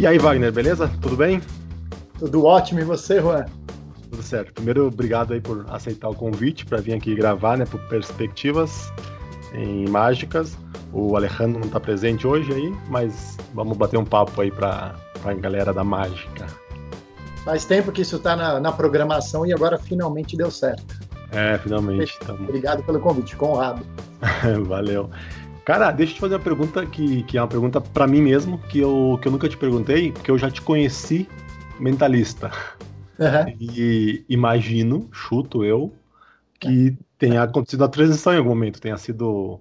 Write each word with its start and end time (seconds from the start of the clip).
E 0.00 0.06
aí, 0.06 0.18
Wagner, 0.18 0.50
beleza? 0.50 0.90
Tudo 1.02 1.14
bem? 1.14 1.42
Tudo 2.18 2.46
ótimo, 2.46 2.80
e 2.80 2.84
você, 2.84 3.20
Juan? 3.20 3.44
Tudo 4.10 4.22
certo. 4.22 4.54
Primeiro, 4.54 4.86
obrigado 4.86 5.34
aí 5.34 5.42
por 5.42 5.66
aceitar 5.68 6.08
o 6.08 6.14
convite 6.14 6.64
para 6.64 6.78
vir 6.78 6.94
aqui 6.94 7.14
gravar, 7.14 7.58
né, 7.58 7.66
por 7.66 7.78
Perspectivas 7.82 8.90
em 9.52 9.86
Mágicas. 9.90 10.56
O 10.90 11.14
Alejandro 11.16 11.60
não 11.60 11.66
está 11.66 11.78
presente 11.78 12.26
hoje 12.26 12.50
aí, 12.50 12.74
mas 12.88 13.36
vamos 13.52 13.76
bater 13.76 13.98
um 13.98 14.04
papo 14.06 14.40
aí 14.40 14.50
para 14.50 14.94
a 15.22 15.34
galera 15.34 15.70
da 15.70 15.84
mágica. 15.84 16.46
Faz 17.44 17.66
tempo 17.66 17.92
que 17.92 18.00
isso 18.00 18.16
está 18.16 18.34
na, 18.34 18.58
na, 18.58 18.72
programação 18.72 19.44
e 19.44 19.52
agora 19.52 19.76
finalmente 19.76 20.34
deu 20.34 20.50
certo. 20.50 20.98
É, 21.30 21.58
finalmente. 21.58 22.18
Tamo... 22.20 22.44
Obrigado 22.44 22.82
pelo 22.84 23.00
convite, 23.00 23.36
com 23.36 23.50
honrado. 23.50 23.84
Valeu. 24.66 25.10
Cara, 25.64 25.90
deixa 25.92 26.12
eu 26.12 26.14
te 26.16 26.20
fazer 26.20 26.34
uma 26.34 26.40
pergunta 26.40 26.84
que, 26.86 27.22
que 27.24 27.38
é 27.38 27.40
uma 27.42 27.48
pergunta 27.48 27.80
para 27.80 28.06
mim 28.06 28.22
mesmo, 28.22 28.58
que 28.58 28.80
eu, 28.80 29.18
que 29.20 29.28
eu 29.28 29.32
nunca 29.32 29.48
te 29.48 29.56
perguntei, 29.56 30.12
porque 30.12 30.30
eu 30.30 30.38
já 30.38 30.50
te 30.50 30.60
conheci 30.62 31.28
mentalista. 31.78 32.50
Uhum. 33.18 33.56
E 33.60 34.24
imagino, 34.28 35.08
chuto 35.12 35.64
eu, 35.64 35.92
que 36.58 36.96
tenha 37.18 37.42
acontecido 37.42 37.84
a 37.84 37.88
transição 37.88 38.32
em 38.32 38.38
algum 38.38 38.50
momento, 38.50 38.80
tenha 38.80 38.96
sido. 38.96 39.60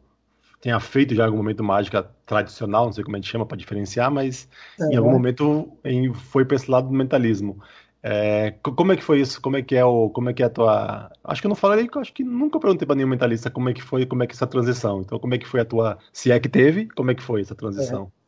tenha 0.62 0.80
feito 0.80 1.14
já 1.14 1.24
em 1.24 1.26
algum 1.28 1.38
momento 1.38 1.64
mágica 1.64 2.10
tradicional, 2.26 2.86
não 2.86 2.94
sei 2.94 3.04
como 3.04 3.16
a 3.16 3.20
gente 3.20 3.30
chama 3.30 3.46
para 3.46 3.58
diferenciar, 3.58 4.10
mas 4.10 4.48
uhum. 4.80 4.92
em 4.92 4.96
algum 4.96 5.12
momento 5.12 5.78
em, 5.84 6.14
foi 6.14 6.46
para 6.46 6.56
esse 6.56 6.72
lado 6.72 6.88
do 6.88 6.94
mentalismo. 6.94 7.62
É, 8.02 8.52
como 8.62 8.94
é 8.94 8.96
que 8.96 9.04
foi 9.04 9.20
isso? 9.20 9.42
Como 9.42 9.58
é 9.58 9.62
que 9.62 9.76
é 9.76 9.84
o, 9.84 10.10
como 10.10 10.30
é 10.30 10.34
que 10.34 10.42
é 10.42 10.46
a 10.46 10.50
tua? 10.50 11.12
Acho 11.24 11.42
que 11.42 11.48
eu 11.48 11.50
não 11.50 11.56
falei, 11.56 11.88
acho 11.98 12.14
que 12.14 12.24
nunca 12.24 12.60
perguntei 12.60 12.86
para 12.86 12.96
nenhum 12.96 13.10
mentalista 13.10 13.50
como 13.50 13.70
é 13.70 13.74
que 13.74 13.82
foi, 13.82 14.06
como 14.06 14.24
é 14.24 14.28
que 14.28 14.34
essa 14.34 14.48
transição. 14.48 15.02
Então, 15.02 15.20
como 15.20 15.34
é 15.34 15.38
que 15.38 15.48
foi 15.48 15.60
a 15.60 15.66
tua? 15.66 15.98
Se 16.14 16.32
é 16.32 16.40
que 16.40 16.48
teve, 16.48 16.88
como 16.90 17.12
é 17.12 17.16
que 17.16 17.24
foi 17.24 17.42
essa 17.42 17.56
transição? 17.56 18.12
É. 18.16 18.20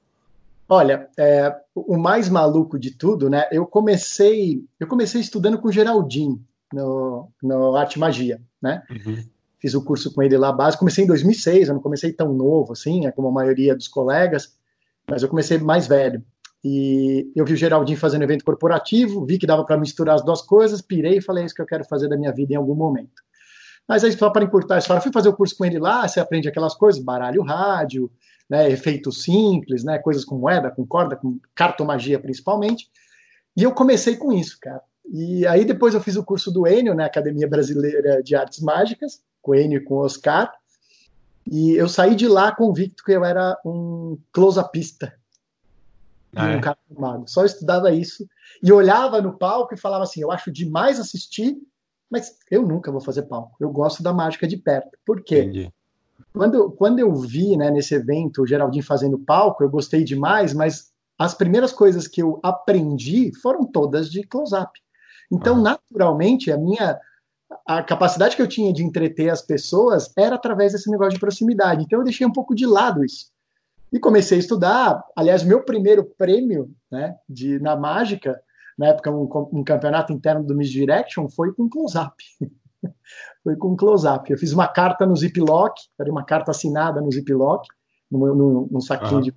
Olha, 0.67 1.09
é, 1.17 1.53
o 1.75 1.97
mais 1.97 2.29
maluco 2.29 2.79
de 2.79 2.91
tudo, 2.91 3.29
né? 3.29 3.45
Eu 3.51 3.65
comecei, 3.65 4.63
eu 4.79 4.87
comecei 4.87 5.19
estudando 5.19 5.57
com 5.57 5.67
o 5.67 5.71
Geraldinho 5.71 6.41
no, 6.73 7.29
no 7.41 7.75
Arte 7.75 7.99
Magia, 7.99 8.41
né? 8.61 8.83
Uhum. 8.89 9.23
Fiz 9.59 9.73
o 9.73 9.83
curso 9.83 10.13
com 10.13 10.23
ele 10.23 10.37
lá 10.37 10.51
base. 10.51 10.77
Comecei 10.77 11.03
em 11.03 11.07
2006. 11.07 11.67
Eu 11.67 11.75
não 11.75 11.81
comecei 11.81 12.11
tão 12.11 12.33
novo 12.33 12.73
assim, 12.73 13.01
né, 13.01 13.11
como 13.11 13.27
a 13.27 13.31
maioria 13.31 13.75
dos 13.75 13.87
colegas, 13.87 14.55
mas 15.07 15.21
eu 15.21 15.29
comecei 15.29 15.57
mais 15.57 15.87
velho. 15.87 16.23
E 16.63 17.31
eu 17.35 17.43
vi 17.43 17.53
o 17.53 17.57
Geraldinho 17.57 17.97
fazendo 17.97 18.21
evento 18.21 18.45
corporativo, 18.45 19.25
vi 19.25 19.39
que 19.39 19.47
dava 19.47 19.65
para 19.65 19.77
misturar 19.77 20.15
as 20.15 20.23
duas 20.23 20.41
coisas, 20.41 20.81
pirei 20.81 21.17
e 21.17 21.21
falei: 21.21 21.43
é 21.43 21.45
isso 21.47 21.55
que 21.55 21.61
eu 21.61 21.65
quero 21.65 21.83
fazer 21.85 22.07
da 22.07 22.17
minha 22.17 22.31
vida 22.31 22.53
em 22.53 22.55
algum 22.55 22.75
momento. 22.75 23.23
Mas 23.87 24.03
aí, 24.03 24.11
só 24.11 24.29
para 24.29 24.43
encurtar 24.43 24.75
a 24.75 24.77
história, 24.77 25.01
fui 25.01 25.11
fazer 25.11 25.29
o 25.29 25.35
curso 25.35 25.57
com 25.57 25.65
ele 25.65 25.79
lá, 25.79 26.07
você 26.07 26.19
aprende 26.19 26.47
aquelas 26.47 26.75
coisas, 26.75 27.03
baralho 27.03 27.41
rádio, 27.41 28.11
né, 28.49 28.69
efeitos 28.69 29.23
simples, 29.23 29.83
né, 29.83 29.97
coisas 29.97 30.23
com 30.23 30.37
moeda, 30.37 30.69
com 30.69 30.85
corda, 30.85 31.15
com 31.15 31.39
cartomagia 31.55 32.19
principalmente. 32.19 32.89
E 33.57 33.63
eu 33.63 33.71
comecei 33.71 34.15
com 34.15 34.31
isso, 34.31 34.57
cara. 34.61 34.81
E 35.11 35.45
aí 35.47 35.65
depois 35.65 35.93
eu 35.93 35.99
fiz 35.99 36.15
o 36.15 36.23
curso 36.23 36.51
do 36.51 36.67
Enio, 36.67 36.93
na 36.93 37.03
né, 37.03 37.05
Academia 37.05 37.47
Brasileira 37.47 38.21
de 38.21 38.35
Artes 38.35 38.61
Mágicas, 38.61 39.21
com 39.41 39.51
o 39.51 39.55
Enio 39.55 39.79
e 39.79 39.83
com 39.83 39.95
o 39.95 40.05
Oscar. 40.05 40.53
E 41.51 41.71
eu 41.71 41.89
saí 41.89 42.15
de 42.15 42.27
lá 42.27 42.55
convicto 42.55 43.03
que 43.03 43.11
eu 43.11 43.25
era 43.25 43.57
um 43.65 44.17
close-upista 44.31 45.11
ah, 46.35 46.45
um 46.45 46.49
é? 46.49 46.61
cara 46.61 46.77
mago. 46.97 47.27
Só 47.27 47.43
estudava 47.45 47.91
isso 47.91 48.25
e 48.63 48.71
olhava 48.71 49.21
no 49.21 49.37
palco 49.37 49.73
e 49.73 49.77
falava 49.77 50.03
assim: 50.03 50.21
eu 50.21 50.31
acho 50.31 50.51
demais 50.51 50.99
assistir, 50.99 51.57
mas 52.09 52.37
eu 52.49 52.61
nunca 52.61 52.91
vou 52.91 53.01
fazer 53.01 53.23
palco. 53.23 53.55
Eu 53.59 53.69
gosto 53.69 54.01
da 54.01 54.13
mágica 54.13 54.47
de 54.47 54.57
perto. 54.57 54.97
Por 55.05 55.23
quê? 55.23 55.39
Entendi. 55.39 55.73
Quando, 56.33 56.71
quando 56.71 56.99
eu 56.99 57.13
vi 57.13 57.57
né, 57.57 57.69
nesse 57.69 57.93
evento 57.93 58.41
o 58.41 58.47
Geraldinho 58.47 58.83
fazendo 58.83 59.19
palco, 59.19 59.63
eu 59.63 59.69
gostei 59.69 60.03
demais, 60.03 60.53
mas 60.53 60.91
as 61.19 61.33
primeiras 61.33 61.73
coisas 61.73 62.07
que 62.07 62.21
eu 62.21 62.39
aprendi 62.41 63.31
foram 63.41 63.65
todas 63.65 64.09
de 64.09 64.23
close-up. 64.23 64.79
Então, 65.31 65.57
ah. 65.57 65.61
naturalmente, 65.61 66.51
a 66.51 66.57
minha 66.57 66.99
a 67.67 67.83
capacidade 67.83 68.35
que 68.35 68.41
eu 68.41 68.47
tinha 68.47 68.71
de 68.71 68.81
entreter 68.81 69.29
as 69.29 69.41
pessoas 69.41 70.13
era 70.17 70.35
através 70.35 70.71
desse 70.71 70.89
negócio 70.89 71.13
de 71.13 71.19
proximidade. 71.19 71.83
Então, 71.83 71.99
eu 71.99 72.05
deixei 72.05 72.25
um 72.25 72.31
pouco 72.31 72.55
de 72.55 72.65
lado 72.65 73.03
isso. 73.03 73.30
E 73.91 73.99
comecei 73.99 74.37
a 74.37 74.39
estudar. 74.39 75.03
Aliás, 75.15 75.43
meu 75.43 75.63
primeiro 75.63 76.03
prêmio 76.17 76.73
né, 76.91 77.15
de, 77.27 77.59
na 77.59 77.75
mágica, 77.75 78.41
na 78.77 78.87
época, 78.87 79.11
um, 79.11 79.29
um 79.51 79.63
campeonato 79.63 80.13
interno 80.13 80.45
do 80.45 80.55
Miss 80.55 80.69
Direction, 80.69 81.29
foi 81.29 81.53
com 81.53 81.69
close-up. 81.69 82.15
foi 83.43 83.55
com 83.55 83.75
close-up. 83.75 84.31
Eu 84.31 84.37
fiz 84.37 84.53
uma 84.53 84.67
carta 84.67 85.05
no 85.05 85.15
Ziploc, 85.15 85.75
era 85.99 86.09
uma 86.09 86.23
carta 86.23 86.51
assinada 86.51 87.01
no 87.01 87.11
Ziploc, 87.11 87.65
no 88.09 88.81
saquinho 88.81 89.21
de. 89.21 89.35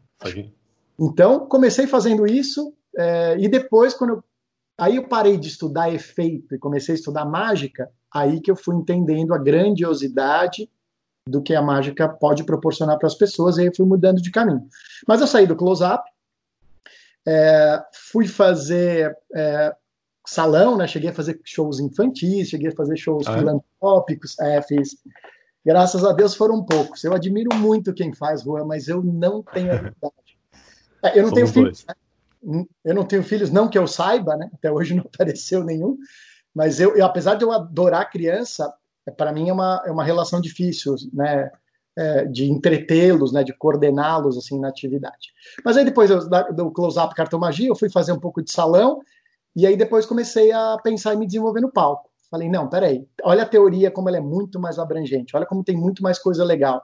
Então, 0.99 1.47
comecei 1.47 1.87
fazendo 1.87 2.27
isso, 2.27 2.73
é, 2.97 3.37
e 3.39 3.49
depois, 3.49 3.95
quando 3.95 4.11
eu, 4.11 4.25
aí 4.79 4.97
eu 4.97 5.09
parei 5.09 5.37
de 5.37 5.49
estudar 5.49 5.93
efeito 5.93 6.55
e 6.55 6.59
comecei 6.59 6.95
a 6.95 6.99
estudar 6.99 7.25
mágica, 7.25 7.91
aí 8.13 8.41
que 8.41 8.51
eu 8.51 8.57
fui 8.57 8.77
entendendo 8.77 9.35
a 9.35 9.39
grandiosidade 9.39 10.71
do 11.27 11.43
que 11.43 11.55
a 11.55 11.63
mágica 11.63 12.09
pode 12.09 12.45
proporcionar 12.45 12.99
para 12.99 13.07
as 13.07 13.15
pessoas, 13.15 13.57
e 13.57 13.63
aí 13.63 13.67
eu 13.69 13.75
fui 13.75 13.87
mudando 13.87 14.21
de 14.21 14.31
caminho. 14.31 14.67
Mas 15.07 15.21
eu 15.21 15.27
saí 15.27 15.47
do 15.47 15.57
close-up, 15.57 16.05
é, 17.27 17.83
fui 18.13 18.27
fazer 18.27 19.17
é, 19.35 19.75
salão, 20.27 20.77
né? 20.77 20.87
Cheguei 20.87 21.11
a 21.11 21.15
fazer 21.15 21.41
shows 21.45 21.81
infantis, 21.81 22.49
cheguei 22.49 22.69
a 22.69 22.77
fazer 22.77 22.97
shows 22.97 23.27
ah, 23.27 23.39
filantrópicos, 23.39 24.39
é, 24.39 24.61
fiz. 24.63 24.97
Graças 25.65 26.05
a 26.05 26.13
Deus 26.13 26.35
foram 26.35 26.63
poucos. 26.63 27.03
Eu 27.05 27.15
admiro 27.15 27.55
muito 27.57 27.95
quem 27.95 28.13
faz, 28.13 28.43
Juan, 28.43 28.67
mas 28.67 28.89
eu 28.89 29.03
não 29.03 29.43
tenho 29.43 29.73
habilidade. 29.73 30.39
É, 31.03 31.19
eu 31.19 31.23
não 31.23 31.31
Somos 31.31 31.35
tenho 31.35 31.47
filhos, 31.49 31.87
né? 31.87 31.95
Eu 32.85 32.95
não 32.95 33.05
tenho 33.05 33.23
filhos, 33.23 33.51
não 33.51 33.69
que 33.69 33.79
eu 33.79 33.87
saiba, 33.87 34.37
né? 34.37 34.51
Até 34.53 34.71
hoje 34.71 34.95
não 34.95 35.05
apareceu 35.13 35.65
nenhum. 35.65 35.97
Mas 36.55 36.79
eu, 36.79 36.95
eu 36.95 37.07
apesar 37.07 37.35
de 37.35 37.45
eu 37.45 37.51
adorar 37.51 38.11
criança, 38.11 38.71
é, 38.71 38.84
para 39.11 39.33
mim 39.33 39.49
é 39.49 39.53
uma, 39.53 39.83
é 39.87 39.91
uma 39.91 40.05
relação 40.05 40.41
difícil, 40.41 40.95
né? 41.13 41.51
É, 41.97 42.25
de 42.25 42.51
entretê-los, 42.51 43.33
né, 43.33 43.45
de 43.45 43.57
coordená-los 43.57 44.37
assim 44.37 44.59
na 44.59 44.67
atividade. 44.67 45.33
Mas 45.65 45.77
aí 45.77 45.85
depois 45.85 46.11
eu, 46.11 46.29
do 46.53 46.69
close-up 46.73 47.15
cartomagia, 47.15 47.69
eu 47.69 47.77
fui 47.77 47.89
fazer 47.89 48.11
um 48.11 48.19
pouco 48.19 48.43
de 48.43 48.51
salão 48.51 48.99
e 49.55 49.65
aí 49.65 49.77
depois 49.77 50.05
comecei 50.05 50.51
a 50.51 50.77
pensar 50.83 51.15
em 51.15 51.19
me 51.19 51.25
desenvolver 51.25 51.61
no 51.61 51.71
palco. 51.71 52.11
Falei, 52.29 52.49
não, 52.49 52.69
peraí, 52.69 53.07
olha 53.23 53.45
a 53.45 53.47
teoria 53.47 53.93
como 53.93 54.09
ela 54.09 54.19
é 54.19 54.21
muito 54.21 54.59
mais 54.59 54.77
abrangente, 54.77 55.37
olha 55.37 55.47
como 55.47 55.63
tem 55.63 55.77
muito 55.77 56.03
mais 56.03 56.19
coisa 56.19 56.43
legal. 56.43 56.83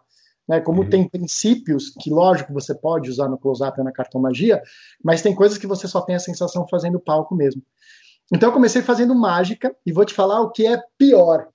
Né, 0.48 0.60
como 0.60 0.82
uhum. 0.82 0.90
tem 0.90 1.08
princípios 1.08 1.90
que, 2.00 2.08
lógico, 2.08 2.52
você 2.52 2.72
pode 2.72 3.10
usar 3.10 3.28
no 3.28 3.38
close-up 3.38 3.78
ou 3.78 3.84
na 3.84 3.92
cartomagia, 3.92 4.62
mas 5.02 5.22
tem 5.22 5.34
coisas 5.34 5.58
que 5.58 5.66
você 5.66 5.88
só 5.88 6.00
tem 6.00 6.14
a 6.14 6.20
sensação 6.20 6.66
fazendo 6.68 7.00
palco 7.00 7.34
mesmo. 7.34 7.62
Então 8.32 8.48
eu 8.48 8.52
comecei 8.52 8.80
fazendo 8.80 9.14
mágica 9.14 9.74
e 9.84 9.92
vou 9.92 10.04
te 10.04 10.14
falar 10.14 10.40
o 10.40 10.50
que 10.50 10.66
é 10.66 10.80
pior. 10.96 11.48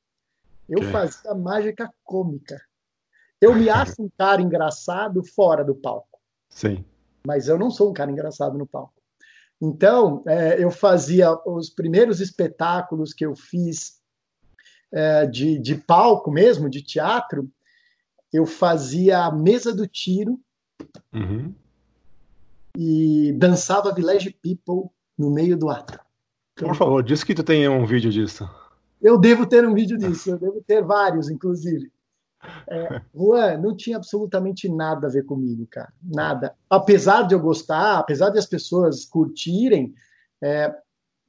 Eu 0.67 0.79
que? 0.79 0.91
fazia 0.91 1.33
mágica 1.33 1.89
cômica. 2.03 2.61
Eu 3.41 3.53
me 3.53 3.69
acho 3.69 4.01
um 4.01 4.09
cara 4.17 4.41
engraçado 4.41 5.23
fora 5.23 5.63
do 5.63 5.75
palco. 5.75 6.19
Sim. 6.49 6.83
Mas 7.25 7.47
eu 7.47 7.57
não 7.57 7.71
sou 7.71 7.89
um 7.89 7.93
cara 7.93 8.11
engraçado 8.11 8.57
no 8.57 8.67
palco. 8.67 8.93
Então, 9.61 10.23
é, 10.27 10.61
eu 10.61 10.69
fazia 10.69 11.31
os 11.45 11.69
primeiros 11.69 12.19
espetáculos 12.19 13.13
que 13.13 13.25
eu 13.25 13.35
fiz 13.35 14.01
é, 14.91 15.25
de, 15.25 15.59
de 15.59 15.75
palco 15.75 16.31
mesmo, 16.31 16.69
de 16.69 16.81
teatro, 16.81 17.49
eu 18.31 18.45
fazia 18.45 19.25
a 19.25 19.31
mesa 19.31 19.73
do 19.73 19.87
tiro 19.87 20.39
uhum. 21.13 21.53
e 22.77 23.33
dançava 23.37 23.93
Village 23.93 24.31
People 24.31 24.89
no 25.17 25.31
meio 25.31 25.57
do 25.57 25.69
ato. 25.69 25.99
Por 26.55 26.75
favor, 26.75 27.03
diz 27.03 27.23
que 27.23 27.33
tu 27.35 27.43
tem 27.43 27.67
um 27.67 27.85
vídeo 27.85 28.11
disso. 28.11 28.49
Eu 29.05 29.19
devo 29.19 29.45
ter 29.45 29.63
um 29.63 29.75
vídeo 29.75 29.99
disso, 29.99 30.31
eu 30.31 30.39
devo 30.39 30.63
ter 30.65 30.83
vários, 30.83 31.29
inclusive. 31.29 31.91
É, 32.67 33.01
Juan, 33.13 33.59
não 33.59 33.77
tinha 33.77 33.97
absolutamente 33.97 34.67
nada 34.67 35.05
a 35.05 35.09
ver 35.11 35.23
comigo, 35.25 35.67
cara. 35.69 35.93
Nada. 36.03 36.55
Apesar 36.67 37.21
de 37.21 37.35
eu 37.35 37.39
gostar, 37.39 37.99
apesar 37.99 38.31
de 38.31 38.39
as 38.39 38.47
pessoas 38.47 39.05
curtirem, 39.05 39.93
é, 40.41 40.73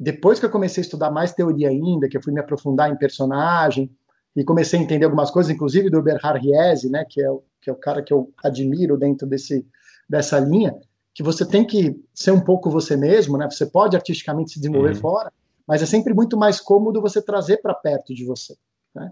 depois 0.01 0.41
que 0.41 0.47
eu 0.47 0.51
comecei 0.51 0.81
a 0.81 0.87
estudar 0.87 1.11
mais 1.11 1.35
teoria 1.35 1.69
ainda, 1.69 2.09
que 2.09 2.17
eu 2.17 2.23
fui 2.23 2.33
me 2.33 2.41
aprofundar 2.41 2.91
em 2.91 2.97
personagem 2.97 3.95
e 4.35 4.43
comecei 4.43 4.81
a 4.81 4.83
entender 4.83 5.05
algumas 5.05 5.31
coisas, 5.31 5.53
inclusive 5.55 5.91
do 5.91 6.01
Berhard 6.01 6.41
Riese, 6.41 6.89
né, 6.89 7.05
que 7.07 7.21
é, 7.21 7.31
o, 7.31 7.43
que 7.61 7.69
é 7.69 7.73
o 7.75 7.77
cara 7.77 8.03
que 8.03 8.13
eu 8.13 8.33
admiro 8.43 8.97
dentro 8.97 9.27
desse, 9.27 9.67
dessa 10.09 10.41
linha, 10.41 10.75
que 11.13 11.23
você 11.23 11.45
tem 11.45 11.67
que 11.67 11.95
ser 12.15 12.31
um 12.31 12.41
pouco 12.41 12.71
você 12.71 12.97
mesmo, 12.97 13.37
né? 13.37 13.51
Você 13.51 13.67
pode 13.67 13.97
artisticamente 13.97 14.53
se 14.53 14.61
desenvolver 14.61 14.95
uhum. 14.95 15.01
fora, 15.01 15.33
mas 15.67 15.83
é 15.83 15.87
sempre 15.87 16.15
muito 16.15 16.37
mais 16.37 16.61
cômodo 16.61 17.01
você 17.01 17.21
trazer 17.21 17.59
para 17.59 17.75
perto 17.75 18.15
de 18.15 18.25
você. 18.25 18.57
Né? 18.95 19.11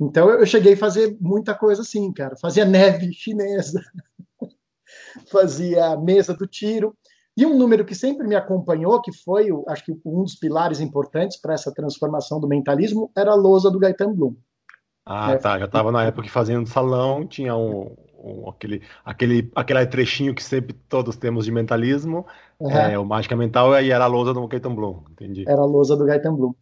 Então 0.00 0.28
eu 0.30 0.44
cheguei 0.44 0.74
a 0.74 0.76
fazer 0.76 1.16
muita 1.20 1.54
coisa 1.54 1.82
assim, 1.82 2.12
cara. 2.12 2.36
Fazia 2.36 2.64
neve 2.64 3.12
chinesa, 3.12 3.82
fazia 5.30 5.96
mesa 5.96 6.34
do 6.34 6.46
tiro. 6.46 6.96
E 7.36 7.44
um 7.44 7.56
número 7.56 7.84
que 7.84 7.94
sempre 7.94 8.28
me 8.28 8.36
acompanhou, 8.36 9.00
que 9.02 9.12
foi, 9.12 9.48
acho 9.68 9.84
que 9.84 9.92
um 10.04 10.22
dos 10.22 10.36
pilares 10.36 10.78
importantes 10.78 11.36
para 11.36 11.54
essa 11.54 11.72
transformação 11.72 12.38
do 12.38 12.46
mentalismo, 12.46 13.10
era 13.16 13.32
a 13.32 13.34
lousa 13.34 13.70
do 13.70 13.78
Gaetan 13.78 14.12
Bloom. 14.12 14.36
Ah, 15.04 15.32
é. 15.32 15.36
tá. 15.36 15.58
Já 15.58 15.64
estava 15.64 15.90
na 15.90 16.04
época 16.04 16.28
fazendo 16.28 16.68
salão, 16.68 17.26
tinha 17.26 17.56
um, 17.56 17.94
um, 18.16 18.48
aquele, 18.48 18.82
aquele, 19.04 19.50
aquele 19.54 19.86
trechinho 19.86 20.34
que 20.34 20.42
sempre 20.42 20.72
todos 20.88 21.16
temos 21.16 21.44
de 21.44 21.52
mentalismo, 21.52 22.24
Uhum. 22.60 22.70
É, 22.70 22.98
o 22.98 23.04
Mágica 23.04 23.36
Mental 23.36 23.80
e 23.80 23.90
era 23.90 24.04
a 24.04 24.08
lousa 24.08 24.32
do 24.32 24.46
Gaetan 24.46 24.74
Bloom, 24.74 25.02
entendi. 25.10 25.44
Era 25.46 25.62
a 25.62 25.66
lousa 25.66 25.96
do 25.96 26.04
Gaetan 26.04 26.34
Bloom. 26.34 26.54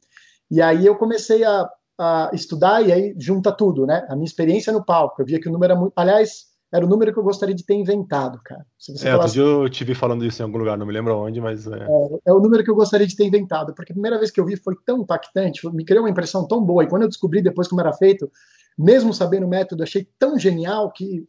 E 0.50 0.60
aí 0.60 0.84
eu 0.84 0.96
comecei 0.96 1.44
a, 1.44 1.68
a, 1.98 2.30
estudar 2.32 2.86
e 2.86 2.92
aí 2.92 3.14
junta 3.18 3.52
tudo, 3.52 3.86
né? 3.86 4.06
A 4.08 4.14
minha 4.14 4.26
experiência 4.26 4.72
no 4.72 4.84
palco. 4.84 5.20
Eu 5.20 5.26
via 5.26 5.40
que 5.40 5.48
o 5.48 5.52
número 5.52 5.72
era 5.72 5.80
muito. 5.80 5.92
Aliás, 5.96 6.52
era 6.72 6.86
o 6.86 6.88
número 6.88 7.12
que 7.12 7.18
eu 7.18 7.22
gostaria 7.22 7.54
de 7.54 7.64
ter 7.64 7.74
inventado, 7.74 8.40
cara. 8.42 8.64
Se 8.78 8.92
você 8.92 9.08
é, 9.08 9.12
falasse... 9.12 9.38
eu 9.38 9.68
te 9.68 9.84
vi 9.84 9.94
falando 9.94 10.24
isso 10.24 10.40
em 10.40 10.44
algum 10.44 10.58
lugar, 10.58 10.78
não 10.78 10.86
me 10.86 10.92
lembro 10.92 11.16
onde, 11.18 11.40
mas. 11.40 11.66
É... 11.66 11.76
É, 11.76 12.18
é... 12.26 12.32
o 12.32 12.40
número 12.40 12.64
que 12.64 12.70
eu 12.70 12.74
gostaria 12.74 13.06
de 13.06 13.14
ter 13.14 13.26
inventado, 13.26 13.74
porque 13.74 13.92
a 13.92 13.94
primeira 13.94 14.18
vez 14.18 14.30
que 14.30 14.40
eu 14.40 14.46
vi 14.46 14.56
foi 14.56 14.74
tão 14.86 14.98
impactante, 15.02 15.68
me 15.70 15.84
criou 15.84 16.02
uma 16.02 16.10
impressão 16.10 16.46
tão 16.48 16.64
boa. 16.64 16.82
E 16.82 16.88
quando 16.88 17.02
eu 17.02 17.08
descobri 17.08 17.42
depois 17.42 17.68
como 17.68 17.82
era 17.82 17.92
feito, 17.92 18.30
mesmo 18.78 19.12
sabendo 19.12 19.46
o 19.46 19.48
método, 19.48 19.82
achei 19.82 20.08
tão 20.18 20.38
genial 20.38 20.90
que. 20.90 21.26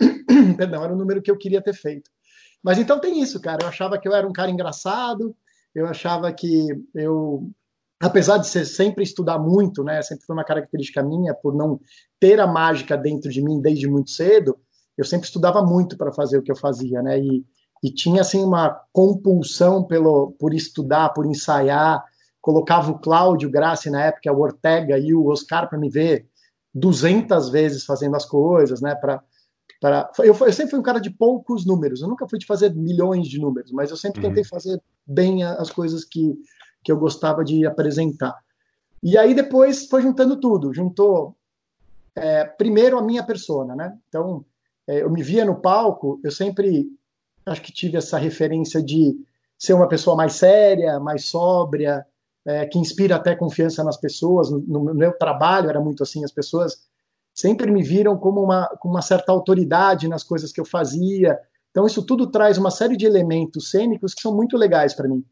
Perdão, 0.56 0.82
era 0.82 0.94
o 0.94 0.96
número 0.96 1.20
que 1.20 1.30
eu 1.30 1.36
queria 1.36 1.60
ter 1.60 1.74
feito. 1.74 2.10
Mas 2.66 2.78
então 2.78 2.98
tem 2.98 3.22
isso, 3.22 3.40
cara. 3.40 3.58
Eu 3.62 3.68
achava 3.68 3.96
que 3.96 4.08
eu 4.08 4.12
era 4.12 4.26
um 4.26 4.32
cara 4.32 4.50
engraçado, 4.50 5.36
eu 5.72 5.86
achava 5.86 6.32
que 6.32 6.66
eu 6.92 7.48
apesar 8.02 8.38
de 8.38 8.48
ser 8.48 8.64
sempre 8.64 9.04
estudar 9.04 9.38
muito, 9.38 9.84
né, 9.84 10.02
sempre 10.02 10.26
foi 10.26 10.36
uma 10.36 10.44
característica 10.44 11.02
minha 11.02 11.32
por 11.32 11.54
não 11.54 11.80
ter 12.20 12.38
a 12.40 12.46
mágica 12.46 12.94
dentro 12.94 13.30
de 13.30 13.40
mim 13.40 13.58
desde 13.58 13.88
muito 13.88 14.10
cedo, 14.10 14.58
eu 14.98 15.04
sempre 15.04 15.26
estudava 15.26 15.62
muito 15.62 15.96
para 15.96 16.12
fazer 16.12 16.36
o 16.36 16.42
que 16.42 16.52
eu 16.52 16.56
fazia, 16.56 17.00
né, 17.00 17.18
e, 17.18 17.42
e 17.82 17.90
tinha 17.90 18.20
assim 18.20 18.44
uma 18.44 18.68
compulsão 18.92 19.82
pelo 19.82 20.32
por 20.32 20.52
estudar, 20.52 21.10
por 21.14 21.24
ensaiar, 21.24 22.04
colocava 22.38 22.90
o 22.90 22.98
Cláudio 22.98 23.48
Grassi 23.48 23.88
na 23.88 24.04
época, 24.04 24.30
o 24.30 24.40
Ortega 24.40 24.98
e 24.98 25.14
o 25.14 25.28
Oscar 25.28 25.66
para 25.66 25.78
me 25.78 25.88
ver 25.88 26.26
200 26.74 27.48
vezes 27.48 27.86
fazendo 27.86 28.14
as 28.14 28.26
coisas, 28.26 28.82
né, 28.82 28.94
para 28.94 29.22
para 29.80 30.10
eu, 30.18 30.26
eu, 30.26 30.52
sempre 30.52 30.70
fui 30.70 30.78
um 30.78 30.82
cara 30.82 31.00
de 31.00 31.10
poucos 31.10 31.66
números, 31.66 32.00
eu 32.00 32.08
nunca 32.08 32.28
fui 32.28 32.38
de 32.38 32.46
fazer 32.46 32.74
milhões 32.74 33.28
de 33.28 33.38
números, 33.38 33.70
mas 33.72 33.90
eu 33.90 33.96
sempre 33.96 34.20
tentei 34.20 34.42
uhum. 34.42 34.48
fazer 34.48 34.82
bem 35.06 35.44
as 35.44 35.70
coisas 35.70 36.04
que 36.04 36.38
que 36.82 36.92
eu 36.92 36.98
gostava 36.98 37.44
de 37.44 37.66
apresentar. 37.66 38.38
E 39.02 39.18
aí 39.18 39.34
depois 39.34 39.88
foi 39.88 40.02
juntando 40.02 40.36
tudo, 40.36 40.72
juntou 40.72 41.36
é, 42.14 42.44
primeiro 42.44 42.96
a 42.96 43.02
minha 43.02 43.24
persona, 43.24 43.74
né? 43.74 43.98
Então 44.08 44.44
é, 44.86 45.02
eu 45.02 45.10
me 45.10 45.20
via 45.22 45.44
no 45.44 45.60
palco, 45.60 46.20
eu 46.22 46.30
sempre 46.30 46.86
acho 47.44 47.60
que 47.60 47.72
tive 47.72 47.96
essa 47.96 48.18
referência 48.18 48.80
de 48.82 49.16
ser 49.58 49.72
uma 49.72 49.88
pessoa 49.88 50.16
mais 50.16 50.34
séria, 50.34 51.00
mais 51.00 51.26
sóbria, 51.26 52.06
é, 52.44 52.66
que 52.66 52.78
inspira 52.78 53.16
até 53.16 53.34
confiança 53.34 53.82
nas 53.82 53.96
pessoas. 53.96 54.50
No, 54.50 54.60
no, 54.60 54.94
meu 54.94 55.12
trabalho 55.18 55.68
era 55.68 55.80
muito 55.80 56.02
assim, 56.02 56.24
as 56.24 56.32
pessoas 56.32 56.86
sempre 57.36 57.70
me 57.70 57.82
viram 57.82 58.16
como 58.16 58.42
uma, 58.42 58.66
com 58.80 58.88
uma 58.88 59.02
certa 59.02 59.30
autoridade 59.30 60.08
nas 60.08 60.24
coisas 60.24 60.50
que 60.50 60.60
eu 60.60 60.64
fazia. 60.64 61.38
Então 61.70 61.86
isso 61.86 62.02
tudo 62.02 62.28
traz 62.28 62.56
uma 62.56 62.70
série 62.70 62.96
de 62.96 63.04
elementos 63.04 63.70
cênicos 63.70 64.14
que 64.14 64.22
são 64.22 64.34
muito 64.34 64.56
legais 64.56 64.94
para 64.94 65.06
mim. 65.06 65.22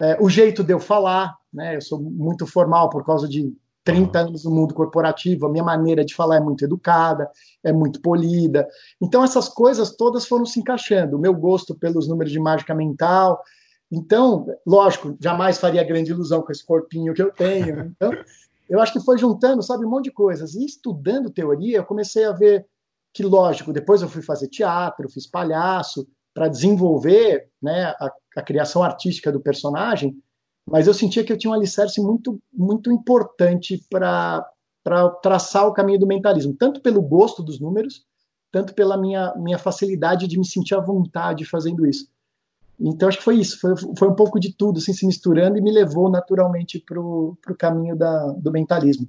É, 0.00 0.18
o 0.20 0.28
jeito 0.28 0.64
de 0.64 0.74
eu 0.74 0.80
falar, 0.80 1.34
né? 1.52 1.76
Eu 1.76 1.80
sou 1.80 2.00
muito 2.02 2.46
formal 2.46 2.90
por 2.90 3.06
causa 3.06 3.28
de 3.28 3.54
30 3.86 4.18
anos 4.18 4.44
no 4.44 4.50
mundo 4.50 4.74
corporativo, 4.74 5.46
a 5.46 5.48
minha 5.48 5.62
maneira 5.62 6.04
de 6.04 6.12
falar 6.12 6.36
é 6.36 6.40
muito 6.40 6.64
educada, 6.64 7.30
é 7.62 7.72
muito 7.72 8.00
polida. 8.00 8.66
Então, 9.00 9.22
essas 9.22 9.48
coisas 9.48 9.94
todas 9.94 10.26
foram 10.26 10.44
se 10.44 10.58
encaixando. 10.58 11.16
O 11.16 11.20
meu 11.20 11.32
gosto 11.32 11.72
pelos 11.72 12.08
números 12.08 12.32
de 12.32 12.40
mágica 12.40 12.74
mental. 12.74 13.40
Então, 13.90 14.44
lógico, 14.66 15.16
jamais 15.20 15.58
faria 15.58 15.84
grande 15.84 16.10
ilusão 16.10 16.42
com 16.42 16.50
esse 16.50 16.66
corpinho 16.66 17.14
que 17.14 17.22
eu 17.22 17.30
tenho. 17.30 17.76
Né? 17.76 17.92
Então, 17.94 18.10
eu 18.68 18.80
acho 18.80 18.92
que 18.92 19.00
foi 19.00 19.18
juntando, 19.18 19.62
sabe, 19.62 19.84
um 19.84 19.90
monte 19.90 20.04
de 20.04 20.12
coisas. 20.12 20.54
E 20.54 20.64
estudando 20.64 21.30
teoria, 21.30 21.78
eu 21.78 21.84
comecei 21.84 22.24
a 22.24 22.32
ver 22.32 22.66
que, 23.12 23.22
lógico, 23.22 23.72
depois 23.72 24.02
eu 24.02 24.08
fui 24.08 24.22
fazer 24.22 24.48
teatro, 24.48 25.08
fiz 25.08 25.26
palhaço, 25.26 26.06
para 26.34 26.48
desenvolver 26.48 27.48
né, 27.62 27.94
a, 27.98 28.12
a, 28.36 28.42
criação 28.42 28.82
artística 28.82 29.32
do 29.32 29.40
personagem, 29.40 30.14
mas 30.70 30.86
eu 30.86 30.92
sentia 30.92 31.24
que 31.24 31.32
eu 31.32 31.38
tinha 31.38 31.50
um 31.50 31.54
alicerce 31.54 31.98
muito, 31.98 32.38
muito 32.52 32.92
importante 32.92 33.82
para 33.88 34.44
traçar 35.22 35.66
o 35.66 35.72
caminho 35.72 35.98
do 35.98 36.06
mentalismo, 36.06 36.54
tanto 36.54 36.82
pelo 36.82 37.00
gosto 37.00 37.42
dos 37.42 37.58
números, 37.58 38.04
tanto 38.52 38.74
pela 38.74 38.98
minha, 38.98 39.34
minha 39.36 39.58
facilidade 39.58 40.28
de 40.28 40.38
me 40.38 40.46
sentir 40.46 40.74
à 40.74 40.80
vontade 40.80 41.46
fazendo 41.46 41.86
isso. 41.86 42.06
Então, 42.78 43.08
acho 43.08 43.18
que 43.18 43.24
foi 43.24 43.36
isso, 43.36 43.58
foi, 43.58 43.74
foi 43.98 44.08
um 44.08 44.14
pouco 44.14 44.38
de 44.38 44.54
tudo, 44.54 44.78
assim, 44.78 44.92
se 44.92 45.06
misturando 45.06 45.56
e 45.56 45.62
me 45.62 45.72
levou 45.72 46.10
naturalmente 46.10 46.78
para 46.78 47.00
o 47.00 47.36
caminho 47.58 47.96
da, 47.96 48.32
do 48.32 48.52
mentalismo. 48.52 49.08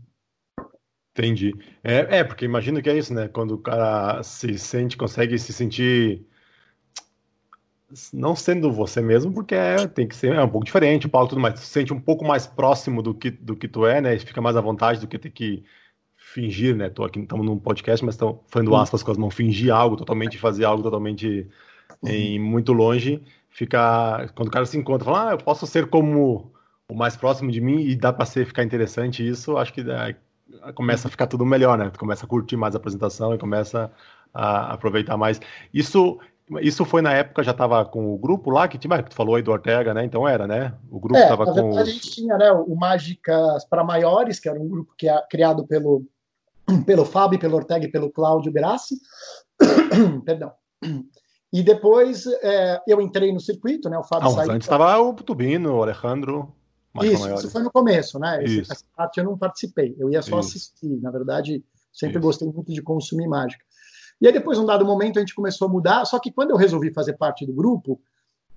Entendi. 1.11 1.53
É, 1.83 2.19
é, 2.19 2.23
porque 2.23 2.45
imagino 2.45 2.81
que 2.81 2.89
é 2.89 2.97
isso, 2.97 3.13
né? 3.13 3.27
Quando 3.27 3.55
o 3.55 3.57
cara 3.57 4.21
se 4.23 4.57
sente, 4.57 4.95
consegue 4.95 5.37
se 5.37 5.51
sentir 5.51 6.25
não 8.13 8.35
sendo 8.35 8.71
você 8.71 9.01
mesmo, 9.01 9.33
porque 9.33 9.55
é, 9.55 9.87
tem 9.87 10.07
que 10.07 10.15
ser 10.15 10.33
é 10.33 10.43
um 10.43 10.49
pouco 10.49 10.65
diferente, 10.65 11.07
o 11.07 11.09
Paulo 11.09 11.27
tudo 11.29 11.41
mais. 11.41 11.59
Se 11.59 11.65
sente 11.65 11.93
um 11.93 11.99
pouco 11.99 12.25
mais 12.25 12.45
próximo 12.45 13.01
do 13.01 13.13
que, 13.13 13.31
do 13.31 13.55
que 13.55 13.67
tu 13.67 13.85
é, 13.85 13.99
né? 14.01 14.15
E 14.15 14.19
fica 14.19 14.41
mais 14.41 14.55
à 14.55 14.61
vontade 14.61 14.99
do 14.99 15.07
que 15.07 15.17
ter 15.17 15.31
que 15.31 15.63
fingir, 16.15 16.75
né? 16.75 16.89
Tô 16.89 17.03
aqui, 17.03 17.19
estamos 17.19 17.45
num 17.45 17.57
podcast, 17.57 18.05
mas 18.05 18.15
estão 18.15 18.41
fazendo 18.47 18.75
aspas 18.75 19.01
com 19.01 19.11
as 19.11 19.17
mãos, 19.17 19.33
fingir 19.33 19.73
algo 19.73 19.95
totalmente, 19.95 20.37
fazer 20.37 20.65
algo 20.65 20.83
totalmente 20.83 21.47
em 22.03 22.39
muito 22.39 22.73
longe. 22.73 23.23
Fica 23.57 24.29
quando 24.35 24.49
o 24.49 24.51
cara 24.51 24.67
se 24.67 24.77
encontra, 24.77 25.03
fala, 25.03 25.29
ah, 25.29 25.31
eu 25.31 25.39
posso 25.39 25.65
ser 25.65 25.87
como 25.87 26.53
o 26.87 26.93
mais 26.93 27.17
próximo 27.17 27.51
de 27.51 27.59
mim 27.59 27.79
e 27.79 27.95
dá 27.95 28.13
para 28.13 28.23
ser 28.23 28.45
ficar 28.45 28.63
interessante 28.63 29.27
isso, 29.27 29.57
acho 29.57 29.73
que 29.73 29.81
é, 29.81 30.15
começa 30.73 31.07
a 31.07 31.11
ficar 31.11 31.25
tudo 31.25 31.43
melhor, 31.43 31.75
né? 31.75 31.89
Tu 31.89 31.97
começa 31.97 32.23
a 32.23 32.29
curtir 32.29 32.55
mais 32.55 32.75
a 32.75 32.77
apresentação 32.77 33.33
e 33.33 33.37
começa 33.39 33.91
a 34.31 34.73
aproveitar 34.73 35.17
mais. 35.17 35.41
Isso 35.73 36.19
isso 36.61 36.85
foi 36.85 37.01
na 37.01 37.11
época, 37.13 37.41
já 37.41 37.49
estava 37.49 37.83
com 37.83 38.13
o 38.13 38.17
grupo 38.19 38.51
lá, 38.51 38.67
que 38.67 38.77
tinha, 38.77 39.01
tu 39.01 39.15
falou 39.15 39.33
aí 39.33 39.41
do 39.41 39.51
Ortega, 39.51 39.91
né? 39.91 40.05
Então 40.05 40.27
era, 40.27 40.45
né? 40.45 40.75
O 40.91 40.99
grupo 40.99 41.19
estava 41.19 41.43
é, 41.45 41.51
com. 41.51 41.79
A 41.79 41.83
gente 41.83 42.11
tinha, 42.11 42.37
né? 42.37 42.51
O 42.51 42.75
Mágicas 42.75 43.65
para 43.65 43.83
Maiores, 43.83 44.39
que 44.39 44.47
era 44.47 44.59
um 44.59 44.69
grupo 44.69 44.93
que 44.95 45.09
é 45.09 45.19
criado 45.31 45.65
pelo, 45.65 46.05
pelo 46.85 47.05
Fábio, 47.05 47.39
pelo 47.39 47.55
Ortega 47.55 47.87
e 47.87 47.91
pelo 47.91 48.11
Cláudio 48.11 48.51
Grassi. 48.51 48.97
Perdão. 50.23 50.53
E 51.51 51.63
depois 51.63 52.25
é, 52.27 52.81
eu 52.87 52.99
entrei 52.99 53.31
no 53.31 53.39
circuito, 53.39 53.89
né? 53.89 53.97
O 53.97 54.03
Fábio 54.03 54.27
ah, 54.27 54.31
saiu. 54.31 54.51
Antes 54.51 54.65
estava 54.65 54.99
o 54.99 55.13
Tubino, 55.13 55.75
o 55.75 55.83
Alejandro. 55.83 56.53
Isso, 57.01 57.33
isso 57.33 57.51
foi 57.51 57.61
no 57.61 57.71
começo, 57.71 58.19
né? 58.19 58.43
Essa 58.43 58.83
parte 58.95 59.19
eu 59.19 59.23
não 59.23 59.37
participei, 59.37 59.95
eu 59.99 60.09
ia 60.09 60.21
só 60.21 60.39
isso. 60.39 60.49
assistir. 60.49 60.99
Na 61.01 61.11
verdade, 61.11 61.63
sempre 61.93 62.17
isso. 62.17 62.25
gostei 62.25 62.47
muito 62.49 62.73
de 62.73 62.81
consumir 62.81 63.27
mágica. 63.27 63.63
E 64.19 64.25
aí, 64.25 64.33
depois, 64.33 64.57
num 64.57 64.65
dado 64.65 64.83
momento, 64.83 65.17
a 65.17 65.19
gente 65.19 65.35
começou 65.35 65.67
a 65.67 65.71
mudar. 65.71 66.03
Só 66.05 66.19
que 66.19 66.31
quando 66.31 66.51
eu 66.51 66.57
resolvi 66.57 66.91
fazer 66.91 67.13
parte 67.13 67.45
do 67.45 67.53
grupo, 67.53 68.01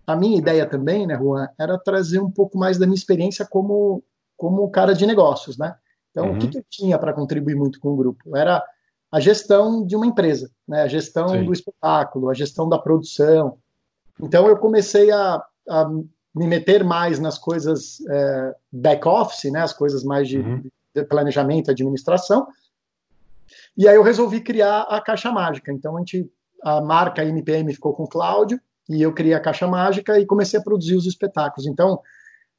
a 0.07 0.17
minha 0.17 0.39
ideia 0.39 0.67
também, 0.67 1.07
né, 1.07 1.17
Juan, 1.17 1.49
era 1.59 1.79
trazer 1.79 2.19
um 2.19 2.31
pouco 2.31 2.59
mais 2.59 2.79
da 2.79 2.87
minha 2.87 2.97
experiência 2.97 3.47
como, 3.47 4.03
como 4.37 4.71
cara 4.71 4.95
de 4.95 5.07
negócios, 5.07 5.59
né? 5.59 5.77
Então, 6.11 6.27
uhum. 6.27 6.35
o 6.35 6.39
que, 6.39 6.47
uhum. 6.47 6.51
que 6.51 6.59
eu 6.59 6.65
tinha 6.69 6.99
para 6.99 7.13
contribuir 7.13 7.55
muito 7.55 7.79
com 7.79 7.91
o 7.91 7.97
grupo? 7.97 8.37
Era 8.37 8.65
a 9.11 9.21
gestão 9.21 9.85
de 9.85 9.97
uma 9.97 10.07
empresa, 10.07 10.51
né? 10.67 10.83
a 10.83 10.89
gestão 10.89 11.29
Sim. 11.31 11.45
do 11.45 11.53
espetáculo, 11.53 12.31
a 12.31 12.35
gestão 12.35 12.69
da 12.69 12.79
produção. 12.79 13.59
Então, 14.21 14.47
eu 14.47 14.57
comecei 14.57 15.11
a, 15.11 15.43
a 15.69 15.89
me 16.35 16.47
meter 16.47 16.85
mais 16.85 17.19
nas 17.19 17.39
coisas 17.39 18.01
é, 18.09 18.55
back-office, 18.71 19.51
né? 19.51 19.63
as 19.63 19.73
coisas 19.73 20.05
mais 20.05 20.29
de, 20.29 20.39
uhum. 20.39 20.63
de 20.95 21.05
planejamento, 21.05 21.71
administração, 21.71 22.47
e 23.77 23.89
aí 23.89 23.97
eu 23.97 24.03
resolvi 24.03 24.41
criar 24.41 24.83
a 24.83 25.01
Caixa 25.01 25.31
Mágica. 25.31 25.73
Então 25.73 25.97
a 25.97 26.01
gente, 26.01 26.31
a 26.63 26.81
marca 26.81 27.25
MPM 27.25 27.73
ficou 27.73 27.93
com 27.95 28.05
o 28.05 28.09
Cláudio 28.09 28.61
e 28.89 29.03
eu 29.03 29.13
criei 29.13 29.35
a 29.35 29.41
Caixa 29.41 29.67
Mágica 29.67 30.19
e 30.19 30.27
comecei 30.27 30.59
a 30.59 30.63
produzir 30.63 30.97
os 30.97 31.07
espetáculos. 31.07 31.67
Então 31.67 32.01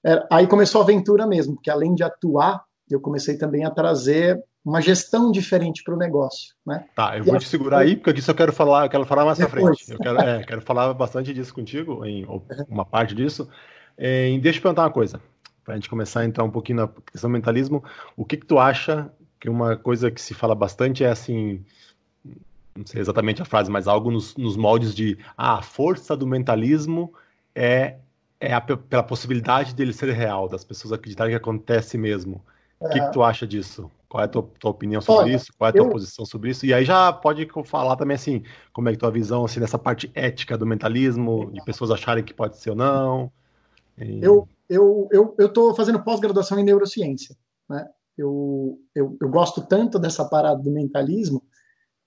é, 0.03 0.25
aí 0.31 0.47
começou 0.47 0.81
a 0.81 0.83
aventura 0.83 1.27
mesmo, 1.27 1.55
porque 1.55 1.69
além 1.69 1.93
de 1.93 2.03
atuar, 2.03 2.63
eu 2.93 3.01
comecei 3.01 3.37
também 3.37 3.65
a 3.65 3.71
trazer 3.71 4.41
uma 4.63 4.81
gestão 4.81 5.31
diferente 5.31 5.83
para 5.83 5.95
o 5.95 5.97
negócio, 5.97 6.53
né? 6.65 6.85
Tá, 6.95 7.17
eu 7.17 7.23
e 7.23 7.27
vou 7.27 7.39
te 7.39 7.47
segurar 7.47 7.79
aí, 7.79 7.95
porque 7.95 8.13
disso 8.13 8.29
eu 8.29 8.35
quero 8.35 8.53
falar, 8.53 8.85
eu 8.85 8.89
quero 8.89 9.05
falar 9.05 9.25
mais 9.25 9.37
para 9.37 9.49
frente. 9.49 9.91
Eu 9.91 9.97
quero, 9.97 10.19
é, 10.21 10.43
quero 10.43 10.61
falar 10.61 10.93
bastante 10.93 11.33
disso 11.33 11.53
contigo, 11.53 12.05
em 12.05 12.25
uma 12.69 12.85
parte 12.85 13.15
disso. 13.15 13.49
É, 13.97 14.37
deixa 14.39 14.59
eu 14.59 14.63
perguntar 14.63 14.83
uma 14.83 14.91
coisa, 14.91 15.19
para 15.63 15.73
a 15.73 15.77
gente 15.77 15.89
começar 15.89 16.21
a 16.21 16.25
entrar 16.25 16.43
um 16.43 16.51
pouquinho 16.51 16.79
na 16.81 16.87
questão 17.11 17.29
do 17.29 17.33
mentalismo. 17.33 17.83
O 18.15 18.23
que, 18.23 18.37
que 18.37 18.45
tu 18.45 18.59
acha 18.59 19.11
que 19.39 19.49
uma 19.49 19.75
coisa 19.75 20.11
que 20.11 20.21
se 20.21 20.33
fala 20.33 20.53
bastante 20.53 21.03
é 21.03 21.09
assim, 21.09 21.65
não 22.75 22.85
sei 22.85 23.01
exatamente 23.01 23.41
a 23.41 23.45
frase, 23.45 23.71
mas 23.71 23.87
algo 23.87 24.11
nos, 24.11 24.35
nos 24.35 24.55
moldes 24.55 24.93
de 24.93 25.17
ah, 25.35 25.57
a 25.57 25.61
força 25.61 26.15
do 26.15 26.27
mentalismo 26.27 27.13
é, 27.55 27.95
é 28.39 28.53
a, 28.53 28.61
pela 28.61 29.03
possibilidade 29.03 29.73
dele 29.73 29.93
ser 29.93 30.11
real, 30.11 30.47
das 30.47 30.63
pessoas 30.63 30.93
acreditarem 30.93 31.31
que 31.31 31.37
acontece 31.37 31.97
mesmo. 31.97 32.43
O 32.81 32.89
que, 32.89 32.99
que, 32.99 33.11
tu 33.11 33.21
acha 33.21 33.45
disso? 33.45 33.89
Qual 34.09 34.21
é 34.21 34.25
a 34.25 34.27
tua, 34.27 34.43
tua 34.59 34.71
opinião 34.71 35.01
sobre 35.01 35.25
Olha, 35.25 35.35
isso? 35.35 35.53
Qual 35.57 35.67
é 35.67 35.69
a 35.69 35.73
tua 35.73 35.85
eu... 35.85 35.89
posição 35.89 36.25
sobre 36.25 36.49
isso? 36.49 36.65
E 36.65 36.73
aí 36.73 36.83
já 36.83 37.13
pode 37.13 37.47
falar 37.63 37.95
também 37.95 38.15
assim, 38.15 38.43
como 38.73 38.89
é 38.89 38.91
que 38.91 38.97
tua 38.97 39.11
visão 39.11 39.45
assim, 39.45 39.59
dessa 39.59 39.77
parte 39.77 40.11
ética 40.13 40.57
do 40.57 40.65
mentalismo, 40.65 41.51
de 41.51 41.63
pessoas 41.63 41.91
acharem 41.91 42.23
que 42.23 42.33
pode 42.33 42.57
ser 42.57 42.71
ou 42.71 42.75
não. 42.75 43.31
E... 43.97 44.19
Eu 44.21 44.47
eu 44.67 45.09
eu 45.37 45.47
estou 45.47 45.75
fazendo 45.75 46.03
pós-graduação 46.03 46.57
em 46.57 46.63
neurociência, 46.63 47.35
né? 47.69 47.87
eu, 48.17 48.79
eu, 48.95 49.17
eu 49.19 49.29
gosto 49.29 49.61
tanto 49.61 49.97
dessa 49.97 50.25
parada 50.25 50.61
do 50.61 50.71
mentalismo 50.71 51.43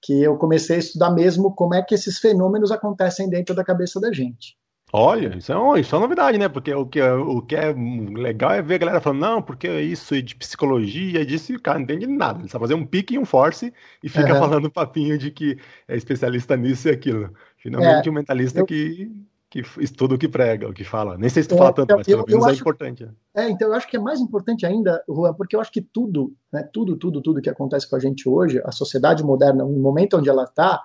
que 0.02 0.23
eu 0.23 0.37
comecei 0.37 0.76
a 0.76 0.78
estudar 0.78 1.11
mesmo 1.11 1.54
como 1.54 1.75
é 1.75 1.83
que 1.83 1.95
esses 1.95 2.19
fenômenos 2.19 2.71
acontecem 2.71 3.28
dentro 3.28 3.54
da 3.54 3.64
cabeça 3.64 3.99
da 4.00 4.12
gente. 4.12 4.57
Olha, 4.97 5.37
isso 5.37 5.51
é, 5.51 5.57
uma, 5.57 5.81
isso 5.81 5.93
é 5.93 5.99
uma 5.99 6.05
novidade, 6.05 6.39
né? 6.39 6.49
Porque 6.49 6.73
o 6.73 6.87
que, 6.87 7.03
o 7.03 7.43
que 7.43 7.57
é 7.57 7.73
legal 7.73 8.53
é 8.53 8.63
ver 8.63 8.77
a 8.77 8.79
galera 8.79 9.01
falando, 9.01 9.23
não, 9.23 9.43
porque 9.43 9.67
é 9.67 9.81
isso 9.81 10.23
de 10.23 10.37
psicologia, 10.37 11.27
disso, 11.27 11.51
e 11.51 11.57
o 11.57 11.61
cara 11.61 11.81
não 11.81 11.83
entende 11.83 12.07
nada. 12.07 12.39
Ele 12.39 12.49
só 12.49 12.61
fazer 12.61 12.75
um 12.75 12.87
pique 12.87 13.15
e 13.15 13.19
um 13.19 13.25
force 13.25 13.75
e 14.01 14.09
fica 14.09 14.33
uhum. 14.33 14.39
falando 14.39 14.71
papinho 14.71 15.19
de 15.19 15.33
que 15.33 15.59
é 15.89 15.97
especialista 15.97 16.57
nisso 16.57 16.87
e 16.87 16.93
aquilo. 16.93 17.35
Finalmente, 17.57 18.07
é, 18.07 18.11
um 18.13 18.15
mentalista 18.15 18.61
eu... 18.61 18.67
que, 18.67 19.11
que 19.51 19.65
estuda 19.81 20.15
o 20.15 20.19
que 20.19 20.29
prega, 20.29 20.69
o 20.69 20.73
que 20.73 20.85
fala. 20.85 21.19
Nem 21.19 21.29
sei 21.29 21.43
se 21.43 21.49
tu 21.49 21.57
é, 21.57 21.59
fala 21.59 21.73
tanto, 21.73 21.97
mas 21.97 22.07
pelo 22.07 22.25
menos 22.25 22.47
é 22.47 22.53
importante. 22.53 23.09
É, 23.35 23.51
então 23.51 23.67
eu 23.67 23.75
acho 23.75 23.89
que 23.89 23.97
é 23.97 24.01
mais 24.01 24.21
importante 24.21 24.65
ainda, 24.65 25.03
Juan, 25.09 25.35
porque 25.35 25.57
eu 25.57 25.61
acho 25.61 25.73
que 25.73 25.83
tudo, 25.83 26.33
né, 26.53 26.63
tudo, 26.73 26.97
tudo, 26.97 27.21
tudo 27.21 27.43
que 27.43 27.51
acontece 27.51 27.91
com 27.91 27.97
a 27.97 28.01
gente 28.01 28.29
hoje, 28.29 28.63
a 28.65 28.71
sociedade 28.71 29.25
moderna, 29.25 29.65
no 29.65 29.81
momento 29.81 30.19
onde 30.19 30.29
ela 30.29 30.45
está, 30.45 30.85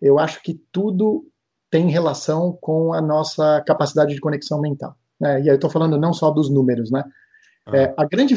eu 0.00 0.20
acho 0.20 0.40
que 0.40 0.54
tudo 0.70 1.26
tem 1.74 1.90
relação 1.90 2.56
com 2.60 2.94
a 2.94 3.00
nossa 3.00 3.60
capacidade 3.66 4.14
de 4.14 4.20
conexão 4.20 4.60
mental. 4.60 4.96
Né? 5.20 5.40
E 5.40 5.42
aí 5.42 5.48
eu 5.48 5.56
estou 5.56 5.68
falando 5.68 5.98
não 5.98 6.12
só 6.12 6.30
dos 6.30 6.48
números, 6.48 6.88
né? 6.88 7.02
Ah. 7.66 7.76
É, 7.76 7.94
a 7.96 8.04
grande 8.04 8.36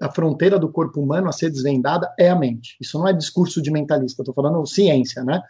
a 0.00 0.08
fronteira 0.08 0.56
do 0.56 0.70
corpo 0.70 1.00
humano 1.00 1.28
a 1.28 1.32
ser 1.32 1.50
desvendada 1.50 2.08
é 2.16 2.30
a 2.30 2.36
mente. 2.36 2.76
Isso 2.80 2.96
não 2.96 3.08
é 3.08 3.12
discurso 3.12 3.60
de 3.60 3.72
mentalista, 3.72 4.22
estou 4.22 4.32
falando 4.32 4.64
ciência, 4.64 5.24
né? 5.24 5.42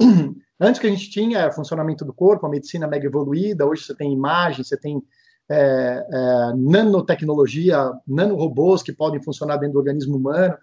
Uhum. 0.00 0.36
Antes 0.60 0.80
que 0.80 0.86
a 0.86 0.90
gente 0.90 1.10
tinha 1.10 1.50
funcionamento 1.50 2.04
do 2.04 2.12
corpo, 2.12 2.46
a 2.46 2.48
medicina 2.48 2.86
mega 2.86 3.08
evoluída, 3.08 3.66
hoje 3.66 3.82
você 3.82 3.96
tem 3.96 4.12
imagem, 4.12 4.62
você 4.62 4.76
tem 4.76 5.02
é, 5.50 5.56
é, 5.58 6.52
nanotecnologia, 6.58 7.90
nanorobôs 8.06 8.84
que 8.84 8.92
podem 8.92 9.20
funcionar 9.20 9.56
dentro 9.56 9.72
do 9.72 9.78
organismo 9.80 10.16
humano 10.16 10.56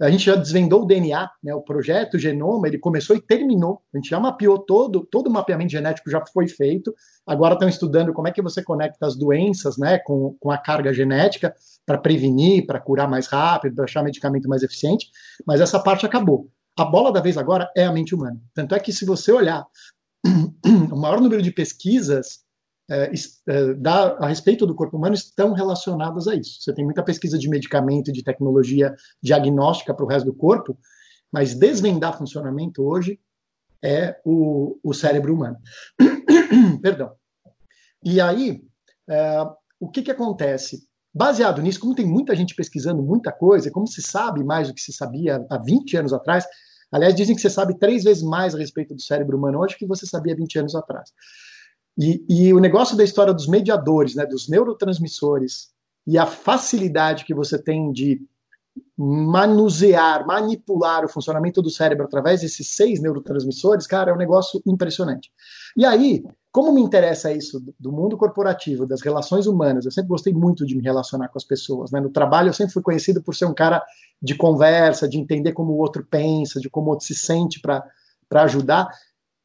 a 0.00 0.10
gente 0.10 0.24
já 0.24 0.34
desvendou 0.34 0.82
o 0.82 0.86
DNA, 0.86 1.30
né, 1.42 1.54
o 1.54 1.62
projeto 1.62 2.18
Genoma, 2.18 2.66
ele 2.66 2.78
começou 2.78 3.14
e 3.14 3.20
terminou. 3.20 3.80
A 3.92 3.96
gente 3.96 4.08
já 4.10 4.18
mapeou 4.18 4.58
todo, 4.58 5.06
todo 5.10 5.28
o 5.28 5.32
mapeamento 5.32 5.70
genético 5.70 6.10
já 6.10 6.24
foi 6.32 6.48
feito. 6.48 6.92
Agora 7.26 7.54
estão 7.54 7.68
estudando 7.68 8.12
como 8.12 8.26
é 8.26 8.32
que 8.32 8.42
você 8.42 8.62
conecta 8.62 9.06
as 9.06 9.16
doenças, 9.16 9.78
né, 9.78 9.98
com, 9.98 10.36
com 10.40 10.50
a 10.50 10.58
carga 10.58 10.92
genética 10.92 11.54
para 11.86 11.98
prevenir, 11.98 12.66
para 12.66 12.80
curar 12.80 13.08
mais 13.08 13.26
rápido, 13.26 13.76
para 13.76 13.84
achar 13.84 14.02
medicamento 14.02 14.48
mais 14.48 14.62
eficiente. 14.62 15.08
Mas 15.46 15.60
essa 15.60 15.78
parte 15.78 16.04
acabou. 16.04 16.48
A 16.76 16.84
bola 16.84 17.12
da 17.12 17.20
vez 17.20 17.38
agora 17.38 17.70
é 17.76 17.84
a 17.84 17.92
mente 17.92 18.14
humana. 18.14 18.40
Tanto 18.52 18.74
é 18.74 18.80
que 18.80 18.92
se 18.92 19.04
você 19.04 19.30
olhar 19.30 19.64
o 20.90 20.96
maior 20.96 21.20
número 21.20 21.40
de 21.40 21.52
pesquisas 21.52 22.43
é, 22.90 23.10
é, 23.48 23.74
da, 23.74 24.16
a 24.18 24.28
respeito 24.28 24.66
do 24.66 24.74
corpo 24.74 24.96
humano 24.96 25.14
estão 25.14 25.52
relacionadas 25.52 26.28
a 26.28 26.34
isso. 26.34 26.60
Você 26.60 26.72
tem 26.74 26.84
muita 26.84 27.02
pesquisa 27.02 27.38
de 27.38 27.48
medicamento, 27.48 28.12
de 28.12 28.22
tecnologia 28.22 28.94
diagnóstica 29.22 29.94
para 29.94 30.04
o 30.04 30.08
resto 30.08 30.26
do 30.26 30.34
corpo, 30.34 30.78
mas 31.32 31.54
desvendar 31.54 32.18
funcionamento 32.18 32.82
hoje 32.82 33.18
é 33.82 34.18
o, 34.24 34.78
o 34.82 34.92
cérebro 34.92 35.34
humano. 35.34 35.56
Perdão. 36.82 37.12
E 38.04 38.20
aí, 38.20 38.62
é, 39.08 39.46
o 39.80 39.88
que, 39.90 40.02
que 40.02 40.10
acontece? 40.10 40.86
Baseado 41.12 41.62
nisso, 41.62 41.80
como 41.80 41.94
tem 41.94 42.06
muita 42.06 42.34
gente 42.34 42.54
pesquisando 42.54 43.02
muita 43.02 43.30
coisa, 43.32 43.70
como 43.70 43.86
se 43.86 44.02
sabe 44.02 44.42
mais 44.42 44.68
do 44.68 44.74
que 44.74 44.80
se 44.80 44.92
sabia 44.92 45.44
há 45.48 45.58
20 45.58 45.96
anos 45.96 46.12
atrás, 46.12 46.44
aliás, 46.90 47.14
dizem 47.14 47.34
que 47.34 47.40
você 47.40 47.50
sabe 47.50 47.78
três 47.78 48.04
vezes 48.04 48.22
mais 48.22 48.54
a 48.54 48.58
respeito 48.58 48.94
do 48.94 49.00
cérebro 49.00 49.38
humano 49.38 49.60
hoje 49.60 49.76
que 49.76 49.86
você 49.86 50.06
sabia 50.06 50.34
20 50.34 50.58
anos 50.58 50.74
atrás. 50.74 51.10
E, 51.96 52.24
e, 52.28 52.52
o 52.52 52.58
negócio 52.58 52.96
da 52.96 53.04
história 53.04 53.32
dos 53.32 53.46
mediadores, 53.46 54.14
né, 54.14 54.26
dos 54.26 54.48
neurotransmissores, 54.48 55.72
e 56.06 56.18
a 56.18 56.26
facilidade 56.26 57.24
que 57.24 57.34
você 57.34 57.56
tem 57.56 57.92
de 57.92 58.20
manusear, 58.96 60.26
manipular 60.26 61.04
o 61.04 61.08
funcionamento 61.08 61.62
do 61.62 61.70
cérebro 61.70 62.04
através 62.04 62.40
desses 62.40 62.74
seis 62.74 63.00
neurotransmissores, 63.00 63.86
cara, 63.86 64.10
é 64.10 64.14
um 64.14 64.18
negócio 64.18 64.60
impressionante. 64.66 65.30
E 65.76 65.84
aí, 65.84 66.24
como 66.52 66.72
me 66.72 66.80
interessa 66.80 67.32
isso 67.32 67.60
do 67.78 67.92
mundo 67.92 68.16
corporativo, 68.16 68.86
das 68.86 69.00
relações 69.00 69.46
humanas, 69.46 69.84
eu 69.84 69.90
sempre 69.90 70.08
gostei 70.08 70.32
muito 70.32 70.64
de 70.64 70.76
me 70.76 70.82
relacionar 70.82 71.28
com 71.28 71.38
as 71.38 71.44
pessoas. 71.44 71.90
Né? 71.90 72.00
No 72.00 72.10
trabalho, 72.10 72.48
eu 72.48 72.52
sempre 72.52 72.72
fui 72.72 72.82
conhecido 72.82 73.22
por 73.22 73.34
ser 73.34 73.46
um 73.46 73.54
cara 73.54 73.82
de 74.22 74.36
conversa, 74.36 75.08
de 75.08 75.18
entender 75.18 75.52
como 75.52 75.72
o 75.72 75.78
outro 75.78 76.06
pensa, 76.08 76.60
de 76.60 76.70
como 76.70 76.88
o 76.88 76.90
outro 76.90 77.06
se 77.06 77.14
sente 77.14 77.60
para 77.60 77.84
ajudar 78.30 78.88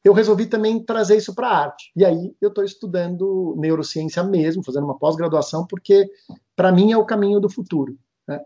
eu 0.03 0.13
resolvi 0.13 0.45
também 0.45 0.83
trazer 0.83 1.17
isso 1.17 1.35
para 1.35 1.47
a 1.47 1.57
arte. 1.57 1.91
E 1.95 2.05
aí 2.05 2.33
eu 2.41 2.49
estou 2.49 2.63
estudando 2.63 3.55
neurociência 3.57 4.23
mesmo, 4.23 4.63
fazendo 4.63 4.85
uma 4.85 4.97
pós-graduação, 4.97 5.65
porque 5.67 6.09
para 6.55 6.71
mim 6.71 6.91
é 6.91 6.97
o 6.97 7.05
caminho 7.05 7.39
do 7.39 7.49
futuro. 7.49 7.97
Né? 8.27 8.39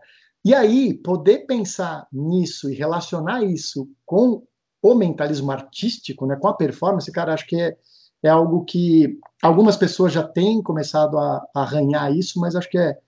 E 0.44 0.52
aí, 0.54 0.92
poder 0.92 1.46
pensar 1.46 2.06
nisso 2.12 2.70
e 2.70 2.74
relacionar 2.74 3.42
isso 3.42 3.88
com 4.04 4.42
o 4.82 4.94
mentalismo 4.94 5.50
artístico, 5.50 6.26
né, 6.26 6.36
com 6.36 6.48
a 6.48 6.54
performance, 6.54 7.10
cara, 7.10 7.32
acho 7.32 7.46
que 7.46 7.58
é, 7.58 7.74
é 8.22 8.28
algo 8.28 8.62
que 8.64 9.18
algumas 9.42 9.76
pessoas 9.78 10.12
já 10.12 10.22
têm 10.22 10.62
começado 10.62 11.16
a, 11.16 11.42
a 11.54 11.62
arranhar 11.62 12.14
isso, 12.14 12.38
mas 12.38 12.54
acho 12.54 12.68
que 12.68 12.76
é, 12.76 12.98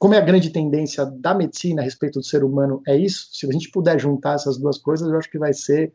como 0.00 0.14
é 0.14 0.18
a 0.18 0.24
grande 0.24 0.50
tendência 0.50 1.06
da 1.06 1.32
medicina 1.32 1.80
a 1.80 1.84
respeito 1.84 2.18
do 2.18 2.24
ser 2.24 2.42
humano, 2.42 2.82
é 2.88 2.96
isso. 2.96 3.28
Se 3.32 3.46
a 3.46 3.52
gente 3.52 3.70
puder 3.70 4.00
juntar 4.00 4.34
essas 4.34 4.58
duas 4.58 4.76
coisas, 4.76 5.08
eu 5.08 5.16
acho 5.16 5.30
que 5.30 5.38
vai 5.38 5.52
ser 5.52 5.94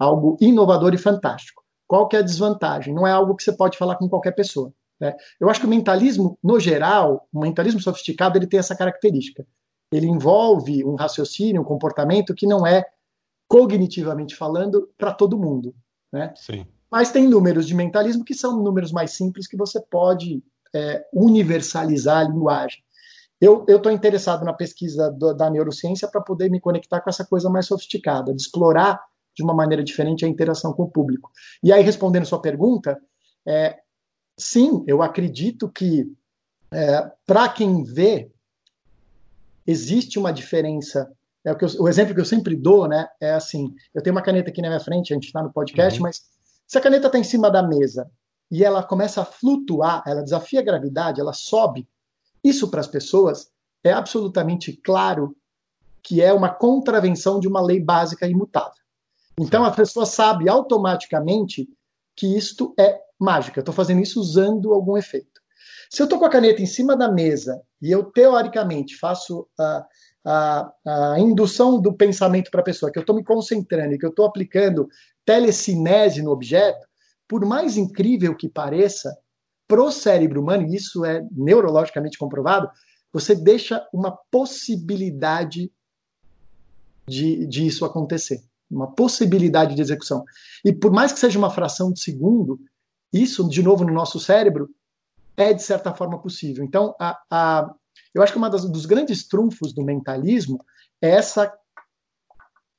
algo 0.00 0.38
inovador 0.40 0.94
e 0.94 0.98
fantástico. 0.98 1.62
Qual 1.86 2.08
que 2.08 2.16
é 2.16 2.20
a 2.20 2.22
desvantagem? 2.22 2.94
Não 2.94 3.06
é 3.06 3.12
algo 3.12 3.36
que 3.36 3.42
você 3.42 3.52
pode 3.52 3.76
falar 3.76 3.96
com 3.96 4.08
qualquer 4.08 4.32
pessoa. 4.32 4.72
Né? 4.98 5.14
Eu 5.38 5.50
acho 5.50 5.60
que 5.60 5.66
o 5.66 5.70
mentalismo, 5.70 6.38
no 6.42 6.58
geral, 6.58 7.28
o 7.32 7.40
mentalismo 7.40 7.80
sofisticado, 7.80 8.38
ele 8.38 8.46
tem 8.46 8.58
essa 8.58 8.74
característica. 8.74 9.46
Ele 9.92 10.06
envolve 10.06 10.84
um 10.84 10.94
raciocínio, 10.94 11.60
um 11.60 11.64
comportamento 11.64 12.34
que 12.34 12.46
não 12.46 12.66
é 12.66 12.84
cognitivamente 13.46 14.36
falando 14.36 14.88
para 14.96 15.12
todo 15.12 15.38
mundo. 15.38 15.74
Né? 16.12 16.32
Sim. 16.36 16.66
Mas 16.90 17.10
tem 17.10 17.28
números 17.28 17.66
de 17.66 17.74
mentalismo 17.74 18.24
que 18.24 18.34
são 18.34 18.62
números 18.62 18.92
mais 18.92 19.12
simples 19.12 19.46
que 19.46 19.56
você 19.56 19.80
pode 19.80 20.42
é, 20.74 21.04
universalizar 21.12 22.18
a 22.18 22.28
linguagem. 22.28 22.82
Eu 23.40 23.64
estou 23.66 23.90
interessado 23.90 24.44
na 24.44 24.52
pesquisa 24.52 25.10
do, 25.10 25.34
da 25.34 25.50
neurociência 25.50 26.06
para 26.06 26.20
poder 26.20 26.50
me 26.50 26.60
conectar 26.60 27.00
com 27.00 27.10
essa 27.10 27.24
coisa 27.24 27.48
mais 27.48 27.66
sofisticada, 27.66 28.34
de 28.34 28.40
explorar 28.40 29.00
de 29.34 29.42
uma 29.42 29.54
maneira 29.54 29.82
diferente 29.82 30.24
a 30.24 30.28
interação 30.28 30.72
com 30.72 30.84
o 30.84 30.90
público. 30.90 31.30
E 31.62 31.72
aí, 31.72 31.82
respondendo 31.82 32.26
sua 32.26 32.40
pergunta, 32.40 33.00
é, 33.46 33.78
sim, 34.36 34.84
eu 34.86 35.02
acredito 35.02 35.68
que 35.68 36.12
é, 36.72 37.10
para 37.26 37.48
quem 37.48 37.82
vê, 37.82 38.30
existe 39.66 40.18
uma 40.18 40.32
diferença. 40.32 41.10
É 41.44 41.52
o, 41.52 41.56
que 41.56 41.64
eu, 41.64 41.68
o, 41.80 41.88
exemplo 41.88 42.14
que 42.14 42.20
eu 42.20 42.24
sempre 42.24 42.54
dou, 42.54 42.86
né? 42.86 43.08
É 43.20 43.32
assim: 43.32 43.74
eu 43.94 44.02
tenho 44.02 44.14
uma 44.14 44.22
caneta 44.22 44.50
aqui 44.50 44.62
na 44.62 44.68
minha 44.68 44.80
frente, 44.80 45.12
a 45.12 45.14
gente 45.14 45.26
está 45.26 45.42
no 45.42 45.52
podcast, 45.52 45.98
uhum. 45.98 46.06
mas 46.06 46.22
se 46.66 46.78
a 46.78 46.80
caneta 46.80 47.06
está 47.06 47.18
em 47.18 47.24
cima 47.24 47.50
da 47.50 47.62
mesa 47.62 48.10
e 48.50 48.64
ela 48.64 48.82
começa 48.82 49.22
a 49.22 49.24
flutuar, 49.24 50.02
ela 50.06 50.22
desafia 50.22 50.60
a 50.60 50.64
gravidade, 50.64 51.20
ela 51.20 51.32
sobe, 51.32 51.88
isso 52.42 52.68
para 52.70 52.80
as 52.80 52.86
pessoas 52.86 53.50
é 53.82 53.92
absolutamente 53.92 54.72
claro 54.72 55.36
que 56.02 56.22
é 56.22 56.32
uma 56.32 56.48
contravenção 56.48 57.38
de 57.38 57.46
uma 57.46 57.60
lei 57.60 57.80
básica 57.80 58.26
imutável. 58.26 58.79
Então 59.40 59.64
a 59.64 59.70
pessoa 59.70 60.04
sabe 60.04 60.50
automaticamente 60.50 61.66
que 62.14 62.36
isto 62.36 62.74
é 62.78 63.00
mágica. 63.18 63.58
Eu 63.58 63.62
estou 63.62 63.74
fazendo 63.74 64.02
isso 64.02 64.20
usando 64.20 64.74
algum 64.74 64.98
efeito. 64.98 65.40
Se 65.88 66.02
eu 66.02 66.04
estou 66.04 66.18
com 66.18 66.26
a 66.26 66.30
caneta 66.30 66.60
em 66.60 66.66
cima 66.66 66.94
da 66.94 67.10
mesa 67.10 67.58
e 67.80 67.90
eu 67.90 68.04
teoricamente 68.04 68.98
faço 68.98 69.48
a, 69.58 69.86
a, 70.26 70.72
a 71.14 71.18
indução 71.18 71.80
do 71.80 71.94
pensamento 71.94 72.50
para 72.50 72.60
a 72.60 72.64
pessoa, 72.64 72.92
que 72.92 72.98
eu 72.98 73.00
estou 73.00 73.16
me 73.16 73.24
concentrando 73.24 73.94
e 73.94 73.98
que 73.98 74.04
eu 74.04 74.10
estou 74.10 74.26
aplicando 74.26 74.86
telecinese 75.24 76.22
no 76.22 76.32
objeto, 76.32 76.86
por 77.26 77.42
mais 77.46 77.78
incrível 77.78 78.36
que 78.36 78.48
pareça, 78.48 79.16
para 79.66 79.82
o 79.82 79.90
cérebro 79.90 80.42
humano, 80.42 80.66
e 80.66 80.74
isso 80.74 81.04
é 81.04 81.24
neurologicamente 81.32 82.18
comprovado, 82.18 82.68
você 83.10 83.34
deixa 83.34 83.86
uma 83.92 84.10
possibilidade 84.30 85.72
de, 87.08 87.46
de 87.46 87.66
isso 87.66 87.84
acontecer 87.84 88.42
uma 88.70 88.90
possibilidade 88.92 89.74
de 89.74 89.82
execução. 89.82 90.24
E 90.64 90.72
por 90.72 90.92
mais 90.92 91.12
que 91.12 91.18
seja 91.18 91.38
uma 91.38 91.50
fração 91.50 91.92
de 91.92 92.00
segundo, 92.00 92.58
isso, 93.12 93.48
de 93.48 93.62
novo, 93.62 93.84
no 93.84 93.92
nosso 93.92 94.20
cérebro, 94.20 94.70
é 95.36 95.52
de 95.52 95.62
certa 95.62 95.92
forma 95.92 96.20
possível. 96.20 96.64
Então, 96.64 96.94
a, 97.00 97.18
a, 97.30 97.74
eu 98.14 98.22
acho 98.22 98.32
que 98.32 98.38
das, 98.38 98.64
dos 98.70 98.86
grandes 98.86 99.26
trunfos 99.26 99.72
do 99.72 99.84
mentalismo 99.84 100.58
é 101.02 101.10
essa 101.10 101.52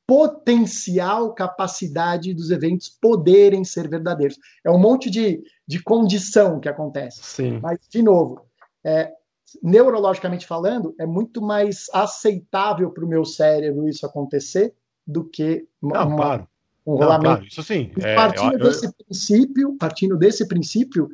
potencial 0.08 1.34
capacidade 1.34 2.34
dos 2.34 2.52
eventos 2.52 2.90
poderem 2.90 3.64
ser 3.64 3.90
verdadeiros. 3.90 4.38
É 4.66 4.70
um 4.70 4.80
monte 4.80 5.10
de, 5.10 5.42
de 5.68 5.82
condição 5.82 6.60
que 6.60 6.70
acontece. 6.70 7.22
Sim. 7.24 7.60
Mas, 7.62 7.80
de 7.90 8.02
novo, 8.02 8.46
é, 8.84 9.12
neurologicamente 9.62 10.46
falando, 10.46 10.94
é 11.00 11.06
muito 11.06 11.42
mais 11.42 11.88
aceitável 11.94 12.92
para 12.92 13.06
o 13.06 13.08
meu 13.08 13.26
cérebro 13.26 13.88
isso 13.88 14.06
acontecer 14.06 14.74
do 15.12 15.24
que 15.24 15.68
uma, 15.82 16.06
Não, 16.06 16.15
claro. 16.15 16.48
um 16.86 16.94
rolamento. 16.94 17.24
Não, 17.24 17.36
claro, 17.36 17.46
isso 17.48 17.63
sim. 17.63 17.91
É, 18.00 18.15
partindo 18.15 18.53
eu, 18.53 18.60
desse 18.60 18.86
eu... 18.86 18.94
princípio, 18.94 19.77
partindo 19.77 20.18
desse 20.18 20.48
princípio, 20.48 21.10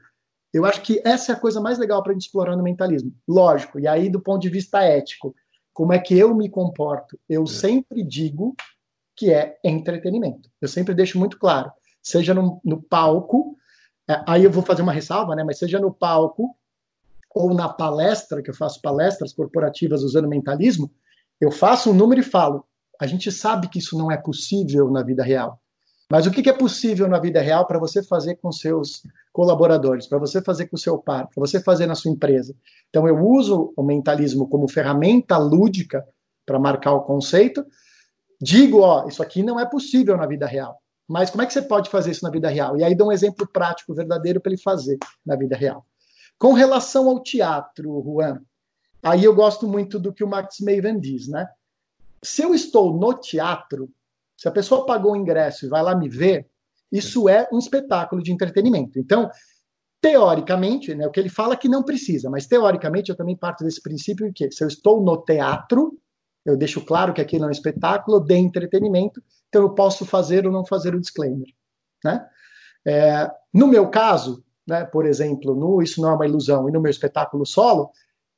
eu 0.53 0.65
acho 0.65 0.81
que 0.81 1.01
essa 1.03 1.31
é 1.31 1.35
a 1.35 1.39
coisa 1.39 1.59
mais 1.59 1.77
legal 1.77 2.01
para 2.01 2.11
a 2.11 2.13
gente 2.13 2.25
explorar 2.25 2.55
no 2.55 2.63
mentalismo. 2.63 3.13
Lógico, 3.27 3.79
e 3.79 3.87
aí 3.87 4.09
do 4.09 4.19
ponto 4.19 4.41
de 4.41 4.49
vista 4.49 4.81
ético, 4.81 5.35
como 5.73 5.93
é 5.93 5.99
que 5.99 6.17
eu 6.17 6.33
me 6.33 6.49
comporto? 6.49 7.19
Eu 7.27 7.43
é. 7.43 7.47
sempre 7.47 8.03
digo 8.03 8.55
que 9.15 9.33
é 9.33 9.57
entretenimento. 9.63 10.49
Eu 10.61 10.67
sempre 10.67 10.93
deixo 10.93 11.19
muito 11.19 11.37
claro, 11.37 11.71
seja 12.01 12.33
no, 12.33 12.61
no 12.63 12.81
palco, 12.81 13.57
É, 14.09 14.23
aí 14.25 14.43
eu 14.45 14.51
vou 14.51 14.63
fazer 14.63 14.81
uma 14.81 14.93
ressalva, 14.93 15.35
né? 15.35 15.43
Mas 15.43 15.59
seja 15.59 15.79
no 15.79 15.91
palco 15.91 16.55
ou 17.35 17.53
na 17.53 17.67
palestra, 17.67 18.41
que 18.41 18.49
eu 18.49 18.55
faço 18.55 18.81
palestras 18.81 19.33
corporativas 19.33 20.01
usando 20.01 20.29
mentalismo, 20.29 20.89
eu 21.41 21.51
faço 21.51 21.91
um 21.91 21.93
número 21.93 22.21
e 22.21 22.23
falo. 22.23 22.65
A 22.99 23.07
gente 23.07 23.31
sabe 23.31 23.67
que 23.67 23.79
isso 23.79 23.97
não 23.97 24.11
é 24.11 24.17
possível 24.17 24.89
na 24.89 25.03
vida 25.03 25.23
real. 25.23 25.59
Mas 26.09 26.25
o 26.25 26.31
que 26.31 26.49
é 26.49 26.53
possível 26.53 27.07
na 27.07 27.19
vida 27.19 27.41
real 27.41 27.67
para 27.67 27.77
você 27.77 28.01
fazer 28.01 28.35
com 28.35 28.51
seus 28.51 29.03
colaboradores, 29.33 30.07
para 30.07 30.17
você 30.17 30.41
fazer 30.41 30.67
com 30.67 30.77
o 30.77 30.79
seu 30.79 30.97
par, 30.97 31.27
para 31.27 31.39
você 31.39 31.59
fazer 31.59 31.85
na 31.85 31.95
sua 31.95 32.11
empresa? 32.11 32.55
Então 32.89 33.07
eu 33.07 33.17
uso 33.25 33.73
o 33.75 33.83
mentalismo 33.83 34.47
como 34.47 34.69
ferramenta 34.69 35.37
lúdica 35.37 36.05
para 36.45 36.57
marcar 36.57 36.93
o 36.93 37.01
conceito. 37.01 37.65
Digo, 38.41 38.79
ó, 38.79 39.05
isso 39.07 39.21
aqui 39.21 39.43
não 39.43 39.59
é 39.59 39.65
possível 39.65 40.15
na 40.15 40.25
vida 40.25 40.45
real. 40.45 40.79
Mas 41.07 41.29
como 41.29 41.41
é 41.41 41.45
que 41.45 41.53
você 41.53 41.61
pode 41.61 41.89
fazer 41.89 42.11
isso 42.11 42.23
na 42.23 42.31
vida 42.31 42.49
real? 42.49 42.77
E 42.77 42.83
aí 42.83 42.95
dou 42.95 43.07
um 43.07 43.11
exemplo 43.11 43.47
prático, 43.47 43.93
verdadeiro, 43.93 44.39
para 44.39 44.51
ele 44.51 44.61
fazer 44.61 44.97
na 45.25 45.35
vida 45.35 45.55
real. 45.55 45.85
Com 46.37 46.53
relação 46.53 47.09
ao 47.09 47.21
teatro, 47.21 48.01
Juan, 48.05 48.39
aí 49.01 49.23
eu 49.23 49.33
gosto 49.33 49.67
muito 49.67 49.99
do 49.99 50.13
que 50.13 50.23
o 50.23 50.27
Max 50.27 50.57
Maven 50.61 50.99
diz, 50.99 51.27
né? 51.27 51.47
Se 52.23 52.43
eu 52.43 52.53
estou 52.53 52.97
no 52.97 53.13
teatro, 53.13 53.89
se 54.35 54.47
a 54.47 54.51
pessoa 54.51 54.85
pagou 54.85 55.13
o 55.13 55.15
ingresso 55.15 55.65
e 55.65 55.69
vai 55.69 55.81
lá 55.81 55.95
me 55.95 56.09
ver, 56.09 56.49
isso 56.91 57.27
é 57.27 57.47
um 57.51 57.57
espetáculo 57.57 58.21
de 58.21 58.31
entretenimento. 58.31 58.99
Então, 58.99 59.29
teoricamente, 60.01 60.93
né, 60.95 61.07
o 61.07 61.11
que 61.11 61.19
ele 61.19 61.29
fala 61.29 61.53
é 61.53 61.57
que 61.57 61.67
não 61.67 61.83
precisa, 61.83 62.29
mas 62.29 62.45
teoricamente 62.45 63.09
eu 63.09 63.15
também 63.15 63.35
parto 63.35 63.63
desse 63.63 63.81
princípio 63.81 64.31
que 64.33 64.49
se 64.51 64.63
eu 64.63 64.67
estou 64.67 65.01
no 65.01 65.17
teatro, 65.17 65.99
eu 66.45 66.55
deixo 66.55 66.85
claro 66.85 67.13
que 67.13 67.21
aquilo 67.21 67.45
é 67.45 67.47
um 67.47 67.51
espetáculo 67.51 68.19
de 68.19 68.35
entretenimento, 68.35 69.21
então 69.49 69.63
eu 69.63 69.71
posso 69.71 70.05
fazer 70.05 70.45
ou 70.45 70.51
não 70.51 70.65
fazer 70.65 70.95
o 70.95 71.01
disclaimer. 71.01 71.47
Né? 72.03 72.25
É, 72.85 73.29
no 73.53 73.67
meu 73.67 73.89
caso, 73.89 74.43
né, 74.67 74.85
por 74.85 75.05
exemplo, 75.05 75.55
no 75.55 75.81
Isso 75.81 76.01
Não 76.01 76.09
é 76.09 76.13
uma 76.13 76.27
Ilusão 76.27 76.69
e 76.69 76.71
no 76.71 76.81
meu 76.81 76.89
espetáculo 76.89 77.45
solo, 77.45 77.91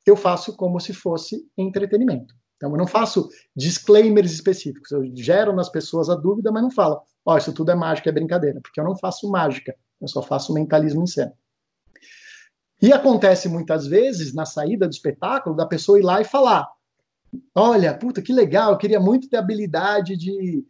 eu 0.05 0.15
faço 0.15 0.55
como 0.55 0.79
se 0.79 0.93
fosse 0.93 1.47
entretenimento. 1.57 2.33
Então, 2.59 2.71
eu 2.71 2.77
não 2.77 2.85
faço 2.85 3.29
disclaimers 3.55 4.33
específicos. 4.33 4.91
Eu 4.91 5.01
gero 5.15 5.55
nas 5.55 5.69
pessoas 5.69 6.09
a 6.09 6.15
dúvida, 6.15 6.51
mas 6.51 6.61
não 6.61 6.69
falo, 6.69 7.01
ó, 7.25 7.37
isso 7.37 7.53
tudo 7.53 7.71
é 7.71 7.75
mágica, 7.75 8.09
é 8.09 8.11
brincadeira, 8.11 8.59
porque 8.61 8.81
eu 8.81 8.83
não 8.83 8.97
faço 8.97 9.31
mágica, 9.31 9.73
eu 10.01 10.09
só 10.09 10.21
faço 10.21 10.53
mentalismo 10.53 11.07
cena. 11.07 11.33
E 12.81 12.91
acontece 12.91 13.47
muitas 13.47 13.87
vezes, 13.87 14.33
na 14.33 14.45
saída 14.45 14.87
do 14.87 14.91
espetáculo, 14.91 15.55
da 15.55 15.65
pessoa 15.65 15.99
ir 15.99 16.03
lá 16.03 16.19
e 16.19 16.25
falar: 16.25 16.67
Olha, 17.55 17.93
puta, 17.93 18.21
que 18.21 18.33
legal, 18.33 18.71
eu 18.71 18.77
queria 18.77 18.99
muito 18.99 19.29
ter 19.29 19.37
habilidade 19.37 20.17
de 20.17 20.65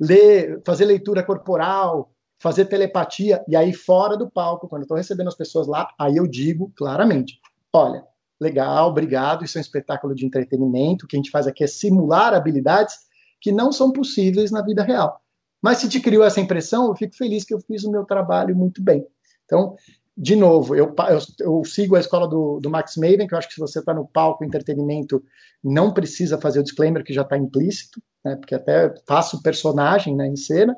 ler, 0.00 0.62
fazer 0.64 0.86
leitura 0.86 1.22
corporal, 1.22 2.10
fazer 2.38 2.66
telepatia. 2.66 3.44
E 3.46 3.54
aí, 3.54 3.74
fora 3.74 4.16
do 4.16 4.30
palco, 4.30 4.66
quando 4.66 4.82
eu 4.82 4.84
estou 4.84 4.96
recebendo 4.96 5.28
as 5.28 5.36
pessoas 5.36 5.66
lá, 5.66 5.88
aí 5.98 6.16
eu 6.16 6.26
digo 6.26 6.72
claramente: 6.74 7.38
Olha, 7.70 8.02
legal, 8.40 8.88
obrigado, 8.90 9.44
isso 9.44 9.58
é 9.58 9.60
um 9.60 9.62
espetáculo 9.62 10.14
de 10.14 10.26
entretenimento, 10.26 11.04
o 11.04 11.08
que 11.08 11.16
a 11.16 11.18
gente 11.18 11.30
faz 11.30 11.46
aqui 11.46 11.64
é 11.64 11.66
simular 11.66 12.34
habilidades 12.34 12.96
que 13.40 13.52
não 13.52 13.70
são 13.72 13.92
possíveis 13.92 14.50
na 14.50 14.62
vida 14.62 14.82
real. 14.82 15.20
Mas 15.62 15.78
se 15.78 15.88
te 15.88 16.00
criou 16.00 16.24
essa 16.24 16.40
impressão, 16.40 16.88
eu 16.88 16.94
fico 16.94 17.16
feliz 17.16 17.44
que 17.44 17.54
eu 17.54 17.60
fiz 17.60 17.84
o 17.84 17.90
meu 17.90 18.04
trabalho 18.04 18.54
muito 18.54 18.82
bem. 18.82 19.06
Então, 19.44 19.76
de 20.16 20.36
novo, 20.36 20.76
eu, 20.76 20.94
eu, 21.08 21.18
eu 21.40 21.64
sigo 21.64 21.96
a 21.96 22.00
escola 22.00 22.28
do, 22.28 22.60
do, 22.60 22.70
Max 22.70 22.96
Maven, 22.96 23.26
que 23.26 23.34
eu 23.34 23.38
acho 23.38 23.48
que 23.48 23.54
se 23.54 23.60
você 23.60 23.80
está 23.80 23.92
no 23.92 24.06
palco 24.06 24.44
entretenimento, 24.44 25.22
não 25.62 25.92
precisa 25.92 26.40
fazer 26.40 26.60
o 26.60 26.62
disclaimer 26.62 27.02
que 27.02 27.12
já 27.12 27.22
está 27.22 27.36
implícito, 27.36 28.00
né, 28.24 28.36
porque 28.36 28.54
até 28.54 28.94
faço 29.06 29.42
personagem 29.42 30.14
né, 30.14 30.26
em 30.28 30.36
cena. 30.36 30.76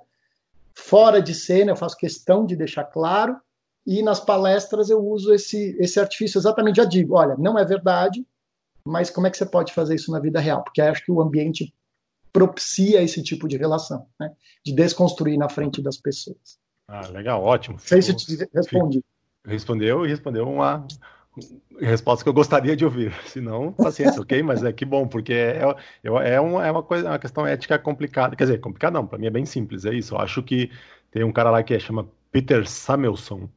Fora 0.75 1.20
de 1.20 1.34
cena, 1.34 1.72
eu 1.72 1.76
faço 1.76 1.97
questão 1.97 2.47
de 2.47 2.56
deixar 2.56 2.84
claro, 2.84 3.36
e 3.86 4.02
nas 4.02 4.18
palestras 4.18 4.90
eu 4.90 4.99
uso 4.99 5.32
esse, 5.32 5.76
esse 5.78 6.00
artifício 6.00 6.38
exatamente, 6.38 6.76
já 6.76 6.84
digo, 6.84 7.14
olha, 7.14 7.36
não 7.38 7.58
é 7.58 7.64
verdade, 7.64 8.26
mas 8.84 9.10
como 9.10 9.26
é 9.26 9.30
que 9.30 9.36
você 9.36 9.46
pode 9.46 9.72
fazer 9.72 9.94
isso 9.94 10.10
na 10.10 10.18
vida 10.18 10.40
real? 10.40 10.62
Porque 10.62 10.80
acho 10.80 11.04
que 11.04 11.12
o 11.12 11.20
ambiente 11.20 11.72
propicia 12.32 13.02
esse 13.02 13.22
tipo 13.22 13.49
de 13.49 13.56
relação, 13.56 14.06
né, 14.18 14.32
de 14.64 14.75
desconstruir 14.75 15.38
na 15.38 15.49
frente 15.49 15.80
das 15.80 15.96
pessoas. 15.96 16.58
Ah, 16.88 17.06
legal, 17.08 17.42
ótimo. 17.42 17.76
Não 17.76 17.80
sei 17.80 18.02
se 18.02 18.14
te 18.14 18.49
respondi. 18.54 19.02
Respondeu 19.44 20.04
e 20.04 20.08
respondeu 20.08 20.49
uma 20.49 20.86
resposta 21.80 22.25
que 22.25 22.28
eu 22.28 22.34
gostaria 22.34 22.76
de 22.76 22.84
ouvir. 22.84 23.12
Se 23.26 23.40
não, 23.40 23.72
paciência, 23.72 24.20
ok? 24.20 24.42
Mas 24.42 24.62
é 24.62 24.72
que 24.72 24.84
bom, 24.84 25.06
porque 25.06 25.32
é, 25.32 25.62
é, 26.02 26.34
é, 26.34 26.40
uma, 26.40 26.66
é 26.66 26.70
uma 26.70 26.82
coisa, 26.82 27.08
uma 27.08 27.18
questão 27.18 27.46
ética 27.46 27.78
complicada. 27.78 28.36
Quer 28.36 28.44
dizer, 28.44 28.60
complicada 28.60 28.99
não, 28.99 29.06
para 29.06 29.18
mim 29.18 29.26
é 29.26 29.30
bem 29.30 29.44
simples, 29.44 29.84
é 29.84 29.94
isso. 29.94 30.14
Eu 30.14 30.18
acho 30.18 30.42
que 30.42 30.70
tem 31.10 31.25
um 31.25 31.32
cara 31.32 31.50
lá 31.50 31.62
que 31.62 31.75
é, 31.75 31.78
chama 31.78 32.08
Peter 32.30 32.68
Samuelson, 32.68 33.49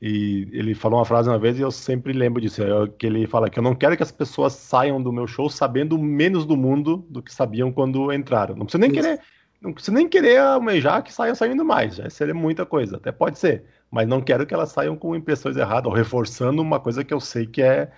e 0.00 0.48
ele 0.52 0.74
falou 0.74 0.98
uma 0.98 1.04
frase 1.04 1.28
uma 1.28 1.38
vez 1.38 1.58
e 1.58 1.62
eu 1.62 1.70
sempre 1.70 2.12
lembro 2.12 2.40
disso, 2.40 2.62
é 2.62 2.88
que 2.98 3.06
ele 3.06 3.26
fala 3.26 3.50
que 3.50 3.58
eu 3.58 3.62
não 3.62 3.74
quero 3.74 3.96
que 3.96 4.02
as 4.02 4.12
pessoas 4.12 4.52
saiam 4.52 5.02
do 5.02 5.12
meu 5.12 5.26
show 5.26 5.50
sabendo 5.50 5.98
menos 5.98 6.46
do 6.46 6.56
mundo 6.56 7.04
do 7.10 7.22
que 7.22 7.34
sabiam 7.34 7.72
quando 7.72 8.12
entraram. 8.12 8.54
Não 8.54 8.64
precisa 8.64 8.80
nem 8.80 8.90
isso. 8.92 9.00
querer, 9.00 9.20
não 9.60 9.72
precisa 9.72 9.96
nem 9.96 10.08
querer 10.08 10.38
almejar 10.38 11.02
que 11.02 11.12
saiam 11.12 11.34
saindo 11.34 11.64
mais, 11.64 11.96
já 11.96 12.08
seria 12.10 12.34
muita 12.34 12.64
coisa, 12.64 12.96
até 12.96 13.10
pode 13.10 13.38
ser 13.38 13.64
mas 13.90 14.06
não 14.06 14.20
quero 14.20 14.46
que 14.46 14.54
elas 14.54 14.70
saiam 14.70 14.96
com 14.96 15.16
impressões 15.16 15.56
erradas 15.56 15.86
ou 15.86 15.96
reforçando 15.96 16.62
uma 16.62 16.80
coisa 16.80 17.04
que 17.04 17.12
eu 17.14 17.20
sei 17.20 17.46
que 17.46 17.62
é 17.62 17.90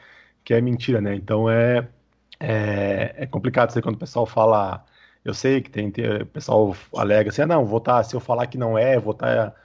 que 0.44 0.54
é 0.54 0.60
mentira, 0.60 1.00
né? 1.00 1.14
Então 1.14 1.50
é 1.50 1.88
é, 2.40 3.14
é 3.18 3.26
complicado 3.26 3.70
ser 3.70 3.82
quando 3.82 3.96
o 3.96 3.98
pessoal 3.98 4.26
fala, 4.26 4.84
eu 5.24 5.34
sei 5.34 5.60
que 5.60 5.70
tem, 5.70 5.90
tem 5.90 6.22
o 6.22 6.26
pessoal 6.26 6.74
alega 6.96 7.30
assim, 7.30 7.42
ah, 7.42 7.46
não, 7.46 7.66
vou 7.66 7.78
estar, 7.78 7.96
tá, 7.98 8.02
se 8.04 8.16
eu 8.16 8.20
falar 8.20 8.46
que 8.46 8.58
não 8.58 8.78
é, 8.78 8.98
vou 8.98 9.12
estar 9.12 9.50
tá 9.50 9.56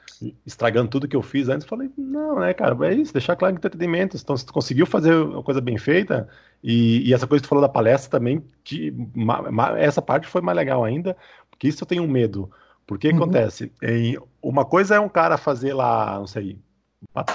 estragando 0.45 0.89
tudo 0.89 1.07
que 1.07 1.15
eu 1.15 1.21
fiz 1.21 1.49
antes. 1.49 1.67
Falei, 1.67 1.89
não, 1.97 2.39
né, 2.39 2.53
cara, 2.53 2.75
é 2.87 2.93
isso, 2.93 3.13
deixar 3.13 3.35
claro 3.35 3.53
que 3.53 3.59
entretenimento. 3.59 4.15
Então, 4.17 4.35
se 4.37 4.45
tu 4.45 4.53
conseguiu 4.53 4.85
fazer 4.85 5.13
uma 5.15 5.43
coisa 5.43 5.59
bem 5.59 5.77
feita, 5.77 6.27
e, 6.63 7.07
e 7.07 7.13
essa 7.13 7.27
coisa 7.27 7.41
que 7.41 7.47
tu 7.47 7.49
falou 7.49 7.61
da 7.61 7.69
palestra 7.69 8.09
também, 8.09 8.43
que, 8.63 8.91
ma, 9.13 9.51
ma, 9.51 9.79
essa 9.79 10.01
parte 10.01 10.27
foi 10.27 10.41
mais 10.41 10.55
legal 10.55 10.83
ainda, 10.83 11.15
porque 11.49 11.67
isso 11.67 11.83
eu 11.83 11.87
tenho 11.87 12.07
medo. 12.07 12.49
Porque 12.87 13.09
uhum. 13.09 13.17
acontece, 13.17 13.71
em, 13.81 14.17
uma 14.41 14.63
coisa 14.63 14.95
é 14.95 14.99
um 14.99 15.09
cara 15.09 15.37
fazer 15.37 15.73
lá, 15.73 16.19
não 16.19 16.27
sei, 16.27 16.57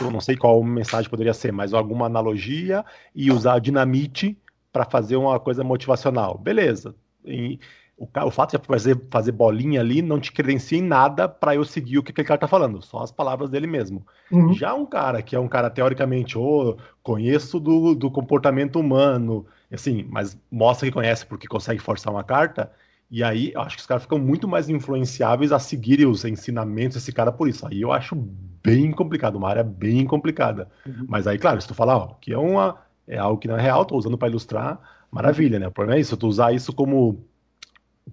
não 0.00 0.20
sei 0.20 0.36
qual 0.36 0.62
mensagem 0.62 1.10
poderia 1.10 1.34
ser, 1.34 1.52
mas 1.52 1.74
alguma 1.74 2.06
analogia 2.06 2.84
e 3.14 3.30
usar 3.30 3.58
dinamite 3.58 4.38
para 4.72 4.84
fazer 4.84 5.16
uma 5.16 5.38
coisa 5.40 5.64
motivacional. 5.64 6.38
Beleza. 6.38 6.94
E, 7.24 7.58
o, 8.00 8.08
o, 8.26 8.30
fato 8.30 8.58
de 8.58 8.66
fazer, 8.66 8.98
fazer 9.10 9.32
bolinha 9.32 9.80
ali 9.80 10.00
não 10.00 10.18
te 10.18 10.32
credencia 10.32 10.78
em 10.78 10.82
nada 10.82 11.28
para 11.28 11.54
eu 11.54 11.64
seguir 11.66 11.98
o 11.98 12.02
que 12.02 12.10
aquele 12.10 12.26
cara 12.26 12.40
tá 12.40 12.48
falando, 12.48 12.80
só 12.80 13.02
as 13.02 13.12
palavras 13.12 13.50
dele 13.50 13.66
mesmo. 13.66 14.06
Uhum. 14.32 14.54
Já 14.54 14.72
um 14.72 14.86
cara 14.86 15.20
que 15.20 15.36
é 15.36 15.38
um 15.38 15.46
cara 15.46 15.68
teoricamente, 15.68 16.38
oh, 16.38 16.78
conheço 17.02 17.60
do, 17.60 17.94
do 17.94 18.10
comportamento 18.10 18.80
humano, 18.80 19.44
assim, 19.70 20.06
mas 20.08 20.38
mostra 20.50 20.88
que 20.88 20.94
conhece 20.94 21.26
porque 21.26 21.46
consegue 21.46 21.78
forçar 21.78 22.10
uma 22.10 22.24
carta, 22.24 22.72
e 23.10 23.22
aí, 23.24 23.50
eu 23.52 23.60
acho 23.60 23.76
que 23.76 23.80
os 23.80 23.86
caras 23.86 24.04
ficam 24.04 24.20
muito 24.20 24.46
mais 24.46 24.68
influenciáveis 24.68 25.50
a 25.50 25.58
seguirem 25.58 26.06
os 26.06 26.24
ensinamentos 26.24 26.94
desse 26.94 27.10
cara 27.10 27.32
por 27.32 27.48
isso. 27.48 27.66
Aí 27.66 27.80
eu 27.80 27.90
acho 27.90 28.14
bem 28.62 28.92
complicado, 28.92 29.34
uma 29.34 29.48
área 29.48 29.64
bem 29.64 30.06
complicada. 30.06 30.70
Uhum. 30.86 31.06
Mas 31.08 31.26
aí, 31.26 31.36
claro, 31.36 31.60
se 31.60 31.66
tu 31.66 31.74
falar, 31.74 31.96
ó, 31.96 32.14
que 32.20 32.32
é 32.32 32.38
uma 32.38 32.76
é 33.08 33.18
algo 33.18 33.40
que 33.40 33.48
não 33.48 33.58
é 33.58 33.60
real, 33.60 33.84
tô 33.84 33.96
usando 33.96 34.16
para 34.16 34.28
ilustrar, 34.28 34.78
maravilha, 35.10 35.58
né? 35.58 35.66
O 35.66 35.72
problema 35.72 35.98
é 35.98 36.00
isso, 36.00 36.16
tu 36.16 36.28
usar 36.28 36.52
isso 36.54 36.72
como 36.72 37.24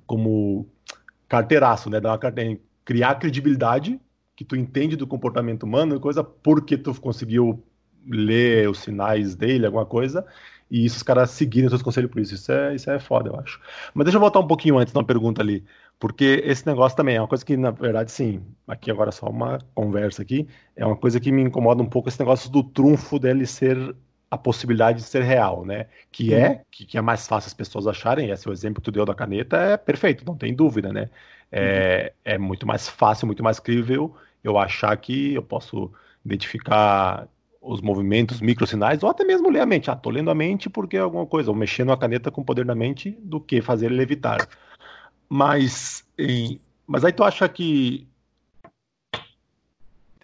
como 0.05 0.67
carteiraço, 1.27 1.89
né? 1.89 1.99
Dar 1.99 2.17
carteira, 2.17 2.59
criar 2.85 3.15
credibilidade 3.15 3.99
que 4.35 4.45
tu 4.45 4.55
entende 4.55 4.95
do 4.95 5.07
comportamento 5.07 5.63
humano, 5.63 5.99
coisa 5.99 6.23
porque 6.23 6.77
tu 6.77 6.93
conseguiu 7.01 7.63
ler 8.05 8.69
os 8.69 8.79
sinais 8.79 9.35
dele, 9.35 9.65
alguma 9.65 9.85
coisa, 9.85 10.25
e 10.69 10.85
isso 10.85 10.97
os 10.97 11.03
caras 11.03 11.31
seguirem 11.31 11.69
seus 11.69 11.81
conselhos 11.81 12.11
por 12.11 12.21
isso. 12.21 12.35
Isso 12.35 12.51
é, 12.51 12.75
isso 12.75 12.89
é 12.89 12.99
foda, 12.99 13.29
eu 13.29 13.39
acho. 13.39 13.59
Mas 13.93 14.05
deixa 14.05 14.17
eu 14.17 14.21
voltar 14.21 14.39
um 14.39 14.47
pouquinho 14.47 14.77
antes 14.77 14.93
na 14.93 15.03
pergunta 15.03 15.41
ali. 15.41 15.65
Porque 15.99 16.43
esse 16.45 16.65
negócio 16.67 16.95
também 16.95 17.15
é 17.15 17.21
uma 17.21 17.27
coisa 17.27 17.43
que, 17.43 17.57
na 17.57 17.71
verdade, 17.71 18.11
sim, 18.11 18.43
aqui 18.67 18.91
agora 18.91 19.11
só 19.11 19.27
uma 19.27 19.59
conversa 19.73 20.21
aqui, 20.21 20.47
é 20.75 20.85
uma 20.85 20.95
coisa 20.95 21.19
que 21.19 21.31
me 21.31 21.41
incomoda 21.41 21.81
um 21.81 21.89
pouco 21.89 22.07
esse 22.07 22.19
negócio 22.19 22.51
do 22.51 22.63
trunfo 22.63 23.17
dele 23.17 23.45
ser 23.47 23.95
a 24.29 24.37
possibilidade 24.37 24.99
de 24.99 25.05
ser 25.05 25.23
real, 25.23 25.65
né? 25.65 25.87
Que 26.11 26.33
é, 26.33 26.49
uhum. 26.49 26.59
que, 26.69 26.85
que, 26.85 26.97
é 26.97 27.01
mais 27.01 27.27
fácil 27.27 27.47
as 27.47 27.53
pessoas 27.53 27.87
acharem, 27.87 28.29
esse 28.29 28.47
é 28.47 28.51
o 28.51 28.53
exemplo 28.53 28.81
que 28.81 28.85
tu 28.85 28.91
deu 28.91 29.05
da 29.05 29.15
caneta, 29.15 29.57
é 29.57 29.77
perfeito, 29.77 30.25
não 30.25 30.35
tem 30.35 30.53
dúvida, 30.53 30.91
né? 30.91 31.09
É, 31.51 32.13
uhum. 32.25 32.33
é 32.33 32.37
muito 32.37 32.67
mais 32.67 32.89
fácil, 32.89 33.25
muito 33.25 33.43
mais 33.43 33.59
crível 33.59 34.13
eu 34.43 34.57
achar 34.57 34.95
que 34.97 35.33
eu 35.33 35.41
posso 35.41 35.91
identificar 36.25 37.27
os 37.61 37.81
movimentos, 37.81 38.39
microsinais, 38.39 39.03
ou 39.03 39.09
até 39.09 39.23
mesmo 39.23 39.49
ler 39.49 39.59
a 39.59 39.65
mente. 39.65 39.91
Ah, 39.91 39.95
tô 39.95 40.09
lendo 40.09 40.31
a 40.31 40.35
mente 40.35 40.69
porque 40.69 40.95
é 40.95 41.01
alguma 41.01 41.25
coisa, 41.25 41.49
ou 41.49 41.55
mexendo 41.55 41.91
a 41.91 41.97
caneta 41.97 42.31
com 42.31 42.41
o 42.41 42.45
poder 42.45 42.65
da 42.65 42.75
mente, 42.75 43.17
do 43.21 43.41
que 43.41 43.61
fazer 43.61 43.87
ele 43.87 43.95
levitar. 43.95 44.47
Mas, 45.27 46.07
em, 46.17 46.61
mas 46.85 47.03
aí 47.03 47.11
tu 47.11 47.23
acha 47.23 47.47
que 47.49 48.07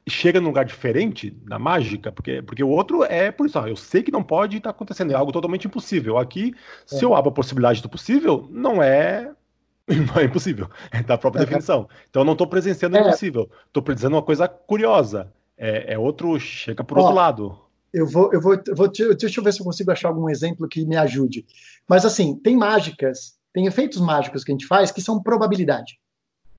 chega 0.08 0.42
num 0.42 0.48
lugar 0.48 0.66
diferente 0.66 1.30
da 1.30 1.58
mágica, 1.58 2.12
porque, 2.12 2.42
porque 2.42 2.64
o 2.64 2.70
outro 2.70 3.04
é 3.04 3.32
por 3.32 3.46
isso, 3.46 3.58
ah, 3.58 3.70
eu 3.70 3.76
sei 3.76 4.04
que 4.04 4.12
não 4.12 4.24
pode 4.24 4.58
estar 4.58 4.70
tá 4.70 4.76
acontecendo, 4.76 5.12
é 5.12 5.16
algo 5.16 5.32
totalmente 5.32 5.68
impossível. 5.68 6.18
Aqui, 6.18 6.54
é. 6.92 6.96
se 6.96 7.04
eu 7.04 7.16
abro 7.16 7.30
a 7.30 7.34
possibilidade 7.34 7.82
do 7.82 7.90
possível, 7.90 8.48
não 8.52 8.82
é 8.82 9.32
não 9.88 10.22
é 10.22 10.26
impossível, 10.26 10.70
é 10.92 11.04
da 11.04 11.18
própria 11.18 11.42
é. 11.42 11.46
definição. 11.46 11.88
Então 12.10 12.22
eu 12.22 12.26
não 12.26 12.34
estou 12.34 12.48
presenciando 12.48 12.96
o 12.96 13.00
é. 13.00 13.08
impossível, 13.08 13.50
estou 13.68 13.84
presenciando 13.84 14.16
uma 14.16 14.24
coisa 14.24 14.48
curiosa. 14.48 15.32
é, 15.58 15.94
é 15.94 15.98
outro, 15.98 16.40
chega 16.40 16.84
por 16.84 16.98
Ó, 16.98 17.02
outro 17.02 17.16
lado. 17.16 17.60
Eu 17.94 18.08
vou, 18.08 18.34
eu 18.34 18.42
vou, 18.42 18.58
vou 18.76 18.88
deixa 18.90 19.40
eu 19.40 19.44
ver 19.44 19.54
se 19.54 19.60
eu 19.60 19.66
consigo 19.66 19.92
achar 19.92 20.08
algum 20.08 20.30
exemplo 20.30 20.68
que 20.68 20.86
me 20.86 20.96
ajude. 20.98 21.46
Mas 21.88 22.06
assim, 22.06 22.36
tem 22.36 22.58
mágicas, 22.58 23.38
tem 23.54 23.68
efeitos 23.68 24.02
mágicos 24.02 24.44
que 24.44 24.52
a 24.52 24.56
gente 24.56 24.66
faz 24.66 24.92
que 24.92 25.02
são 25.02 25.22
probabilidade. 25.22 26.00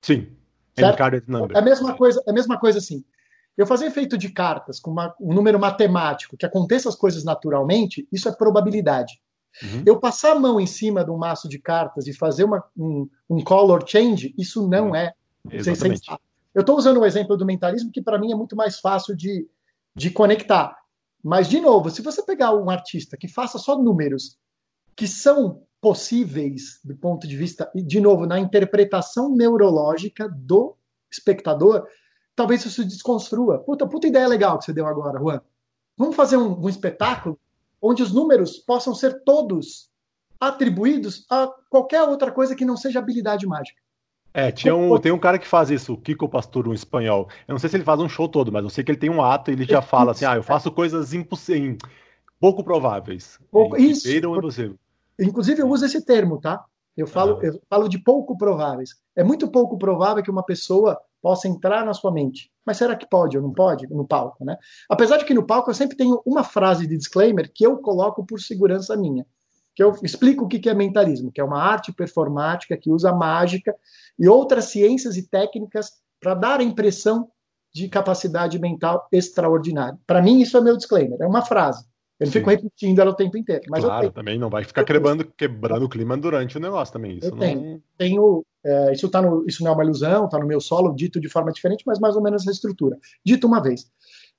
Sim. 0.00 0.28
Certo? 0.78 1.02
É 1.54 1.58
a 1.58 1.62
mesma 1.62 1.94
coisa, 1.94 2.22
é 2.26 2.30
a 2.30 2.34
mesma 2.34 2.58
coisa 2.58 2.78
assim. 2.78 3.04
Eu 3.56 3.66
fazer 3.66 3.86
efeito 3.86 4.18
de 4.18 4.30
cartas 4.30 4.80
com 4.80 4.90
uma, 4.90 5.14
um 5.20 5.32
número 5.32 5.58
matemático, 5.58 6.36
que 6.36 6.46
aconteça 6.46 6.88
as 6.88 6.96
coisas 6.96 7.24
naturalmente, 7.24 8.06
isso 8.10 8.28
é 8.28 8.32
probabilidade. 8.32 9.20
Uhum. 9.62 9.82
Eu 9.86 10.00
passar 10.00 10.32
a 10.32 10.40
mão 10.40 10.60
em 10.60 10.66
cima 10.66 11.04
de 11.04 11.10
um 11.10 11.16
maço 11.16 11.48
de 11.48 11.58
cartas 11.58 12.06
e 12.06 12.12
fazer 12.12 12.44
uma, 12.44 12.64
um, 12.76 13.08
um 13.30 13.42
color 13.42 13.84
change, 13.86 14.34
isso 14.36 14.68
não 14.68 14.88
uhum. 14.88 14.96
é. 14.96 15.12
Exatamente. 15.50 16.10
Eu 16.54 16.60
estou 16.60 16.76
usando 16.76 17.00
o 17.00 17.06
exemplo 17.06 17.36
do 17.36 17.46
mentalismo, 17.46 17.90
que 17.90 18.02
para 18.02 18.18
mim 18.18 18.32
é 18.32 18.36
muito 18.36 18.56
mais 18.56 18.78
fácil 18.78 19.16
de, 19.16 19.46
de 19.94 20.10
conectar. 20.10 20.76
Mas, 21.22 21.48
de 21.48 21.60
novo, 21.60 21.90
se 21.90 22.02
você 22.02 22.22
pegar 22.22 22.54
um 22.54 22.70
artista 22.70 23.16
que 23.16 23.28
faça 23.28 23.58
só 23.58 23.76
números 23.78 24.36
que 24.94 25.08
são 25.08 25.62
possíveis 25.80 26.80
do 26.84 26.96
ponto 26.96 27.26
de 27.26 27.36
vista, 27.36 27.70
de 27.74 28.00
novo, 28.00 28.26
na 28.26 28.38
interpretação 28.38 29.34
neurológica 29.34 30.28
do 30.28 30.76
espectador, 31.10 31.86
talvez 32.34 32.64
isso 32.64 32.82
se 32.82 32.84
desconstrua. 32.84 33.58
Puta, 33.58 33.86
puta 33.86 34.06
ideia 34.06 34.26
legal 34.26 34.58
que 34.58 34.64
você 34.64 34.72
deu 34.72 34.86
agora, 34.86 35.18
Juan. 35.18 35.40
Vamos 35.96 36.16
fazer 36.16 36.36
um, 36.36 36.60
um 36.60 36.68
espetáculo 36.68 37.38
onde 37.80 38.02
os 38.02 38.12
números 38.12 38.58
possam 38.58 38.94
ser 38.94 39.22
todos 39.24 39.90
atribuídos 40.40 41.26
a 41.30 41.48
qualquer 41.70 42.02
outra 42.02 42.32
coisa 42.32 42.54
que 42.54 42.64
não 42.64 42.76
seja 42.76 42.98
habilidade 42.98 43.46
mágica. 43.46 43.80
É, 44.36 44.50
tinha 44.50 44.74
um, 44.74 44.98
tem 44.98 45.12
um 45.12 45.18
cara 45.18 45.38
que 45.38 45.46
faz 45.46 45.70
isso, 45.70 45.92
o 45.92 45.96
Kiko 45.96 46.28
Pastor, 46.28 46.66
um 46.66 46.74
espanhol. 46.74 47.28
Eu 47.46 47.52
não 47.52 47.58
sei 47.58 47.70
se 47.70 47.76
ele 47.76 47.84
faz 47.84 48.00
um 48.00 48.08
show 48.08 48.28
todo, 48.28 48.50
mas 48.50 48.64
eu 48.64 48.70
sei 48.70 48.82
que 48.82 48.90
ele 48.90 48.98
tem 48.98 49.08
um 49.08 49.22
ato 49.22 49.50
e 49.50 49.54
ele 49.54 49.64
já 49.64 49.80
fala 49.80 50.10
assim: 50.10 50.24
ah, 50.24 50.34
eu 50.34 50.42
faço 50.42 50.72
coisas 50.72 51.14
impossíveis, 51.14 51.78
pouco 52.40 52.64
prováveis. 52.64 53.38
Pouco, 53.52 53.76
isso. 53.76 54.10
Impossível. 54.10 54.76
Inclusive, 55.20 55.62
eu 55.62 55.68
uso 55.68 55.86
esse 55.86 56.04
termo, 56.04 56.40
tá? 56.40 56.64
Eu 56.96 57.06
falo, 57.06 57.38
ah. 57.40 57.46
eu 57.46 57.62
falo 57.70 57.88
de 57.88 57.98
pouco 57.98 58.36
prováveis. 58.36 58.96
É 59.14 59.22
muito 59.22 59.46
pouco 59.48 59.78
provável 59.78 60.22
que 60.22 60.30
uma 60.30 60.42
pessoa 60.42 61.00
possa 61.24 61.48
entrar 61.48 61.86
na 61.86 61.94
sua 61.94 62.12
mente. 62.12 62.52
Mas 62.66 62.76
será 62.76 62.94
que 62.94 63.08
pode 63.08 63.34
ou 63.38 63.42
não 63.42 63.50
pode 63.50 63.86
no 63.86 64.06
palco, 64.06 64.44
né? 64.44 64.58
Apesar 64.90 65.16
de 65.16 65.24
que 65.24 65.32
no 65.32 65.46
palco 65.46 65.70
eu 65.70 65.74
sempre 65.74 65.96
tenho 65.96 66.20
uma 66.26 66.44
frase 66.44 66.86
de 66.86 66.98
disclaimer 66.98 67.50
que 67.50 67.64
eu 67.66 67.78
coloco 67.78 68.26
por 68.26 68.38
segurança 68.38 68.94
minha, 68.94 69.26
que 69.74 69.82
eu 69.82 69.96
explico 70.02 70.44
o 70.44 70.48
que 70.48 70.68
é 70.68 70.74
mentalismo, 70.74 71.32
que 71.32 71.40
é 71.40 71.44
uma 71.44 71.62
arte 71.62 71.94
performática 71.94 72.76
que 72.76 72.90
usa 72.90 73.10
mágica 73.10 73.74
e 74.18 74.28
outras 74.28 74.66
ciências 74.66 75.16
e 75.16 75.26
técnicas 75.26 75.92
para 76.20 76.34
dar 76.34 76.60
a 76.60 76.62
impressão 76.62 77.30
de 77.72 77.88
capacidade 77.88 78.58
mental 78.58 79.08
extraordinária. 79.10 79.98
Para 80.06 80.20
mim 80.20 80.42
isso 80.42 80.58
é 80.58 80.60
meu 80.60 80.76
disclaimer, 80.76 81.16
é 81.22 81.26
uma 81.26 81.40
frase. 81.40 81.86
Eu 82.18 82.26
não 82.26 82.32
fico 82.32 82.48
repetindo 82.48 83.00
ela 83.00 83.10
o 83.10 83.14
tempo 83.14 83.36
inteiro. 83.36 83.62
Mas 83.68 83.84
claro, 83.84 84.10
também 84.12 84.38
não 84.38 84.48
vai 84.48 84.62
ficar 84.64 84.84
quebrando, 84.84 85.24
quebrando 85.36 85.84
o 85.84 85.88
clima 85.88 86.16
durante 86.16 86.56
o 86.56 86.60
negócio 86.60 86.92
também. 86.92 87.18
Isso 87.18 87.26
eu 87.26 87.36
tenho. 87.36 87.60
Não... 87.60 87.82
tenho 87.98 88.46
é, 88.64 88.92
isso, 88.92 89.08
tá 89.08 89.20
no, 89.20 89.44
isso 89.46 89.62
não 89.62 89.72
é 89.72 89.74
uma 89.74 89.84
ilusão, 89.84 90.24
está 90.24 90.38
no 90.38 90.46
meu 90.46 90.60
solo, 90.60 90.94
dito 90.94 91.20
de 91.20 91.28
forma 91.28 91.52
diferente, 91.52 91.82
mas 91.86 91.98
mais 91.98 92.14
ou 92.14 92.22
menos 92.22 92.42
essa 92.42 92.52
estrutura. 92.52 92.96
Dito 93.24 93.46
uma 93.46 93.60
vez. 93.60 93.90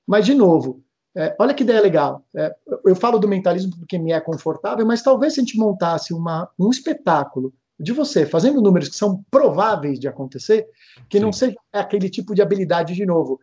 Mas, 0.06 0.24
de 0.24 0.34
novo, 0.34 0.82
é, 1.14 1.36
olha 1.38 1.54
que 1.54 1.62
ideia 1.62 1.80
legal. 1.80 2.24
É, 2.34 2.54
eu 2.84 2.96
falo 2.96 3.18
do 3.18 3.28
mentalismo 3.28 3.76
porque 3.78 3.98
me 3.98 4.12
é 4.12 4.20
confortável, 4.20 4.84
mas 4.86 5.02
talvez 5.02 5.34
se 5.34 5.40
a 5.40 5.42
gente 5.42 5.58
montasse 5.58 6.14
uma, 6.14 6.48
um 6.58 6.70
espetáculo 6.70 7.52
de 7.78 7.92
você 7.92 8.24
fazendo 8.24 8.62
números 8.62 8.88
que 8.88 8.96
são 8.96 9.22
prováveis 9.30 10.00
de 10.00 10.08
acontecer, 10.08 10.66
que 11.08 11.18
Sim. 11.18 11.24
não 11.24 11.32
seja 11.32 11.56
aquele 11.72 12.08
tipo 12.08 12.34
de 12.34 12.40
habilidade, 12.40 12.94
de 12.94 13.04
novo, 13.04 13.38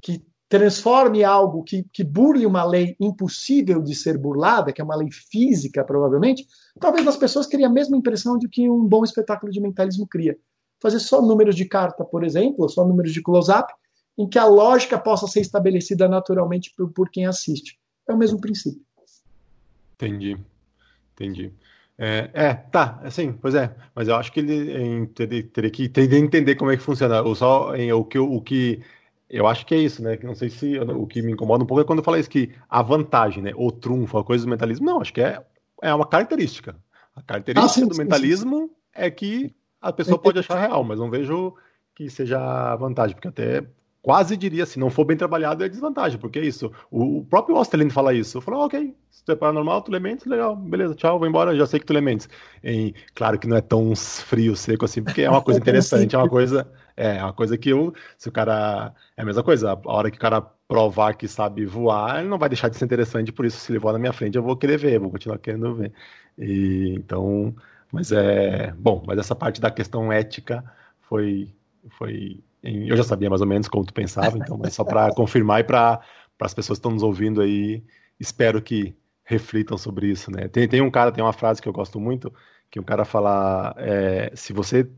que 0.00 0.24
transforme 0.48 1.22
algo 1.22 1.62
que, 1.62 1.84
que 1.92 2.02
burle 2.02 2.46
uma 2.46 2.64
lei 2.64 2.96
impossível 2.98 3.82
de 3.82 3.94
ser 3.94 4.16
burlada, 4.16 4.72
que 4.72 4.80
é 4.80 4.84
uma 4.84 4.96
lei 4.96 5.10
física, 5.10 5.84
provavelmente, 5.84 6.46
talvez 6.80 7.06
as 7.06 7.16
pessoas 7.16 7.46
criem 7.46 7.66
a 7.66 7.70
mesma 7.70 7.96
impressão 7.96 8.38
de 8.38 8.48
que 8.48 8.68
um 8.68 8.86
bom 8.86 9.04
espetáculo 9.04 9.52
de 9.52 9.60
mentalismo 9.60 10.06
cria. 10.06 10.38
Fazer 10.80 11.00
só 11.00 11.20
números 11.20 11.54
de 11.54 11.66
carta, 11.66 12.04
por 12.04 12.24
exemplo, 12.24 12.68
só 12.68 12.86
números 12.86 13.12
de 13.12 13.20
close-up, 13.20 13.72
em 14.16 14.28
que 14.28 14.38
a 14.38 14.46
lógica 14.46 14.98
possa 14.98 15.26
ser 15.26 15.40
estabelecida 15.40 16.08
naturalmente 16.08 16.72
por, 16.76 16.90
por 16.92 17.10
quem 17.10 17.26
assiste. 17.26 17.78
É 18.08 18.12
o 18.12 18.18
mesmo 18.18 18.40
princípio. 18.40 18.80
Entendi. 19.94 20.38
Entendi. 21.12 21.52
É, 22.00 22.30
é, 22.32 22.54
tá, 22.54 23.00
assim, 23.02 23.32
pois 23.32 23.56
é, 23.56 23.74
mas 23.92 24.06
eu 24.06 24.14
acho 24.14 24.30
que 24.30 24.38
ele 24.38 25.06
teria, 25.08 25.42
teria 25.48 25.70
que 25.70 25.90
entender 26.16 26.54
como 26.54 26.70
é 26.70 26.76
que 26.76 26.82
funciona. 26.82 27.20
O, 27.22 27.34
só, 27.34 27.74
em, 27.74 27.92
o, 27.92 28.04
que, 28.04 28.18
o 28.18 28.40
que 28.40 28.82
eu 29.30 29.46
acho 29.46 29.66
que 29.66 29.74
é 29.74 29.78
isso, 29.78 30.02
né? 30.02 30.16
Que 30.16 30.26
não 30.26 30.34
sei 30.34 30.48
se 30.48 30.78
o 30.78 31.06
que 31.06 31.20
me 31.20 31.32
incomoda 31.32 31.62
um 31.62 31.66
pouco 31.66 31.82
é 31.82 31.84
quando 31.84 32.02
fala 32.02 32.18
isso 32.18 32.30
que 32.30 32.52
a 32.68 32.82
vantagem, 32.82 33.42
né? 33.42 33.52
O 33.56 33.70
trunfo, 33.70 34.18
a 34.18 34.24
coisa 34.24 34.44
do 34.44 34.50
mentalismo. 34.50 34.86
Não, 34.86 35.00
acho 35.00 35.12
que 35.12 35.20
é, 35.20 35.42
é 35.82 35.94
uma 35.94 36.06
característica. 36.06 36.76
A 37.14 37.22
característica 37.22 37.66
ah, 37.66 37.84
sim, 37.84 37.88
do 37.88 37.96
mentalismo 37.96 38.68
sim. 38.68 38.70
é 38.94 39.10
que 39.10 39.54
a 39.80 39.92
pessoa 39.92 40.18
pode 40.18 40.38
achar 40.38 40.58
real, 40.58 40.82
mas 40.82 40.98
não 40.98 41.10
vejo 41.10 41.54
que 41.94 42.08
seja 42.08 42.74
vantagem, 42.76 43.14
porque 43.14 43.28
até 43.28 43.66
quase 44.02 44.36
diria, 44.36 44.64
se 44.64 44.78
não 44.78 44.90
for 44.90 45.04
bem 45.04 45.16
trabalhado, 45.16 45.64
é 45.64 45.68
desvantagem, 45.68 46.18
porque 46.18 46.38
é 46.38 46.44
isso. 46.44 46.72
O, 46.90 47.24
próprio 47.24 47.56
Osterlin 47.56 47.90
fala 47.90 48.14
isso. 48.14 48.40
Falou, 48.40 48.62
ah, 48.62 48.66
ok, 48.66 48.94
se 49.10 49.24
tu 49.24 49.32
é 49.32 49.36
paranormal, 49.36 49.82
tu 49.82 49.90
lê 49.90 49.98
mentes, 49.98 50.26
legal, 50.26 50.56
beleza, 50.56 50.94
tchau, 50.94 51.18
vou 51.18 51.28
embora, 51.28 51.56
já 51.56 51.66
sei 51.66 51.80
que 51.80 51.86
tu 51.86 51.92
lê 51.92 52.00
mentes. 52.00 52.28
E, 52.62 52.94
claro 53.14 53.38
que 53.38 53.46
não 53.46 53.56
é 53.56 53.60
tão 53.60 53.94
frio, 53.96 54.56
seco 54.56 54.84
assim, 54.84 55.02
porque 55.02 55.22
é 55.22 55.30
uma 55.30 55.42
coisa 55.42 55.58
interessante, 55.60 56.14
é 56.14 56.18
uma 56.18 56.28
coisa, 56.28 56.70
é 56.96 57.22
uma 57.22 57.32
coisa 57.32 57.58
que 57.58 57.70
eu, 57.70 57.92
se 58.16 58.28
o 58.28 58.32
cara, 58.32 58.94
é 59.16 59.22
a 59.22 59.24
mesma 59.24 59.42
coisa, 59.42 59.72
a 59.72 59.92
hora 59.92 60.10
que 60.10 60.16
o 60.16 60.20
cara 60.20 60.40
provar 60.40 61.14
que 61.14 61.26
sabe 61.26 61.64
voar, 61.64 62.20
ele 62.20 62.28
não 62.28 62.38
vai 62.38 62.48
deixar 62.48 62.68
de 62.68 62.76
ser 62.76 62.84
interessante, 62.84 63.32
por 63.32 63.46
isso 63.46 63.58
se 63.58 63.72
ele 63.72 63.78
voar 63.78 63.92
na 63.92 63.98
minha 63.98 64.12
frente, 64.12 64.36
eu 64.36 64.42
vou 64.42 64.56
querer 64.56 64.78
ver, 64.78 64.98
vou 64.98 65.10
continuar 65.10 65.38
querendo 65.38 65.74
ver. 65.74 65.92
E, 66.38 66.94
então, 66.96 67.54
mas 67.92 68.12
é, 68.12 68.72
bom, 68.78 69.02
mas 69.06 69.18
essa 69.18 69.34
parte 69.34 69.60
da 69.60 69.70
questão 69.70 70.12
ética 70.12 70.64
foi, 71.00 71.52
foi 71.98 72.42
eu 72.62 72.96
já 72.96 73.04
sabia 73.04 73.30
mais 73.30 73.40
ou 73.40 73.46
menos 73.46 73.68
como 73.68 73.84
tu 73.84 73.94
pensava, 73.94 74.36
então, 74.38 74.56
mas 74.58 74.74
só 74.74 74.84
para 74.84 75.12
confirmar 75.14 75.60
e 75.60 75.64
para 75.64 76.00
as 76.40 76.54
pessoas 76.54 76.78
que 76.78 76.80
estão 76.80 76.92
nos 76.92 77.02
ouvindo 77.02 77.40
aí, 77.40 77.82
espero 78.18 78.60
que 78.60 78.94
reflitam 79.24 79.76
sobre 79.76 80.08
isso, 80.08 80.30
né? 80.30 80.48
Tem, 80.48 80.66
tem 80.66 80.80
um 80.80 80.90
cara, 80.90 81.12
tem 81.12 81.22
uma 81.22 81.32
frase 81.32 81.60
que 81.60 81.68
eu 81.68 81.72
gosto 81.72 82.00
muito, 82.00 82.32
que 82.70 82.80
um 82.80 82.82
cara 82.82 83.04
fala, 83.04 83.74
é, 83.76 84.32
se 84.34 84.52
você 84.52 84.88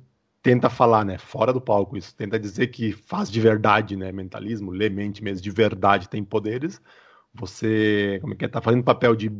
tenta 0.42 0.70
falar, 0.70 1.05
né, 1.05 1.18
fora 1.18 1.53
do 1.53 1.61
palco, 1.61 1.96
isso 1.96 2.14
tenta 2.14 2.38
dizer 2.38 2.68
que 2.68 2.92
faz 2.92 3.31
de 3.31 3.40
verdade, 3.40 3.96
né, 3.96 4.11
mentalismo, 4.11 4.70
lê 4.70 4.88
mente 4.88 5.23
mesmo, 5.23 5.42
de 5.42 5.51
verdade 5.51 6.09
tem 6.09 6.25
poderes, 6.25 6.81
você, 7.35 8.18
como 8.20 8.33
é 8.33 8.37
que 8.37 8.44
é, 8.44 8.49
tá 8.49 8.61
fazendo 8.61 8.83
papel 8.83 9.14
de 9.14 9.31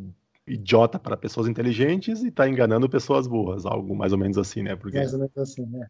idiota 0.47 0.99
para 0.99 1.17
pessoas 1.17 1.49
inteligentes 1.49 2.23
e 2.23 2.29
está 2.29 2.49
enganando 2.49 2.89
pessoas 2.89 3.27
burras, 3.27 3.65
algo 3.65 3.95
mais 3.95 4.13
ou 4.13 4.19
menos 4.19 4.37
assim, 4.37 4.63
né? 4.63 4.77
Porque... 4.77 4.99
Mais 4.99 5.13
ou 5.13 5.21
menos 5.21 5.39
assim, 5.39 5.65
né? 5.67 5.87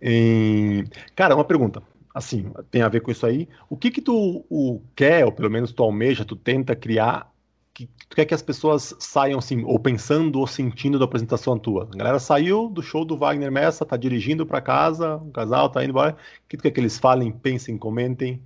Em... 0.00 0.84
Cara, 1.14 1.34
uma 1.34 1.44
pergunta. 1.44 1.82
Assim, 2.14 2.52
tem 2.70 2.82
a 2.82 2.88
ver 2.88 3.00
com 3.00 3.10
isso 3.10 3.24
aí. 3.24 3.48
O 3.68 3.76
que 3.76 3.90
que 3.90 4.00
tu 4.00 4.44
o, 4.50 4.82
quer, 4.96 5.24
ou 5.24 5.32
pelo 5.32 5.50
menos 5.50 5.72
tu 5.72 5.82
almeja, 5.82 6.24
tu 6.24 6.34
tenta 6.34 6.74
criar, 6.74 7.32
que 7.72 7.88
tu 8.08 8.16
quer 8.16 8.24
que 8.24 8.34
as 8.34 8.42
pessoas 8.42 8.94
saiam 8.98 9.38
assim, 9.38 9.62
ou 9.64 9.78
pensando 9.78 10.40
ou 10.40 10.46
sentindo 10.46 10.98
da 10.98 11.04
apresentação 11.04 11.56
tua? 11.56 11.88
A 11.92 11.96
galera 11.96 12.18
saiu 12.18 12.68
do 12.68 12.82
show 12.82 13.04
do 13.04 13.16
Wagner 13.16 13.52
Messa, 13.52 13.86
tá 13.86 13.96
dirigindo 13.96 14.44
para 14.44 14.60
casa, 14.60 15.16
o 15.16 15.30
casal 15.30 15.70
tá 15.70 15.82
indo 15.84 15.90
embora. 15.90 16.16
O 16.44 16.48
que 16.48 16.56
tu 16.56 16.62
quer 16.62 16.72
que 16.72 16.80
eles 16.80 16.98
falem, 16.98 17.30
pensem, 17.30 17.78
comentem? 17.78 18.42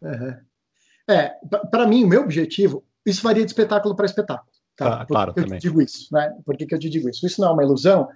Uhum. 0.00 0.36
É, 1.10 1.32
para 1.70 1.86
mim, 1.86 2.04
o 2.04 2.08
meu 2.08 2.22
objetivo, 2.22 2.84
isso 3.04 3.22
varia 3.22 3.44
de 3.44 3.50
espetáculo 3.50 3.96
para 3.96 4.06
espetáculo. 4.06 4.50
Tá? 4.76 5.02
Ah, 5.02 5.06
claro, 5.06 5.32
eu 5.36 5.42
também. 5.42 5.58
te 5.58 5.62
digo 5.62 5.82
isso, 5.82 6.08
né? 6.12 6.32
Por 6.44 6.56
que, 6.56 6.66
que 6.66 6.74
eu 6.74 6.78
te 6.78 6.88
digo 6.88 7.08
isso? 7.08 7.26
Isso 7.26 7.40
não 7.40 7.48
é 7.48 7.52
uma 7.52 7.64
ilusão. 7.64 8.08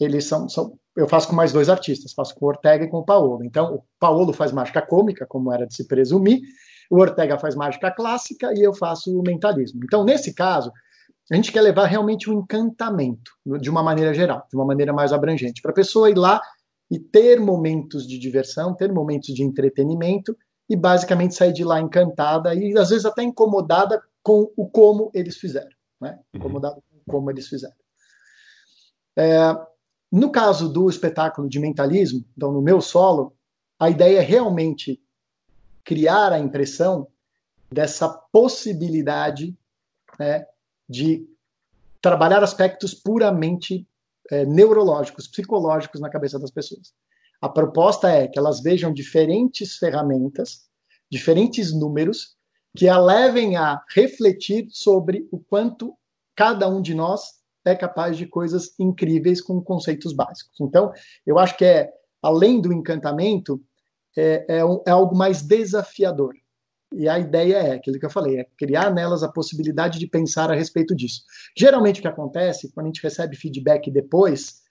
Eles 0.00 0.24
são, 0.24 0.48
são, 0.48 0.78
eu 0.96 1.08
faço 1.08 1.28
com 1.28 1.34
mais 1.34 1.52
dois 1.52 1.68
artistas, 1.68 2.12
faço 2.12 2.34
com 2.34 2.46
o 2.46 2.48
Ortega 2.48 2.84
e 2.84 2.88
com 2.88 2.98
o 2.98 3.04
Paolo. 3.04 3.44
Então, 3.44 3.74
o 3.74 3.84
Paolo 3.98 4.32
faz 4.32 4.52
mágica 4.52 4.82
cômica, 4.82 5.26
como 5.26 5.52
era 5.52 5.66
de 5.66 5.74
se 5.74 5.86
presumir, 5.86 6.40
o 6.90 6.98
Ortega 6.98 7.38
faz 7.38 7.54
mágica 7.54 7.90
clássica 7.90 8.52
e 8.54 8.62
eu 8.62 8.74
faço 8.74 9.16
o 9.18 9.22
mentalismo. 9.22 9.80
Então, 9.84 10.04
nesse 10.04 10.34
caso, 10.34 10.72
a 11.30 11.36
gente 11.36 11.52
quer 11.52 11.60
levar 11.60 11.86
realmente 11.86 12.28
um 12.28 12.40
encantamento, 12.40 13.30
de 13.60 13.70
uma 13.70 13.82
maneira 13.82 14.12
geral, 14.12 14.44
de 14.50 14.56
uma 14.56 14.64
maneira 14.64 14.92
mais 14.92 15.12
abrangente, 15.12 15.62
para 15.62 15.70
a 15.70 15.74
pessoa 15.74 16.10
ir 16.10 16.16
lá 16.16 16.40
e 16.90 16.98
ter 16.98 17.38
momentos 17.38 18.06
de 18.06 18.18
diversão, 18.18 18.74
ter 18.74 18.92
momentos 18.92 19.32
de 19.32 19.44
entretenimento 19.44 20.36
e 20.68 20.74
basicamente 20.74 21.34
sair 21.34 21.52
de 21.52 21.62
lá 21.62 21.80
encantada 21.80 22.54
e 22.54 22.76
às 22.76 22.88
vezes 22.88 23.04
até 23.04 23.22
incomodada 23.22 24.02
com 24.22 24.50
o 24.56 24.68
como 24.68 25.10
eles 25.14 25.36
fizeram 25.36 25.70
né? 26.00 26.18
Uhum. 26.32 26.40
incomodado 26.40 26.82
com 26.90 27.12
como 27.12 27.30
eles 27.30 27.46
fizeram. 27.46 27.74
É, 29.16 29.38
no 30.10 30.30
caso 30.30 30.68
do 30.68 30.88
espetáculo 30.88 31.48
de 31.48 31.58
mentalismo, 31.58 32.24
então 32.36 32.52
no 32.52 32.62
meu 32.62 32.80
solo, 32.80 33.34
a 33.78 33.88
ideia 33.88 34.18
é 34.18 34.22
realmente 34.22 35.00
criar 35.84 36.32
a 36.32 36.38
impressão 36.38 37.06
dessa 37.70 38.08
possibilidade 38.08 39.56
né, 40.18 40.46
de 40.88 41.26
trabalhar 42.00 42.42
aspectos 42.42 42.94
puramente 42.94 43.86
é, 44.30 44.44
neurológicos, 44.44 45.28
psicológicos 45.28 46.00
na 46.00 46.10
cabeça 46.10 46.38
das 46.38 46.50
pessoas. 46.50 46.92
A 47.40 47.48
proposta 47.48 48.10
é 48.10 48.26
que 48.26 48.38
elas 48.38 48.60
vejam 48.60 48.92
diferentes 48.92 49.76
ferramentas 49.76 50.70
diferentes 51.10 51.74
números 51.74 52.36
que 52.76 52.88
a 52.88 52.98
levem 52.98 53.56
a 53.56 53.82
refletir 53.92 54.68
sobre 54.70 55.28
o 55.32 55.40
quanto 55.40 55.94
cada 56.36 56.68
um 56.68 56.80
de 56.80 56.94
nós 56.94 57.39
é 57.64 57.74
capaz 57.74 58.16
de 58.16 58.26
coisas 58.26 58.74
incríveis 58.78 59.40
com 59.40 59.60
conceitos 59.60 60.12
básicos. 60.12 60.60
Então, 60.60 60.92
eu 61.26 61.38
acho 61.38 61.56
que 61.56 61.64
é, 61.64 61.90
além 62.22 62.60
do 62.60 62.72
encantamento, 62.72 63.60
é, 64.16 64.46
é, 64.48 64.60
é 64.86 64.90
algo 64.90 65.16
mais 65.16 65.42
desafiador. 65.42 66.34
E 66.92 67.08
a 67.08 67.18
ideia 67.18 67.56
é 67.56 67.72
aquilo 67.72 68.00
que 68.00 68.06
eu 68.06 68.10
falei, 68.10 68.40
é 68.40 68.46
criar 68.58 68.92
nelas 68.92 69.22
a 69.22 69.30
possibilidade 69.30 69.98
de 69.98 70.08
pensar 70.08 70.50
a 70.50 70.54
respeito 70.54 70.94
disso. 70.94 71.22
Geralmente 71.56 72.00
o 72.00 72.02
que 72.02 72.08
acontece, 72.08 72.72
quando 72.72 72.86
a 72.86 72.88
gente 72.88 73.02
recebe 73.02 73.36
feedback 73.36 73.90
depois, 73.90 74.62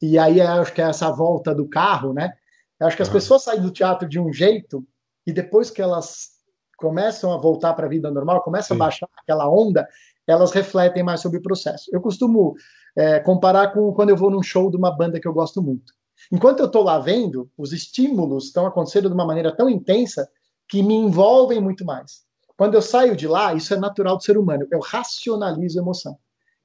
e 0.00 0.18
aí 0.18 0.40
acho 0.40 0.72
que 0.72 0.82
é 0.82 0.86
essa 0.86 1.10
volta 1.12 1.54
do 1.54 1.68
carro, 1.68 2.12
né? 2.12 2.32
Eu 2.80 2.88
acho 2.88 2.96
que 2.96 3.02
as 3.02 3.08
uhum. 3.08 3.14
pessoas 3.14 3.44
saem 3.44 3.62
do 3.62 3.70
teatro 3.70 4.08
de 4.08 4.18
um 4.18 4.32
jeito 4.32 4.84
e 5.24 5.32
depois 5.32 5.70
que 5.70 5.80
elas 5.80 6.30
começam 6.76 7.32
a 7.32 7.36
voltar 7.36 7.74
para 7.74 7.86
a 7.86 7.88
vida 7.88 8.10
normal, 8.10 8.42
começam 8.42 8.76
Sim. 8.76 8.82
a 8.82 8.84
baixar 8.86 9.08
aquela 9.16 9.48
onda, 9.48 9.88
elas 10.26 10.52
refletem 10.52 11.02
mais 11.02 11.20
sobre 11.20 11.38
o 11.38 11.42
processo. 11.42 11.90
Eu 11.92 12.00
costumo 12.00 12.54
é, 12.96 13.20
comparar 13.20 13.72
com 13.72 13.92
quando 13.92 14.10
eu 14.10 14.16
vou 14.16 14.30
num 14.30 14.42
show 14.42 14.70
de 14.70 14.76
uma 14.76 14.90
banda 14.90 15.20
que 15.20 15.26
eu 15.26 15.32
gosto 15.32 15.62
muito. 15.62 15.92
Enquanto 16.30 16.60
eu 16.60 16.66
estou 16.66 16.82
lá 16.82 16.98
vendo, 16.98 17.50
os 17.58 17.72
estímulos 17.72 18.46
estão 18.46 18.66
acontecendo 18.66 19.08
de 19.08 19.14
uma 19.14 19.26
maneira 19.26 19.54
tão 19.54 19.68
intensa 19.68 20.28
que 20.68 20.82
me 20.82 20.94
envolvem 20.94 21.60
muito 21.60 21.84
mais. 21.84 22.22
Quando 22.56 22.74
eu 22.74 22.82
saio 22.82 23.16
de 23.16 23.26
lá, 23.26 23.54
isso 23.54 23.74
é 23.74 23.76
natural 23.76 24.16
do 24.16 24.22
ser 24.22 24.38
humano, 24.38 24.66
eu 24.70 24.78
racionalizo 24.78 25.78
a 25.78 25.82
emoção. 25.82 26.16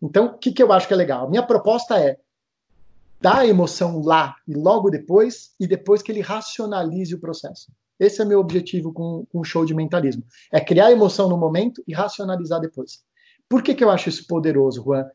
Então, 0.02 0.28
o 0.28 0.38
que, 0.38 0.52
que 0.52 0.62
eu 0.62 0.72
acho 0.72 0.88
que 0.88 0.94
é 0.94 0.98
legal? 0.98 1.30
Minha 1.30 1.42
proposta 1.42 1.98
é 2.00 2.18
dar 3.20 3.40
a 3.40 3.48
emoção 3.48 4.00
lá 4.02 4.36
e 4.48 4.54
logo 4.54 4.92
depois, 4.92 5.56
e 5.60 5.66
depois 5.66 6.04
que 6.04 6.12
ele 6.12 6.22
racionalize 6.22 7.16
o 7.16 7.20
processo. 7.20 7.72
Esse 8.00 8.22
é 8.22 8.26
meu 8.26 8.40
objetivo 8.40 8.94
com, 8.94 9.26
com 9.32 9.40
o 9.40 9.44
show 9.44 9.66
de 9.66 9.74
mentalismo. 9.74 10.24
É 10.52 10.62
criar 10.62 10.92
emoção 10.92 11.28
no 11.28 11.38
momento 11.38 11.84
e 11.88 11.94
racionalizar 11.94 12.62
depois. 12.62 13.04
Por 13.50 13.64
que, 13.64 13.74
que 13.74 13.84
eu 13.84 13.90
acho 13.90 14.10
isso 14.10 14.28
poderoso, 14.28 14.84
Juan? 14.84 15.06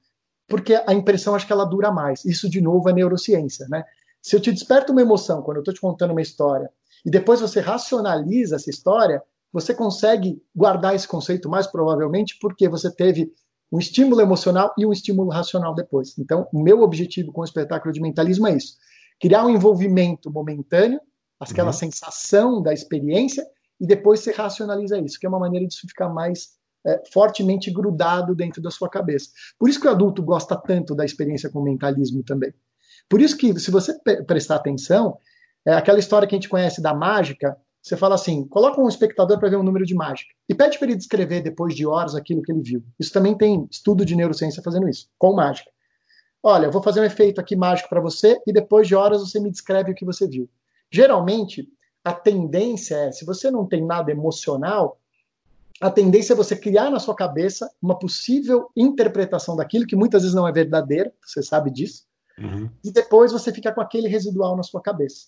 Porque 0.48 0.74
a 0.86 0.92
impressão 0.92 1.34
acho 1.34 1.46
que 1.46 1.52
ela 1.52 1.64
dura 1.64 1.90
mais. 1.90 2.24
Isso, 2.24 2.48
de 2.48 2.60
novo, 2.60 2.88
é 2.88 2.92
neurociência, 2.92 3.66
né? 3.68 3.84
Se 4.20 4.36
eu 4.36 4.40
te 4.40 4.52
desperto 4.52 4.92
uma 4.92 5.02
emoção 5.02 5.42
quando 5.42 5.56
eu 5.56 5.62
estou 5.62 5.74
te 5.74 5.80
contando 5.80 6.12
uma 6.12 6.22
história 6.22 6.70
e 7.04 7.10
depois 7.10 7.40
você 7.40 7.60
racionaliza 7.60 8.56
essa 8.56 8.70
história, 8.70 9.22
você 9.52 9.74
consegue 9.74 10.40
guardar 10.54 10.94
esse 10.94 11.06
conceito 11.06 11.48
mais 11.48 11.66
provavelmente 11.66 12.38
porque 12.40 12.68
você 12.68 12.90
teve 12.90 13.32
um 13.70 13.78
estímulo 13.78 14.20
emocional 14.20 14.72
e 14.78 14.86
um 14.86 14.92
estímulo 14.92 15.30
racional 15.30 15.74
depois. 15.74 16.16
Então, 16.18 16.46
o 16.52 16.62
meu 16.62 16.82
objetivo 16.82 17.32
com 17.32 17.40
o 17.40 17.44
espetáculo 17.44 17.92
de 17.92 18.00
mentalismo 18.00 18.46
é 18.46 18.56
isso: 18.56 18.76
criar 19.20 19.44
um 19.44 19.50
envolvimento 19.50 20.30
momentâneo, 20.30 21.00
aquela 21.40 21.68
uhum. 21.68 21.72
sensação 21.72 22.62
da 22.62 22.72
experiência, 22.72 23.44
e 23.80 23.86
depois 23.86 24.20
você 24.20 24.30
racionaliza 24.30 24.98
isso, 24.98 25.18
que 25.18 25.26
é 25.26 25.28
uma 25.28 25.40
maneira 25.40 25.66
de 25.66 25.74
isso 25.74 25.88
ficar 25.88 26.08
mais 26.08 26.50
é, 26.84 27.02
fortemente 27.12 27.70
grudado 27.70 28.34
dentro 28.34 28.60
da 28.60 28.70
sua 28.70 28.88
cabeça. 28.88 29.30
Por 29.58 29.68
isso 29.68 29.80
que 29.80 29.86
o 29.86 29.90
adulto 29.90 30.22
gosta 30.22 30.56
tanto 30.56 30.94
da 30.94 31.04
experiência 31.04 31.50
com 31.50 31.62
mentalismo 31.62 32.22
também. 32.22 32.52
Por 33.08 33.20
isso 33.20 33.36
que, 33.36 33.58
se 33.58 33.70
você 33.70 33.98
prestar 34.26 34.56
atenção, 34.56 35.18
é 35.66 35.74
aquela 35.74 35.98
história 35.98 36.26
que 36.26 36.34
a 36.34 36.38
gente 36.38 36.48
conhece 36.48 36.82
da 36.82 36.94
mágica, 36.94 37.56
você 37.82 37.96
fala 37.96 38.14
assim, 38.14 38.46
coloca 38.46 38.80
um 38.80 38.88
espectador 38.88 39.38
para 39.38 39.48
ver 39.48 39.56
um 39.56 39.62
número 39.62 39.84
de 39.84 39.94
mágica 39.94 40.32
e 40.48 40.54
pede 40.54 40.78
para 40.78 40.88
ele 40.88 40.96
descrever 40.96 41.40
depois 41.40 41.74
de 41.74 41.84
horas 41.84 42.14
aquilo 42.14 42.40
que 42.42 42.52
ele 42.52 42.62
viu. 42.62 42.82
Isso 42.98 43.12
também 43.12 43.36
tem 43.36 43.66
estudo 43.70 44.04
de 44.04 44.14
neurociência 44.14 44.62
fazendo 44.62 44.88
isso, 44.88 45.08
com 45.18 45.34
mágica. 45.34 45.70
Olha, 46.42 46.66
eu 46.66 46.72
vou 46.72 46.82
fazer 46.82 47.00
um 47.00 47.04
efeito 47.04 47.40
aqui 47.40 47.56
mágico 47.56 47.88
para 47.88 48.00
você 48.00 48.40
e 48.46 48.52
depois 48.52 48.86
de 48.86 48.94
horas 48.94 49.20
você 49.20 49.40
me 49.40 49.50
descreve 49.50 49.92
o 49.92 49.94
que 49.94 50.04
você 50.04 50.28
viu. 50.28 50.48
Geralmente, 50.90 51.68
a 52.04 52.12
tendência 52.12 52.96
é, 52.96 53.12
se 53.12 53.24
você 53.24 53.50
não 53.50 53.66
tem 53.66 53.84
nada 53.84 54.10
emocional, 54.10 55.00
a 55.82 55.90
tendência 55.90 56.32
é 56.32 56.36
você 56.36 56.54
criar 56.54 56.90
na 56.90 57.00
sua 57.00 57.14
cabeça 57.14 57.68
uma 57.82 57.98
possível 57.98 58.70
interpretação 58.76 59.56
daquilo, 59.56 59.84
que 59.84 59.96
muitas 59.96 60.22
vezes 60.22 60.34
não 60.34 60.46
é 60.46 60.52
verdadeira, 60.52 61.12
você 61.20 61.42
sabe 61.42 61.72
disso, 61.72 62.04
uhum. 62.38 62.70
e 62.84 62.92
depois 62.92 63.32
você 63.32 63.52
fica 63.52 63.72
com 63.72 63.80
aquele 63.80 64.06
residual 64.06 64.56
na 64.56 64.62
sua 64.62 64.80
cabeça. 64.80 65.26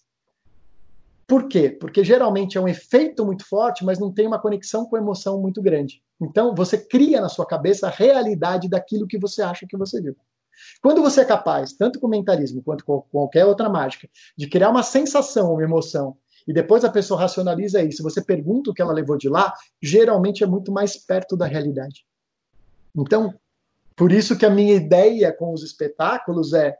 Por 1.27 1.49
quê? 1.49 1.71
Porque 1.71 2.05
geralmente 2.05 2.57
é 2.57 2.61
um 2.61 2.69
efeito 2.69 3.25
muito 3.25 3.45
forte, 3.49 3.85
mas 3.85 3.99
não 3.99 4.13
tem 4.13 4.29
uma 4.29 4.39
conexão 4.39 4.87
com 4.87 4.95
a 4.95 5.01
emoção 5.01 5.41
muito 5.41 5.61
grande. 5.61 6.01
Então, 6.21 6.55
você 6.55 6.79
cria 6.79 7.21
na 7.21 7.29
sua 7.29 7.47
cabeça 7.47 7.89
a 7.89 7.91
realidade 7.91 8.69
daquilo 8.69 9.09
que 9.09 9.19
você 9.19 9.43
acha 9.43 9.67
que 9.67 9.77
você 9.77 10.01
viu. 10.01 10.15
Quando 10.81 11.03
você 11.03 11.23
é 11.23 11.25
capaz, 11.25 11.73
tanto 11.73 11.99
com 11.99 12.07
mentalismo 12.07 12.63
quanto 12.63 12.85
com 12.85 13.01
qualquer 13.11 13.45
outra 13.45 13.69
mágica, 13.69 14.09
de 14.37 14.47
criar 14.47 14.71
uma 14.71 14.85
sensação, 14.85 15.53
uma 15.53 15.65
emoção, 15.65 16.17
e 16.47 16.53
depois 16.53 16.85
a 16.85 16.91
pessoa 16.91 17.21
racionaliza 17.21 17.83
isso, 17.83 18.03
você 18.03 18.23
pergunta 18.23 18.71
o 18.71 18.75
que 18.75 18.83
ela 18.83 18.93
levou 18.93 19.17
de 19.17 19.29
lá, 19.29 19.53
geralmente 19.83 20.45
é 20.45 20.47
muito 20.47 20.71
mais 20.71 20.97
perto 20.97 21.37
da 21.37 21.47
realidade. 21.47 22.05
Então, 22.95 23.35
por 23.97 24.13
isso 24.13 24.37
que 24.37 24.45
a 24.45 24.51
minha 24.51 24.75
ideia 24.75 25.33
com 25.33 25.53
os 25.53 25.63
espetáculos 25.63 26.53
é 26.53 26.77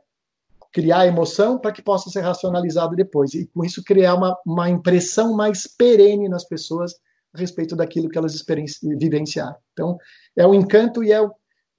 criar 0.71 1.07
emoção 1.07 1.57
para 1.57 1.71
que 1.71 1.81
possa 1.81 2.09
ser 2.09 2.19
racionalizado 2.19 2.95
depois. 2.95 3.33
E 3.33 3.47
com 3.47 3.63
isso 3.63 3.81
criar 3.83 4.15
uma, 4.15 4.37
uma 4.45 4.69
impressão 4.69 5.33
mais 5.33 5.65
perene 5.65 6.27
nas 6.27 6.43
pessoas 6.43 6.93
a 7.33 7.39
respeito 7.39 7.75
daquilo 7.75 8.09
que 8.09 8.17
elas 8.17 8.43
vivenciaram. 8.83 9.55
Então, 9.71 9.97
é 10.35 10.45
um 10.45 10.53
encanto 10.53 11.03
e 11.03 11.13
é, 11.13 11.29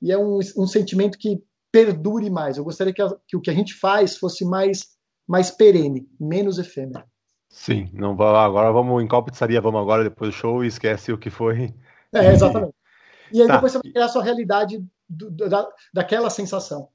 e 0.00 0.10
é 0.10 0.18
um, 0.18 0.38
um 0.56 0.66
sentimento 0.66 1.18
que 1.18 1.42
perdure 1.70 2.30
mais. 2.30 2.56
Eu 2.56 2.64
gostaria 2.64 2.92
que, 2.92 3.02
a, 3.02 3.14
que, 3.28 3.36
o 3.36 3.40
que 3.40 3.50
a 3.50 3.54
gente 3.54 3.74
faz 3.74 4.16
fosse 4.16 4.46
mais, 4.46 4.96
mais 5.28 5.50
perene, 5.50 6.08
menos 6.18 6.58
efêmero. 6.58 7.04
Sim, 7.48 7.90
não 7.92 8.12
agora 8.12 8.70
vamos 8.70 9.02
em 9.02 9.08
qual 9.08 9.24
pizzaria 9.24 9.60
vamos 9.60 9.80
agora 9.80 10.04
depois 10.04 10.30
do 10.30 10.36
show 10.36 10.64
e 10.64 10.68
esquece 10.68 11.12
o 11.12 11.18
que 11.18 11.30
foi. 11.30 11.74
É, 12.12 12.32
exatamente. 12.32 12.74
E 13.32 13.42
aí 13.42 13.48
tá. 13.48 13.54
depois 13.54 13.72
você 13.72 13.78
vai 13.82 13.90
criar 13.90 14.04
a 14.04 14.08
sua 14.08 14.22
realidade 14.22 14.80
do, 15.08 15.28
da, 15.32 15.68
daquela 15.92 16.30
sensação. 16.30 16.88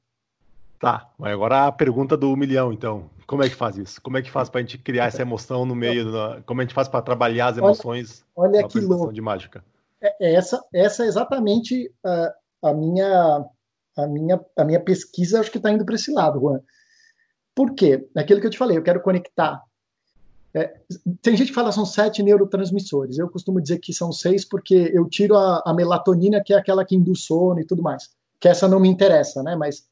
Tá, 0.79 1.11
mas 1.17 1.33
agora 1.33 1.67
a 1.67 1.71
pergunta 1.71 2.17
do 2.17 2.35
milhão, 2.35 2.73
então. 2.73 3.09
Como 3.27 3.43
é 3.43 3.49
que 3.49 3.55
faz 3.55 3.77
isso? 3.77 4.01
Como 4.01 4.17
é 4.17 4.21
que 4.21 4.31
faz 4.31 4.49
para 4.49 4.59
a 4.59 4.61
gente 4.61 4.77
criar 4.77 5.05
essa 5.05 5.21
emoção 5.21 5.65
no 5.65 5.75
meio? 5.75 6.11
Da... 6.11 6.41
Como 6.45 6.59
a 6.59 6.63
gente 6.63 6.73
faz 6.73 6.87
para 6.87 7.01
trabalhar 7.01 7.47
as 7.47 7.57
emoções 7.57 8.25
olha, 8.35 8.59
olha 8.59 8.67
que 8.67 8.79
louco. 8.79 9.13
de 9.13 9.21
mágica? 9.21 9.63
É, 10.01 10.31
é, 10.31 10.33
essa, 10.33 10.61
essa 10.73 11.03
é 11.03 11.07
exatamente 11.07 11.93
a, 12.03 12.33
a, 12.63 12.73
minha, 12.73 13.45
a, 13.95 14.07
minha, 14.07 14.39
a 14.57 14.65
minha 14.65 14.79
pesquisa, 14.79 15.39
acho 15.39 15.51
que 15.51 15.57
está 15.57 15.71
indo 15.71 15.85
para 15.85 15.95
esse 15.95 16.11
lado, 16.11 16.39
Juan. 16.39 16.59
Por 17.53 17.73
quê? 17.75 18.09
Aquilo 18.17 18.41
que 18.41 18.47
eu 18.47 18.51
te 18.51 18.57
falei, 18.57 18.77
eu 18.77 18.83
quero 18.83 19.01
conectar. 19.01 19.61
É, 20.53 20.73
tem 21.21 21.35
gente 21.35 21.49
que 21.49 21.53
fala 21.53 21.69
que 21.69 21.75
são 21.75 21.85
sete 21.85 22.21
neurotransmissores. 22.21 23.17
Eu 23.17 23.29
costumo 23.29 23.61
dizer 23.61 23.79
que 23.79 23.93
são 23.93 24.11
seis 24.11 24.43
porque 24.43 24.91
eu 24.93 25.07
tiro 25.07 25.37
a, 25.37 25.63
a 25.65 25.73
melatonina, 25.73 26.43
que 26.43 26.53
é 26.53 26.57
aquela 26.57 26.85
que 26.85 26.95
induz 26.95 27.23
sono 27.23 27.59
e 27.59 27.65
tudo 27.65 27.81
mais. 27.81 28.09
Que 28.39 28.47
essa 28.47 28.67
não 28.67 28.79
me 28.79 28.89
interessa, 28.89 29.41
né? 29.43 29.55
Mas 29.55 29.85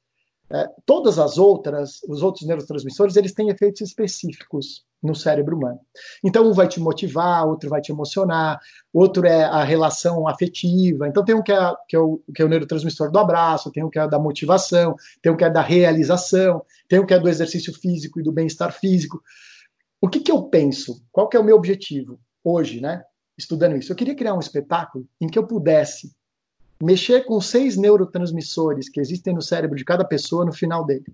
é, 0.51 0.67
todas 0.85 1.19
as 1.19 1.37
outras, 1.37 2.01
os 2.07 2.23
outros 2.23 2.45
neurotransmissores, 2.47 3.15
eles 3.15 3.33
têm 3.33 3.49
efeitos 3.49 3.81
específicos 3.81 4.83
no 5.01 5.15
cérebro 5.15 5.55
humano. 5.55 5.79
Então, 6.23 6.45
um 6.45 6.53
vai 6.53 6.67
te 6.67 6.79
motivar, 6.79 7.47
outro 7.47 7.69
vai 7.69 7.79
te 7.79 7.91
emocionar, 7.91 8.59
outro 8.91 9.25
é 9.25 9.43
a 9.43 9.63
relação 9.63 10.27
afetiva. 10.27 11.07
Então, 11.07 11.23
tem 11.23 11.35
um 11.35 11.41
que 11.41 11.53
é, 11.53 11.73
que 11.87 11.95
é, 11.95 11.99
o, 11.99 12.21
que 12.35 12.41
é 12.41 12.45
o 12.45 12.49
neurotransmissor 12.49 13.11
do 13.11 13.19
abraço, 13.19 13.71
tem 13.71 13.83
um 13.83 13.89
que 13.89 13.99
é 13.99 14.07
da 14.07 14.19
motivação, 14.19 14.95
tem 15.21 15.31
um 15.31 15.37
que 15.37 15.45
é 15.45 15.49
da 15.49 15.61
realização, 15.61 16.63
tem 16.87 16.99
um 16.99 17.05
que 17.05 17.13
é 17.13 17.19
do 17.19 17.29
exercício 17.29 17.73
físico 17.73 18.19
e 18.19 18.23
do 18.23 18.31
bem-estar 18.31 18.73
físico. 18.73 19.21
O 20.01 20.07
que, 20.07 20.19
que 20.19 20.31
eu 20.31 20.43
penso? 20.43 21.03
Qual 21.11 21.27
que 21.27 21.35
é 21.35 21.39
o 21.39 21.43
meu 21.43 21.55
objetivo 21.55 22.19
hoje, 22.43 22.79
né? 22.79 23.03
Estudando 23.37 23.77
isso. 23.77 23.91
Eu 23.91 23.95
queria 23.95 24.15
criar 24.15 24.33
um 24.33 24.39
espetáculo 24.39 25.07
em 25.19 25.27
que 25.27 25.37
eu 25.37 25.45
pudesse 25.45 26.13
mexer 26.81 27.25
com 27.25 27.39
seis 27.41 27.75
neurotransmissores 27.75 28.89
que 28.89 28.99
existem 28.99 29.33
no 29.33 29.41
cérebro 29.41 29.77
de 29.77 29.83
cada 29.83 30.05
pessoa 30.05 30.45
no 30.45 30.53
final 30.53 30.85
dele. 30.85 31.13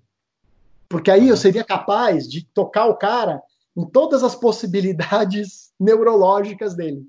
Porque 0.88 1.10
aí 1.10 1.28
eu 1.28 1.38
seria 1.38 1.64
capaz 1.64 2.30
de 2.30 2.46
tocar 2.54 2.86
o 2.86 2.96
cara 2.96 3.42
em 3.76 3.86
todas 3.86 4.24
as 4.24 4.36
possibilidades 4.36 5.72
neurológicas 5.80 6.76
dele. 6.76 7.04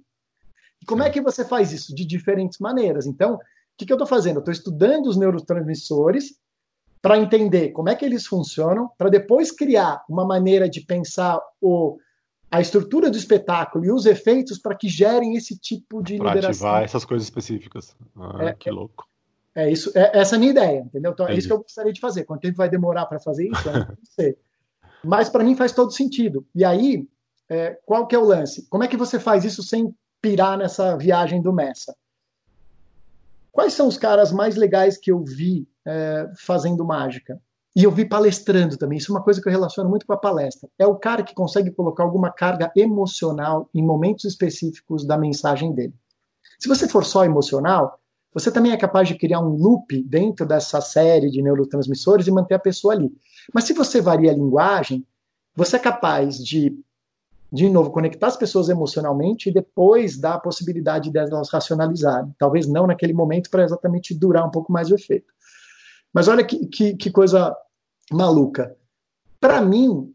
E 0.82 0.86
como 0.86 1.02
é 1.02 1.10
que 1.10 1.20
você 1.20 1.44
faz 1.44 1.72
isso? 1.72 1.94
De 1.94 2.04
diferentes 2.04 2.58
maneiras. 2.58 3.06
Então, 3.06 3.34
o 3.34 3.40
que, 3.76 3.84
que 3.84 3.92
eu 3.92 3.96
estou 3.96 4.06
fazendo? 4.06 4.36
Eu 4.36 4.40
estou 4.40 4.52
estudando 4.52 5.06
os 5.06 5.16
neurotransmissores 5.16 6.38
para 7.00 7.18
entender 7.18 7.70
como 7.70 7.88
é 7.88 7.94
que 7.94 8.04
eles 8.04 8.26
funcionam, 8.26 8.90
para 8.98 9.08
depois 9.08 9.50
criar 9.50 10.04
uma 10.08 10.24
maneira 10.24 10.68
de 10.68 10.80
pensar 10.80 11.40
o 11.60 11.98
a 12.50 12.60
estrutura 12.60 13.10
do 13.10 13.16
espetáculo 13.16 13.84
e 13.84 13.90
os 13.90 14.06
efeitos 14.06 14.58
para 14.58 14.74
que 14.74 14.88
gerem 14.88 15.36
esse 15.36 15.58
tipo 15.58 16.02
de 16.02 16.16
pra 16.16 16.28
liberação. 16.28 16.68
ativar 16.68 16.84
essas 16.84 17.04
coisas 17.04 17.26
específicas. 17.26 17.96
Ah, 18.16 18.44
é, 18.44 18.52
que 18.54 18.70
louco. 18.70 19.06
É 19.54 19.70
isso, 19.70 19.90
é, 19.94 20.18
essa 20.18 20.34
é 20.34 20.36
a 20.36 20.38
minha 20.38 20.52
ideia, 20.52 20.80
entendeu? 20.80 21.12
Então, 21.12 21.26
é 21.26 21.34
isso 21.34 21.48
que 21.48 21.52
eu 21.52 21.62
gostaria 21.62 21.92
de 21.92 22.00
fazer. 22.00 22.24
Quanto 22.24 22.42
tempo 22.42 22.56
vai 22.56 22.68
demorar 22.68 23.06
para 23.06 23.18
fazer 23.18 23.48
isso? 23.48 23.68
Eu 23.68 23.72
não 23.72 23.96
sei. 24.04 24.36
Mas 25.02 25.28
para 25.28 25.44
mim 25.44 25.56
faz 25.56 25.72
todo 25.72 25.90
sentido. 25.90 26.46
E 26.54 26.64
aí, 26.64 27.06
é, 27.48 27.78
qual 27.84 28.06
que 28.06 28.14
é 28.14 28.18
o 28.18 28.24
lance? 28.24 28.66
Como 28.68 28.84
é 28.84 28.88
que 28.88 28.96
você 28.96 29.18
faz 29.18 29.44
isso 29.44 29.62
sem 29.62 29.94
pirar 30.20 30.58
nessa 30.58 30.96
viagem 30.96 31.42
do 31.42 31.52
Messa? 31.52 31.96
Quais 33.50 33.72
são 33.72 33.88
os 33.88 33.96
caras 33.96 34.30
mais 34.30 34.56
legais 34.56 34.98
que 34.98 35.10
eu 35.10 35.22
vi 35.22 35.66
é, 35.86 36.30
fazendo 36.36 36.84
mágica? 36.84 37.40
e 37.76 37.84
eu 37.84 37.90
vi 37.90 38.06
palestrando 38.06 38.78
também. 38.78 38.96
Isso 38.96 39.12
é 39.12 39.14
uma 39.14 39.22
coisa 39.22 39.38
que 39.38 39.46
eu 39.46 39.52
relaciono 39.52 39.90
muito 39.90 40.06
com 40.06 40.14
a 40.14 40.16
palestra. 40.16 40.66
É 40.78 40.86
o 40.86 40.96
cara 40.96 41.22
que 41.22 41.34
consegue 41.34 41.70
colocar 41.70 42.04
alguma 42.04 42.32
carga 42.32 42.72
emocional 42.74 43.68
em 43.74 43.84
momentos 43.84 44.24
específicos 44.24 45.06
da 45.06 45.18
mensagem 45.18 45.74
dele. 45.74 45.92
Se 46.58 46.68
você 46.68 46.88
for 46.88 47.04
só 47.04 47.22
emocional, 47.26 48.00
você 48.32 48.50
também 48.50 48.72
é 48.72 48.78
capaz 48.78 49.08
de 49.08 49.14
criar 49.14 49.40
um 49.40 49.50
loop 49.50 50.02
dentro 50.04 50.46
dessa 50.46 50.80
série 50.80 51.30
de 51.30 51.42
neurotransmissores 51.42 52.26
e 52.26 52.30
manter 52.30 52.54
a 52.54 52.58
pessoa 52.58 52.94
ali. 52.94 53.12
Mas 53.52 53.64
se 53.64 53.74
você 53.74 54.00
varia 54.00 54.30
a 54.30 54.34
linguagem, 54.34 55.06
você 55.54 55.76
é 55.76 55.78
capaz 55.78 56.38
de, 56.38 56.74
de 57.52 57.68
novo, 57.68 57.90
conectar 57.90 58.28
as 58.28 58.38
pessoas 58.38 58.70
emocionalmente 58.70 59.50
e 59.50 59.52
depois 59.52 60.18
dar 60.18 60.36
a 60.36 60.40
possibilidade 60.40 61.10
delas 61.10 61.50
racionalizarem. 61.50 62.34
Talvez 62.38 62.66
não 62.66 62.86
naquele 62.86 63.12
momento 63.12 63.50
para 63.50 63.64
exatamente 63.64 64.14
durar 64.14 64.46
um 64.46 64.50
pouco 64.50 64.72
mais 64.72 64.90
o 64.90 64.94
efeito. 64.94 65.35
Mas 66.12 66.28
olha 66.28 66.44
que, 66.44 66.66
que, 66.66 66.96
que 66.96 67.10
coisa 67.10 67.54
maluca. 68.10 68.76
Para 69.40 69.60
mim, 69.60 70.14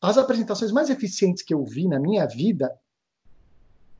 as 0.00 0.18
apresentações 0.18 0.70
mais 0.70 0.90
eficientes 0.90 1.42
que 1.42 1.54
eu 1.54 1.64
vi 1.64 1.88
na 1.88 1.98
minha 1.98 2.26
vida 2.26 2.70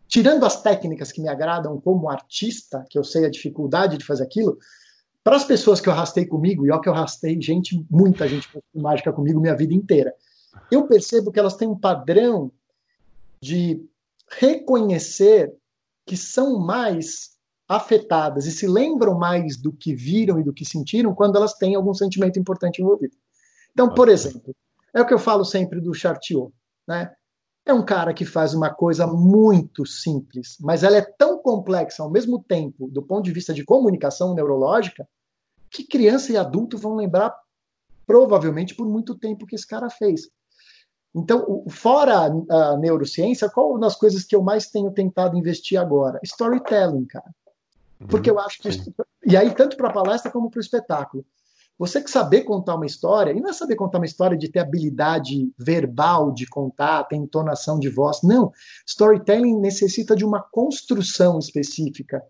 tirando 0.09 0.44
as 0.44 0.62
técnicas 0.62 1.11
que 1.11 1.20
me 1.20 1.29
agradam 1.29 1.81
como 1.81 2.09
artista, 2.09 2.87
que 2.88 2.98
eu 2.98 3.05
sei 3.05 3.24
a 3.24 3.31
dificuldade 3.31 3.98
de 3.98 4.05
fazer 4.05 4.22
aquilo, 4.22 4.59
para 5.22 5.37
as 5.37 5.44
pessoas 5.44 5.81
que 5.81 5.88
eu 5.88 5.92
arrastei 5.92 6.27
comigo, 6.27 6.66
e 6.66 6.70
ó 6.70 6.79
que 6.79 6.88
eu 6.88 6.92
arrastei 6.92 7.40
gente, 7.40 7.85
muita 7.90 8.29
gente 8.29 8.48
mágica 8.74 9.12
comigo 9.12 9.40
minha 9.40 9.57
vida 9.57 9.74
inteira, 9.74 10.14
eu 10.70 10.87
percebo 10.87 11.33
que 11.33 11.40
elas 11.40 11.57
têm 11.57 11.66
um 11.66 11.79
padrão 11.79 12.53
de 13.40 13.85
reconhecer 14.31 15.53
que 16.07 16.16
são 16.16 16.59
mais 16.59 17.34
afetadas 17.68 18.46
e 18.46 18.53
se 18.53 18.66
lembram 18.66 19.18
mais 19.18 19.57
do 19.57 19.72
que 19.72 19.94
viram 19.94 20.38
e 20.38 20.44
do 20.44 20.53
que 20.53 20.64
sentiram 20.64 21.14
quando 21.14 21.37
elas 21.37 21.55
têm 21.55 21.74
algum 21.74 21.94
sentimento 21.94 22.38
importante 22.38 22.83
envolvido. 22.83 23.16
Então, 23.72 23.92
por 23.92 24.09
exemplo, 24.09 24.55
é 24.92 25.00
o 25.00 25.07
que 25.07 25.14
eu 25.14 25.18
falo 25.18 25.44
sempre 25.44 25.81
do 25.81 25.94
Chartiot, 25.94 26.53
né? 26.87 27.12
é 27.66 27.72
um 27.72 27.85
cara 27.85 28.12
que 28.12 28.24
faz 28.24 28.53
uma 28.53 28.72
coisa 28.72 29.07
muito 29.07 29.87
simples, 29.87 30.59
mas 30.61 30.83
ela 30.83 30.98
é 30.98 31.03
tão 31.03 31.38
complexa 31.38 32.03
ao 32.03 32.11
mesmo 32.11 32.42
tempo, 32.42 32.88
do 32.88 33.03
ponto 33.03 33.24
de 33.24 33.33
vista 33.33 33.55
de 33.55 33.64
comunicação 33.64 34.35
neurológica, 34.35 35.09
que 35.70 35.85
criança 35.85 36.31
e 36.31 36.37
adulto 36.37 36.77
vão 36.77 36.94
lembrar 36.94 37.35
provavelmente 38.07 38.74
por 38.74 38.87
muito 38.87 39.14
tempo 39.14 39.46
que 39.46 39.55
esse 39.55 39.66
cara 39.66 39.88
fez. 39.88 40.29
Então, 41.14 41.64
fora 41.70 42.27
a 42.50 42.77
neurociência, 42.77 43.48
qual 43.48 43.70
uma 43.70 43.81
das 43.81 43.96
coisas 43.96 44.24
que 44.24 44.37
eu 44.37 44.42
mais 44.42 44.68
tenho 44.68 44.90
tentado 44.90 45.38
investir 45.38 45.81
agora? 45.81 46.20
Storytelling, 46.22 47.07
cara. 47.07 47.35
Porque 48.09 48.30
eu 48.30 48.38
acho 48.38 48.61
que. 48.61 48.68
E 49.26 49.37
aí, 49.37 49.54
tanto 49.54 49.76
para 49.76 49.88
a 49.88 49.92
palestra 49.92 50.30
como 50.30 50.50
para 50.50 50.59
o 50.59 50.62
espetáculo. 50.62 51.24
Você 51.76 52.00
que 52.00 52.11
saber 52.11 52.42
contar 52.42 52.76
uma 52.76 52.87
história, 52.87 53.33
e 53.33 53.40
não 53.40 53.50
é 53.50 53.52
saber 53.52 53.74
contar 53.74 53.98
uma 53.98 54.07
história 54.07 54.38
de 54.38 54.48
ter 54.48 54.61
habilidade 54.61 55.52
verbal 55.59 56.33
de 56.33 56.46
contar, 56.46 57.02
ter 57.04 57.16
entonação 57.16 57.80
de 57.80 57.88
voz. 57.88 58.22
Não. 58.22 58.52
Storytelling 58.87 59.59
necessita 59.59 60.14
de 60.14 60.24
uma 60.24 60.40
construção 60.40 61.38
específica 61.38 62.22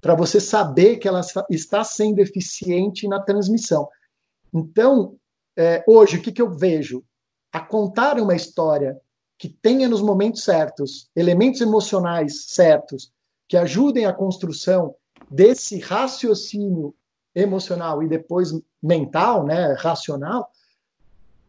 para 0.00 0.14
você 0.14 0.40
saber 0.40 0.96
que 0.96 1.08
ela 1.08 1.20
está 1.50 1.82
sendo 1.84 2.20
eficiente 2.20 3.08
na 3.08 3.20
transmissão. 3.20 3.88
Então, 4.54 5.16
é, 5.56 5.84
hoje, 5.86 6.16
o 6.16 6.22
que, 6.22 6.32
que 6.32 6.40
eu 6.40 6.50
vejo? 6.50 7.04
A 7.52 7.60
contar 7.60 8.18
uma 8.18 8.34
história 8.34 8.98
que 9.36 9.48
tenha 9.48 9.88
nos 9.88 10.00
momentos 10.00 10.44
certos, 10.44 11.10
elementos 11.16 11.60
emocionais 11.60 12.44
certos, 12.46 13.12
que 13.50 13.56
ajudem 13.56 14.06
a 14.06 14.12
construção 14.12 14.94
desse 15.28 15.80
raciocínio 15.80 16.94
emocional 17.34 18.00
e 18.00 18.08
depois 18.08 18.52
mental, 18.80 19.44
né, 19.44 19.74
racional, 19.76 20.48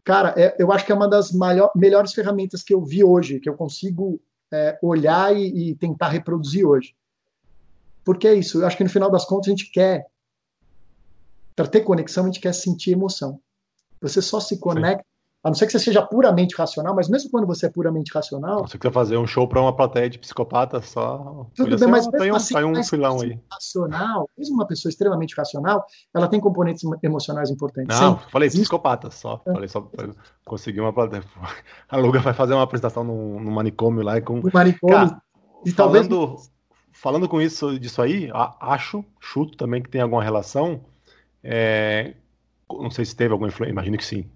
cara, 0.02 0.34
é, 0.36 0.56
eu 0.58 0.72
acho 0.72 0.84
que 0.84 0.90
é 0.90 0.94
uma 0.96 1.08
das 1.08 1.30
maior, 1.30 1.70
melhores 1.76 2.12
ferramentas 2.12 2.64
que 2.64 2.74
eu 2.74 2.84
vi 2.84 3.04
hoje, 3.04 3.38
que 3.38 3.48
eu 3.48 3.54
consigo 3.54 4.20
é, 4.52 4.76
olhar 4.82 5.32
e, 5.36 5.70
e, 5.70 5.74
tentar 5.76 6.08
reproduzir 6.08 6.66
hoje. 6.66 6.92
Porque 8.04 8.26
é 8.26 8.34
isso, 8.34 8.60
eu 8.60 8.66
acho 8.66 8.76
que 8.76 8.82
no 8.84 8.90
final 8.90 9.08
das 9.08 9.24
contas 9.24 9.46
a 9.46 9.50
gente 9.50 9.70
quer, 9.70 10.04
para 11.54 11.68
ter 11.68 11.82
conexão, 11.82 12.24
a 12.24 12.26
gente 12.26 12.40
quer 12.40 12.52
sentir 12.52 12.90
emoção. 12.90 13.40
Você 14.00 14.20
só 14.20 14.40
se 14.40 14.58
conecta 14.58 15.06
a 15.44 15.48
não 15.48 15.54
ser 15.54 15.66
que 15.66 15.72
você 15.72 15.80
seja 15.80 16.00
puramente 16.00 16.54
racional, 16.56 16.94
mas 16.94 17.08
mesmo 17.08 17.28
quando 17.28 17.48
você 17.48 17.66
é 17.66 17.68
puramente 17.68 18.12
racional. 18.14 18.64
Se 18.64 18.72
você 18.72 18.78
quiser 18.78 18.92
fazer 18.92 19.16
um 19.16 19.26
show 19.26 19.48
para 19.48 19.60
uma 19.60 19.74
plateia 19.74 20.08
de 20.08 20.16
psicopata, 20.16 20.80
só. 20.80 21.48
Tudo 21.56 21.76
bem, 21.76 21.88
mas 21.88 22.06
tem 22.06 22.30
um, 22.30 22.36
assim, 22.36 22.62
um 22.62 22.84
filão 22.84 23.20
aí. 23.20 23.36
Racional, 23.50 24.30
mesmo 24.38 24.54
uma 24.54 24.66
pessoa 24.66 24.88
extremamente 24.88 25.34
racional, 25.36 25.84
ela 26.14 26.28
tem 26.28 26.38
componentes 26.38 26.84
emocionais 27.02 27.50
importantes. 27.50 27.98
Não, 27.98 28.18
Sempre. 28.18 28.30
falei 28.30 28.48
psicopata 28.50 29.10
só. 29.10 29.42
É. 29.44 29.52
Falei 29.52 29.68
só 29.68 29.80
para 29.80 30.10
conseguir 30.44 30.80
uma 30.80 30.92
plateia. 30.92 31.24
A 31.90 31.96
Luga 31.96 32.20
vai 32.20 32.34
fazer 32.34 32.54
uma 32.54 32.62
apresentação 32.62 33.02
no, 33.02 33.40
no 33.40 33.50
manicômio 33.50 34.04
lá 34.04 34.20
com. 34.20 34.36
No 34.36 34.50
manicômio. 34.52 34.96
Cara, 34.96 35.22
e 35.66 35.72
talvez. 35.72 36.06
Falando, 36.06 36.36
falando 36.92 37.28
com 37.28 37.40
isso 37.40 37.80
disso 37.80 38.00
aí, 38.00 38.30
acho, 38.60 39.04
chuto 39.18 39.56
também 39.56 39.82
que 39.82 39.90
tem 39.90 40.00
alguma 40.00 40.22
relação. 40.22 40.82
É, 41.42 42.14
não 42.70 42.92
sei 42.92 43.04
se 43.04 43.16
teve 43.16 43.32
alguma 43.32 43.48
influência, 43.48 43.72
imagino 43.72 43.98
que 43.98 44.04
sim 44.04 44.30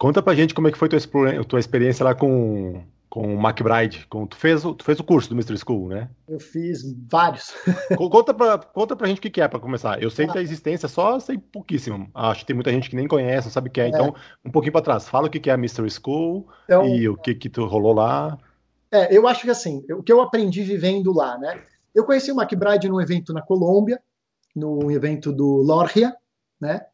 Conta 0.00 0.22
pra 0.22 0.34
gente 0.34 0.54
como 0.54 0.66
é 0.66 0.72
que 0.72 0.78
foi 0.78 0.88
tua, 0.88 0.98
tua 1.46 1.60
experiência 1.60 2.02
lá 2.02 2.14
com, 2.14 2.82
com 3.10 3.36
o 3.36 3.38
McBride. 3.38 4.06
Com, 4.08 4.26
tu, 4.26 4.34
fez, 4.34 4.62
tu 4.62 4.82
fez 4.82 4.98
o 4.98 5.04
curso 5.04 5.28
do 5.28 5.34
Mr. 5.34 5.58
School, 5.58 5.88
né? 5.88 6.08
Eu 6.26 6.40
fiz 6.40 6.80
vários. 7.06 7.52
conta, 8.10 8.32
pra, 8.32 8.56
conta 8.56 8.96
pra 8.96 9.06
gente 9.06 9.18
o 9.18 9.20
que, 9.20 9.28
que 9.28 9.42
é 9.42 9.46
para 9.46 9.60
começar. 9.60 10.02
Eu 10.02 10.08
sei 10.08 10.24
ah. 10.24 10.32
da 10.32 10.40
existência, 10.40 10.88
só 10.88 11.20
sei 11.20 11.36
pouquíssimo. 11.36 12.10
Acho 12.14 12.40
que 12.40 12.46
tem 12.46 12.56
muita 12.56 12.70
gente 12.70 12.88
que 12.88 12.96
nem 12.96 13.06
conhece, 13.06 13.48
não 13.48 13.52
sabe 13.52 13.68
o 13.68 13.70
que 13.70 13.78
é. 13.78 13.84
é. 13.84 13.88
Então, 13.88 14.14
um 14.42 14.50
pouquinho 14.50 14.72
para 14.72 14.80
trás. 14.80 15.06
Fala 15.06 15.26
o 15.26 15.30
que, 15.30 15.38
que 15.38 15.50
é 15.50 15.52
a 15.52 15.56
Mr. 15.58 15.90
School 15.90 16.48
então, 16.64 16.86
e 16.86 17.06
o 17.06 17.14
que, 17.14 17.34
que 17.34 17.50
tu 17.50 17.66
rolou 17.66 17.92
lá. 17.92 18.38
É, 18.90 19.14
eu 19.14 19.28
acho 19.28 19.42
que 19.42 19.50
assim, 19.50 19.84
o 19.90 20.02
que 20.02 20.10
eu 20.10 20.22
aprendi 20.22 20.62
vivendo 20.62 21.12
lá, 21.12 21.36
né? 21.36 21.60
Eu 21.94 22.06
conheci 22.06 22.32
o 22.32 22.40
McBride 22.40 22.88
num 22.88 23.02
evento 23.02 23.34
na 23.34 23.42
Colômbia, 23.42 24.00
no 24.56 24.90
evento 24.90 25.30
do 25.30 25.56
Lorria, 25.56 26.16
né? 26.58 26.86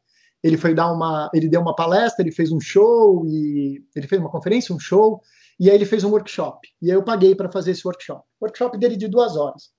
Ele 0.43 0.57
foi 0.57 0.75
dar 0.75 0.93
uma, 0.93 1.31
ele 1.35 1.49
deu 1.49 1.61
uma 1.61 1.75
palestra, 1.75 2.23
ele 2.23 2.33
fez 2.33 2.53
um 2.53 2.61
show 2.61 3.27
e 3.27 3.85
ele 3.95 4.07
fez 4.07 4.21
uma 4.21 4.31
conferência, 4.31 4.75
um 4.75 4.79
show 4.79 5.21
e 5.59 5.71
aí 5.71 5.77
ele 5.77 5.87
fez 5.87 6.05
um 6.05 6.11
workshop. 6.11 6.69
E 6.81 6.91
aí 6.91 6.97
eu 6.97 7.03
paguei 7.03 7.35
para 7.35 7.51
fazer 7.51 7.73
esse 7.73 7.87
workshop. 7.87 8.23
O 8.41 8.45
workshop 8.45 8.79
dele 8.79 8.97
de 8.97 9.09
duas 9.09 9.37
horas. 9.37 9.71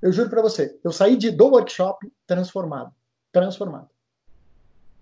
Eu 0.00 0.12
juro 0.12 0.28
para 0.28 0.42
você, 0.42 0.78
eu 0.82 0.90
saí 0.90 1.16
de, 1.16 1.30
do 1.30 1.46
workshop 1.46 2.12
transformado, 2.26 2.92
transformado. 3.30 3.88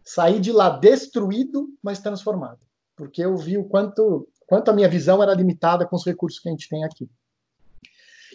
Saí 0.05 0.38
de 0.38 0.53
lá 0.53 0.70
destruído, 0.70 1.68
mas 1.83 2.01
transformado, 2.01 2.61
porque 2.96 3.25
eu 3.25 3.37
vi 3.37 3.57
o 3.57 3.64
quanto, 3.64 4.29
quanto 4.46 4.70
a 4.70 4.75
minha 4.75 4.88
visão 4.88 5.23
era 5.23 5.35
limitada 5.35 5.87
com 5.87 5.96
os 5.96 6.05
recursos 6.05 6.38
que 6.38 6.49
a 6.49 6.53
gente 6.53 6.68
tem 6.68 6.85
aqui. 6.85 7.09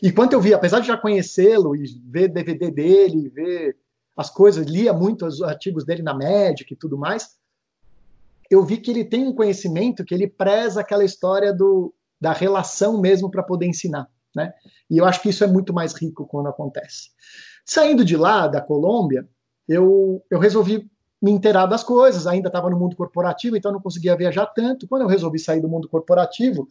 E 0.01 0.11
quanto 0.11 0.33
eu 0.33 0.41
vi, 0.41 0.53
apesar 0.53 0.79
de 0.79 0.87
já 0.87 0.97
conhecê-lo 0.97 1.75
e 1.75 1.85
ver 2.03 2.29
DVD 2.29 2.71
dele, 2.71 3.29
ver 3.29 3.77
as 4.15 4.29
coisas, 4.29 4.65
lia 4.65 4.93
muito 4.93 5.25
os 5.25 5.41
artigos 5.41 5.85
dele 5.85 6.01
na 6.01 6.13
Magic 6.13 6.73
e 6.73 6.77
tudo 6.77 6.97
mais, 6.97 7.35
eu 8.49 8.63
vi 8.63 8.77
que 8.77 8.91
ele 8.91 9.03
tem 9.03 9.27
um 9.27 9.33
conhecimento 9.33 10.05
que 10.05 10.13
ele 10.13 10.27
preza 10.27 10.81
aquela 10.81 11.03
história 11.03 11.53
do, 11.53 11.93
da 12.19 12.31
relação 12.31 12.99
mesmo 12.99 13.29
para 13.29 13.43
poder 13.43 13.65
ensinar. 13.65 14.07
Né? 14.35 14.53
E 14.89 14.97
eu 14.97 15.05
acho 15.05 15.21
que 15.21 15.29
isso 15.29 15.43
é 15.43 15.47
muito 15.47 15.73
mais 15.73 15.93
rico 15.93 16.27
quando 16.27 16.47
acontece. 16.47 17.09
Saindo 17.65 18.05
de 18.05 18.15
lá, 18.15 18.47
da 18.47 18.61
Colômbia, 18.61 19.27
eu, 19.67 20.23
eu 20.29 20.39
resolvi 20.39 20.89
me 21.21 21.31
inteirar 21.31 21.65
das 21.65 21.83
coisas, 21.83 22.27
ainda 22.27 22.49
estava 22.49 22.69
no 22.69 22.77
mundo 22.77 22.95
corporativo, 22.95 23.57
então 23.57 23.71
não 23.71 23.81
conseguia 23.81 24.15
viajar 24.15 24.45
tanto. 24.47 24.87
Quando 24.87 25.01
eu 25.01 25.07
resolvi 25.07 25.39
sair 25.39 25.59
do 25.59 25.67
mundo 25.67 25.89
corporativo, 25.89 26.67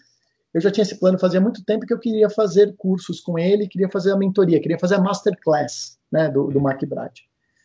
eu 0.53 0.61
já 0.61 0.71
tinha 0.71 0.83
esse 0.83 1.01
plano 1.01 1.19
fazia 1.19 1.41
muito 1.41 1.65
tempo 1.65 1.85
que 1.85 1.93
eu 1.93 1.99
queria 1.99 2.31
fazer 2.31 2.77
cursos 2.77 3.21
com 3.21 3.37
ele, 3.37 3.67
queria 3.67 3.89
fazer 3.89 4.13
a 4.13 4.17
mentoria, 4.17 4.61
queria 4.61 4.79
fazer 4.79 4.95
a 4.95 5.01
masterclass 5.01 5.99
né, 6.13 6.29
do, 6.29 6.47
do 6.49 6.61
Mark 6.61 6.81
Brad. 6.87 7.13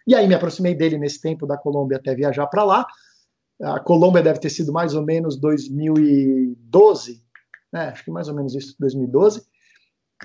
E 0.10 0.16
aí 0.16 0.28
me 0.28 0.34
aproximei 0.34 0.74
dele 0.74 0.98
nesse 0.98 1.22
tempo 1.22 1.46
da 1.46 1.56
Colômbia 1.56 1.98
até 1.98 2.16
viajar 2.16 2.48
para 2.48 2.64
lá. 2.64 2.88
A 3.62 3.80
Colômbia 3.80 4.24
deve 4.24 4.40
ter 4.40 4.50
sido 4.50 4.74
mais 4.74 4.96
ou 4.96 5.06
menos 5.06 5.38
2012, 5.38 7.24
né? 7.72 7.90
acho 7.90 8.04
que 8.04 8.10
mais 8.10 8.28
ou 8.28 8.34
menos 8.34 8.56
isso, 8.56 8.76
2012. 8.80 9.44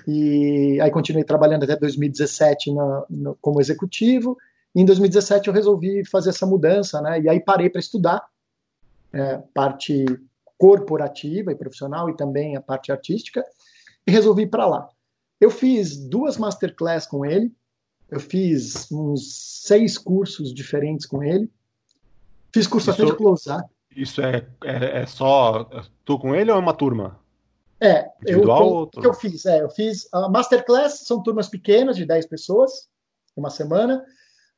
E 0.07 0.81
aí 0.81 0.89
continuei 0.89 1.23
trabalhando 1.23 1.65
até 1.65 1.75
2017 1.75 2.73
na, 2.73 3.05
no, 3.07 3.35
como 3.39 3.61
executivo. 3.61 4.35
E 4.73 4.81
em 4.81 4.85
2017 4.85 5.49
eu 5.49 5.53
resolvi 5.53 6.03
fazer 6.03 6.31
essa 6.31 6.47
mudança, 6.47 6.99
né? 6.99 7.21
E 7.21 7.29
aí 7.29 7.39
parei 7.39 7.69
para 7.69 7.79
estudar 7.79 8.25
é, 9.13 9.37
parte 9.53 10.03
corporativa 10.57 11.51
e 11.51 11.55
profissional 11.55 12.09
e 12.09 12.17
também 12.17 12.55
a 12.55 12.61
parte 12.61 12.91
artística 12.91 13.45
e 14.07 14.09
resolvi 14.11 14.41
ir 14.43 14.49
para 14.49 14.65
lá. 14.65 14.89
Eu 15.39 15.51
fiz 15.51 15.95
duas 15.95 16.39
masterclass 16.39 17.05
com 17.05 17.23
ele, 17.23 17.53
eu 18.09 18.19
fiz 18.19 18.91
uns 18.91 19.61
seis 19.63 19.97
cursos 19.97 20.53
diferentes 20.53 21.05
com 21.05 21.23
ele. 21.23 21.49
Fiz 22.53 22.67
curso 22.67 22.89
isso, 22.89 23.01
até 23.01 23.11
de 23.11 23.17
closar. 23.17 23.65
Isso 23.95 24.21
é, 24.21 24.47
é, 24.63 25.01
é, 25.01 25.05
só 25.05 25.69
tu 26.03 26.19
com 26.19 26.35
ele 26.35 26.51
ou 26.51 26.57
é 26.57 26.59
uma 26.59 26.73
turma? 26.73 27.19
É, 27.79 28.09
Individual, 28.21 28.61
eu, 28.61 28.75
o 28.81 28.87
que 28.87 29.07
eu 29.07 29.13
fiz? 29.13 29.45
É, 29.45 29.61
eu 29.61 29.69
fiz 29.69 30.07
a 30.13 30.29
Masterclass, 30.29 30.99
são 31.05 31.21
turmas 31.21 31.49
pequenas, 31.49 31.97
de 31.97 32.05
10 32.05 32.27
pessoas, 32.27 32.89
uma 33.35 33.49
semana. 33.49 34.03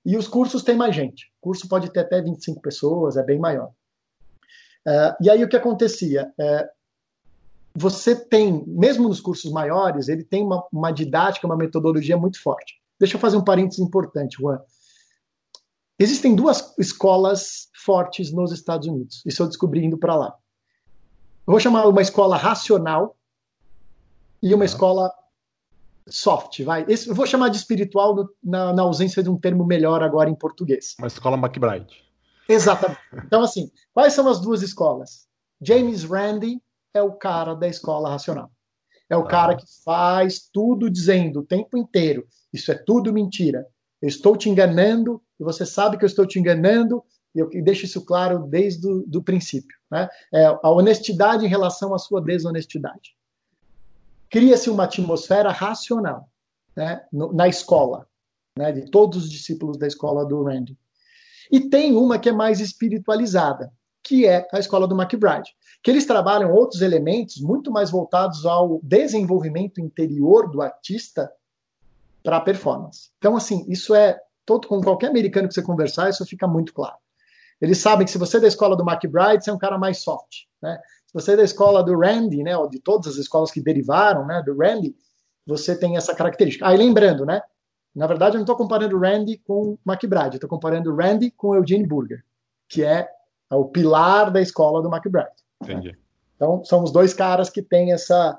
E 0.05 0.15
os 0.15 0.27
cursos 0.27 0.63
têm 0.63 0.75
mais 0.75 0.95
gente. 0.95 1.25
O 1.41 1.47
curso 1.47 1.67
pode 1.67 1.91
ter 1.91 2.01
até 2.01 2.21
25 2.21 2.61
pessoas, 2.61 3.17
é 3.17 3.23
bem 3.23 3.39
maior. 3.39 3.71
Uh, 4.87 5.13
e 5.21 5.29
aí 5.29 5.43
o 5.43 5.49
que 5.49 5.57
acontecia? 5.57 6.31
Uh, 6.39 6.77
você 7.75 8.15
tem, 8.15 8.63
mesmo 8.65 9.07
nos 9.07 9.19
cursos 9.19 9.51
maiores, 9.51 10.07
ele 10.07 10.23
tem 10.23 10.43
uma, 10.43 10.65
uma, 10.71 10.91
didática, 10.91 11.45
uma 11.45 11.57
metodologia 11.57 12.17
muito 12.17 12.41
forte. 12.41 12.81
Deixa 12.99 13.15
eu 13.15 13.19
fazer 13.19 13.37
um 13.37 13.43
parênteses 13.43 13.79
importante, 13.79 14.37
Juan. 14.39 14.59
Existem 15.99 16.35
duas 16.35 16.75
escolas 16.77 17.69
fortes 17.83 18.31
nos 18.31 18.51
Estados 18.51 18.87
Unidos. 18.87 19.23
Isso 19.25 19.41
eu 19.41 19.47
descobri 19.47 19.83
indo 19.83 19.97
para 19.97 20.15
lá. 20.15 20.35
Eu 21.47 21.51
vou 21.51 21.59
chamar 21.59 21.87
uma 21.87 22.01
escola 22.01 22.37
racional 22.37 23.17
e 24.41 24.53
uma 24.53 24.65
escola 24.65 25.11
soft, 26.07 26.61
vai. 26.63 26.85
Esse, 26.87 27.09
eu 27.09 27.15
vou 27.15 27.25
chamar 27.25 27.49
de 27.49 27.57
espiritual 27.57 28.15
no, 28.15 28.29
na, 28.43 28.73
na, 28.73 28.81
ausência 28.83 29.23
de 29.23 29.29
um 29.29 29.37
termo 29.37 29.65
melhor 29.65 30.03
agora 30.03 30.29
em 30.29 30.35
português. 30.35 30.95
Uma 30.99 31.07
escola 31.07 31.37
McBride. 31.37 32.03
Exatamente. 32.47 33.01
Então, 33.25 33.41
assim, 33.41 33.71
quais 33.93 34.13
são 34.13 34.27
as 34.27 34.39
duas 34.39 34.61
escolas? 34.61 35.27
James 35.61 36.03
Randi 36.03 36.61
é 36.93 37.01
o 37.01 37.13
cara 37.13 37.55
da 37.55 37.67
escola 37.67 38.09
racional. 38.09 38.51
É 39.09 39.15
o 39.15 39.21
ah. 39.21 39.27
cara 39.27 39.55
que 39.55 39.65
faz 39.83 40.49
tudo 40.51 40.89
dizendo 40.89 41.39
o 41.39 41.45
tempo 41.45 41.77
inteiro: 41.77 42.27
isso 42.53 42.71
é 42.71 42.75
tudo 42.75 43.13
mentira. 43.13 43.65
Eu 44.01 44.07
estou 44.07 44.35
te 44.35 44.49
enganando 44.49 45.21
e 45.39 45.43
você 45.43 45.65
sabe 45.65 45.97
que 45.97 46.03
eu 46.03 46.07
estou 46.07 46.25
te 46.25 46.39
enganando 46.39 47.03
e 47.33 47.39
eu 47.39 47.49
deixo 47.63 47.85
isso 47.85 48.05
claro 48.05 48.39
desde 48.47 48.87
o 48.87 49.03
do 49.07 49.23
princípio. 49.23 49.75
Né? 49.89 50.07
É 50.33 50.45
a 50.45 50.69
honestidade 50.69 51.45
em 51.45 51.49
relação 51.49 51.93
à 51.93 51.97
sua 51.97 52.21
desonestidade 52.21 53.17
cria-se 54.29 54.69
uma 54.69 54.83
atmosfera 54.83 55.51
racional 55.51 56.29
né, 56.75 57.01
na 57.11 57.47
escola, 57.47 58.07
né, 58.57 58.71
de 58.71 58.89
todos 58.89 59.23
os 59.23 59.31
discípulos 59.31 59.77
da 59.77 59.87
escola 59.87 60.25
do 60.25 60.43
Randy. 60.43 60.77
E 61.51 61.61
tem 61.61 61.95
uma 61.95 62.19
que 62.19 62.29
é 62.29 62.31
mais 62.31 62.59
espiritualizada, 62.59 63.71
que 64.07 64.25
é 64.25 64.47
a 64.53 64.59
escola 64.59 64.87
do 64.87 64.95
McBride, 64.99 65.53
que 65.83 65.91
eles 65.91 66.05
trabalham 66.05 66.53
outros 66.53 66.81
elementos 66.81 67.41
muito 67.41 67.69
mais 67.69 67.91
voltados 67.91 68.45
ao 68.45 68.79
desenvolvimento 68.81 69.81
interior 69.81 70.49
do 70.49 70.61
artista 70.61 71.29
para 72.23 72.37
a 72.37 72.41
performance. 72.41 73.09
Então, 73.17 73.35
assim, 73.35 73.65
isso 73.67 73.93
é 73.93 74.17
todo 74.45 74.65
com 74.65 74.81
qualquer 74.81 75.07
americano 75.09 75.49
que 75.49 75.53
você 75.53 75.61
conversar, 75.61 76.09
isso 76.09 76.25
fica 76.25 76.47
muito 76.47 76.73
claro. 76.73 76.95
Eles 77.59 77.79
sabem 77.79 78.05
que 78.05 78.11
se 78.11 78.17
você 78.17 78.37
é 78.37 78.39
da 78.39 78.47
escola 78.47 78.77
do 78.77 78.89
McBride, 78.89 79.43
você 79.43 79.49
é 79.49 79.53
um 79.53 79.57
cara 79.57 79.77
mais 79.77 80.01
soft, 80.03 80.45
né? 80.61 80.79
Se 81.05 81.13
você 81.13 81.33
é 81.33 81.37
da 81.37 81.43
escola 81.43 81.83
do 81.83 81.97
Randy, 81.99 82.43
né, 82.43 82.55
ou 82.55 82.69
de 82.69 82.79
todas 82.79 83.07
as 83.07 83.15
escolas 83.17 83.51
que 83.51 83.61
derivaram, 83.61 84.25
né, 84.25 84.41
do 84.41 84.57
Randy, 84.57 84.95
você 85.45 85.77
tem 85.77 85.97
essa 85.97 86.15
característica. 86.15 86.65
Aí 86.65 86.77
lembrando, 86.77 87.25
né, 87.25 87.41
na 87.93 88.07
verdade 88.07 88.35
eu 88.35 88.39
não 88.39 88.43
estou 88.43 88.55
comparando 88.55 88.97
Randy 88.97 89.37
com 89.39 89.73
o 89.73 89.79
McBride, 89.85 90.35
estou 90.35 90.49
comparando 90.49 90.95
Randy 90.95 91.31
com 91.31 91.55
Eugene 91.55 91.85
Burger, 91.85 92.23
que 92.69 92.83
é 92.83 93.09
o 93.55 93.65
pilar 93.65 94.31
da 94.31 94.41
escola 94.41 94.81
do 94.81 94.93
McBride. 94.93 95.29
Entendi. 95.63 95.89
Né? 95.89 95.97
Então 96.35 96.63
são 96.63 96.83
os 96.83 96.91
dois 96.91 97.13
caras 97.13 97.49
que 97.49 97.61
têm 97.61 97.91
essa 97.91 98.37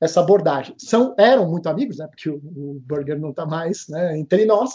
essa 0.00 0.20
abordagem. 0.20 0.76
São 0.78 1.14
eram 1.18 1.50
muito 1.50 1.68
amigos, 1.68 1.98
né, 1.98 2.06
porque 2.06 2.30
o, 2.30 2.36
o 2.36 2.80
Burger 2.86 3.18
não 3.18 3.30
está 3.30 3.44
mais, 3.44 3.88
né, 3.88 4.16
entre 4.16 4.46
nós. 4.46 4.70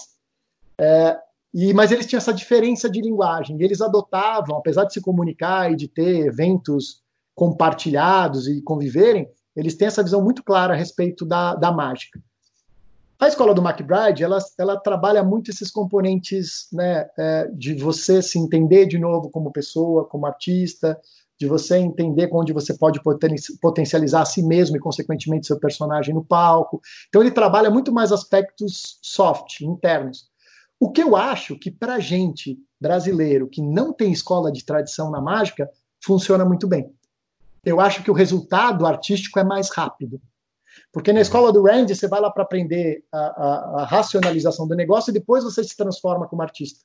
É, 0.77 1.17
e, 1.53 1.73
mas 1.73 1.91
eles 1.91 2.05
tinham 2.05 2.17
essa 2.17 2.33
diferença 2.33 2.89
de 2.89 2.99
linguagem. 2.99 3.57
E 3.57 3.63
eles 3.63 3.79
adotavam, 3.79 4.57
apesar 4.57 4.85
de 4.85 4.93
se 4.93 5.01
comunicar 5.01 5.71
e 5.71 5.75
de 5.75 5.87
ter 5.87 6.25
eventos 6.25 7.01
compartilhados 7.35 8.47
e 8.47 8.61
conviverem, 8.61 9.29
eles 9.55 9.75
têm 9.75 9.87
essa 9.87 10.03
visão 10.03 10.21
muito 10.21 10.43
clara 10.43 10.73
a 10.73 10.77
respeito 10.77 11.25
da, 11.25 11.55
da 11.55 11.71
mágica. 11.71 12.19
A 13.19 13.27
escola 13.27 13.53
do 13.53 13.61
McBride, 13.61 14.23
ela, 14.23 14.37
ela 14.57 14.77
trabalha 14.77 15.23
muito 15.23 15.49
esses 15.49 15.71
componentes 15.71 16.67
né, 16.73 17.07
é, 17.17 17.47
de 17.53 17.73
você 17.75 18.21
se 18.21 18.37
entender 18.37 18.85
de 18.85 18.97
novo 18.97 19.29
como 19.29 19.51
pessoa, 19.51 20.05
como 20.05 20.25
artista, 20.25 20.99
de 21.39 21.47
você 21.47 21.77
entender 21.77 22.29
onde 22.31 22.53
você 22.53 22.77
pode 22.77 22.99
potencializar 23.61 24.21
a 24.21 24.25
si 24.25 24.43
mesmo 24.43 24.77
e, 24.77 24.79
consequentemente, 24.79 25.47
seu 25.47 25.59
personagem 25.59 26.13
no 26.13 26.23
palco. 26.23 26.81
Então, 27.07 27.21
ele 27.21 27.31
trabalha 27.31 27.69
muito 27.69 27.91
mais 27.91 28.11
aspectos 28.11 28.99
soft, 29.01 29.61
internos. 29.61 30.29
O 30.79 30.91
que 30.91 31.01
eu 31.01 31.15
acho 31.15 31.57
que, 31.57 31.71
para 31.71 31.99
gente 31.99 32.57
brasileiro 32.79 33.47
que 33.47 33.61
não 33.61 33.93
tem 33.93 34.11
escola 34.11 34.51
de 34.51 34.65
tradição 34.65 35.09
na 35.09 35.21
mágica, 35.21 35.69
funciona 36.01 36.43
muito 36.43 36.67
bem 36.67 36.93
eu 37.65 37.79
acho 37.79 38.03
que 38.03 38.11
o 38.11 38.13
resultado 38.13 38.85
artístico 38.85 39.39
é 39.39 39.43
mais 39.43 39.69
rápido. 39.69 40.21
Porque 40.91 41.11
na 41.11 41.17
uhum. 41.17 41.21
escola 41.21 41.51
do 41.51 41.63
Randy, 41.63 41.95
você 41.95 42.07
vai 42.07 42.21
lá 42.21 42.29
para 42.29 42.43
aprender 42.43 43.03
a, 43.11 43.17
a, 43.17 43.81
a, 43.81 43.85
racionalização 43.85 44.67
do 44.67 44.75
negócio 44.75 45.09
e 45.09 45.13
depois 45.13 45.43
você 45.43 45.63
se 45.63 45.75
transforma 45.75 46.27
como 46.27 46.41
artista. 46.41 46.81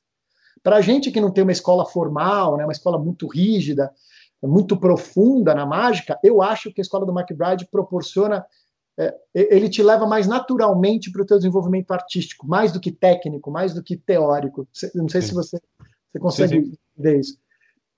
Para 0.63 0.77
a 0.77 0.81
gente 0.81 1.11
que 1.11 1.21
não 1.21 1.31
tem 1.31 1.43
uma 1.43 1.51
escola 1.51 1.85
formal, 1.85 2.57
né, 2.57 2.65
uma 2.65 2.73
escola 2.73 2.97
muito 2.97 3.27
rígida, 3.27 3.91
muito 4.41 4.77
profunda 4.77 5.53
na 5.53 5.65
mágica, 5.65 6.17
eu 6.23 6.41
acho 6.41 6.73
que 6.73 6.81
a 6.81 6.83
escola 6.83 7.05
do 7.05 7.17
McBride 7.17 7.67
proporciona, 7.69 8.45
é, 8.97 9.13
ele 9.33 9.69
te 9.69 9.83
leva 9.83 10.05
mais 10.05 10.27
naturalmente 10.27 11.11
para 11.11 11.21
o 11.21 11.25
teu 11.25 11.37
desenvolvimento 11.37 11.91
artístico, 11.91 12.47
mais 12.47 12.71
do 12.71 12.79
que 12.79 12.91
técnico, 12.91 13.51
mais 13.51 13.73
do 13.73 13.83
que 13.83 13.95
teórico. 13.95 14.67
Não 14.95 15.07
sei 15.07 15.21
se 15.21 15.33
você, 15.33 15.59
você 16.11 16.19
consegue 16.19 16.63
sim, 16.63 16.71
sim. 16.71 16.77
ver 16.97 17.19
isso. 17.19 17.37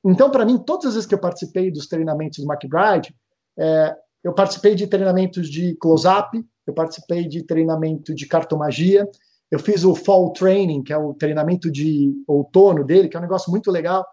Então, 0.03 0.31
para 0.31 0.45
mim, 0.45 0.57
todas 0.57 0.87
as 0.87 0.93
vezes 0.95 1.07
que 1.07 1.13
eu 1.13 1.19
participei 1.19 1.71
dos 1.71 1.87
treinamentos 1.87 2.43
do 2.43 2.51
McBride, 2.51 3.15
é, 3.57 3.95
eu 4.23 4.33
participei 4.33 4.75
de 4.75 4.87
treinamentos 4.87 5.49
de 5.49 5.75
close-up, 5.75 6.43
eu 6.65 6.73
participei 6.73 7.27
de 7.27 7.43
treinamento 7.43 8.13
de 8.13 8.25
cartomagia, 8.27 9.09
eu 9.49 9.59
fiz 9.59 9.83
o 9.83 9.95
Fall 9.95 10.31
Training, 10.31 10.83
que 10.83 10.93
é 10.93 10.97
o 10.97 11.13
treinamento 11.13 11.69
de 11.69 12.13
outono 12.27 12.83
dele, 12.83 13.09
que 13.09 13.17
é 13.17 13.19
um 13.19 13.23
negócio 13.23 13.51
muito 13.51 13.69
legal, 13.69 14.05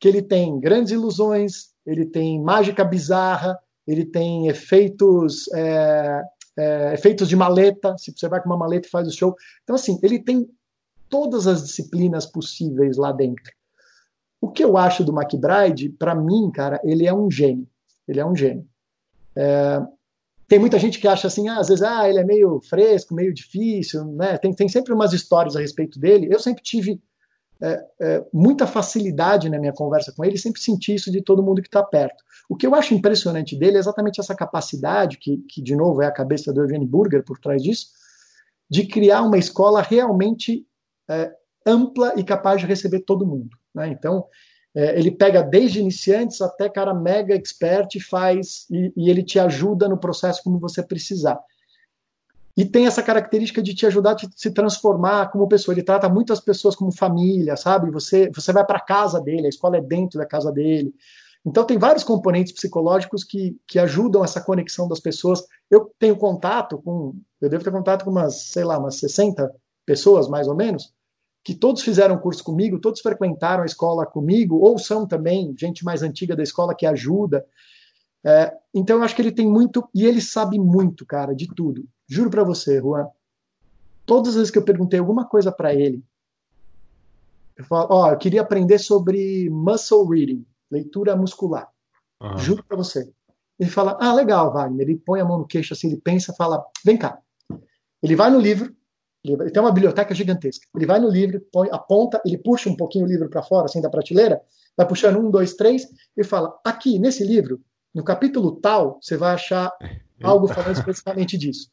que 0.00 0.08
ele 0.08 0.22
tem 0.22 0.58
grandes 0.58 0.92
ilusões, 0.92 1.68
ele 1.86 2.06
tem 2.06 2.42
mágica 2.42 2.84
bizarra, 2.84 3.58
ele 3.86 4.04
tem 4.04 4.48
efeitos 4.48 5.52
é, 5.54 6.22
é, 6.58 6.94
efeitos 6.94 7.28
de 7.28 7.36
maleta, 7.36 7.96
se 7.98 8.12
você 8.12 8.28
vai 8.28 8.40
com 8.40 8.48
uma 8.48 8.56
maleta 8.56 8.88
e 8.88 8.90
faz 8.90 9.06
o 9.06 9.12
show. 9.12 9.34
Então, 9.62 9.76
assim, 9.76 9.98
ele 10.02 10.18
tem 10.18 10.48
todas 11.08 11.46
as 11.46 11.62
disciplinas 11.62 12.26
possíveis 12.26 12.96
lá 12.96 13.12
dentro. 13.12 13.52
O 14.40 14.50
que 14.50 14.64
eu 14.64 14.76
acho 14.76 15.04
do 15.04 15.12
McBride, 15.12 15.90
para 15.90 16.14
mim, 16.14 16.50
cara, 16.50 16.80
ele 16.82 17.06
é 17.06 17.12
um 17.12 17.30
gênio. 17.30 17.68
Ele 18.08 18.20
é 18.20 18.26
um 18.26 18.34
gênio. 18.34 18.66
É, 19.36 19.80
tem 20.48 20.58
muita 20.58 20.78
gente 20.78 20.98
que 20.98 21.06
acha 21.06 21.28
assim, 21.28 21.48
ah, 21.48 21.58
às 21.58 21.68
vezes, 21.68 21.82
ah, 21.82 22.08
ele 22.08 22.18
é 22.18 22.24
meio 22.24 22.60
fresco, 22.68 23.14
meio 23.14 23.32
difícil, 23.32 24.04
né? 24.04 24.36
Tem, 24.38 24.52
tem 24.52 24.68
sempre 24.68 24.92
umas 24.92 25.12
histórias 25.12 25.54
a 25.54 25.60
respeito 25.60 25.98
dele. 25.98 26.28
Eu 26.30 26.40
sempre 26.40 26.62
tive 26.62 27.00
é, 27.62 27.84
é, 28.00 28.24
muita 28.32 28.66
facilidade 28.66 29.50
na 29.50 29.58
minha 29.58 29.72
conversa 29.72 30.12
com 30.12 30.24
ele, 30.24 30.38
sempre 30.38 30.60
senti 30.60 30.94
isso 30.94 31.12
de 31.12 31.22
todo 31.22 31.42
mundo 31.42 31.60
que 31.60 31.68
está 31.68 31.82
perto. 31.82 32.24
O 32.48 32.56
que 32.56 32.66
eu 32.66 32.74
acho 32.74 32.94
impressionante 32.94 33.56
dele 33.56 33.76
é 33.76 33.80
exatamente 33.80 34.18
essa 34.18 34.34
capacidade, 34.34 35.18
que, 35.18 35.36
que 35.48 35.62
de 35.62 35.76
novo 35.76 36.02
é 36.02 36.06
a 36.06 36.12
cabeça 36.12 36.52
do 36.52 36.62
Eugene 36.62 36.86
Burger 36.86 37.22
por 37.22 37.38
trás 37.38 37.62
disso, 37.62 37.88
de 38.68 38.86
criar 38.86 39.22
uma 39.22 39.38
escola 39.38 39.82
realmente 39.82 40.66
é, 41.08 41.30
ampla 41.66 42.14
e 42.16 42.24
capaz 42.24 42.60
de 42.60 42.66
receber 42.66 43.00
todo 43.00 43.26
mundo. 43.26 43.50
Né? 43.74 43.88
Então, 43.88 44.26
é, 44.74 44.98
ele 44.98 45.10
pega 45.10 45.42
desde 45.42 45.80
iniciantes 45.80 46.40
até 46.40 46.68
cara 46.68 46.94
mega 46.94 47.34
expert 47.34 47.94
e 47.96 48.00
faz, 48.00 48.66
e, 48.70 48.92
e, 48.96 49.10
ele 49.10 49.22
te 49.22 49.38
ajuda 49.38 49.88
no 49.88 49.98
processo 49.98 50.42
como 50.42 50.58
você 50.58 50.82
precisar. 50.82 51.38
E 52.56 52.64
tem 52.64 52.86
essa 52.86 53.02
característica 53.02 53.62
de 53.62 53.74
te 53.74 53.86
ajudar 53.86 54.12
a 54.12 54.16
te, 54.16 54.28
se 54.36 54.50
transformar 54.50 55.30
como 55.30 55.48
pessoa. 55.48 55.74
Ele 55.74 55.82
trata 55.82 56.08
muitas 56.08 56.40
pessoas 56.40 56.76
como 56.76 56.92
família, 56.92 57.56
sabe? 57.56 57.90
Você, 57.90 58.30
você 58.34 58.52
vai 58.52 58.64
para 58.64 58.78
a 58.78 58.84
casa 58.84 59.20
dele, 59.20 59.46
a 59.46 59.48
escola 59.48 59.78
é 59.78 59.80
dentro 59.80 60.18
da 60.18 60.26
casa 60.26 60.52
dele. 60.52 60.92
Então, 61.44 61.64
tem 61.64 61.78
vários 61.78 62.04
componentes 62.04 62.52
psicológicos 62.52 63.24
que, 63.24 63.56
que 63.66 63.78
ajudam 63.78 64.22
essa 64.22 64.42
conexão 64.42 64.86
das 64.86 65.00
pessoas. 65.00 65.42
Eu 65.70 65.90
tenho 65.98 66.16
contato 66.16 66.78
com, 66.78 67.14
eu 67.40 67.48
devo 67.48 67.64
ter 67.64 67.72
contato 67.72 68.04
com 68.04 68.10
umas, 68.10 68.42
sei 68.42 68.64
lá, 68.64 68.78
umas 68.78 68.96
60 68.96 69.50
pessoas, 69.86 70.28
mais 70.28 70.46
ou 70.46 70.54
menos, 70.54 70.92
que 71.42 71.54
todos 71.54 71.82
fizeram 71.82 72.18
curso 72.18 72.44
comigo, 72.44 72.78
todos 72.78 73.00
frequentaram 73.00 73.62
a 73.62 73.66
escola 73.66 74.04
comigo, 74.04 74.56
ou 74.56 74.78
são 74.78 75.06
também 75.06 75.54
gente 75.58 75.84
mais 75.84 76.02
antiga 76.02 76.36
da 76.36 76.42
escola 76.42 76.74
que 76.74 76.86
ajuda. 76.86 77.44
É, 78.24 78.52
então 78.74 78.98
eu 78.98 79.02
acho 79.02 79.16
que 79.16 79.22
ele 79.22 79.32
tem 79.32 79.48
muito, 79.48 79.88
e 79.94 80.04
ele 80.04 80.20
sabe 80.20 80.58
muito, 80.58 81.06
cara, 81.06 81.34
de 81.34 81.48
tudo. 81.54 81.84
Juro 82.06 82.30
para 82.30 82.44
você, 82.44 82.78
Juan. 82.78 83.08
Todas 84.04 84.30
as 84.30 84.34
vezes 84.34 84.50
que 84.50 84.58
eu 84.58 84.64
perguntei 84.64 84.98
alguma 84.98 85.26
coisa 85.26 85.50
para 85.50 85.74
ele, 85.74 86.04
eu 87.56 87.64
falo, 87.64 87.88
ó, 87.90 88.04
oh, 88.04 88.10
eu 88.12 88.18
queria 88.18 88.40
aprender 88.40 88.78
sobre 88.78 89.48
muscle 89.50 90.08
reading, 90.08 90.46
leitura 90.70 91.16
muscular. 91.16 91.68
Uhum. 92.20 92.38
Juro 92.38 92.64
para 92.64 92.76
você. 92.76 93.10
Ele 93.58 93.70
fala, 93.70 93.98
ah, 94.00 94.14
legal, 94.14 94.52
Wagner. 94.52 94.88
Ele 94.88 94.96
põe 94.96 95.20
a 95.20 95.24
mão 95.24 95.38
no 95.38 95.46
queixo 95.46 95.74
assim, 95.74 95.88
ele 95.88 96.00
pensa, 96.00 96.34
fala, 96.34 96.64
vem 96.82 96.96
cá. 96.96 97.18
Ele 98.02 98.16
vai 98.16 98.30
no 98.30 98.40
livro, 98.40 98.74
ele 99.24 99.50
tem 99.50 99.62
uma 99.62 99.72
biblioteca 99.72 100.14
gigantesca. 100.14 100.66
Ele 100.74 100.86
vai 100.86 100.98
no 100.98 101.08
livro, 101.08 101.40
põe, 101.52 101.68
aponta, 101.70 102.20
ele 102.24 102.38
puxa 102.38 102.70
um 102.70 102.76
pouquinho 102.76 103.04
o 103.04 103.08
livro 103.08 103.28
para 103.28 103.42
fora, 103.42 103.66
assim, 103.66 103.80
da 103.80 103.90
prateleira, 103.90 104.40
vai 104.76 104.86
puxando 104.86 105.18
um, 105.18 105.30
dois, 105.30 105.54
três, 105.54 105.86
e 106.16 106.24
fala: 106.24 106.58
aqui, 106.64 106.98
nesse 106.98 107.24
livro, 107.24 107.60
no 107.94 108.02
capítulo 108.02 108.52
tal, 108.56 108.98
você 109.00 109.16
vai 109.16 109.34
achar 109.34 109.70
algo 110.22 110.48
falando 110.48 110.76
especificamente 110.76 111.36
disso. 111.36 111.70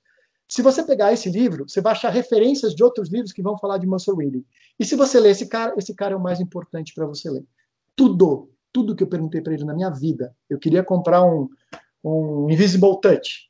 Se 0.50 0.62
você 0.62 0.82
pegar 0.84 1.12
esse 1.12 1.30
livro, 1.30 1.68
você 1.68 1.82
vai 1.82 1.92
achar 1.92 2.10
referências 2.10 2.74
de 2.74 2.82
outros 2.84 3.10
livros 3.10 3.34
que 3.34 3.42
vão 3.42 3.58
falar 3.58 3.78
de 3.78 3.86
muscle 3.86 4.16
reading. 4.16 4.46
E 4.80 4.86
se 4.86 4.96
você 4.96 5.20
ler 5.20 5.32
esse 5.32 5.48
cara, 5.48 5.74
esse 5.78 5.94
cara 5.94 6.14
é 6.14 6.18
o 6.18 6.22
mais 6.22 6.40
importante 6.40 6.94
para 6.94 7.06
você 7.06 7.30
ler. 7.30 7.46
Tudo, 7.96 8.50
tudo 8.72 8.96
que 8.96 9.04
eu 9.04 9.08
perguntei 9.08 9.42
para 9.42 9.54
ele 9.54 9.66
na 9.66 9.74
minha 9.74 9.90
vida. 9.90 10.34
Eu 10.50 10.58
queria 10.58 10.84
comprar 10.84 11.22
um, 11.24 11.50
um 12.02 12.50
Invisible 12.50 13.00
Touch. 13.02 13.48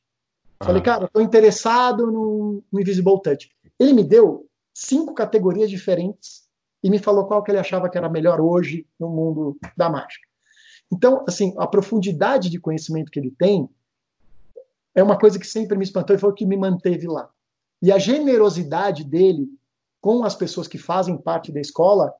Falei, 0.64 0.82
ah. 0.82 0.86
cara, 0.86 1.06
estou 1.06 1.22
interessado 1.22 2.08
no, 2.08 2.64
no 2.72 2.82
Invisible 2.82 3.22
Touch. 3.22 3.48
Ele 3.80 3.94
me 3.94 4.04
deu 4.04 4.48
cinco 4.74 5.14
categorias 5.14 5.70
diferentes 5.70 6.48
e 6.84 6.90
me 6.90 7.00
falou 7.00 7.26
qual 7.26 7.44
que 7.44 7.52
ele 7.52 7.60
achava 7.60 7.90
que 7.90 7.98
era 7.98 8.10
melhor 8.10 8.40
hoje 8.40 8.88
no 9.00 9.10
mundo 9.10 9.58
da 9.76 9.90
mágica. 9.90 10.28
Então, 10.92 11.24
assim, 11.28 11.54
a 11.58 11.68
profundidade 11.68 12.50
de 12.50 12.60
conhecimento 12.60 13.12
que 13.12 13.20
ele 13.20 13.32
tem 13.38 13.70
é 14.96 15.04
uma 15.04 15.18
coisa 15.18 15.38
que 15.38 15.46
sempre 15.46 15.78
me 15.78 15.84
espantou 15.84 16.16
e 16.16 16.20
foi 16.20 16.30
o 16.30 16.34
que 16.34 16.46
me 16.46 16.58
manteve 16.58 17.08
lá. 17.08 17.30
E 17.82 17.92
a 17.92 17.98
generosidade 17.98 19.04
dele 19.04 19.48
com 20.02 20.24
as 20.24 20.36
pessoas 20.36 20.68
que 20.68 20.78
fazem 20.78 21.18
parte 21.18 21.52
da 21.52 21.60
escola 21.60 22.14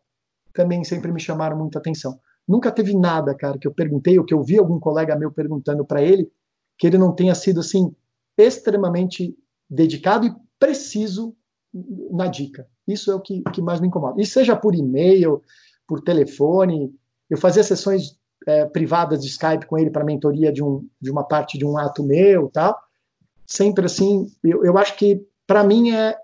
também 0.53 0.84
sempre 0.84 1.12
me 1.12 1.20
chamaram 1.20 1.58
muita 1.58 1.80
atenção. 1.80 2.20
Nunca 2.47 2.72
teve 2.72 2.95
nada, 2.95 3.36
cara, 3.36 3.58
que 3.58 3.68
eu 3.68 3.74
perguntei 3.74 4.18
ou 4.18 4.26
que 4.26 4.34
eu 4.34 4.43
vi 4.43 4.58
algum 4.58 4.80
colega 4.80 5.16
meu 5.16 5.32
perguntando 5.32 5.86
para 5.86 6.01
ele 6.01 6.32
que 6.78 6.86
ele 6.86 6.97
não 6.97 7.14
tenha 7.14 7.34
sido 7.34 7.60
assim 7.60 7.93
extremamente 8.38 9.36
dedicado 9.70 10.28
e 10.28 10.36
preciso 10.60 11.36
na 12.11 12.28
dica. 12.28 12.68
Isso 12.88 13.11
é 13.11 13.15
o 13.15 13.20
que, 13.20 13.41
que 13.53 13.61
mais 13.61 13.80
me 13.80 13.88
incomoda. 13.88 14.22
E 14.22 14.26
seja 14.26 14.55
por 14.55 14.74
e-mail, 14.74 15.41
por 15.88 16.01
telefone, 16.01 16.93
eu 17.30 17.38
fazia 17.38 17.63
sessões 17.63 18.18
é, 18.45 18.65
privadas 18.65 19.22
de 19.22 19.28
Skype 19.28 19.65
com 19.65 19.78
ele 19.78 19.89
para 19.89 20.03
mentoria 20.03 20.51
de, 20.51 20.63
um, 20.63 20.88
de 21.01 21.11
uma 21.11 21.24
parte 21.24 21.57
de 21.57 21.65
um 21.65 21.78
ato 21.78 22.03
meu 22.03 22.49
tal. 22.49 22.78
Sempre 23.45 23.86
assim, 23.86 24.32
eu, 24.43 24.63
eu 24.63 24.78
acho 24.78 24.95
que 24.95 25.26
para 25.45 25.63
mim 25.63 25.91
é 25.91 26.18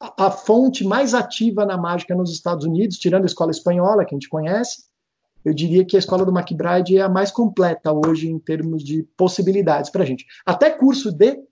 a, 0.00 0.30
fonte 0.30 0.84
mais 0.84 1.14
ativa 1.14 1.66
na 1.66 1.76
mágica 1.76 2.14
nos 2.14 2.32
Estados 2.32 2.64
Unidos, 2.64 2.98
tirando 2.98 3.24
a 3.24 3.26
escola 3.26 3.50
espanhola, 3.50 4.04
que 4.04 4.14
a 4.14 4.16
gente 4.16 4.28
conhece, 4.28 4.84
eu 5.44 5.54
diria 5.54 5.84
que 5.84 5.96
a 5.96 5.98
escola 5.98 6.24
do 6.24 6.36
McBride 6.36 6.96
é 6.96 7.02
a 7.02 7.08
mais 7.08 7.30
completa 7.30 7.92
hoje 7.92 8.28
em 8.28 8.38
termos 8.38 8.82
de 8.84 9.02
possibilidades 9.16 9.90
para 9.90 10.02
a 10.02 10.06
gente. 10.06 10.26
Até 10.44 10.70
curso 10.70 11.10
de 11.10 11.42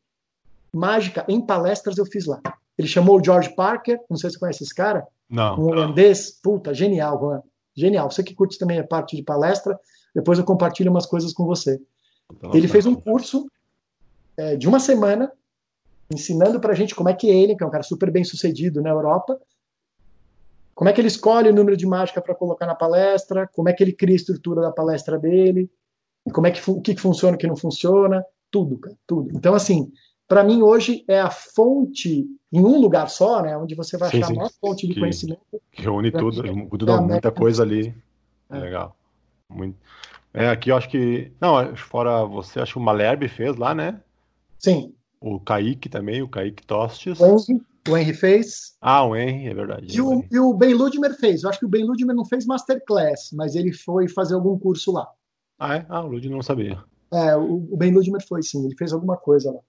mágica 0.72 1.24
em 1.28 1.40
palestras 1.40 1.96
eu 1.96 2.06
fiz 2.06 2.26
lá. 2.26 2.40
Ele 2.78 2.86
chamou 2.86 3.18
o 3.18 3.24
George 3.24 3.54
Parker, 3.54 3.98
não 4.08 4.16
sei 4.16 4.30
se 4.30 4.34
você 4.34 4.40
conhece 4.40 4.62
esse 4.62 4.74
cara. 4.74 5.06
Não. 5.28 5.58
Um 5.58 5.66
holandês, 5.66 6.30
puta, 6.42 6.72
genial, 6.72 7.18
Juan. 7.18 7.42
Genial. 7.74 8.10
Você 8.10 8.22
que 8.22 8.34
curte 8.34 8.58
também 8.58 8.78
a 8.78 8.86
parte 8.86 9.16
de 9.16 9.22
palestra, 9.22 9.78
depois 10.14 10.38
eu 10.38 10.44
compartilho 10.44 10.90
umas 10.90 11.06
coisas 11.06 11.32
com 11.32 11.44
você. 11.44 11.80
Então, 12.32 12.54
ele 12.54 12.68
fez 12.68 12.86
um 12.86 12.94
curso 12.94 13.50
é, 14.36 14.56
de 14.56 14.68
uma 14.68 14.78
semana 14.78 15.32
ensinando 16.12 16.60
para 16.60 16.72
a 16.72 16.74
gente 16.74 16.94
como 16.94 17.08
é 17.08 17.14
que 17.14 17.28
ele, 17.28 17.56
que 17.56 17.62
é 17.62 17.66
um 17.66 17.70
cara 17.70 17.82
super 17.82 18.10
bem 18.10 18.24
sucedido 18.24 18.80
na 18.80 18.90
Europa, 18.90 19.38
como 20.74 20.88
é 20.88 20.92
que 20.92 21.00
ele 21.00 21.08
escolhe 21.08 21.50
o 21.50 21.54
número 21.54 21.76
de 21.76 21.86
mágica 21.86 22.22
para 22.22 22.34
colocar 22.34 22.64
na 22.64 22.74
palestra, 22.74 23.48
como 23.48 23.68
é 23.68 23.72
que 23.72 23.82
ele 23.82 23.92
cria 23.92 24.14
a 24.14 24.16
estrutura 24.16 24.62
da 24.62 24.70
palestra 24.70 25.18
dele, 25.18 25.68
como 26.32 26.46
é 26.46 26.50
que 26.50 26.70
o 26.70 26.80
que, 26.80 26.94
que 26.94 27.00
funciona, 27.00 27.36
o 27.36 27.38
que 27.38 27.46
não 27.46 27.56
funciona, 27.56 28.24
tudo, 28.50 28.78
cara, 28.78 28.96
tudo. 29.06 29.36
Então 29.36 29.54
assim, 29.54 29.90
para 30.28 30.44
mim 30.44 30.62
hoje 30.62 31.04
é 31.08 31.20
a 31.20 31.30
fonte 31.30 32.26
em 32.52 32.60
um 32.60 32.78
lugar 32.78 33.08
só, 33.08 33.42
né, 33.42 33.56
onde 33.56 33.74
você 33.74 33.96
vai 33.96 34.10
sim, 34.10 34.18
achar 34.18 34.26
sim. 34.26 34.32
a 34.34 34.36
maior 34.36 34.50
fonte 34.60 34.86
de 34.86 34.94
que 34.94 35.00
conhecimento. 35.00 35.40
Reúne 35.72 36.12
tudo, 36.12 36.42
tudo 36.68 36.92
é 36.92 37.00
muita 37.00 37.32
coisa 37.32 37.62
ali. 37.62 37.94
É. 38.50 38.58
Legal. 38.58 38.96
Muito. 39.48 39.76
É, 40.32 40.48
aqui 40.48 40.70
eu 40.70 40.76
acho 40.76 40.88
que. 40.88 41.32
Não, 41.40 41.74
fora 41.76 42.24
você, 42.24 42.60
acho 42.60 42.74
que 42.74 42.78
o 42.78 42.82
Malherbe 42.82 43.28
fez 43.28 43.56
lá, 43.56 43.74
né? 43.74 44.00
Sim. 44.58 44.94
O 45.20 45.40
Kaique 45.40 45.88
também, 45.88 46.22
o 46.22 46.28
Kaique 46.28 46.64
Tostes. 46.64 47.18
O 47.18 47.26
Henry, 47.26 47.62
o 47.88 47.96
Henry 47.96 48.14
fez. 48.14 48.76
Ah, 48.80 49.04
o 49.04 49.16
Henry, 49.16 49.48
é 49.48 49.54
verdade. 49.54 49.96
E 49.96 50.00
o, 50.00 50.24
e 50.30 50.38
o 50.38 50.54
Ben 50.54 50.74
Ludmer 50.74 51.14
fez. 51.18 51.42
Eu 51.42 51.50
acho 51.50 51.58
que 51.58 51.64
o 51.64 51.68
Ben 51.68 51.84
Ludmer 51.84 52.14
não 52.14 52.24
fez 52.24 52.46
Masterclass, 52.46 53.30
mas 53.32 53.56
ele 53.56 53.72
foi 53.72 54.08
fazer 54.08 54.34
algum 54.34 54.58
curso 54.58 54.92
lá. 54.92 55.08
Ah, 55.58 55.76
é? 55.76 55.86
Ah, 55.88 56.02
o 56.02 56.08
Ludmer 56.08 56.36
não 56.36 56.42
sabia. 56.42 56.78
É, 57.12 57.34
o, 57.34 57.66
o 57.70 57.76
Ben 57.76 57.92
Ludmer 57.92 58.24
foi, 58.26 58.42
sim. 58.42 58.64
Ele 58.64 58.76
fez 58.76 58.92
alguma 58.92 59.16
coisa 59.16 59.50
lá. 59.50 59.60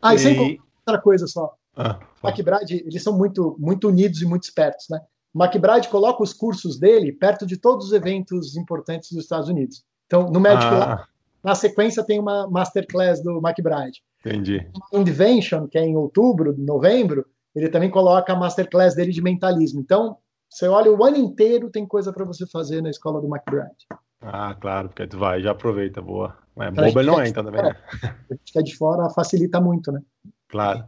Ah, 0.00 0.14
e, 0.14 0.16
e... 0.16 0.18
sem 0.18 0.60
outra 0.86 1.00
coisa 1.00 1.26
só. 1.26 1.54
Ah, 1.76 1.98
McBride, 2.22 2.82
eles 2.86 3.02
são 3.02 3.16
muito, 3.16 3.56
muito 3.58 3.88
unidos 3.88 4.20
e 4.20 4.26
muito 4.26 4.44
espertos, 4.44 4.86
né? 4.90 5.00
O 5.32 5.42
McBride 5.42 5.88
coloca 5.88 6.22
os 6.22 6.32
cursos 6.32 6.78
dele 6.78 7.12
perto 7.12 7.46
de 7.46 7.56
todos 7.56 7.86
os 7.86 7.92
eventos 7.92 8.56
importantes 8.56 9.12
dos 9.12 9.22
Estados 9.22 9.48
Unidos. 9.48 9.84
Então, 10.06 10.28
no 10.30 10.40
Magic 10.40 10.66
ah. 10.66 10.78
Lab, 10.78 11.02
na 11.42 11.54
sequência 11.54 12.04
tem 12.04 12.18
uma 12.18 12.48
masterclass 12.48 13.22
do 13.22 13.38
McBride. 13.38 14.02
Entendi. 14.24 14.68
No 14.92 15.00
Invention, 15.00 15.66
que 15.68 15.78
é 15.78 15.82
em 15.82 15.96
outubro, 15.96 16.54
novembro, 16.58 17.24
ele 17.54 17.68
também 17.68 17.90
coloca 17.90 18.32
a 18.32 18.36
masterclass 18.36 18.94
dele 18.94 19.12
de 19.12 19.22
mentalismo. 19.22 19.80
Então, 19.80 20.16
você 20.48 20.66
olha 20.66 20.92
o 20.92 21.04
ano 21.04 21.16
inteiro, 21.16 21.70
tem 21.70 21.86
coisa 21.86 22.12
para 22.12 22.24
você 22.24 22.46
fazer 22.46 22.82
na 22.82 22.90
escola 22.90 23.20
do 23.20 23.28
McBride. 23.28 23.86
Ah, 24.20 24.54
claro, 24.54 24.88
porque 24.88 25.06
tu 25.06 25.18
vai, 25.18 25.42
já 25.42 25.52
aproveita, 25.52 26.00
boa. 26.02 26.36
É, 26.58 26.70
boba 26.70 27.00
ele 27.00 27.10
não 27.10 27.20
é, 27.20 27.28
então 27.28 27.42
também, 27.42 27.62
né? 27.62 27.74
A 28.02 28.34
gente 28.34 28.52
que 28.52 28.58
é 28.58 28.62
de 28.62 28.76
fora 28.76 29.08
facilita 29.10 29.60
muito, 29.60 29.90
né? 29.90 30.00
Claro. 30.48 30.84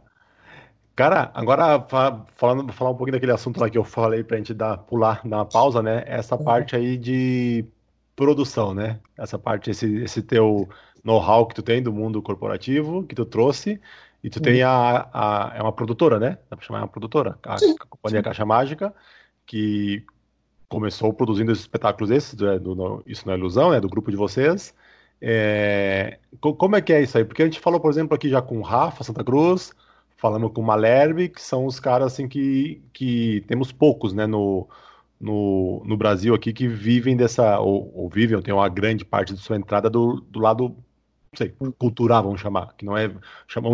Cara, 0.95 1.31
agora 1.33 1.83
falando, 2.35 2.71
falar 2.71 2.91
um 2.91 2.95
pouquinho 2.95 3.13
daquele 3.13 3.31
assunto 3.31 3.59
lá 3.59 3.67
que 3.67 3.77
eu 3.77 3.83
falei 3.83 4.23
pra 4.23 4.37
gente 4.37 4.53
dar, 4.53 4.77
pular, 4.77 5.21
dar 5.25 5.37
uma 5.37 5.45
pausa, 5.45 5.81
né? 5.81 6.03
Essa 6.05 6.35
uhum. 6.35 6.43
parte 6.43 6.75
aí 6.75 6.97
de 6.97 7.65
produção, 8.15 8.75
né? 8.75 8.99
Essa 9.17 9.39
parte, 9.39 9.71
esse, 9.71 10.03
esse 10.03 10.21
teu 10.21 10.69
know-how 11.03 11.47
que 11.47 11.55
tu 11.55 11.63
tem 11.63 11.81
do 11.81 11.91
mundo 11.91 12.21
corporativo, 12.21 13.03
que 13.03 13.15
tu 13.15 13.25
trouxe, 13.25 13.81
e 14.23 14.29
tu 14.29 14.39
tem 14.39 14.63
uhum. 14.63 14.69
a, 14.69 15.09
a, 15.11 15.57
é 15.57 15.61
uma 15.63 15.73
produtora, 15.73 16.19
né? 16.19 16.37
Dá 16.47 16.55
pra 16.55 16.65
chamar 16.65 16.81
uma 16.81 16.87
produtora, 16.87 17.39
a, 17.43 17.55
a 17.55 17.87
Companhia. 17.89 18.21
Caixa 18.21 18.45
Mágica, 18.45 18.93
que 19.47 20.05
começou 20.73 21.13
produzindo 21.13 21.51
esses 21.51 21.65
espetáculos 21.65 22.09
esses, 22.09 22.33
do, 22.33 22.59
do, 22.59 23.03
isso 23.05 23.27
não 23.27 23.33
é 23.35 23.37
ilusão, 23.37 23.69
né? 23.69 23.79
Do 23.79 23.87
grupo 23.87 24.09
de 24.09 24.17
vocês. 24.17 24.73
É, 25.21 26.17
como 26.41 26.75
é 26.75 26.81
que 26.81 26.91
é 26.91 27.03
isso 27.03 27.15
aí? 27.15 27.23
Porque 27.23 27.43
a 27.43 27.45
gente 27.45 27.59
falou, 27.59 27.79
por 27.79 27.91
exemplo, 27.91 28.15
aqui 28.15 28.27
já 28.27 28.41
com 28.41 28.57
o 28.57 28.61
Rafa 28.63 29.03
Santa 29.03 29.23
Cruz, 29.23 29.71
falamos 30.17 30.51
com 30.51 30.61
o 30.61 30.65
Malherbe, 30.65 31.29
que 31.29 31.41
são 31.41 31.67
os 31.67 31.79
caras 31.79 32.13
assim 32.13 32.27
que, 32.27 32.81
que 32.91 33.43
temos 33.47 33.71
poucos, 33.71 34.13
né, 34.13 34.25
no, 34.25 34.67
no, 35.21 35.83
no 35.85 35.95
Brasil 35.95 36.33
aqui 36.33 36.51
que 36.51 36.67
vivem 36.67 37.15
dessa, 37.15 37.59
ou, 37.59 37.91
ou 37.95 38.09
vivem, 38.09 38.35
ou 38.35 38.41
tem 38.41 38.53
uma 38.53 38.67
grande 38.67 39.05
parte 39.05 39.31
de 39.33 39.39
sua 39.39 39.55
entrada 39.55 39.91
do, 39.91 40.21
do 40.21 40.39
lado, 40.39 40.75
sei, 41.35 41.53
cultural, 41.77 42.23
vamos 42.23 42.41
chamar, 42.41 42.73
que 42.75 42.83
não 42.83 42.97
é, 42.97 43.11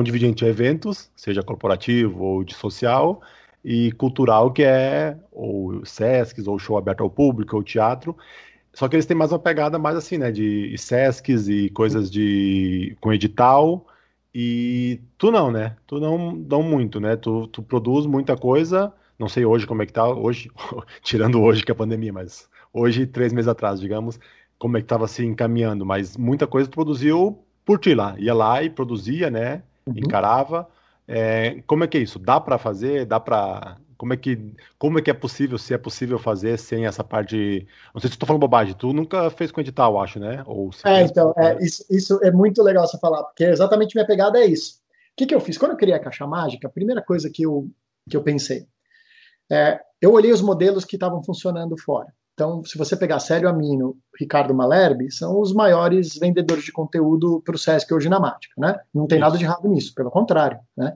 dividir 0.04 0.28
entre 0.28 0.47
eventos, 0.47 1.10
seja 1.16 1.41
corporativo 1.43 2.22
ou 2.22 2.43
de 2.43 2.54
social, 2.54 3.22
e 3.64 3.91
cultural, 3.93 4.51
que 4.51 4.64
é 4.64 5.18
ou 5.32 5.86
Sescs, 5.86 6.47
ou 6.47 6.60
show 6.60 6.78
aberto 6.78 7.01
ao 7.01 7.10
público, 7.10 7.55
ou 7.55 7.64
teatro, 7.64 8.16
só 8.74 8.88
que 8.88 8.95
eles 8.95 9.05
têm 9.05 9.18
mais 9.18 9.32
uma 9.32 9.39
pegada 9.39 9.78
mais 9.80 9.95
assim, 9.95 10.18
né, 10.18 10.32
de 10.32 10.76
Sescs 10.78 11.47
e 11.47 11.70
coisas 11.70 12.10
de 12.10 12.95
com 13.01 13.12
edital, 13.12 13.86
e 14.34 15.01
tu 15.18 15.32
não, 15.32 15.51
né? 15.51 15.76
Tu 15.88 15.99
não 15.99 16.39
dão 16.39 16.62
muito, 16.62 16.99
né? 16.99 17.16
Tu, 17.16 17.47
tu 17.47 17.64
produz 17.64 18.05
muita 18.05 18.38
coisa. 18.38 18.93
Não 19.18 19.28
sei 19.28 19.43
hoje 19.45 19.66
como 19.66 19.82
é 19.82 19.86
que 19.86 19.93
tá. 19.93 20.07
Hoje, 20.07 20.51
tirando 21.01 21.41
hoje 21.41 21.64
que 21.64 21.72
é 21.72 21.74
a 21.74 21.76
pandemia, 21.76 22.14
mas 22.14 22.47
hoje, 22.72 23.07
três 23.07 23.34
meses 23.34 23.47
atrás, 23.47 23.80
digamos, 23.80 24.20
como 24.57 24.78
é 24.78 24.82
que 24.82 24.88
tava 24.88 25.07
se 25.07 25.26
encaminhando. 25.26 25.86
Mas 25.86 26.16
muita 26.16 26.45
coisa 26.45 26.70
tu 26.70 26.76
produziu 26.76 27.43
por 27.66 27.80
ti 27.80 27.95
lá. 27.95 28.16
Ia 28.20 28.34
lá 28.34 28.64
e 28.64 28.70
produzia, 28.70 29.30
né? 29.30 29.64
Uhum. 29.86 29.95
Encarava. 29.97 30.68
É, 31.12 31.64
como 31.66 31.84
é 31.84 31.88
que 31.88 31.97
é 31.97 32.01
isso? 32.01 32.20
Dá 32.20 32.39
para 32.39 32.60
fazer? 32.60 33.03
Dá 33.03 33.20
para 33.20 33.78
como 33.97 34.14
é 34.14 34.18
que 34.18 34.39
como 34.78 34.99
é 34.99 35.01
que 35.01 35.10
é 35.10 35.14
possível, 35.14 35.57
se 35.57 35.74
é 35.74 35.78
possível 35.78 36.20
fazer 36.20 36.55
sem 36.60 36.86
essa 36.86 37.03
parte. 37.03 37.68
Não 37.95 37.99
sei 37.99 38.12
se 38.12 38.16
estou 38.16 38.28
falando 38.28 38.41
bobagem, 38.41 38.76
tu 38.76 38.93
nunca 38.93 39.28
fez 39.32 39.51
com 39.51 39.60
edital, 39.60 39.99
acho, 39.99 40.20
né? 40.20 40.43
Ou 40.45 40.70
é, 40.86 41.01
então, 41.01 41.34
é, 41.36 41.57
isso, 41.66 41.84
isso 41.89 42.20
é 42.24 42.32
muito 42.32 42.62
legal 42.62 42.86
você 42.86 42.99
falar, 42.99 43.24
porque 43.24 43.43
exatamente 43.43 43.95
minha 43.95 44.05
pegada 44.05 44.39
é 44.39 44.45
isso. 44.45 44.76
O 44.76 45.18
que, 45.18 45.26
que 45.26 45.34
eu 45.34 45.41
fiz? 45.41 45.57
Quando 45.57 45.72
eu 45.72 45.78
criei 45.78 45.95
a 45.95 45.99
Caixa 45.99 46.28
Mágica, 46.28 46.68
a 46.68 46.72
primeira 46.72 47.01
coisa 47.01 47.28
que 47.28 47.41
eu, 47.41 47.68
que 48.07 48.16
eu 48.16 48.22
pensei, 48.22 48.68
é, 49.51 49.80
eu 49.99 50.14
olhei 50.14 50.32
os 50.32 50.43
modelos 50.43 50.86
que 50.86 50.95
estavam 50.95 51.24
funcionando 51.24 51.76
fora. 51.76 52.14
Então, 52.40 52.64
se 52.64 52.78
você 52.78 52.96
pegar 52.96 53.20
Célio 53.20 53.50
Amino, 53.50 53.98
Ricardo 54.18 54.56
Malherbe, 54.56 55.12
são 55.12 55.42
os 55.42 55.52
maiores 55.52 56.18
vendedores 56.18 56.64
de 56.64 56.72
conteúdo 56.72 57.42
para 57.44 57.54
o 57.54 57.58
Sesc 57.58 57.94
hoje 57.94 58.08
na 58.08 58.18
Mágica, 58.18 58.54
né? 58.58 58.80
Não 58.94 59.06
tem 59.06 59.18
Isso. 59.18 59.26
nada 59.26 59.38
de 59.38 59.44
errado 59.44 59.68
nisso, 59.68 59.94
pelo 59.94 60.10
contrário, 60.10 60.58
né? 60.76 60.96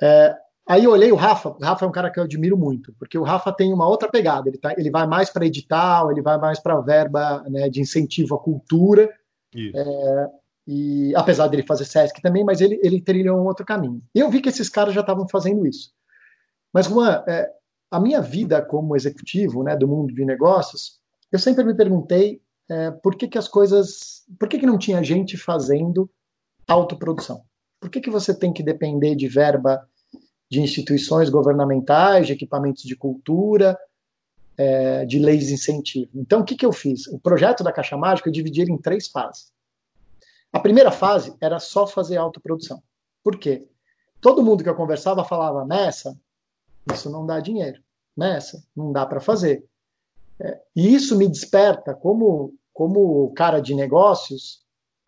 É, 0.00 0.36
Aí 0.68 0.84
eu 0.84 0.92
olhei 0.92 1.10
o 1.10 1.16
Rafa, 1.16 1.48
o 1.48 1.58
Rafa 1.60 1.84
é 1.84 1.88
um 1.88 1.90
cara 1.90 2.10
que 2.10 2.20
eu 2.20 2.22
admiro 2.22 2.56
muito, 2.56 2.94
porque 2.96 3.18
o 3.18 3.24
Rafa 3.24 3.50
tem 3.50 3.72
uma 3.72 3.88
outra 3.88 4.08
pegada, 4.08 4.48
ele, 4.48 4.56
tá, 4.56 4.72
ele 4.78 4.88
vai 4.88 5.04
mais 5.04 5.28
para 5.28 5.44
edital, 5.44 6.12
ele 6.12 6.22
vai 6.22 6.38
mais 6.38 6.60
para 6.60 6.80
verba 6.80 7.42
né, 7.48 7.68
de 7.68 7.80
incentivo 7.80 8.36
à 8.36 8.38
cultura, 8.38 9.10
é, 9.52 10.26
e 10.68 11.12
apesar 11.16 11.48
dele 11.48 11.64
fazer 11.64 11.86
SESC 11.86 12.22
também, 12.22 12.44
mas 12.44 12.60
ele, 12.60 12.78
ele 12.84 13.00
trilhou 13.00 13.40
um 13.40 13.46
outro 13.46 13.66
caminho. 13.66 14.00
E 14.14 14.20
eu 14.20 14.30
vi 14.30 14.40
que 14.40 14.48
esses 14.48 14.68
caras 14.68 14.94
já 14.94 15.00
estavam 15.00 15.26
fazendo 15.26 15.66
isso. 15.66 15.90
Mas, 16.72 16.86
Juan, 16.86 17.24
é, 17.26 17.50
a 17.90 17.98
minha 17.98 18.20
vida 18.20 18.62
como 18.62 18.94
executivo 18.94 19.62
né, 19.62 19.76
do 19.76 19.88
mundo 19.88 20.14
de 20.14 20.24
negócios, 20.24 21.00
eu 21.32 21.38
sempre 21.38 21.64
me 21.64 21.74
perguntei 21.74 22.40
é, 22.68 22.90
por 22.90 23.16
que, 23.16 23.26
que 23.26 23.38
as 23.38 23.48
coisas. 23.48 24.24
Por 24.38 24.48
que, 24.48 24.58
que 24.58 24.66
não 24.66 24.78
tinha 24.78 25.02
gente 25.02 25.36
fazendo 25.36 26.08
autoprodução? 26.68 27.42
Por 27.80 27.90
que, 27.90 28.00
que 28.00 28.10
você 28.10 28.32
tem 28.32 28.52
que 28.52 28.62
depender 28.62 29.16
de 29.16 29.26
verba 29.26 29.88
de 30.48 30.60
instituições 30.60 31.28
governamentais, 31.30 32.26
de 32.26 32.32
equipamentos 32.32 32.84
de 32.84 32.94
cultura, 32.94 33.78
é, 34.56 35.04
de 35.04 35.18
leis 35.18 35.48
de 35.48 35.54
incentivo? 35.54 36.10
Então, 36.14 36.40
o 36.40 36.44
que, 36.44 36.54
que 36.54 36.66
eu 36.66 36.72
fiz? 36.72 37.08
O 37.08 37.18
projeto 37.18 37.64
da 37.64 37.72
Caixa 37.72 37.96
Mágica 37.96 38.28
eu 38.28 38.32
dividi 38.32 38.60
ele 38.60 38.72
em 38.72 38.78
três 38.78 39.08
fases. 39.08 39.52
A 40.52 40.60
primeira 40.60 40.92
fase 40.92 41.34
era 41.40 41.58
só 41.58 41.86
fazer 41.86 42.16
autoprodução. 42.16 42.82
Por 43.22 43.36
quê? 43.36 43.66
Todo 44.20 44.42
mundo 44.42 44.62
que 44.62 44.68
eu 44.68 44.74
conversava 44.74 45.24
falava, 45.24 45.64
nessa, 45.64 46.16
isso 46.92 47.10
não 47.10 47.26
dá 47.26 47.40
dinheiro. 47.40 47.80
Nessa, 48.16 48.62
não 48.76 48.92
dá 48.92 49.06
para 49.06 49.20
fazer. 49.20 49.64
É, 50.38 50.60
e 50.74 50.94
isso 50.94 51.16
me 51.16 51.28
desperta, 51.28 51.94
como, 51.94 52.54
como 52.72 53.32
cara 53.34 53.60
de 53.60 53.74
negócios, 53.74 54.62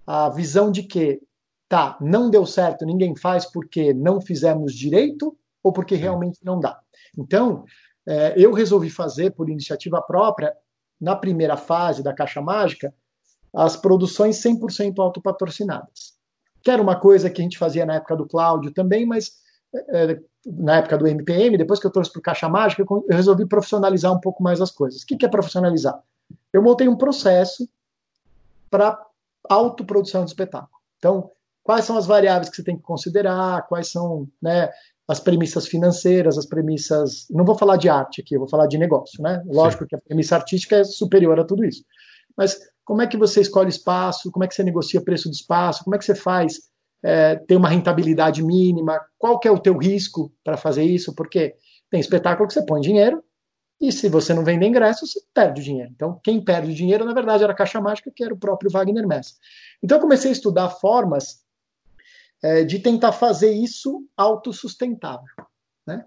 a 0.07 0.29
visão 0.29 0.71
de 0.71 0.83
que, 0.83 1.21
tá, 1.69 1.97
não 2.01 2.31
deu 2.31 2.45
certo, 2.45 2.85
ninguém 2.85 3.17
faz 3.17 3.47
porque 3.47 3.95
não 3.95 4.21
fizemos 4.21 4.75
direito 4.75 5.37
ou 5.63 5.73
porque 5.73 5.95
realmente 5.95 6.39
não 6.45 6.61
dá. 6.61 6.79
Então, 7.17 7.65
é, 8.07 8.35
eu 8.37 8.53
resolvi 8.53 8.91
fazer, 8.91 9.31
por 9.33 9.49
iniciativa 9.49 10.03
própria, 10.03 10.55
na 11.01 11.17
primeira 11.17 11.57
fase 11.57 12.03
da 12.03 12.15
Caixa 12.15 12.41
Mágica, 12.41 12.95
as 13.55 13.77
produções 13.77 14.37
100% 14.37 14.99
autopatrocinadas. 14.99 16.15
Que 16.63 16.71
era 16.71 16.81
uma 16.81 16.99
coisa 16.99 17.29
que 17.29 17.41
a 17.41 17.45
gente 17.45 17.59
fazia 17.59 17.85
na 17.85 17.97
época 17.97 18.17
do 18.17 18.27
Cláudio 18.27 18.73
também, 18.73 19.05
mas 19.05 19.33
na 20.45 20.77
época 20.77 20.99
do 20.99 21.07
MPM, 21.07 21.57
depois 21.57 21.81
que 21.81 21.87
eu 21.87 21.91
trouxe 21.91 22.13
para 22.13 22.21
o 22.21 22.23
Caixa 22.23 22.49
Mágica, 22.49 22.83
eu 22.83 23.05
resolvi 23.09 23.47
profissionalizar 23.47 24.13
um 24.13 24.21
pouco 24.21 24.43
mais 24.43 24.61
as 24.61 24.71
coisas. 24.71 25.03
O 25.03 25.07
que 25.07 25.25
é 25.25 25.29
profissionalizar? 25.29 25.99
Eu 26.53 26.63
montei 26.63 26.89
um 26.89 26.97
processo 26.97 27.69
para 28.71 29.01
autoprodução 29.49 30.25
de 30.25 30.31
espetáculo. 30.31 30.81
Então, 30.99 31.31
quais 31.63 31.85
são 31.85 31.97
as 31.97 32.07
variáveis 32.07 32.49
que 32.49 32.57
você 32.57 32.65
tem 32.65 32.77
que 32.77 32.83
considerar, 32.83 33.67
quais 33.69 33.91
são 33.91 34.29
né, 34.41 34.71
as 35.09 35.21
premissas 35.21 35.67
financeiras, 35.67 36.39
as 36.39 36.47
premissas. 36.47 37.27
Não 37.31 37.45
vou 37.45 37.57
falar 37.57 37.77
de 37.77 37.89
arte 37.89 38.21
aqui, 38.21 38.35
eu 38.35 38.41
vou 38.41 38.49
falar 38.49 38.67
de 38.67 38.79
negócio, 38.79 39.23
né? 39.23 39.43
Lógico 39.47 39.85
Sim. 39.85 39.89
que 39.89 39.97
a 39.97 40.01
premissa 40.01 40.37
artística 40.37 40.77
é 40.77 40.85
superior 40.85 41.39
a 41.39 41.45
tudo 41.45 41.65
isso. 41.65 41.85
Mas 42.37 42.59
como 42.85 43.03
é 43.03 43.07
que 43.07 43.17
você 43.17 43.41
escolhe 43.41 43.69
espaço? 43.69 44.31
Como 44.31 44.45
é 44.45 44.49
que 44.49 44.55
você 44.55 44.63
negocia 44.63 45.01
preço 45.01 45.29
do 45.29 45.35
espaço? 45.35 45.85
Como 45.85 45.95
é 45.95 45.99
que 45.99 46.05
você 46.05 46.15
faz 46.15 46.72
é, 47.03 47.37
ter 47.37 47.57
uma 47.57 47.69
rentabilidade 47.69 48.43
mínima? 48.43 49.01
Qual 49.19 49.39
que 49.39 49.49
é 49.49 49.51
o 49.51 49.59
teu 49.59 49.77
risco 49.77 50.33
para 50.45 50.57
fazer 50.57 50.85
isso? 50.85 51.15
Porque 51.15 51.55
tem 51.91 52.01
espetáculo 52.01 52.47
que 52.47 52.55
você 52.55 52.65
põe 52.65 52.81
dinheiro 52.81 53.23
e 53.83 53.91
se 53.91 54.09
você 54.09 54.33
não 54.33 54.45
vende 54.45 54.65
ingresso, 54.65 55.05
você 55.05 55.21
perde 55.35 55.61
o 55.61 55.65
dinheiro. 55.65 55.91
Então, 55.93 56.21
quem 56.23 56.41
perde 56.41 56.71
o 56.71 56.75
dinheiro, 56.75 57.05
na 57.05 57.13
verdade, 57.13 57.43
era 57.43 57.53
a 57.53 57.57
Caixa 57.57 57.81
Mágica, 57.81 58.13
que 58.15 58.23
era 58.23 58.33
o 58.33 58.39
próprio 58.39 58.71
Wagner 58.71 59.09
Messa. 59.09 59.35
Então, 59.83 59.99
eu 59.99 60.01
comecei 60.01 60.31
a 60.31 60.33
estudar 60.33 60.71
formas 60.71 61.43
é, 62.41 62.63
de 62.63 62.79
tentar 62.79 63.11
fazer 63.11 63.51
isso 63.51 64.07
autossustentável. 64.17 65.27
Né? 65.85 66.05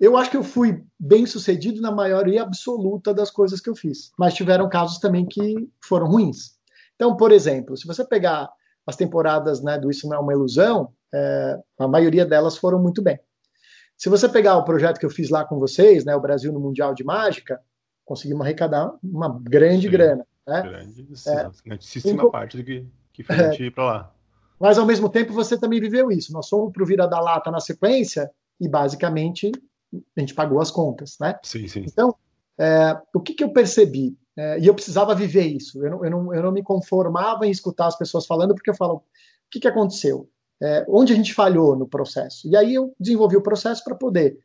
Eu 0.00 0.16
acho 0.16 0.28
que 0.28 0.36
eu 0.36 0.42
fui 0.42 0.84
bem 0.98 1.24
sucedido 1.24 1.80
na 1.80 1.92
maioria 1.92 2.42
absoluta 2.42 3.14
das 3.14 3.30
coisas 3.30 3.60
que 3.60 3.70
eu 3.70 3.76
fiz, 3.76 4.10
mas 4.18 4.34
tiveram 4.34 4.68
casos 4.68 4.98
também 4.98 5.26
que 5.26 5.68
foram 5.80 6.08
ruins. 6.08 6.58
Então, 6.96 7.16
por 7.16 7.30
exemplo, 7.30 7.76
se 7.76 7.86
você 7.86 8.04
pegar 8.04 8.50
as 8.86 8.96
temporadas 8.96 9.62
né, 9.62 9.78
do 9.78 9.90
Isso 9.90 10.08
Não 10.08 10.16
é 10.16 10.20
uma 10.20 10.32
Ilusão, 10.32 10.92
é, 11.12 11.58
a 11.78 11.88
maioria 11.88 12.24
delas 12.24 12.56
foram 12.56 12.80
muito 12.80 13.02
bem. 13.02 13.18
Se 13.96 14.08
você 14.08 14.28
pegar 14.28 14.56
o 14.56 14.64
projeto 14.64 14.98
que 14.98 15.04
eu 15.04 15.10
fiz 15.10 15.28
lá 15.28 15.44
com 15.44 15.58
vocês, 15.58 16.04
né, 16.04 16.14
o 16.16 16.20
Brasil 16.20 16.52
no 16.52 16.60
Mundial 16.60 16.94
de 16.94 17.04
Mágica, 17.04 17.60
conseguimos 18.04 18.42
arrecadar 18.42 18.92
uma 19.02 19.38
grande 19.42 19.86
Sim, 19.86 19.92
grana. 19.92 20.26
Né? 20.46 20.62
Grande, 20.62 21.08
é, 21.26 21.50
grandíssima 21.64 22.30
parte 22.30 22.56
do 22.56 22.64
que, 22.64 22.86
que 23.12 23.22
fez 23.22 23.38
a 23.38 23.50
gente 23.50 23.64
ir 23.64 23.70
para 23.70 23.84
lá. 23.84 24.14
Mas, 24.58 24.78
ao 24.78 24.86
mesmo 24.86 25.08
tempo, 25.08 25.32
você 25.32 25.58
também 25.58 25.80
viveu 25.80 26.10
isso. 26.10 26.32
Nós 26.32 26.48
fomos 26.48 26.72
para 26.72 26.82
o 26.82 26.86
Vira 26.86 27.06
da 27.06 27.18
Lata 27.20 27.50
na 27.50 27.60
sequência 27.60 28.30
e, 28.60 28.68
basicamente, 28.68 29.50
a 30.16 30.20
gente 30.20 30.34
pagou 30.34 30.60
as 30.60 30.70
contas, 30.70 31.16
né? 31.18 31.38
Sim, 31.42 31.66
sim. 31.66 31.84
Então, 31.86 32.14
é, 32.58 32.96
o 33.14 33.20
que, 33.20 33.32
que 33.32 33.42
eu 33.42 33.52
percebi? 33.52 34.16
É, 34.36 34.58
e 34.60 34.66
eu 34.66 34.74
precisava 34.74 35.14
viver 35.14 35.46
isso. 35.46 35.84
Eu 35.84 35.90
não, 35.90 36.04
eu, 36.04 36.10
não, 36.10 36.34
eu 36.34 36.42
não 36.42 36.52
me 36.52 36.62
conformava 36.62 37.46
em 37.46 37.50
escutar 37.50 37.86
as 37.86 37.96
pessoas 37.96 38.26
falando, 38.26 38.54
porque 38.54 38.70
eu 38.70 38.74
falo, 38.74 38.96
o 38.96 39.02
que, 39.50 39.60
que 39.60 39.68
aconteceu? 39.68 40.28
É, 40.62 40.84
onde 40.88 41.12
a 41.12 41.16
gente 41.16 41.34
falhou 41.34 41.74
no 41.74 41.88
processo? 41.88 42.48
E 42.48 42.56
aí 42.56 42.74
eu 42.74 42.94
desenvolvi 42.98 43.36
o 43.36 43.42
processo 43.42 43.82
para 43.82 43.94
poder 43.94 44.38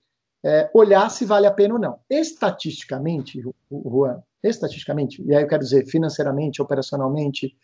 é, 0.44 0.70
olhar 0.74 1.10
se 1.10 1.26
vale 1.26 1.46
a 1.46 1.52
pena 1.52 1.74
ou 1.74 1.80
não. 1.80 2.00
Estatisticamente, 2.10 3.44
Juan, 3.70 4.22
estatisticamente, 4.44 5.22
e 5.24 5.36
aí 5.36 5.44
eu 5.44 5.48
quero 5.48 5.64
dizer 5.64 5.86
financeiramente, 5.86 6.62
operacionalmente, 6.62 7.56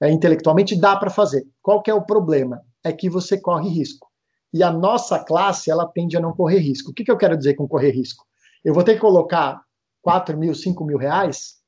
é, 0.00 0.10
intelectualmente, 0.10 0.80
dá 0.80 0.96
para 0.96 1.10
fazer. 1.10 1.46
Qual 1.60 1.82
que 1.82 1.90
é 1.90 1.94
o 1.94 2.02
problema? 2.02 2.62
É 2.82 2.92
que 2.92 3.10
você 3.10 3.38
corre 3.38 3.68
risco. 3.68 4.08
E 4.52 4.62
a 4.62 4.70
nossa 4.70 5.18
classe, 5.18 5.70
ela 5.70 5.86
tende 5.86 6.16
a 6.16 6.20
não 6.20 6.32
correr 6.32 6.58
risco. 6.58 6.90
O 6.90 6.94
que, 6.94 7.04
que 7.04 7.10
eu 7.10 7.18
quero 7.18 7.36
dizer 7.36 7.54
com 7.54 7.68
correr 7.68 7.90
risco? 7.90 8.24
Eu 8.64 8.74
vou 8.74 8.82
ter 8.82 8.94
que 8.94 9.00
colocar 9.00 9.62
4 10.02 10.36
mil, 10.36 10.54
5 10.54 10.84
mil 10.84 10.98
reais 10.98 11.59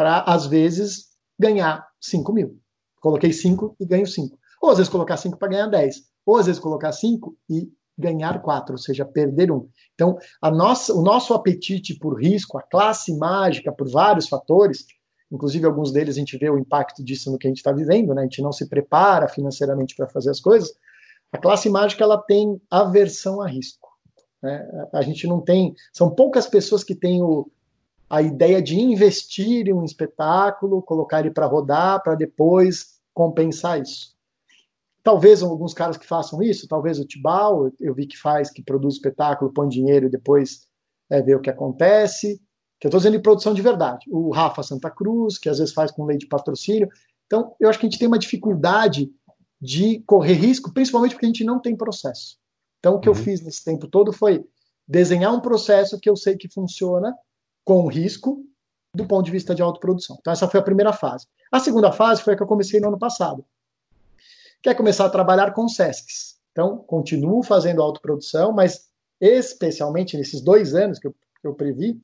para, 0.00 0.22
às 0.22 0.46
vezes, 0.46 1.08
ganhar 1.38 1.86
5 2.00 2.32
mil. 2.32 2.58
Coloquei 3.02 3.34
5 3.34 3.76
e 3.78 3.84
ganho 3.84 4.06
5. 4.06 4.34
Ou 4.62 4.70
às 4.70 4.78
vezes 4.78 4.90
colocar 4.90 5.18
5 5.18 5.36
para 5.36 5.48
ganhar 5.48 5.66
10. 5.66 5.96
Ou 6.24 6.38
às 6.38 6.46
vezes 6.46 6.58
colocar 6.58 6.90
5 6.90 7.36
e 7.50 7.70
ganhar 7.98 8.40
4, 8.40 8.72
ou 8.72 8.78
seja, 8.78 9.04
perder 9.04 9.52
um. 9.52 9.68
Então, 9.94 10.16
a 10.40 10.50
nossa, 10.50 10.94
o 10.94 11.02
nosso 11.02 11.34
apetite 11.34 11.98
por 11.98 12.18
risco, 12.18 12.56
a 12.56 12.62
classe 12.62 13.14
mágica, 13.18 13.70
por 13.70 13.90
vários 13.90 14.26
fatores, 14.26 14.86
inclusive 15.30 15.66
alguns 15.66 15.92
deles 15.92 16.16
a 16.16 16.18
gente 16.18 16.38
vê 16.38 16.48
o 16.48 16.58
impacto 16.58 17.04
disso 17.04 17.30
no 17.30 17.36
que 17.36 17.46
a 17.46 17.50
gente 17.50 17.58
está 17.58 17.70
vivendo, 17.70 18.14
né? 18.14 18.22
a 18.22 18.24
gente 18.24 18.40
não 18.40 18.52
se 18.52 18.70
prepara 18.70 19.28
financeiramente 19.28 19.94
para 19.94 20.08
fazer 20.08 20.30
as 20.30 20.40
coisas, 20.40 20.72
a 21.30 21.36
classe 21.36 21.68
mágica 21.68 22.02
ela 22.04 22.16
tem 22.16 22.58
aversão 22.70 23.42
a 23.42 23.46
risco. 23.46 23.86
Né? 24.42 24.66
A 24.94 25.02
gente 25.02 25.26
não 25.26 25.42
tem. 25.42 25.74
São 25.92 26.08
poucas 26.14 26.46
pessoas 26.46 26.82
que 26.82 26.94
têm 26.94 27.22
o, 27.22 27.50
a 28.10 28.20
ideia 28.20 28.60
de 28.60 28.78
investir 28.78 29.68
em 29.68 29.72
um 29.72 29.84
espetáculo, 29.84 30.82
colocar 30.82 31.20
ele 31.20 31.30
para 31.30 31.46
rodar, 31.46 32.02
para 32.02 32.16
depois 32.16 32.98
compensar 33.14 33.80
isso. 33.80 34.16
Talvez 35.00 35.42
alguns 35.42 35.72
caras 35.72 35.96
que 35.96 36.06
façam 36.06 36.42
isso, 36.42 36.66
talvez 36.66 36.98
o 36.98 37.06
Tibal, 37.06 37.70
eu 37.78 37.94
vi 37.94 38.08
que 38.08 38.18
faz, 38.18 38.50
que 38.50 38.64
produz 38.64 38.94
espetáculo, 38.94 39.52
põe 39.52 39.68
dinheiro 39.68 40.06
e 40.06 40.10
depois 40.10 40.66
é, 41.08 41.22
vê 41.22 41.36
o 41.36 41.40
que 41.40 41.48
acontece. 41.48 42.42
Que 42.80 42.86
eu 42.86 42.88
estou 42.88 42.98
dizendo 42.98 43.16
de 43.16 43.22
produção 43.22 43.54
de 43.54 43.62
verdade. 43.62 44.06
O 44.10 44.30
Rafa 44.30 44.62
Santa 44.62 44.90
Cruz, 44.90 45.38
que 45.38 45.48
às 45.48 45.58
vezes 45.58 45.72
faz 45.72 45.92
com 45.92 46.04
lei 46.04 46.18
de 46.18 46.26
patrocínio. 46.26 46.88
Então, 47.26 47.54
eu 47.60 47.68
acho 47.68 47.78
que 47.78 47.86
a 47.86 47.88
gente 47.88 47.98
tem 47.98 48.08
uma 48.08 48.18
dificuldade 48.18 49.08
de 49.60 50.00
correr 50.00 50.32
risco, 50.32 50.72
principalmente 50.72 51.12
porque 51.12 51.26
a 51.26 51.28
gente 51.28 51.44
não 51.44 51.60
tem 51.60 51.76
processo. 51.76 52.38
Então, 52.80 52.96
o 52.96 53.00
que 53.00 53.08
uhum. 53.08 53.14
eu 53.14 53.22
fiz 53.22 53.40
nesse 53.40 53.64
tempo 53.64 53.86
todo 53.86 54.12
foi 54.12 54.44
desenhar 54.88 55.32
um 55.32 55.40
processo 55.40 56.00
que 56.00 56.10
eu 56.10 56.16
sei 56.16 56.36
que 56.36 56.48
funciona 56.48 57.14
com 57.70 57.86
risco 57.86 58.44
do 58.92 59.06
ponto 59.06 59.24
de 59.24 59.30
vista 59.30 59.54
de 59.54 59.62
autoprodução. 59.62 60.16
Então, 60.18 60.32
essa 60.32 60.48
foi 60.48 60.58
a 60.58 60.62
primeira 60.64 60.92
fase. 60.92 61.28
A 61.52 61.60
segunda 61.60 61.92
fase 61.92 62.20
foi 62.20 62.34
a 62.34 62.36
que 62.36 62.42
eu 62.42 62.46
comecei 62.48 62.80
no 62.80 62.88
ano 62.88 62.98
passado, 62.98 63.44
que 64.60 64.68
é 64.68 64.74
começar 64.74 65.06
a 65.06 65.08
trabalhar 65.08 65.52
com 65.52 65.68
SESCs. 65.68 66.36
Então, 66.50 66.78
continuo 66.78 67.44
fazendo 67.44 67.80
autoprodução, 67.80 68.50
mas 68.50 68.88
especialmente 69.20 70.16
nesses 70.16 70.40
dois 70.40 70.74
anos 70.74 70.98
que 70.98 71.06
eu, 71.06 71.12
que 71.12 71.46
eu 71.46 71.54
previ, 71.54 72.00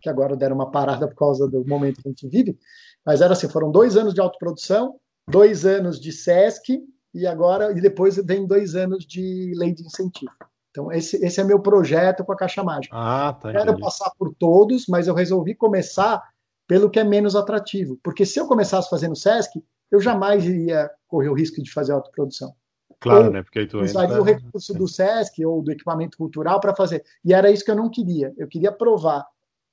que 0.00 0.08
agora 0.08 0.34
deram 0.34 0.56
uma 0.56 0.70
parada 0.70 1.06
por 1.06 1.14
causa 1.14 1.46
do 1.46 1.62
momento 1.66 2.00
que 2.00 2.08
a 2.08 2.12
gente 2.12 2.26
vive, 2.26 2.58
mas 3.04 3.20
era 3.20 3.34
assim, 3.34 3.50
foram 3.50 3.70
dois 3.70 3.98
anos 3.98 4.14
de 4.14 4.20
autoprodução, 4.22 4.98
dois 5.28 5.66
anos 5.66 6.00
de 6.00 6.10
SESC 6.10 6.82
e 7.12 7.26
agora 7.26 7.70
e 7.76 7.82
depois 7.82 8.16
vem 8.16 8.46
dois 8.46 8.74
anos 8.74 9.04
de 9.04 9.52
lei 9.54 9.74
de 9.74 9.84
incentivo. 9.84 10.32
Então 10.70 10.90
esse, 10.92 11.16
esse 11.24 11.40
é 11.40 11.44
meu 11.44 11.60
projeto 11.60 12.24
com 12.24 12.32
a 12.32 12.36
Caixa 12.36 12.62
Mágica. 12.62 12.94
Ah, 12.96 13.32
tá. 13.32 13.52
Quero 13.52 13.78
passar 13.78 14.10
por 14.18 14.34
todos, 14.38 14.86
mas 14.88 15.06
eu 15.06 15.14
resolvi 15.14 15.54
começar 15.54 16.22
pelo 16.66 16.88
que 16.88 17.00
é 17.00 17.04
menos 17.04 17.34
atrativo, 17.34 17.98
porque 18.02 18.24
se 18.24 18.38
eu 18.38 18.46
começasse 18.46 18.88
fazendo 18.88 19.16
SESC, 19.16 19.60
eu 19.90 20.00
jamais 20.00 20.44
iria 20.44 20.88
correr 21.08 21.28
o 21.28 21.34
risco 21.34 21.60
de 21.60 21.72
fazer 21.72 21.92
autoprodução. 21.92 22.54
Claro, 23.00 23.24
ou 23.24 23.30
né? 23.32 23.42
Porque 23.42 23.58
aí 23.58 23.66
tu 23.66 23.80
usaria 23.80 24.08
entra... 24.08 24.20
o 24.20 24.24
recurso 24.24 24.72
do 24.74 24.86
SESC 24.86 25.44
ou 25.44 25.62
do 25.62 25.72
equipamento 25.72 26.16
cultural 26.16 26.60
para 26.60 26.74
fazer. 26.74 27.02
E 27.24 27.34
era 27.34 27.50
isso 27.50 27.64
que 27.64 27.70
eu 27.70 27.76
não 27.76 27.90
queria. 27.90 28.32
Eu 28.36 28.46
queria 28.46 28.70
provar 28.70 29.26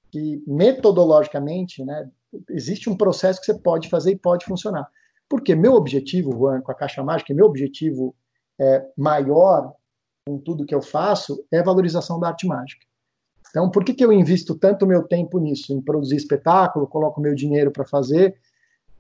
que 0.10 0.42
metodologicamente, 0.48 1.84
né, 1.84 2.10
existe 2.50 2.90
um 2.90 2.96
processo 2.96 3.40
que 3.40 3.46
você 3.46 3.60
pode 3.60 3.90
fazer 3.90 4.12
e 4.12 4.18
pode 4.18 4.46
funcionar. 4.46 4.88
Porque 5.30 5.54
meu 5.54 5.74
objetivo, 5.74 6.32
Juan, 6.32 6.62
com 6.62 6.72
a 6.72 6.76
Caixa 6.76 7.04
Mágica, 7.04 7.34
meu 7.34 7.46
objetivo 7.46 8.16
é, 8.60 8.86
maior 8.98 9.74
com 10.28 10.38
tudo 10.38 10.66
que 10.66 10.76
eu 10.76 10.82
faço 10.82 11.42
é 11.50 11.64
valorização 11.64 12.20
da 12.20 12.28
arte 12.28 12.46
mágica. 12.46 12.86
Então, 13.50 13.72
por 13.72 13.86
que, 13.86 13.94
que 13.94 14.04
eu 14.04 14.12
invisto 14.12 14.56
tanto 14.56 14.86
meu 14.86 15.04
tempo 15.04 15.40
nisso, 15.40 15.72
em 15.72 15.82
produzir 15.82 16.18
espetáculo, 16.18 16.86
coloco 16.86 17.22
meu 17.22 17.34
dinheiro 17.34 17.72
para 17.72 17.86
fazer? 17.86 18.36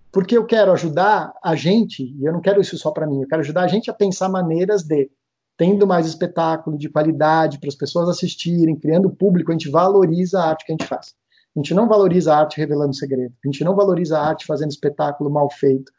Porque 0.09 0.37
eu 0.37 0.45
quero 0.45 0.71
ajudar 0.71 1.33
a 1.43 1.53
gente, 1.53 2.15
e 2.17 2.25
eu 2.25 2.31
não 2.31 2.39
quero 2.39 2.61
isso 2.61 2.77
só 2.77 2.91
para 2.91 3.05
mim, 3.05 3.21
eu 3.21 3.27
quero 3.27 3.41
ajudar 3.41 3.63
a 3.63 3.67
gente 3.67 3.91
a 3.91 3.93
pensar 3.93 4.29
maneiras 4.29 4.83
de, 4.83 5.11
tendo 5.57 5.85
mais 5.85 6.07
espetáculo 6.07 6.77
de 6.77 6.89
qualidade 6.89 7.59
para 7.59 7.67
as 7.67 7.75
pessoas 7.75 8.07
assistirem, 8.07 8.79
criando 8.79 9.09
público, 9.09 9.51
a 9.51 9.53
gente 9.53 9.69
valoriza 9.69 10.39
a 10.39 10.49
arte 10.49 10.65
que 10.65 10.71
a 10.71 10.75
gente 10.75 10.87
faz. 10.87 11.13
A 11.53 11.59
gente 11.59 11.73
não 11.73 11.87
valoriza 11.87 12.33
a 12.33 12.39
arte 12.39 12.57
revelando 12.57 12.95
segredo. 12.95 13.33
A 13.43 13.47
gente 13.47 13.63
não 13.63 13.75
valoriza 13.75 14.17
a 14.17 14.27
arte 14.29 14.45
fazendo 14.45 14.69
espetáculo 14.69 15.29
mal 15.29 15.49
feito. 15.51 15.91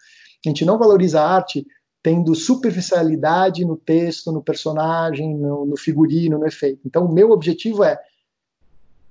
A 0.44 0.48
gente 0.48 0.64
não 0.64 0.78
valoriza 0.78 1.20
a 1.20 1.28
arte 1.28 1.66
tendo 2.02 2.34
superficialidade 2.34 3.64
no 3.64 3.76
texto, 3.76 4.32
no 4.32 4.42
personagem, 4.42 5.36
no, 5.36 5.66
no 5.66 5.76
figurino, 5.76 6.38
no 6.38 6.46
efeito. 6.46 6.80
Então, 6.84 7.04
o 7.04 7.12
meu 7.12 7.30
objetivo 7.30 7.82
é 7.84 7.94
o 7.94 7.98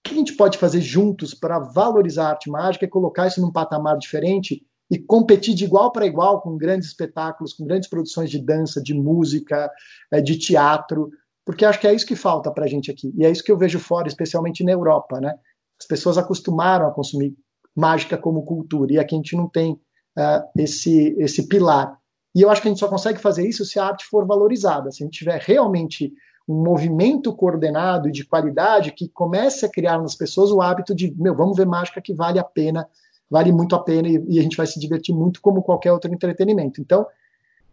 que 0.03 0.13
a 0.13 0.17
gente 0.17 0.33
pode 0.33 0.57
fazer 0.57 0.81
juntos 0.81 1.33
para 1.33 1.59
valorizar 1.59 2.27
a 2.27 2.29
arte 2.29 2.49
mágica 2.49 2.85
e 2.85 2.89
colocar 2.89 3.27
isso 3.27 3.41
num 3.41 3.51
patamar 3.51 3.97
diferente 3.97 4.65
e 4.89 4.97
competir 4.97 5.53
de 5.53 5.65
igual 5.65 5.91
para 5.91 6.05
igual 6.05 6.41
com 6.41 6.57
grandes 6.57 6.88
espetáculos, 6.88 7.53
com 7.53 7.65
grandes 7.65 7.89
produções 7.89 8.29
de 8.29 8.39
dança, 8.39 8.81
de 8.81 8.93
música, 8.93 9.69
eh, 10.11 10.21
de 10.21 10.38
teatro, 10.38 11.11
porque 11.45 11.65
acho 11.65 11.79
que 11.79 11.88
é 11.88 11.93
isso 11.93 12.05
que 12.05 12.15
falta 12.15 12.51
para 12.51 12.65
a 12.65 12.67
gente 12.67 12.91
aqui. 12.91 13.13
E 13.15 13.25
é 13.25 13.31
isso 13.31 13.43
que 13.43 13.51
eu 13.51 13.57
vejo 13.57 13.79
fora, 13.79 14.07
especialmente 14.07 14.63
na 14.63 14.71
Europa, 14.71 15.19
né? 15.19 15.33
As 15.79 15.85
pessoas 15.85 16.17
acostumaram 16.17 16.88
a 16.88 16.91
consumir 16.91 17.35
mágica 17.75 18.17
como 18.17 18.43
cultura, 18.43 18.93
e 18.93 18.99
aqui 18.99 19.15
a 19.15 19.17
gente 19.17 19.35
não 19.35 19.47
tem 19.47 19.73
uh, 19.73 20.43
esse, 20.57 21.15
esse 21.19 21.47
pilar. 21.47 21.97
E 22.38 22.41
eu 22.43 22.51
acho 22.51 22.61
que 22.61 22.67
a 22.67 22.71
gente 22.71 22.79
só 22.79 22.88
consegue 22.88 23.17
fazer 23.17 23.49
isso 23.49 23.65
se 23.65 23.79
a 23.79 23.85
arte 23.85 24.05
for 24.05 24.23
valorizada, 24.23 24.91
se 24.91 25.01
a 25.01 25.07
gente 25.07 25.17
tiver 25.17 25.41
realmente 25.41 26.13
um 26.47 26.63
movimento 26.63 27.35
coordenado 27.35 28.07
e 28.07 28.11
de 28.11 28.23
qualidade 28.23 28.91
que 28.91 29.09
comece 29.09 29.65
a 29.65 29.69
criar 29.69 29.97
nas 29.97 30.13
pessoas 30.13 30.51
o 30.51 30.61
hábito 30.61 30.93
de, 30.93 31.11
meu, 31.17 31.35
vamos 31.35 31.57
ver 31.57 31.65
mágica 31.65 31.99
que 31.99 32.13
vale 32.13 32.38
a 32.38 32.43
pena, 32.43 32.88
vale 33.27 33.51
muito 33.51 33.75
a 33.75 33.83
pena 33.83 34.07
e, 34.07 34.23
e 34.29 34.39
a 34.39 34.43
gente 34.43 34.55
vai 34.55 34.67
se 34.67 34.79
divertir 34.79 35.15
muito 35.15 35.41
como 35.41 35.63
qualquer 35.63 35.91
outro 35.91 36.13
entretenimento. 36.13 36.79
Então, 36.79 37.07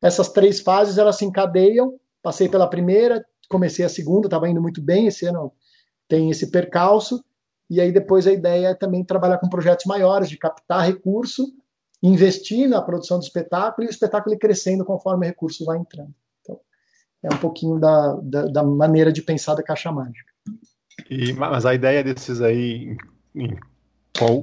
essas 0.00 0.30
três 0.30 0.60
fases, 0.60 0.96
elas 0.96 1.16
se 1.16 1.26
encadeiam, 1.26 2.00
passei 2.22 2.48
pela 2.48 2.66
primeira, 2.66 3.22
comecei 3.50 3.84
a 3.84 3.88
segunda, 3.90 4.28
estava 4.28 4.48
indo 4.48 4.62
muito 4.62 4.80
bem, 4.80 5.08
esse 5.08 5.26
ano 5.26 5.52
tem 6.08 6.30
esse 6.30 6.50
percalço, 6.50 7.22
e 7.68 7.82
aí 7.82 7.92
depois 7.92 8.26
a 8.26 8.32
ideia 8.32 8.68
é 8.68 8.74
também 8.74 9.04
trabalhar 9.04 9.36
com 9.36 9.46
projetos 9.46 9.84
maiores, 9.84 10.30
de 10.30 10.38
captar 10.38 10.86
recurso, 10.86 11.52
investir 12.05 12.68
na 12.68 12.82
produção 12.82 13.18
do 13.18 13.24
espetáculo 13.24 13.86
e 13.86 13.88
o 13.88 13.90
espetáculo 13.90 14.34
ir 14.34 14.38
crescendo 14.38 14.84
conforme 14.84 15.26
o 15.26 15.28
recurso 15.28 15.64
vai 15.64 15.78
entrando. 15.78 16.14
Então, 16.42 16.61
é 17.22 17.34
um 17.34 17.38
pouquinho 17.38 17.80
da, 17.80 18.14
da, 18.22 18.44
da 18.46 18.62
maneira 18.62 19.11
de 19.11 19.22
pensar 19.22 19.55
da 19.55 19.62
caixa 19.62 19.90
mágica. 19.90 20.30
E, 21.09 21.32
mas 21.32 21.64
a 21.64 21.74
ideia 21.74 22.05
desses 22.05 22.42
aí, 22.42 22.94
em 23.34 23.59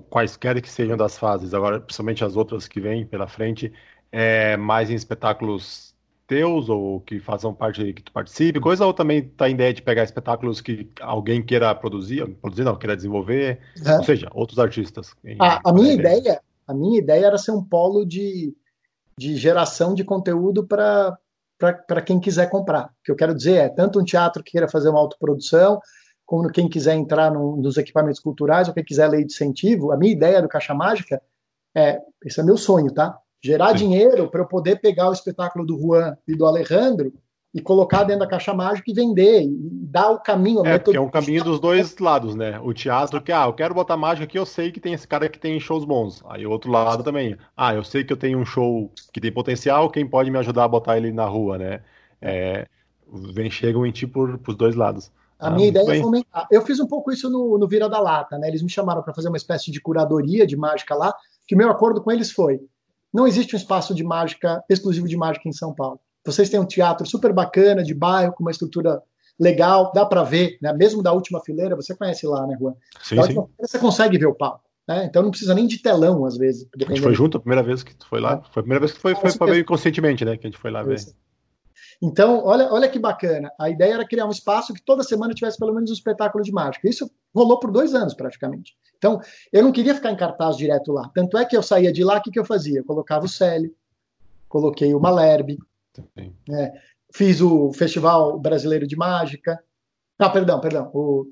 quaisquer 0.10 0.60
que 0.60 0.70
sejam 0.70 0.98
das 0.98 1.20
fases, 1.20 1.54
agora 1.54 1.80
principalmente 1.80 2.26
as 2.26 2.36
outras 2.36 2.68
que 2.68 2.82
vêm 2.82 3.06
pela 3.06 3.28
frente, 3.28 3.72
é 4.12 4.58
mais 4.58 4.90
em 4.90 4.96
espetáculos 4.96 5.92
teus 6.26 6.68
ou 6.68 7.00
que 7.02 7.20
façam 7.20 7.54
parte 7.54 7.94
que 7.94 8.02
tu 8.02 8.12
participe, 8.12 8.60
coisa 8.60 8.86
ou 8.86 8.94
também 8.94 9.22
tá 9.22 9.50
em 9.50 9.54
ideia 9.54 9.74
de 9.74 9.82
pegar 9.82 10.04
espetáculos 10.04 10.62
que 10.62 10.90
alguém 11.00 11.44
queira 11.44 11.76
produzir, 11.76 12.26
produzir 12.42 12.64
não, 12.64 12.76
queira 12.76 12.96
desenvolver, 12.96 13.60
é. 13.86 13.98
ou 13.98 14.04
seja, 14.04 14.30
outros 14.34 14.58
artistas. 14.58 15.14
A, 15.40 15.70
a 15.70 15.74
minha 15.74 15.94
ideia, 15.94 16.42
a 16.72 16.74
minha 16.74 17.00
ideia 17.00 17.28
era 17.28 17.38
ser 17.38 17.52
um 17.52 17.64
polo 17.64 18.06
de, 18.06 18.56
de 19.18 19.36
geração 19.36 19.94
de 19.94 20.04
conteúdo 20.04 20.66
para 20.66 21.18
para 21.88 22.02
quem 22.02 22.20
quiser 22.20 22.50
comprar. 22.50 22.86
O 22.86 23.04
que 23.04 23.12
eu 23.12 23.16
quero 23.16 23.36
dizer 23.36 23.58
é, 23.58 23.70
tanto 23.70 24.00
um 24.00 24.04
teatro 24.04 24.44
que 24.44 24.54
queira 24.54 24.68
fazer 24.68 24.90
uma 24.90 25.00
autoprodução, 25.00 25.80
como 26.26 26.50
quem 26.50 26.68
quiser 26.68 26.96
entrar 26.96 27.32
no, 27.32 27.56
nos 27.56 27.78
equipamentos 27.78 28.20
culturais, 28.20 28.68
ou 28.68 28.74
quem 28.74 28.84
quiser 28.84 29.08
lei 29.08 29.24
de 29.24 29.32
incentivo, 29.32 29.92
a 29.92 29.98
minha 29.98 30.12
ideia 30.12 30.42
do 30.42 30.48
Caixa 30.48 30.74
Mágica 30.74 31.22
é, 31.78 32.00
esse 32.26 32.40
é 32.40 32.44
meu 32.44 32.58
sonho, 32.58 32.92
tá? 32.92 33.16
gerar 33.44 33.70
Sim. 33.70 33.86
dinheiro 33.86 34.30
para 34.30 34.42
eu 34.42 34.48
poder 34.48 34.80
pegar 34.80 35.10
o 35.10 35.14
espetáculo 35.14 35.66
do 35.66 35.80
Juan 35.80 36.16
e 36.28 36.36
do 36.36 36.46
Alejandro 36.46 37.12
e 37.54 37.62
colocar 37.62 38.04
dentro 38.04 38.22
da 38.22 38.28
caixa 38.28 38.54
mágica 38.54 38.90
e 38.90 38.94
vender, 38.94 39.44
e 39.44 39.58
dar 39.84 40.10
o 40.12 40.20
caminho. 40.20 40.66
É, 40.66 40.80
porque 40.80 40.98
é 40.98 41.02
um 41.02 41.10
caminho 41.10 41.44
dos 41.44 41.60
dois 41.60 41.98
lados, 41.98 42.34
né? 42.34 42.60
O 42.64 42.74
teatro 42.74 43.22
que, 43.22 43.32
ah, 43.32 43.46
eu 43.46 43.54
quero 43.54 43.74
botar 43.74 43.98
mágica 43.98 44.24
aqui, 44.24 44.40
eu 44.40 44.46
sei 44.46 44.72
que 44.72 44.80
tem 44.80 44.94
esse 44.94 45.08
cara 45.08 45.28
que 45.28 45.38
tem 45.38 45.60
shows 45.60 45.84
bons. 45.84 46.24
Aí 46.30 46.46
o 46.46 46.50
outro 46.50 46.72
lado 46.72 47.04
também, 47.04 47.36
ah, 47.56 47.74
eu 47.74 47.84
sei 47.84 48.06
que 48.06 48.14
eu 48.14 48.18
tenho 48.18 48.40
um 48.40 48.46
show 48.46 48.90
que 49.12 49.20
tem 49.20 49.32
potencial, 49.32 49.90
quem 49.90 50.08
pode 50.08 50.32
me 50.32 50.38
ajudar 50.38 50.64
a 50.64 50.68
botar 50.70 50.96
ele 50.96 51.12
na 51.12 51.26
rua, 51.26 51.58
né? 51.58 51.82
É, 52.22 52.68
vem, 53.34 53.52
chegam 53.52 53.86
em 53.86 53.92
ti 53.92 54.08
por, 54.08 54.40
os 54.48 54.56
dois 54.56 54.76
lados. 54.76 55.12
A 55.38 55.48
ah, 55.48 55.52
minha 55.52 55.68
ideia 55.68 55.84
é 55.84 55.88
bem. 55.88 56.00
é 56.00 56.04
fomentar. 56.04 56.48
Eu 56.50 56.62
fiz 56.62 56.80
um 56.80 56.88
pouco 56.88 57.12
isso 57.12 57.30
no, 57.30 57.58
no 57.58 57.68
Vira 57.68 57.90
da 57.90 58.00
Lata, 58.00 58.38
né? 58.38 58.48
Eles 58.48 58.62
me 58.62 58.70
chamaram 58.70 59.02
para 59.04 59.14
fazer 59.14 59.28
uma 59.28 59.38
espécie 59.38 59.72
de 59.72 59.82
curadoria 59.82 60.48
de 60.48 60.56
mágica 60.56 60.96
lá, 60.96 61.14
que 61.46 61.56
meu 61.56 61.70
acordo 61.70 62.02
com 62.02 62.12
eles 62.12 62.32
foi: 62.32 62.62
não 63.14 63.28
existe 63.28 63.56
um 63.56 63.60
espaço 63.60 63.94
de 63.94 64.06
mágica 64.06 64.64
exclusivo 64.70 65.08
de 65.08 65.18
mágica 65.18 65.50
em 65.50 65.52
São 65.52 65.74
Paulo. 65.74 66.00
Vocês 66.26 66.50
têm 66.50 66.60
um 66.60 66.66
teatro 66.66 67.08
super 67.08 67.34
bacana, 67.34 67.84
de 67.84 67.94
bairro, 67.94 68.34
com 68.34 68.44
uma 68.44 68.52
estrutura 68.52 69.02
legal, 69.40 69.92
dá 69.94 70.06
para 70.06 70.24
ver, 70.24 70.58
né? 70.62 70.72
mesmo 70.74 71.02
da 71.02 71.12
última 71.12 71.40
fileira, 71.40 71.76
você 71.76 71.96
conhece 71.96 72.28
lá, 72.28 72.46
né, 72.46 72.56
Juan? 72.60 72.74
Sim, 73.02 73.16
sim. 73.16 73.28
Fileira, 73.28 73.48
você 73.60 73.80
consegue 73.80 74.18
ver 74.18 74.28
o 74.28 74.36
palco. 74.36 74.64
Né? 74.88 75.06
Então 75.06 75.24
não 75.24 75.32
precisa 75.32 75.54
nem 75.54 75.68
de 75.68 75.82
telão, 75.82 76.26
às 76.26 76.38
vezes. 76.38 76.68
A 76.76 76.90
gente 76.90 77.02
foi 77.02 77.14
junto 77.14 77.38
a 77.38 77.40
primeira 77.40 77.64
vez 77.64 77.82
que 77.84 77.96
tu 77.96 78.08
foi 78.08 78.20
lá. 78.20 78.34
É. 78.34 78.54
Foi 78.54 78.62
a 78.62 78.64
primeira 78.64 78.80
vez 78.80 78.92
que 78.92 79.00
foi, 79.00 79.16
foi 79.16 79.34
para 79.36 79.54
ver 79.54 79.62
inconscientemente, 79.62 80.26
né? 80.26 80.38
Que 80.38 80.48
a 80.48 80.50
gente 80.50 80.60
foi 80.60 80.72
lá 80.72 80.84
ver. 80.84 81.00
Então, 82.02 82.44
olha, 82.44 82.72
olha 82.72 82.90
que 82.90 82.98
bacana. 82.98 83.52
A 83.60 83.70
ideia 83.70 83.94
era 83.94 84.08
criar 84.08 84.26
um 84.26 84.32
espaço 84.32 84.74
que 84.74 84.84
toda 84.84 85.04
semana 85.04 85.34
tivesse 85.34 85.58
pelo 85.58 85.74
menos 85.74 85.92
um 85.92 85.94
espetáculo 85.94 86.44
de 86.44 86.52
mágica. 86.52 86.90
Isso 86.90 87.10
rolou 87.34 87.60
por 87.60 87.72
dois 87.72 87.94
anos, 87.94 88.16
praticamente. 88.16 88.76
Então, 88.98 89.20
eu 89.54 89.64
não 89.64 89.72
queria 89.72 89.94
ficar 89.94 90.12
em 90.12 90.16
cartaz 90.16 90.58
direto 90.58 90.92
lá. 90.92 91.10
Tanto 91.14 91.38
é 91.38 91.46
que 91.46 91.56
eu 91.56 91.62
saía 91.62 91.92
de 91.92 92.04
lá, 92.04 92.18
o 92.18 92.22
que, 92.22 92.32
que 92.32 92.40
eu 92.40 92.46
fazia? 92.46 92.80
Eu 92.80 92.86
colocava 92.86 93.26
o 93.26 93.30
Célio, 93.30 93.74
coloquei 94.50 94.94
o 94.96 95.00
Malherbe, 95.00 95.60
né? 96.48 96.72
fiz 97.14 97.42
o 97.42 97.72
Festival 97.74 98.40
Brasileiro 98.40 98.88
de 98.88 98.96
Mágica. 98.96 99.62
Ah, 100.18 100.30
perdão, 100.30 100.60
perdão. 100.60 100.90
O... 100.94 101.30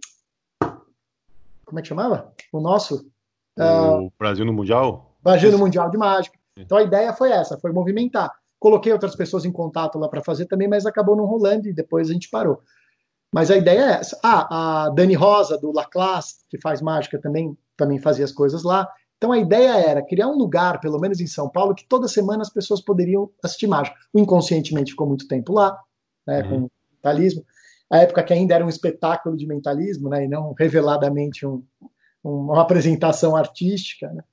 Como 1.65 1.79
é 1.79 1.81
que 1.81 1.87
chamava? 1.87 2.33
O 2.51 2.59
nosso? 2.59 3.09
O 3.57 4.07
uh... 4.07 4.13
Brasil 4.17 4.45
no 4.45 4.53
Mundial? 4.53 5.15
Brasil 5.21 5.51
no 5.51 5.59
Mundial 5.59 5.89
de 5.89 5.97
Mágica. 5.97 6.37
Então 6.57 6.77
a 6.77 6.83
ideia 6.83 7.13
foi 7.13 7.31
essa, 7.31 7.57
foi 7.59 7.71
movimentar. 7.71 8.31
Coloquei 8.59 8.91
outras 8.91 9.15
pessoas 9.15 9.45
em 9.45 9.51
contato 9.51 9.97
lá 9.97 10.09
para 10.09 10.23
fazer 10.23 10.45
também, 10.45 10.67
mas 10.67 10.85
acabou 10.85 11.15
não 11.15 11.25
rolando 11.25 11.67
e 11.67 11.73
depois 11.73 12.09
a 12.09 12.13
gente 12.13 12.29
parou. 12.29 12.61
Mas 13.33 13.51
a 13.51 13.57
ideia 13.57 13.79
é 13.79 13.91
essa. 13.99 14.19
Ah, 14.23 14.85
a 14.85 14.89
Dani 14.89 15.13
Rosa, 15.13 15.57
do 15.57 15.71
La 15.71 15.85
Classe, 15.85 16.43
que 16.49 16.59
faz 16.59 16.81
mágica 16.81 17.19
também, 17.19 17.57
também 17.77 17.99
fazia 17.99 18.25
as 18.25 18.31
coisas 18.31 18.63
lá. 18.63 18.89
Então 19.19 19.33
a 19.33 19.37
ideia 19.37 19.77
era 19.77 20.01
criar 20.01 20.29
um 20.29 20.37
lugar, 20.37 20.79
pelo 20.79 20.97
menos 20.97 21.19
em 21.19 21.27
São 21.27 21.49
Paulo, 21.49 21.75
que 21.75 21.85
toda 21.85 22.07
semana 22.07 22.41
as 22.41 22.49
pessoas 22.49 22.79
poderiam 22.79 23.29
assistir 23.43 23.67
mágica. 23.67 23.97
O 24.13 24.19
Inconscientemente 24.19 24.91
ficou 24.91 25.05
muito 25.05 25.27
tempo 25.27 25.51
lá, 25.51 25.77
né, 26.25 26.41
uhum. 26.43 26.49
com 26.49 26.69
mentalismo. 26.93 27.45
A 27.91 27.97
época 27.97 28.23
que 28.23 28.31
ainda 28.31 28.55
era 28.55 28.65
um 28.65 28.69
espetáculo 28.69 29.35
de 29.35 29.45
mentalismo, 29.45 30.07
né, 30.07 30.23
e 30.23 30.27
não 30.29 30.53
reveladamente 30.57 31.45
um, 31.45 31.61
uma 32.23 32.61
apresentação 32.61 33.35
artística. 33.35 34.09
Né? 34.09 34.23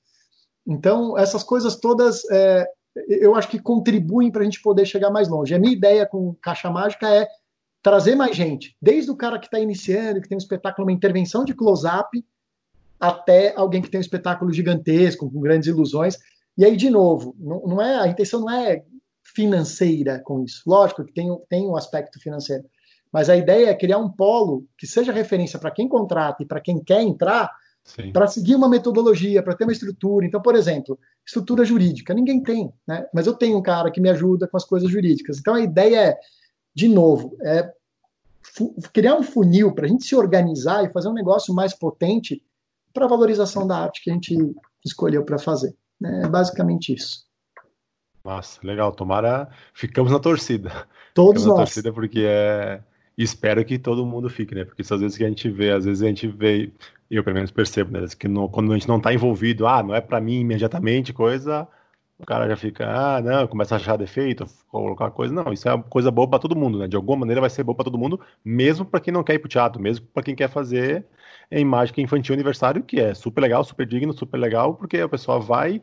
Então, 0.65 1.17
essas 1.17 1.43
coisas 1.43 1.75
todas 1.75 2.23
é, 2.31 2.65
eu 3.07 3.35
acho 3.35 3.49
que 3.49 3.59
contribuem 3.59 4.31
para 4.31 4.41
a 4.41 4.45
gente 4.45 4.61
poder 4.61 4.85
chegar 4.85 5.09
mais 5.09 5.27
longe. 5.27 5.53
A 5.53 5.59
minha 5.59 5.73
ideia 5.73 6.05
com 6.05 6.33
Caixa 6.41 6.69
Mágica 6.69 7.09
é 7.09 7.27
trazer 7.83 8.15
mais 8.15 8.35
gente, 8.35 8.75
desde 8.81 9.11
o 9.11 9.15
cara 9.15 9.37
que 9.37 9.47
está 9.47 9.59
iniciando, 9.59 10.21
que 10.21 10.27
tem 10.27 10.37
um 10.37 10.39
espetáculo, 10.39 10.87
uma 10.87 10.93
intervenção 10.93 11.43
de 11.43 11.53
close-up, 11.53 12.25
até 12.99 13.53
alguém 13.55 13.81
que 13.81 13.89
tem 13.89 13.99
um 13.99 14.01
espetáculo 14.01 14.51
gigantesco, 14.51 15.29
com 15.29 15.39
grandes 15.39 15.67
ilusões. 15.67 16.17
E 16.57 16.65
aí, 16.65 16.75
de 16.75 16.89
novo, 16.89 17.35
não, 17.39 17.61
não 17.61 17.81
é 17.81 17.99
a 17.99 18.07
intenção 18.07 18.41
não 18.41 18.49
é 18.49 18.83
financeira 19.23 20.19
com 20.23 20.43
isso. 20.43 20.63
Lógico 20.65 21.05
que 21.05 21.13
tem, 21.13 21.27
tem 21.49 21.67
um 21.67 21.75
aspecto 21.75 22.19
financeiro. 22.19 22.63
Mas 23.11 23.29
a 23.29 23.37
ideia 23.37 23.69
é 23.69 23.75
criar 23.75 23.97
um 23.97 24.09
polo 24.09 24.65
que 24.77 24.87
seja 24.87 25.11
referência 25.11 25.59
para 25.59 25.71
quem 25.71 25.87
contrata 25.87 26.43
e 26.43 26.45
para 26.45 26.59
quem 26.59 26.83
quer 26.83 27.01
entrar, 27.01 27.51
para 28.11 28.27
seguir 28.27 28.55
uma 28.55 28.67
metodologia, 28.67 29.41
para 29.41 29.55
ter 29.55 29.63
uma 29.63 29.71
estrutura. 29.71 30.25
Então, 30.25 30.41
por 30.41 30.55
exemplo, 30.55 30.99
estrutura 31.25 31.63
jurídica, 31.63 32.13
ninguém 32.13 32.41
tem, 32.41 32.71
né? 32.85 33.07
Mas 33.13 33.27
eu 33.27 33.33
tenho 33.33 33.57
um 33.57 33.61
cara 33.61 33.91
que 33.91 34.01
me 34.01 34.09
ajuda 34.09 34.47
com 34.47 34.57
as 34.57 34.65
coisas 34.65 34.89
jurídicas. 34.89 35.39
Então, 35.39 35.53
a 35.53 35.61
ideia 35.61 36.09
é, 36.09 36.17
de 36.75 36.87
novo, 36.87 37.37
é 37.41 37.71
criar 38.91 39.15
um 39.15 39.23
funil 39.23 39.73
para 39.73 39.85
a 39.85 39.87
gente 39.87 40.05
se 40.05 40.15
organizar 40.15 40.83
e 40.83 40.91
fazer 40.91 41.07
um 41.07 41.13
negócio 41.13 41.53
mais 41.53 41.73
potente 41.73 42.41
para 42.97 43.05
a 43.05 43.09
valorização 43.09 43.67
da 43.67 43.77
arte 43.77 44.03
que 44.03 44.09
a 44.09 44.13
gente 44.13 44.35
escolheu 44.83 45.23
para 45.23 45.37
fazer. 45.37 45.75
Né? 46.01 46.23
É 46.25 46.27
basicamente 46.27 46.93
isso. 46.93 47.27
Nossa, 48.25 48.59
legal. 48.63 48.91
Tomara. 48.91 49.47
Ficamos 49.73 50.11
na 50.11 50.19
torcida. 50.19 50.87
Todos 51.13 51.43
Ficamos 51.43 51.45
nós. 51.45 51.57
na 51.57 51.65
torcida 51.65 51.93
porque 51.93 52.23
é. 52.25 52.81
Espero 53.15 53.65
que 53.65 53.79
todo 53.79 54.05
mundo 54.05 54.29
fique, 54.29 54.53
né? 54.53 54.63
Porque 54.63 54.81
às 54.81 54.99
vezes 54.99 55.17
que 55.17 55.25
a 55.25 55.27
gente 55.27 55.49
vê, 55.49 55.71
às 55.71 55.85
vezes 55.85 56.03
a 56.03 56.07
gente 56.07 56.27
vê 56.27 56.71
eu 57.09 57.23
pelo 57.23 57.35
menos 57.35 57.49
percebo, 57.49 57.91
né? 57.91 58.05
Que 58.19 58.27
no, 58.27 58.49
quando 58.49 58.71
a 58.71 58.77
gente 58.77 58.87
não 58.87 58.97
está 58.97 59.13
envolvido, 59.13 59.65
ah, 59.65 59.81
não 59.81 59.95
é 59.95 60.01
para 60.01 60.21
mim 60.21 60.39
imediatamente, 60.39 61.13
coisa, 61.13 61.67
o 62.19 62.25
cara 62.25 62.47
já 62.47 62.55
fica, 62.55 62.85
ah, 62.89 63.21
não, 63.21 63.47
começa 63.47 63.75
a 63.75 63.77
achar 63.77 63.95
defeito, 63.97 64.45
colocar 64.69 65.11
coisa. 65.11 65.33
Não, 65.33 65.53
isso 65.53 65.69
é 65.69 65.73
uma 65.73 65.83
coisa 65.83 66.09
boa 66.09 66.27
para 66.27 66.39
todo 66.39 66.55
mundo, 66.55 66.79
né? 66.79 66.87
De 66.87 66.95
alguma 66.95 67.19
maneira 67.19 67.41
vai 67.41 67.49
ser 67.49 67.63
boa 67.63 67.75
para 67.75 67.85
todo 67.85 67.97
mundo, 67.97 68.19
mesmo 68.43 68.85
para 68.85 68.99
quem 68.99 69.13
não 69.13 69.23
quer 69.23 69.35
ir 69.35 69.39
pro 69.39 69.49
teatro, 69.49 69.81
mesmo 69.81 70.05
para 70.07 70.23
quem 70.23 70.35
quer 70.35 70.49
fazer 70.49 71.05
em 71.51 71.63
mágica 71.63 72.01
infantil 72.01 72.33
aniversário, 72.33 72.83
que 72.83 72.99
é 72.99 73.13
super 73.13 73.41
legal, 73.41 73.63
super 73.63 73.85
digno, 73.85 74.13
super 74.13 74.37
legal, 74.37 74.73
porque 74.75 74.97
a 74.97 75.09
pessoa 75.09 75.39
vai 75.39 75.81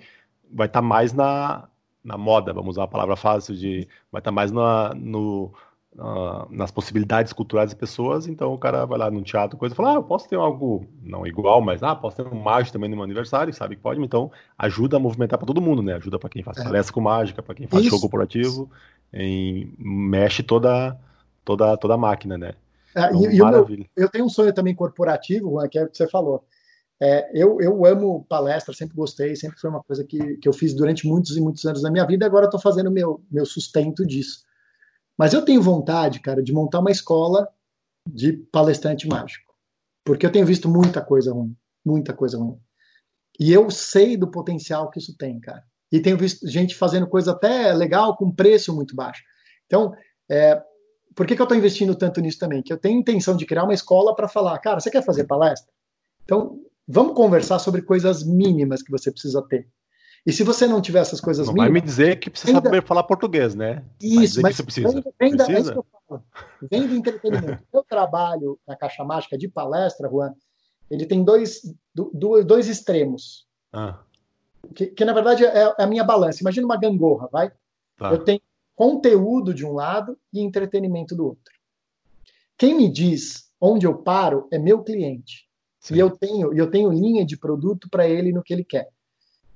vai 0.52 0.66
estar 0.66 0.80
tá 0.80 0.86
mais 0.86 1.12
na, 1.12 1.68
na 2.02 2.18
moda, 2.18 2.52
vamos 2.52 2.76
usar 2.76 2.84
a 2.84 2.88
palavra 2.88 3.16
fácil 3.16 3.54
de 3.56 3.88
vai 4.12 4.20
estar 4.20 4.30
tá 4.30 4.32
mais 4.32 4.52
na, 4.52 4.94
no 4.94 5.52
uh, 5.98 6.46
nas 6.50 6.70
possibilidades 6.70 7.32
culturais 7.32 7.70
das 7.70 7.78
pessoas, 7.78 8.26
então 8.26 8.52
o 8.52 8.58
cara 8.58 8.84
vai 8.84 8.98
lá 8.98 9.10
no 9.10 9.22
teatro, 9.22 9.56
coisa, 9.56 9.74
e 9.74 9.76
fala, 9.76 9.92
ah, 9.92 9.94
eu 9.94 10.02
posso 10.02 10.28
ter 10.28 10.36
algo, 10.36 10.86
não 11.02 11.26
igual, 11.26 11.60
mas, 11.60 11.82
ah, 11.82 11.94
posso 11.94 12.16
ter 12.16 12.26
um 12.26 12.40
mágico 12.40 12.72
também 12.72 12.90
no 12.90 12.96
meu 12.96 13.04
aniversário, 13.04 13.52
sabe 13.52 13.76
que 13.76 13.82
pode, 13.82 14.00
então 14.00 14.30
ajuda 14.58 14.96
a 14.96 15.00
movimentar 15.00 15.38
para 15.38 15.46
todo 15.46 15.60
mundo, 15.60 15.82
né? 15.82 15.94
Ajuda 15.94 16.18
para 16.18 16.28
quem 16.28 16.42
faz 16.42 16.58
é. 16.58 16.64
palestra 16.64 16.92
com 16.92 17.00
mágica, 17.00 17.42
para 17.42 17.54
quem 17.54 17.66
faz 17.66 17.82
Isso. 17.82 17.90
show 17.90 18.00
corporativo, 18.00 18.70
em, 19.12 19.72
mexe 19.78 20.42
toda, 20.42 20.98
toda, 21.44 21.76
toda 21.76 21.94
a 21.94 21.98
máquina, 21.98 22.36
né? 22.36 22.52
É, 22.96 23.06
então, 23.08 23.32
e, 23.32 23.38
maravilha. 23.38 23.86
eu 23.96 24.08
tenho 24.08 24.24
um 24.24 24.28
sonho 24.28 24.52
também 24.52 24.74
corporativo, 24.74 25.50
Juan, 25.50 25.68
que 25.68 25.78
é 25.78 25.84
o 25.84 25.88
que 25.88 25.96
você 25.96 26.08
falou. 26.08 26.44
É, 27.00 27.28
eu, 27.34 27.60
eu 27.60 27.84
amo 27.84 28.24
palestra, 28.28 28.72
sempre 28.72 28.96
gostei, 28.96 29.34
sempre 29.34 29.58
foi 29.58 29.68
uma 29.68 29.82
coisa 29.82 30.04
que, 30.04 30.36
que 30.36 30.48
eu 30.48 30.52
fiz 30.52 30.72
durante 30.74 31.06
muitos 31.06 31.36
e 31.36 31.40
muitos 31.40 31.64
anos 31.64 31.82
da 31.82 31.90
minha 31.90 32.06
vida, 32.06 32.24
e 32.24 32.26
agora 32.26 32.44
estou 32.44 32.60
fazendo 32.60 32.90
meu, 32.90 33.20
meu 33.30 33.44
sustento 33.44 34.06
disso. 34.06 34.44
Mas 35.18 35.32
eu 35.32 35.44
tenho 35.44 35.62
vontade, 35.62 36.20
cara, 36.20 36.42
de 36.42 36.52
montar 36.52 36.80
uma 36.80 36.90
escola 36.90 37.48
de 38.08 38.32
palestrante 38.32 39.06
mágico. 39.06 39.54
Porque 40.04 40.26
eu 40.26 40.32
tenho 40.32 40.46
visto 40.46 40.68
muita 40.68 41.00
coisa 41.00 41.32
ruim. 41.32 41.56
Muita 41.84 42.12
coisa 42.12 42.38
ruim. 42.38 42.58
E 43.38 43.52
eu 43.52 43.70
sei 43.70 44.16
do 44.16 44.30
potencial 44.30 44.90
que 44.90 44.98
isso 44.98 45.16
tem, 45.16 45.40
cara. 45.40 45.64
E 45.90 46.00
tenho 46.00 46.18
visto 46.18 46.46
gente 46.48 46.74
fazendo 46.74 47.06
coisa 47.06 47.32
até 47.32 47.72
legal 47.72 48.16
com 48.16 48.30
preço 48.30 48.74
muito 48.74 48.94
baixo. 48.94 49.22
Então, 49.66 49.94
é, 50.28 50.60
por 51.14 51.26
que, 51.26 51.34
que 51.34 51.40
eu 51.40 51.44
estou 51.44 51.56
investindo 51.56 51.94
tanto 51.94 52.20
nisso 52.20 52.38
também? 52.38 52.62
Que 52.62 52.72
eu 52.72 52.78
tenho 52.78 52.98
intenção 52.98 53.36
de 53.36 53.46
criar 53.46 53.64
uma 53.64 53.74
escola 53.74 54.14
para 54.14 54.28
falar, 54.28 54.58
cara, 54.58 54.80
você 54.80 54.90
quer 54.90 55.04
fazer 55.04 55.24
palestra? 55.24 55.72
Então, 56.24 56.60
vamos 56.86 57.14
conversar 57.14 57.58
sobre 57.58 57.82
coisas 57.82 58.24
mínimas 58.24 58.82
que 58.82 58.90
você 58.90 59.10
precisa 59.10 59.42
ter. 59.42 59.68
E 60.26 60.32
se 60.32 60.42
você 60.42 60.66
não 60.66 60.80
tiver 60.80 61.00
essas 61.00 61.20
coisas 61.20 61.46
não 61.46 61.54
mínimas. 61.54 61.72
Vai 61.72 61.80
me 61.80 61.86
dizer 61.86 62.18
que 62.18 62.30
precisa 62.30 62.52
ainda... 62.52 62.68
saber 62.68 62.82
falar 62.82 63.02
português, 63.02 63.54
né? 63.54 63.84
Isso, 64.00 64.40
mas, 64.40 64.58
mas 64.58 64.74
vem, 64.74 65.04
vem, 65.20 65.36
da, 65.36 65.46
é 65.46 65.60
isso 65.60 65.72
que 65.72 65.78
eu 65.78 65.86
falo. 66.08 66.24
vem 66.70 66.86
do 66.86 66.94
entretenimento. 66.94 67.62
o 67.70 67.82
trabalho 67.82 68.58
na 68.66 68.74
Caixa 68.74 69.04
Mágica 69.04 69.36
de 69.36 69.48
palestra, 69.48 70.08
Juan, 70.08 70.32
ele 70.90 71.04
tem 71.04 71.22
dois, 71.22 71.60
dois, 71.94 72.44
dois 72.44 72.68
extremos. 72.68 73.46
Ah. 73.72 74.00
Que, 74.74 74.86
que, 74.86 75.04
na 75.04 75.12
verdade 75.12 75.44
é, 75.44 75.74
é 75.78 75.82
a 75.82 75.86
minha 75.86 76.04
balança. 76.04 76.40
Imagina 76.40 76.66
uma 76.66 76.78
gangorra, 76.78 77.28
vai? 77.30 77.52
Tá. 77.96 78.10
Eu 78.10 78.24
tenho 78.24 78.40
conteúdo 78.74 79.52
de 79.52 79.64
um 79.64 79.72
lado 79.72 80.18
e 80.32 80.40
entretenimento 80.40 81.14
do 81.14 81.26
outro. 81.26 81.52
Quem 82.56 82.74
me 82.74 82.90
diz 82.90 83.50
onde 83.60 83.86
eu 83.86 83.98
paro 83.98 84.48
é 84.50 84.58
meu 84.58 84.82
cliente. 84.82 85.48
Sim. 85.80 85.96
E 85.96 85.98
eu 85.98 86.10
tenho, 86.10 86.54
eu 86.54 86.70
tenho 86.70 86.90
linha 86.90 87.26
de 87.26 87.36
produto 87.36 87.88
para 87.90 88.08
ele 88.08 88.32
no 88.32 88.42
que 88.42 88.54
ele 88.54 88.64
quer. 88.64 88.88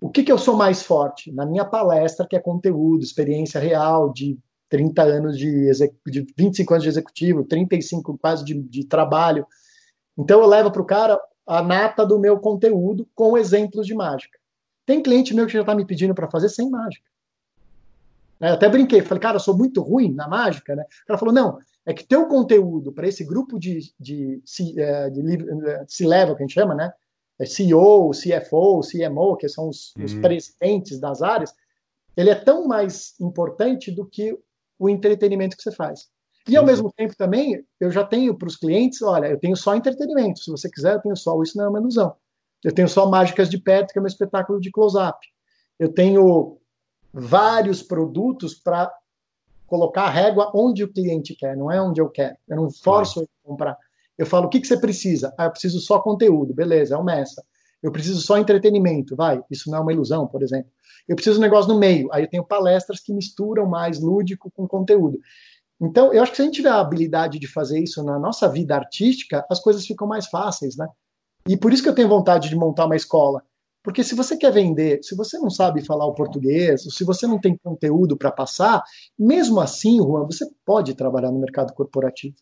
O 0.01 0.09
que, 0.09 0.22
que 0.22 0.30
eu 0.30 0.38
sou 0.38 0.57
mais 0.57 0.82
forte? 0.82 1.32
Na 1.32 1.44
minha 1.44 1.64
palestra, 1.64 2.26
que 2.26 2.36
é 2.36 2.40
conteúdo, 2.40 3.03
experiência 3.03 3.61
real 3.61 4.12
de 4.12 4.38
30 4.68 5.03
anos 5.03 5.38
de, 5.38 5.70
de 6.07 6.26
25 6.36 6.74
anos 6.74 6.82
de 6.84 6.88
executivo, 6.88 7.44
35 7.44 8.16
quase 8.18 8.44
de, 8.44 8.55
de 8.55 8.84
trabalho. 8.84 9.46
Então 10.16 10.40
eu 10.40 10.46
levo 10.46 10.70
para 10.70 10.82
o 10.82 10.86
cara 10.86 11.20
a 11.46 11.62
nata 11.62 12.05
do 12.07 12.18
meu 12.18 12.38
conteúdo 12.38 13.09
com 13.14 13.36
exemplos 13.36 13.86
de 13.86 13.94
mágica. 13.94 14.38
Tem 14.86 15.03
cliente 15.03 15.34
meu 15.34 15.46
que 15.46 15.53
já 15.53 15.61
está 15.61 15.74
me 15.74 15.84
pedindo 15.84 16.14
para 16.14 16.30
fazer 16.30 16.49
sem 16.49 16.70
mágica. 16.70 17.09
Eu 18.40 18.55
até 18.55 18.68
brinquei, 18.68 19.03
falei, 19.03 19.20
cara, 19.20 19.36
eu 19.36 19.40
sou 19.40 19.57
muito 19.57 19.82
ruim 19.82 20.12
na 20.12 20.28
mágica, 20.28 20.76
né? 20.76 20.84
O 21.03 21.07
cara 21.07 21.18
falou, 21.18 21.34
não, 21.34 21.59
é 21.84 21.92
que 21.92 22.07
teu 22.07 22.26
conteúdo 22.26 22.92
para 22.92 23.09
esse 23.09 23.24
grupo 23.24 23.59
de, 23.59 23.80
de, 23.99 24.40
de, 24.44 24.80
é, 24.80 25.11
de, 25.11 25.22
de 25.22 25.92
C-level, 25.92 26.36
que 26.36 26.42
a 26.42 26.46
gente 26.46 26.55
chama, 26.55 26.74
né? 26.74 26.92
É 27.39 27.47
CEO, 27.47 28.11
CFO, 28.11 28.80
CMO, 28.80 29.36
que 29.36 29.49
são 29.49 29.68
os, 29.68 29.95
uhum. 29.97 30.05
os 30.05 30.14
presidentes 30.14 30.99
das 30.99 31.22
áreas, 31.22 31.55
ele 32.16 32.30
é 32.30 32.34
tão 32.34 32.66
mais 32.66 33.14
importante 33.20 33.93
do 33.93 34.05
que 34.05 34.36
o 34.78 34.89
entretenimento 34.89 35.57
que 35.57 35.62
você 35.62 35.72
faz. 35.72 36.09
E 36.49 36.57
ao 36.57 36.64
mesmo 36.64 36.91
tempo 36.93 37.14
também, 37.16 37.62
eu 37.78 37.91
já 37.91 38.03
tenho 38.03 38.34
para 38.34 38.49
os 38.49 38.57
clientes, 38.57 39.03
olha, 39.03 39.26
eu 39.26 39.39
tenho 39.39 39.57
só 39.57 39.76
entretenimento. 39.76 40.41
Se 40.41 40.51
você 40.51 40.70
quiser, 40.70 40.95
eu 40.95 41.01
tenho 41.01 41.16
só 41.16 41.41
isso 41.43 41.57
não 41.59 41.66
é 41.66 41.68
uma 41.68 41.78
ilusão. 41.78 42.16
Eu 42.64 42.74
tenho 42.74 42.89
só 42.89 43.09
Mágicas 43.09 43.49
de 43.49 43.59
Perto, 43.59 43.93
que 43.93 43.99
é 43.99 44.03
meu 44.03 44.09
espetáculo 44.09 44.59
de 44.61 44.70
close-up. 44.70 45.18
Eu 45.78 45.93
tenho 45.93 46.59
vários 47.12 47.82
produtos 47.82 48.55
para 48.55 48.93
colocar 49.66 50.05
a 50.05 50.11
régua 50.11 50.51
onde 50.55 50.82
o 50.82 50.93
cliente 50.93 51.36
quer, 51.36 51.57
não 51.57 51.70
é 51.70 51.80
onde 51.80 52.01
eu 52.01 52.09
quero. 52.09 52.36
Eu 52.49 52.57
não 52.57 52.70
forço 52.70 53.20
ele 53.20 53.28
a 53.45 53.49
comprar. 53.49 53.76
Eu 54.18 54.26
falo, 54.26 54.46
o 54.46 54.48
que, 54.48 54.60
que 54.60 54.66
você 54.66 54.78
precisa? 54.78 55.32
Ah, 55.38 55.44
eu 55.44 55.50
preciso 55.50 55.80
só 55.80 56.00
conteúdo. 56.00 56.52
Beleza, 56.52 56.94
é 56.94 56.98
o 56.98 57.04
Messa. 57.04 57.42
Eu 57.82 57.92
preciso 57.92 58.20
só 58.20 58.36
entretenimento. 58.36 59.14
Vai, 59.14 59.40
isso 59.50 59.70
não 59.70 59.78
é 59.78 59.80
uma 59.80 59.92
ilusão, 59.92 60.26
por 60.26 60.42
exemplo. 60.42 60.70
Eu 61.08 61.14
preciso 61.14 61.38
um 61.38 61.42
negócio 61.42 61.72
no 61.72 61.78
meio. 61.78 62.08
Aí 62.12 62.24
eu 62.24 62.28
tenho 62.28 62.44
palestras 62.44 63.00
que 63.00 63.14
misturam 63.14 63.66
mais 63.66 64.00
lúdico 64.00 64.50
com 64.50 64.66
conteúdo. 64.66 65.18
Então, 65.80 66.12
eu 66.12 66.20
acho 66.20 66.32
que 66.32 66.36
se 66.36 66.42
a 66.42 66.44
gente 66.44 66.56
tiver 66.56 66.70
a 66.70 66.80
habilidade 66.80 67.38
de 67.38 67.46
fazer 67.46 67.78
isso 67.78 68.02
na 68.02 68.18
nossa 68.18 68.48
vida 68.48 68.74
artística, 68.74 69.46
as 69.48 69.60
coisas 69.60 69.86
ficam 69.86 70.08
mais 70.08 70.26
fáceis, 70.26 70.76
né? 70.76 70.88
E 71.48 71.56
por 71.56 71.72
isso 71.72 71.82
que 71.82 71.88
eu 71.88 71.94
tenho 71.94 72.08
vontade 72.08 72.48
de 72.48 72.56
montar 72.56 72.86
uma 72.86 72.96
escola. 72.96 73.42
Porque 73.82 74.02
se 74.02 74.14
você 74.14 74.36
quer 74.36 74.52
vender, 74.52 74.98
se 75.02 75.14
você 75.14 75.38
não 75.38 75.48
sabe 75.48 75.84
falar 75.84 76.04
o 76.04 76.14
português, 76.14 76.84
ou 76.84 76.90
se 76.90 77.04
você 77.04 77.26
não 77.26 77.40
tem 77.40 77.56
conteúdo 77.56 78.16
para 78.16 78.32
passar, 78.32 78.82
mesmo 79.16 79.60
assim, 79.60 79.98
Juan, 79.98 80.26
você 80.26 80.44
pode 80.66 80.94
trabalhar 80.94 81.30
no 81.30 81.38
mercado 81.38 81.72
corporativo. 81.72 82.34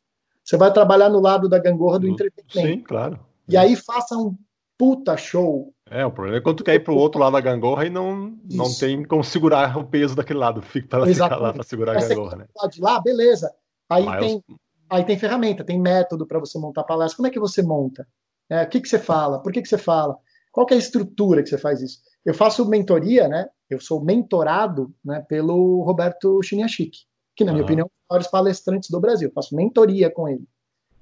Você 0.46 0.56
vai 0.56 0.72
trabalhar 0.72 1.08
no 1.08 1.20
lado 1.20 1.48
da 1.48 1.58
gangorra 1.58 1.98
do 1.98 2.06
entretenimento. 2.06 2.78
Sim, 2.78 2.80
claro. 2.84 3.18
E 3.48 3.56
aí 3.56 3.74
faça 3.74 4.16
um 4.16 4.36
puta 4.78 5.16
show. 5.16 5.74
É, 5.90 6.06
o 6.06 6.10
problema 6.12 6.38
é 6.38 6.40
quando 6.40 6.58
tu 6.58 6.64
quer 6.64 6.76
ir 6.76 6.84
pro 6.84 6.94
outro 6.94 7.20
lado 7.20 7.32
da 7.32 7.40
gangorra 7.40 7.84
e 7.84 7.90
não, 7.90 8.38
não 8.48 8.72
tem 8.72 9.04
como 9.04 9.24
segurar 9.24 9.76
o 9.76 9.84
peso 9.84 10.14
daquele 10.14 10.38
lado. 10.38 10.62
Fica 10.62 10.86
para 10.86 11.06
ficar 11.06 11.36
lá 11.36 11.52
para 11.52 11.64
segurar 11.64 11.96
a 11.96 12.00
gangorra, 12.00 12.36
né? 12.36 12.46
De 12.70 12.80
lá, 12.80 13.00
beleza. 13.00 13.52
Aí 13.90 14.04
Mas 14.04 14.20
tem, 14.24 14.44
aí 14.88 15.04
tem 15.04 15.18
ferramenta, 15.18 15.64
tem 15.64 15.80
método 15.80 16.24
para 16.24 16.38
você 16.38 16.58
montar 16.60 16.84
palestra. 16.84 17.16
Como 17.16 17.26
é 17.26 17.30
que 17.30 17.40
você 17.40 17.60
monta? 17.60 18.06
É, 18.48 18.62
o 18.62 18.68
que, 18.68 18.80
que 18.80 18.88
você 18.88 19.00
fala? 19.00 19.42
Por 19.42 19.52
que, 19.52 19.60
que 19.60 19.68
você 19.68 19.78
fala? 19.78 20.16
Qual 20.52 20.64
é 20.70 20.74
a 20.74 20.78
estrutura 20.78 21.42
que 21.42 21.48
você 21.48 21.58
faz 21.58 21.82
isso? 21.82 21.98
Eu 22.24 22.34
faço 22.34 22.68
mentoria, 22.68 23.26
né? 23.26 23.48
Eu 23.68 23.80
sou 23.80 24.04
mentorado 24.04 24.94
né, 25.04 25.24
pelo 25.28 25.82
Roberto 25.82 26.40
Chiniachik 26.44 26.98
que, 27.36 27.44
na 27.44 27.52
minha 27.52 27.64
opinião, 27.64 27.84
é 27.84 27.86
um 27.86 27.88
dos 27.88 28.08
maiores 28.08 28.26
palestrantes 28.28 28.90
do 28.90 29.00
Brasil. 29.00 29.28
Eu 29.28 29.32
faço 29.32 29.54
mentoria 29.54 30.10
com 30.10 30.28
ele. 30.28 30.48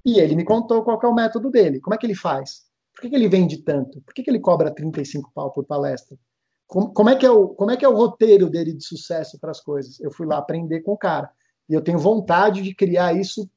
E 0.04 0.18
ele 0.18 0.36
me 0.36 0.44
contou 0.44 0.82
qual 0.82 1.00
é 1.02 1.06
o 1.06 1.14
método 1.14 1.50
dele. 1.50 1.80
Como 1.80 1.94
é 1.94 1.98
que 1.98 2.04
ele 2.04 2.14
faz? 2.14 2.64
Por 2.92 3.02
que, 3.02 3.10
que 3.10 3.16
ele 3.16 3.28
vende 3.28 3.58
tanto? 3.58 4.00
Por 4.02 4.12
que, 4.12 4.22
que 4.22 4.30
ele 4.30 4.40
cobra 4.40 4.70
35 4.70 5.30
pau 5.34 5.50
por 5.50 5.64
palestra? 5.64 6.18
Como, 6.66 6.92
como, 6.92 7.10
é 7.10 7.16
que 7.16 7.24
é 7.24 7.30
o, 7.30 7.48
como 7.48 7.70
é 7.70 7.76
que 7.76 7.84
é 7.84 7.88
o 7.88 7.96
roteiro 7.96 8.50
dele 8.50 8.72
de 8.72 8.84
sucesso 8.84 9.38
para 9.38 9.50
as 9.50 9.60
coisas? 9.60 9.98
Eu 10.00 10.12
fui 10.12 10.26
lá 10.26 10.38
aprender 10.38 10.80
com 10.80 10.92
o 10.92 10.98
cara. 10.98 11.30
E 11.68 11.74
eu 11.74 11.80
tenho 11.80 11.98
vontade 11.98 12.62
de 12.62 12.74
criar 12.74 13.14
isso 13.14 13.48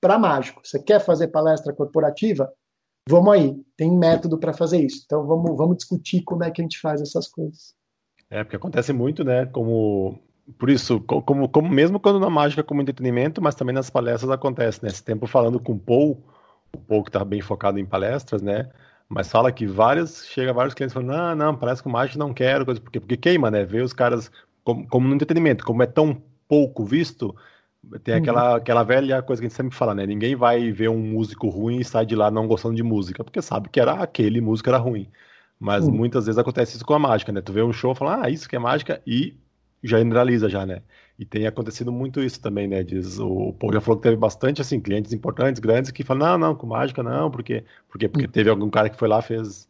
para 0.00 0.18
mágico. 0.18 0.60
Você 0.62 0.78
quer 0.78 1.00
fazer 1.00 1.28
palestra 1.28 1.72
corporativa? 1.72 2.52
Vamos 3.08 3.32
aí, 3.32 3.62
tem 3.76 3.90
método 3.96 4.38
para 4.38 4.52
fazer 4.52 4.82
isso. 4.82 5.02
Então 5.04 5.26
vamos, 5.26 5.56
vamos 5.56 5.76
discutir 5.76 6.22
como 6.22 6.44
é 6.44 6.50
que 6.50 6.60
a 6.60 6.64
gente 6.64 6.80
faz 6.80 7.00
essas 7.00 7.28
coisas. 7.28 7.74
É, 8.30 8.42
porque 8.42 8.56
acontece 8.56 8.92
muito, 8.92 9.24
né? 9.24 9.46
Como 9.46 10.18
por 10.58 10.68
isso, 10.68 11.00
como, 11.00 11.48
como 11.48 11.68
mesmo 11.68 11.98
quando 11.98 12.20
na 12.20 12.28
mágica 12.28 12.62
como 12.62 12.82
entretenimento, 12.82 13.40
mas 13.40 13.54
também 13.54 13.74
nas 13.74 13.88
palestras 13.88 14.30
acontece, 14.30 14.82
né? 14.82 14.90
Esse 14.90 15.02
tempo 15.02 15.26
falando 15.26 15.58
com 15.58 15.72
o 15.72 15.78
Paul, 15.78 16.22
o 16.74 16.78
Paul 16.78 17.02
que 17.02 17.08
está 17.08 17.24
bem 17.24 17.40
focado 17.40 17.78
em 17.78 17.86
palestras, 17.86 18.42
né? 18.42 18.68
Mas 19.08 19.30
fala 19.30 19.50
que 19.52 19.66
vários, 19.66 20.24
chega 20.26 20.52
vários 20.52 20.74
clientes 20.74 20.92
falando, 20.92 21.10
não, 21.10 21.34
não, 21.34 21.56
parece 21.56 21.82
com 21.82 21.88
mágica 21.88 22.18
não 22.18 22.34
quero, 22.34 22.64
coisa, 22.64 22.80
porque, 22.80 23.00
porque 23.00 23.16
queima, 23.16 23.50
né? 23.50 23.64
Ver 23.64 23.82
os 23.82 23.92
caras 23.92 24.30
como, 24.62 24.86
como 24.88 25.08
no 25.08 25.14
entretenimento, 25.14 25.64
como 25.64 25.82
é 25.82 25.86
tão 25.86 26.20
pouco 26.48 26.84
visto, 26.84 27.34
tem 28.02 28.14
aquela, 28.14 28.50
uhum. 28.50 28.56
aquela 28.56 28.82
velha 28.82 29.22
coisa 29.22 29.40
que 29.40 29.46
a 29.46 29.48
gente 29.48 29.56
sempre 29.56 29.76
fala, 29.76 29.94
né? 29.94 30.06
Ninguém 30.06 30.34
vai 30.34 30.70
ver 30.72 30.88
um 30.88 30.98
músico 30.98 31.48
ruim 31.48 31.78
e 31.78 31.84
sai 31.84 32.06
de 32.06 32.14
lá 32.14 32.30
não 32.30 32.46
gostando 32.46 32.74
de 32.74 32.82
música, 32.82 33.22
porque 33.22 33.42
sabe 33.42 33.68
que 33.68 33.80
era 33.80 33.94
aquele 33.94 34.40
músico 34.40 34.68
era 34.68 34.78
ruim. 34.78 35.08
Mas 35.58 35.86
uhum. 35.86 35.92
muitas 35.92 36.26
vezes 36.26 36.38
acontece 36.38 36.76
isso 36.76 36.84
com 36.84 36.94
a 36.94 36.98
mágica, 36.98 37.32
né? 37.32 37.40
Tu 37.40 37.52
vê 37.52 37.62
um 37.62 37.72
show 37.72 37.92
e 37.92 37.94
fala, 37.94 38.24
ah, 38.24 38.30
isso 38.30 38.48
que 38.48 38.56
é 38.56 38.58
mágica, 38.58 39.00
e 39.06 39.38
generaliza 39.84 40.48
já, 40.48 40.64
né? 40.64 40.82
E 41.18 41.24
tem 41.24 41.46
acontecido 41.46 41.92
muito 41.92 42.20
isso 42.20 42.40
também, 42.40 42.66
né? 42.66 42.82
Diz, 42.82 43.18
o 43.20 43.52
Paul 43.52 43.72
já 43.72 43.80
falou 43.80 43.98
que 43.98 44.02
teve 44.02 44.16
bastante, 44.16 44.60
assim, 44.60 44.80
clientes 44.80 45.12
importantes, 45.12 45.60
grandes, 45.60 45.90
que 45.90 46.02
falam, 46.02 46.26
não, 46.30 46.48
não, 46.48 46.54
com 46.56 46.66
mágica 46.66 47.02
não, 47.02 47.30
porque, 47.30 47.64
porque, 47.88 48.08
porque 48.08 48.26
teve 48.26 48.50
algum 48.50 48.68
cara 48.68 48.88
que 48.88 48.96
foi 48.96 49.06
lá 49.06 49.22
fez, 49.22 49.68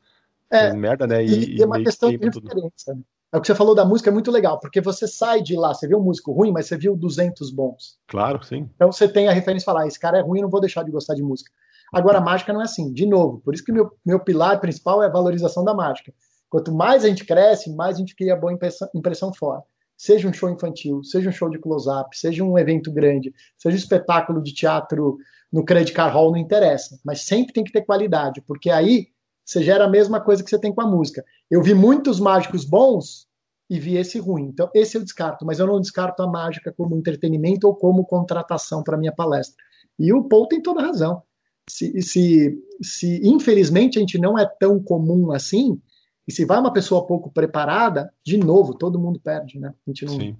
é, 0.51 0.61
fez 0.61 0.75
merda, 0.75 1.07
né? 1.07 1.23
E, 1.23 1.57
e, 1.57 1.59
e 1.59 1.65
uma 1.65 1.83
questão 1.83 2.09
de 2.09 2.17
referência. 2.17 2.95
Né? 2.95 3.01
É 3.33 3.37
o 3.37 3.41
que 3.41 3.49
você 3.49 3.55
falou 3.55 3.75
da 3.75 3.85
música, 3.85 4.09
é 4.09 4.12
muito 4.12 4.31
legal, 4.31 4.59
porque 4.61 4.81
você 4.81 5.09
sai 5.09 5.43
de 5.43 5.57
lá, 5.57 5.75
você 5.75 5.89
viu 5.89 5.99
um 5.99 6.03
músico 6.05 6.33
ruim, 6.33 6.53
mas 6.53 6.67
você 6.67 6.79
viu 6.79 6.97
200 6.97 7.51
bons. 7.51 7.99
Claro, 8.07 8.43
sim. 8.45 8.71
Então 8.77 8.91
você 8.91 9.09
tem 9.09 9.29
a 9.29 9.33
referência 9.33 9.65
e 9.65 9.67
fala, 9.67 9.83
ah, 9.83 9.87
esse 9.87 9.99
cara 9.99 10.19
é 10.19 10.23
ruim, 10.23 10.41
não 10.41 10.49
vou 10.49 10.61
deixar 10.61 10.85
de 10.85 10.93
gostar 10.93 11.15
de 11.15 11.23
música. 11.23 11.51
Agora, 11.93 12.19
a 12.19 12.21
mágica 12.21 12.53
não 12.53 12.61
é 12.61 12.65
assim. 12.65 12.93
De 12.93 13.07
novo, 13.07 13.41
por 13.45 13.53
isso 13.53 13.65
que 13.65 13.73
meu, 13.73 13.91
meu 14.05 14.21
pilar 14.21 14.61
principal 14.61 15.03
é 15.03 15.07
a 15.07 15.11
valorização 15.11 15.65
da 15.65 15.75
mágica. 15.75 16.15
Quanto 16.49 16.73
mais 16.73 17.05
a 17.05 17.09
gente 17.09 17.25
cresce, 17.25 17.75
mais 17.75 17.97
a 17.97 17.99
gente 17.99 18.15
cria 18.17 18.37
boa 18.37 18.53
impressão, 18.53 18.89
impressão 18.95 19.35
fora 19.35 19.62
seja 19.97 20.28
um 20.28 20.32
show 20.32 20.51
infantil, 20.51 21.03
seja 21.03 21.28
um 21.28 21.32
show 21.32 21.49
de 21.49 21.59
close-up, 21.59 22.16
seja 22.16 22.45
um 22.45 22.59
evento 22.59 22.92
grande, 22.92 23.32
seja 23.57 23.76
um 23.76 23.78
espetáculo 23.78 24.42
de 24.42 24.53
teatro 24.53 25.16
no 25.53 25.64
Credit 25.64 25.92
Card 25.92 26.14
Hall, 26.14 26.32
não 26.32 26.38
interessa. 26.38 26.99
Mas 27.05 27.22
sempre 27.22 27.53
tem 27.53 27.64
que 27.64 27.72
ter 27.72 27.82
qualidade, 27.82 28.42
porque 28.47 28.70
aí 28.70 29.09
você 29.45 29.62
gera 29.62 29.84
a 29.84 29.90
mesma 29.90 30.20
coisa 30.20 30.42
que 30.42 30.51
você 30.51 30.59
tem 30.59 30.74
com 30.74 30.80
a 30.80 30.86
música. 30.86 31.24
Eu 31.51 31.62
vi 31.62 31.74
muitos 31.74 32.18
mágicos 32.18 32.64
bons 32.64 33.28
e 33.68 33.78
vi 33.78 33.97
esse 33.97 34.18
ruim. 34.18 34.45
Então, 34.45 34.70
esse 34.74 34.97
eu 34.97 35.03
descarto, 35.03 35.45
mas 35.45 35.59
eu 35.59 35.66
não 35.66 35.80
descarto 35.80 36.22
a 36.22 36.26
mágica 36.26 36.72
como 36.72 36.97
entretenimento 36.97 37.66
ou 37.66 37.74
como 37.74 38.05
contratação 38.05 38.82
para 38.82 38.97
minha 38.97 39.12
palestra. 39.12 39.57
E 39.99 40.12
o 40.12 40.24
Paul 40.24 40.49
tem 40.49 40.61
toda 40.61 40.82
razão. 40.82 41.22
Se, 41.68 42.01
se, 42.03 42.59
se 42.82 43.20
infelizmente 43.26 43.99
a 43.99 44.01
gente 44.01 44.18
não 44.18 44.38
é 44.38 44.47
tão 44.47 44.82
comum 44.82 45.32
assim, 45.32 45.80
e 46.27 46.33
se 46.33 46.45
vai 46.45 46.59
uma 46.59 46.72
pessoa 46.72 47.07
pouco 47.07 47.31
preparada, 47.31 48.12
de 48.25 48.37
novo, 48.37 48.75
todo 48.75 48.99
mundo 48.99 49.20
perde, 49.20 49.59
né? 49.59 49.75
A 49.87 49.91
gente 49.91 50.05
não. 50.07 50.14
Sim. 50.14 50.37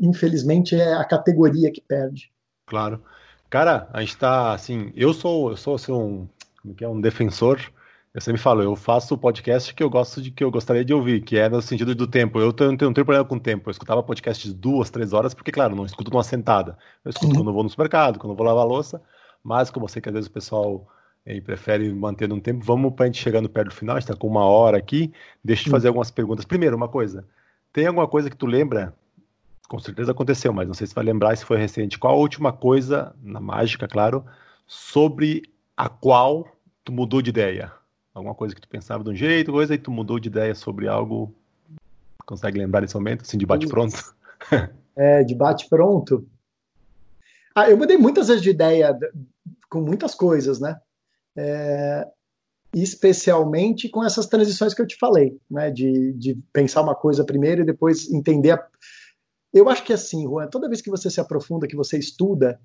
Infelizmente 0.00 0.74
é 0.74 0.94
a 0.94 1.04
categoria 1.04 1.72
que 1.72 1.80
perde. 1.80 2.30
Claro. 2.66 3.02
Cara, 3.48 3.88
a 3.92 4.00
gente 4.00 4.16
tá 4.16 4.52
assim, 4.52 4.92
eu 4.94 5.14
sou, 5.14 5.50
eu 5.50 5.56
sou 5.56 5.76
assim, 5.76 5.92
um, 5.92 6.28
como 6.60 6.74
que 6.74 6.84
é, 6.84 6.88
um 6.88 7.00
defensor 7.00 7.60
eu 8.16 8.20
sempre 8.22 8.40
falo, 8.40 8.62
eu 8.62 8.74
faço 8.74 9.12
o 9.12 9.18
podcast 9.18 9.74
que 9.74 9.82
eu 9.82 9.90
gosto 9.90 10.22
de 10.22 10.30
que 10.30 10.42
eu 10.42 10.50
gostaria 10.50 10.82
de 10.82 10.94
ouvir, 10.94 11.20
que 11.20 11.36
é 11.36 11.50
no 11.50 11.60
sentido 11.60 11.94
do 11.94 12.06
tempo. 12.06 12.40
Eu 12.40 12.50
tenho, 12.50 12.74
tenho, 12.74 12.88
não 12.88 12.94
tenho 12.94 13.04
problema 13.04 13.28
com 13.28 13.36
o 13.36 13.40
tempo. 13.40 13.68
Eu 13.68 13.72
escutava 13.72 14.02
podcast 14.02 14.48
de 14.48 14.54
duas, 14.54 14.88
três 14.88 15.12
horas, 15.12 15.34
porque, 15.34 15.52
claro, 15.52 15.76
não 15.76 15.84
escuto 15.84 16.10
numa 16.10 16.24
sentada. 16.24 16.78
Eu 17.04 17.10
escuto 17.10 17.26
uhum. 17.26 17.34
quando 17.34 17.48
eu 17.48 17.52
vou 17.52 17.62
no 17.62 17.68
supermercado, 17.68 18.18
quando 18.18 18.30
eu 18.30 18.36
vou 18.38 18.46
lavar 18.46 18.64
a 18.64 18.66
louça. 18.66 19.02
Mas, 19.44 19.68
como 19.68 19.84
eu 19.84 19.90
sei 19.90 20.00
que 20.00 20.08
às 20.08 20.14
vezes 20.14 20.30
o 20.30 20.32
pessoal 20.32 20.88
aí, 21.26 21.40
prefere 21.40 21.92
manter 21.92 22.32
um 22.32 22.40
tempo, 22.40 22.64
vamos 22.64 22.94
para 22.94 23.04
a 23.04 23.06
gente 23.06 23.20
chegando 23.20 23.48
perto 23.48 23.68
do 23.68 23.74
final, 23.74 23.96
a 23.96 24.00
gente 24.00 24.08
está 24.08 24.18
com 24.18 24.28
uma 24.28 24.44
hora 24.44 24.78
aqui. 24.78 25.12
Deixa 25.42 25.62
eu 25.62 25.64
te 25.64 25.70
fazer 25.70 25.88
algumas 25.88 26.10
perguntas. 26.10 26.44
Primeiro, 26.44 26.76
uma 26.76 26.88
coisa. 26.88 27.26
Tem 27.72 27.86
alguma 27.86 28.06
coisa 28.06 28.30
que 28.30 28.36
tu 28.36 28.46
lembra? 28.46 28.94
Com 29.68 29.78
certeza 29.80 30.12
aconteceu, 30.12 30.52
mas 30.52 30.68
não 30.68 30.74
sei 30.74 30.86
se 30.86 30.94
vai 30.94 31.04
lembrar 31.04 31.36
se 31.36 31.44
foi 31.44 31.58
recente. 31.58 31.98
Qual 31.98 32.14
a 32.14 32.18
última 32.18 32.52
coisa, 32.52 33.14
na 33.22 33.40
mágica, 33.40 33.88
claro, 33.88 34.24
sobre 34.66 35.42
a 35.76 35.88
qual 35.88 36.46
tu 36.84 36.92
mudou 36.92 37.20
de 37.20 37.30
ideia? 37.30 37.72
Alguma 38.14 38.34
coisa 38.34 38.54
que 38.54 38.60
tu 38.60 38.68
pensava 38.68 39.02
de 39.02 39.10
um 39.10 39.14
jeito, 39.14 39.50
coisa, 39.50 39.74
e 39.74 39.78
tu 39.78 39.90
mudou 39.90 40.20
de 40.20 40.28
ideia 40.28 40.54
sobre 40.54 40.86
algo. 40.86 41.34
Consegue 42.24 42.58
lembrar 42.58 42.80
desse 42.80 42.94
momento, 42.94 43.22
assim, 43.22 43.36
de 43.36 43.46
bate-pronto? 43.46 44.14
É, 44.98 45.22
de 45.22 45.34
bate-pronto. 45.34 46.26
Ah, 47.54 47.68
eu 47.68 47.76
mudei 47.76 47.98
muitas 47.98 48.28
vezes 48.28 48.42
de 48.42 48.48
ideia 48.48 48.98
com 49.68 49.82
muitas 49.82 50.14
coisas, 50.14 50.58
né? 50.58 50.80
É, 51.36 52.06
especialmente 52.74 53.88
com 53.88 54.04
essas 54.04 54.26
transições 54.26 54.74
que 54.74 54.82
eu 54.82 54.86
te 54.86 54.96
falei, 54.96 55.38
né? 55.50 55.70
De, 55.70 56.12
de 56.14 56.34
pensar 56.52 56.82
uma 56.82 56.94
coisa 56.94 57.24
primeiro 57.24 57.62
e 57.62 57.66
depois 57.66 58.10
entender. 58.10 58.52
A... 58.52 58.66
Eu 59.52 59.68
acho 59.68 59.84
que 59.84 59.92
é 59.92 59.94
assim, 59.94 60.24
Juan, 60.24 60.48
toda 60.48 60.68
vez 60.68 60.80
que 60.80 60.90
você 60.90 61.10
se 61.10 61.20
aprofunda, 61.20 61.66
que 61.66 61.76
você 61.76 61.98
estuda, 61.98 62.60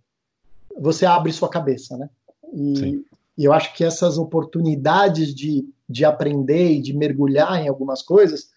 você 0.80 1.05
abre 1.05 1.32
sua 1.32 1.49
cabeça, 1.49 1.97
né? 1.97 2.09
E. 2.53 3.03
E 3.38 3.45
eu 3.45 3.53
acho 3.53 3.74
que 3.74 3.84
essas 3.84 4.17
oportunidades 4.17 5.34
de, 5.34 5.67
de 5.89 6.05
aprender 6.05 6.74
e 6.74 6.82
de 6.82 6.93
mergulhar 6.95 7.59
em 7.59 7.67
algumas 7.67 8.03
coisas 8.03 8.49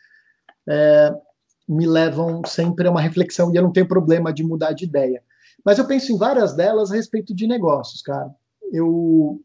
é, 0.68 1.14
me 1.68 1.86
levam 1.86 2.42
sempre 2.44 2.86
a 2.86 2.90
uma 2.90 3.00
reflexão 3.00 3.52
e 3.52 3.56
eu 3.56 3.62
não 3.62 3.72
tenho 3.72 3.88
problema 3.88 4.32
de 4.32 4.42
mudar 4.42 4.72
de 4.72 4.84
ideia. 4.84 5.22
Mas 5.64 5.78
eu 5.78 5.86
penso 5.86 6.12
em 6.12 6.18
várias 6.18 6.54
delas 6.54 6.90
a 6.90 6.96
respeito 6.96 7.34
de 7.34 7.46
negócios, 7.46 8.02
cara. 8.02 8.30
Eu, 8.72 9.40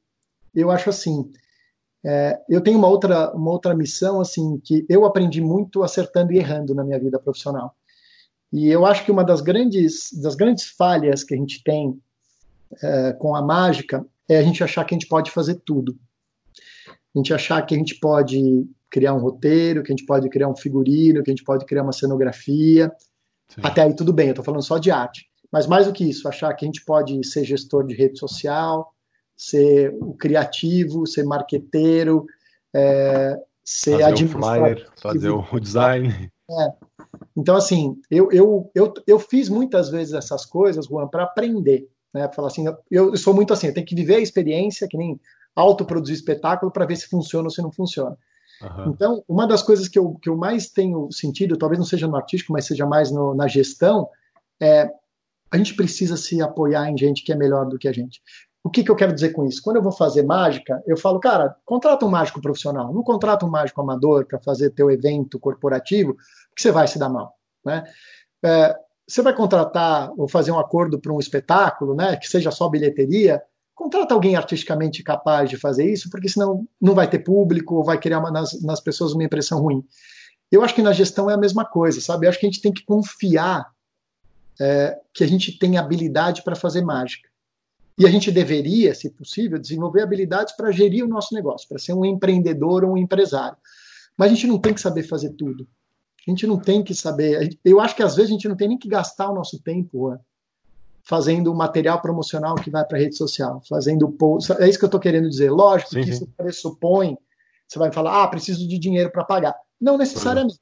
eu 0.54 0.72
acho 0.72 0.90
assim, 0.90 1.32
é, 2.04 2.40
eu 2.50 2.62
tenho 2.62 2.78
uma 2.78 2.88
outra, 2.88 3.32
uma 3.34 3.52
outra 3.52 3.76
missão, 3.76 4.22
assim, 4.22 4.60
que 4.60 4.86
eu 4.90 5.06
aprendi 5.06 5.42
muito 5.42 5.84
acertando 5.84 6.32
e 6.32 6.38
errando 6.38 6.74
na 6.74 6.84
minha 6.84 7.00
vida 7.00 7.20
profissional. 7.20 7.76
E 8.52 8.68
eu 8.68 8.86
acho 8.86 9.06
que 9.06 9.12
uma 9.12 9.24
das 9.24 9.42
grandes, 9.42 10.12
das 10.22 10.36
grandes 10.36 10.66
falhas 10.66 11.24
que 11.24 11.34
a 11.34 11.38
gente 11.38 11.64
tem 11.64 12.00
é, 12.82 13.14
com 13.14 13.36
a 13.36 13.42
mágica 13.42 14.06
é 14.28 14.38
a 14.38 14.42
gente 14.42 14.64
achar 14.64 14.86
que 14.86 14.94
a 14.94 14.98
gente 14.98 15.08
pode 15.08 15.32
fazer 15.32 15.56
tudo. 15.66 15.98
A 16.88 17.18
gente 17.18 17.34
achar 17.34 17.62
que 17.64 17.76
a 17.76 17.78
gente 17.78 17.96
pode 17.96 18.68
criar 18.90 19.14
um 19.14 19.20
roteiro, 19.20 19.84
que 19.84 19.92
a 19.92 19.96
gente 19.96 20.06
pode 20.06 20.30
criar 20.30 20.48
um 20.48 20.56
figurino, 20.56 21.24
que 21.24 21.30
a 21.30 21.34
gente 21.34 21.44
pode 21.44 21.66
criar 21.66 21.84
uma 21.84 21.94
cenografia. 21.94 22.92
Sim. 23.50 23.62
Até 23.64 23.84
aí 23.84 23.96
tudo 23.96 24.14
bem, 24.14 24.28
eu 24.28 24.32
estou 24.32 24.46
falando 24.46 24.64
só 24.64 24.78
de 24.78 24.90
arte. 24.90 25.28
Mas 25.52 25.68
mais 25.68 25.88
do 25.88 25.94
que 25.94 26.08
isso, 26.08 26.28
achar 26.28 26.54
que 26.54 26.66
a 26.66 26.68
gente 26.68 26.84
pode 26.86 27.26
ser 27.26 27.44
gestor 27.44 27.86
de 27.86 27.96
rede 27.96 28.18
social, 28.18 28.94
ser 29.40 29.96
o 30.02 30.14
criativo, 30.14 31.08
ser 31.08 31.24
marqueteiro, 31.24 32.26
é, 32.76 33.40
ser 33.64 34.02
fazer 34.02 34.26
o 34.26 34.28
flyer, 34.28 34.88
fazer 35.02 35.30
o 35.30 35.44
design. 35.62 36.30
É. 36.52 36.74
Então, 37.38 37.56
assim, 37.56 37.96
eu, 38.12 38.30
eu, 38.34 38.70
eu, 38.76 38.94
eu 39.08 39.18
fiz 39.18 39.48
muitas 39.48 39.90
vezes 39.90 40.14
essas 40.14 40.46
coisas, 40.46 40.88
Juan, 40.88 41.08
para 41.08 41.24
aprender. 41.24 41.88
Né? 42.14 42.30
Falar 42.36 42.50
assim, 42.50 42.68
eu, 42.68 42.78
eu, 42.92 43.18
sou 43.18 43.34
muito 43.34 43.54
assim, 43.54 43.68
eu 43.68 43.74
tenho 43.74 43.86
que 43.86 43.96
viver 43.96 44.16
a 44.16 44.20
experiência, 44.20 44.90
que 44.90 44.98
nem 44.98 45.18
autoproduzir 45.56 46.16
espetáculo 46.16 46.70
para 46.70 46.86
ver 46.86 46.98
se 46.98 47.08
funciona 47.08 47.46
ou 47.46 47.52
se 47.52 47.62
não 47.62 47.72
funciona. 47.72 48.18
Uhum. 48.62 48.92
Então, 48.92 49.24
uma 49.26 49.48
das 49.48 49.64
coisas 49.64 49.88
que 49.88 49.98
eu, 49.98 50.16
que 50.16 50.28
eu 50.28 50.36
mais 50.36 50.70
tenho 50.70 51.10
sentido, 51.14 51.58
talvez 51.58 51.80
não 51.80 51.86
seja 51.86 52.08
no 52.08 52.18
artístico, 52.18 52.52
mas 52.52 52.66
seja 52.66 52.86
mais 52.86 53.10
no, 53.10 53.34
na 53.34 53.48
gestão, 53.48 54.10
é 54.62 54.90
a 55.52 55.58
gente 55.58 55.76
precisa 55.76 56.16
se 56.16 56.42
apoiar 56.42 56.90
em 56.90 56.98
gente 56.98 57.24
que 57.24 57.32
é 57.32 57.36
melhor 57.36 57.66
do 57.68 57.78
que 57.78 57.88
a 57.88 57.92
gente. 57.92 58.22
O 58.64 58.70
que, 58.70 58.84
que 58.84 58.92
eu 58.92 58.96
quero 58.96 59.14
dizer 59.14 59.30
com 59.30 59.46
isso? 59.46 59.62
Quando 59.62 59.78
eu 59.78 59.82
vou 59.82 59.92
fazer 59.92 60.24
mágica, 60.24 60.84
eu 60.86 60.98
falo, 60.98 61.20
cara, 61.20 61.56
contrata 61.66 62.06
um 62.06 62.10
mágico 62.10 62.42
profissional, 62.42 62.94
não 62.94 63.04
contrata 63.04 63.46
um 63.46 63.50
mágico 63.50 63.82
amador 63.82 64.26
para 64.26 64.40
fazer 64.40 64.72
teu 64.72 64.92
evento 64.92 65.40
corporativo, 65.40 66.16
que 66.56 66.62
você 66.62 66.72
vai 66.72 66.88
se 66.88 67.00
dar 67.00 67.10
mal. 67.10 67.34
Né? 67.66 67.84
É, 68.44 68.76
você 69.08 69.22
vai 69.22 69.34
contratar 69.34 70.12
ou 70.18 70.28
fazer 70.28 70.52
um 70.52 70.60
acordo 70.60 71.00
para 71.00 71.14
um 71.14 71.20
espetáculo, 71.20 71.96
né, 71.96 72.18
que 72.18 72.28
seja 72.28 72.52
só 72.52 72.68
bilheteria, 72.70 73.42
contrata 73.74 74.14
alguém 74.14 74.36
artisticamente 74.36 75.02
capaz 75.02 75.50
de 75.50 75.56
fazer 75.56 75.90
isso, 75.90 76.10
porque 76.10 76.28
senão 76.28 76.68
não 76.82 76.94
vai 76.94 77.10
ter 77.10 77.20
público 77.20 77.76
ou 77.76 77.84
vai 77.84 77.98
criar 77.98 78.20
uma, 78.20 78.30
nas, 78.30 78.62
nas 78.62 78.82
pessoas 78.82 79.14
uma 79.14 79.24
impressão 79.24 79.60
ruim. 79.62 79.84
Eu 80.52 80.64
acho 80.64 80.76
que 80.76 80.82
na 80.82 80.92
gestão 80.92 81.30
é 81.30 81.34
a 81.34 81.38
mesma 81.38 81.64
coisa, 81.64 82.02
sabe? 82.02 82.26
Eu 82.26 82.30
acho 82.30 82.40
que 82.40 82.46
a 82.46 82.50
gente 82.50 82.62
tem 82.62 82.74
que 82.74 82.84
confiar 82.84 83.72
é, 84.60 85.00
que 85.14 85.24
a 85.24 85.28
gente 85.28 85.58
tem 85.58 85.78
habilidade 85.78 86.44
para 86.44 86.56
fazer 86.56 86.82
mágica. 86.82 87.29
E 88.00 88.06
a 88.06 88.10
gente 88.10 88.32
deveria, 88.32 88.96
se 88.96 89.10
possível, 89.10 89.60
desenvolver 89.60 90.02
habilidades 90.02 90.56
para 90.56 90.72
gerir 90.72 91.04
o 91.04 91.08
nosso 91.08 91.36
negócio, 91.36 91.68
para 91.68 91.78
ser 91.78 91.94
um 91.94 92.06
empreendedor 92.06 92.86
ou 92.86 92.94
um 92.94 92.98
empresário. 92.98 93.58
Mas 94.18 94.32
a 94.32 94.36
gente 94.36 94.48
não 94.48 94.58
tem 94.58 94.74
que 94.74 94.80
saber 94.80 95.04
fazer 95.04 95.32
tudo. 95.32 95.68
A 96.26 96.32
gente 96.32 96.48
não 96.48 96.58
tem 96.58 96.82
que 96.82 96.96
saber. 96.96 97.58
Eu 97.64 97.82
acho 97.82 97.96
que 97.96 98.04
às 98.04 98.16
vezes 98.16 98.32
a 98.32 98.34
gente 98.34 98.48
não 98.48 98.56
tem 98.56 98.70
nem 98.70 98.78
que 98.78 98.88
gastar 98.88 99.30
o 99.30 99.36
nosso 99.36 99.62
tempo 99.62 100.18
fazendo 101.04 101.54
material 101.54 102.02
promocional 102.02 102.56
que 102.56 102.70
vai 102.70 102.86
para 102.86 102.98
a 102.98 103.02
rede 103.02 103.18
social, 103.18 103.62
fazendo 103.68 104.10
post. 104.12 104.52
É 104.54 104.70
isso 104.70 104.78
que 104.78 104.86
eu 104.86 104.88
estou 104.88 105.00
querendo 105.00 105.28
dizer. 105.28 105.50
Lógico 105.50 105.92
sim, 105.92 106.04
que 106.04 106.10
isso 106.10 106.28
pressupõe. 106.38 107.18
Você 107.68 107.80
vai 107.80 107.92
falar, 107.92 108.24
ah, 108.24 108.28
preciso 108.28 108.66
de 108.68 108.80
dinheiro 108.80 109.12
para 109.12 109.26
pagar. 109.26 109.56
Não 109.80 109.98
necessariamente. 109.98 110.58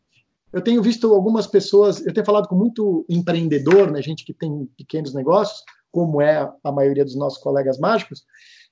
Eu 0.52 0.62
tenho 0.62 0.82
visto 0.82 1.14
algumas 1.14 1.46
pessoas, 1.46 2.04
eu 2.06 2.14
tenho 2.14 2.26
falado 2.26 2.48
com 2.48 2.56
muito 2.56 3.06
empreendedor, 3.10 3.92
né, 3.92 4.02
gente 4.02 4.24
que 4.24 4.34
tem 4.34 4.66
pequenos 4.78 5.14
negócios, 5.14 5.62
como 5.98 6.22
é 6.22 6.48
a 6.64 6.72
maioria 6.72 7.04
dos 7.04 7.16
nossos 7.16 7.40
colegas 7.40 7.80
mágicos, 7.80 8.24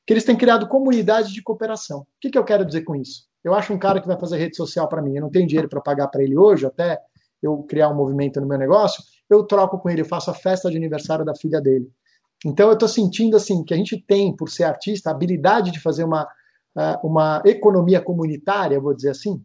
que 0.05 0.13
eles 0.13 0.23
têm 0.23 0.38
criado 0.38 0.67
comunidades 0.67 1.32
de 1.32 1.41
cooperação. 1.41 2.01
O 2.01 2.07
que, 2.21 2.30
que 2.30 2.38
eu 2.38 2.43
quero 2.43 2.63
dizer 2.63 2.82
com 2.82 2.95
isso? 2.95 3.23
Eu 3.43 3.55
acho 3.55 3.73
um 3.73 3.80
cara 3.80 3.99
que 3.99 4.05
vai 4.05 4.15
fazer 4.19 4.38
rede 4.38 4.55
social 4.55 4.88
para 4.88 5.01
mim, 5.01 5.15
eu 5.15 5.23
não 5.23 5.32
tenho 5.32 5.47
dinheiro 5.47 5.67
para 5.67 5.82
pagar 5.82 6.07
para 6.09 6.21
ele 6.21 6.38
hoje, 6.38 6.67
até 6.67 6.99
eu 7.41 7.63
criar 7.63 7.89
um 7.89 7.95
movimento 7.95 8.39
no 8.39 8.45
meu 8.45 8.59
negócio, 8.59 9.03
eu 9.28 9.43
troco 9.43 9.80
com 9.80 9.89
ele, 9.89 10.01
eu 10.01 10.05
faço 10.05 10.30
a 10.30 10.36
festa 10.36 10.69
de 10.69 10.78
aniversário 10.78 11.26
da 11.26 11.34
filha 11.34 11.59
dele. 11.59 11.89
Então 12.45 12.67
eu 12.67 12.73
estou 12.73 12.88
sentindo 12.88 13.36
assim 13.36 13.63
que 13.63 13.73
a 13.73 13.78
gente 13.78 13.99
tem, 14.07 14.36
por 14.36 14.47
ser 14.47 14.65
artista, 14.65 15.09
a 15.09 15.13
habilidade 15.13 15.71
de 15.71 15.82
fazer 15.82 16.03
uma, 16.03 16.28
uma 17.01 17.41
economia 17.43 17.99
comunitária, 17.99 18.80
vou 18.80 18.93
dizer 18.93 19.09
assim, 19.09 19.43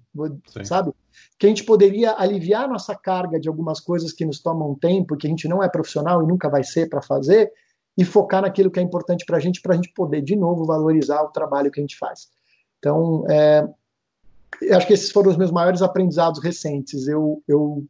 sabe? 0.64 0.92
Que 1.38 1.46
a 1.46 1.48
gente 1.48 1.64
poderia 1.64 2.14
aliviar 2.18 2.68
nossa 2.68 2.94
carga 2.94 3.40
de 3.40 3.48
algumas 3.48 3.80
coisas 3.80 4.12
que 4.12 4.26
nos 4.26 4.42
tomam 4.42 4.74
tempo, 4.74 5.16
que 5.16 5.26
a 5.26 5.30
gente 5.30 5.48
não 5.48 5.62
é 5.62 5.68
profissional 5.70 6.22
e 6.22 6.26
nunca 6.26 6.50
vai 6.50 6.62
ser 6.62 6.90
para 6.90 7.00
fazer, 7.00 7.50
e 8.00 8.04
focar 8.04 8.40
naquilo 8.40 8.70
que 8.70 8.80
é 8.80 8.82
importante 8.82 9.26
para 9.26 9.36
a 9.36 9.40
gente, 9.40 9.60
para 9.60 9.74
a 9.74 9.76
gente 9.76 9.92
poder 9.92 10.22
de 10.22 10.34
novo 10.34 10.64
valorizar 10.64 11.22
o 11.22 11.28
trabalho 11.28 11.70
que 11.70 11.78
a 11.78 11.82
gente 11.82 11.98
faz. 11.98 12.30
Então, 12.78 13.26
é, 13.28 13.68
acho 14.74 14.86
que 14.86 14.94
esses 14.94 15.10
foram 15.10 15.30
os 15.30 15.36
meus 15.36 15.50
maiores 15.50 15.82
aprendizados 15.82 16.42
recentes. 16.42 17.06
Eu, 17.06 17.42
eu, 17.46 17.84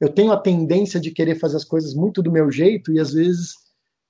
eu 0.00 0.08
tenho 0.08 0.32
a 0.32 0.36
tendência 0.36 0.98
de 0.98 1.12
querer 1.12 1.36
fazer 1.36 1.56
as 1.56 1.64
coisas 1.64 1.94
muito 1.94 2.20
do 2.20 2.32
meu 2.32 2.50
jeito 2.50 2.92
e 2.92 2.98
às 2.98 3.12
vezes 3.12 3.54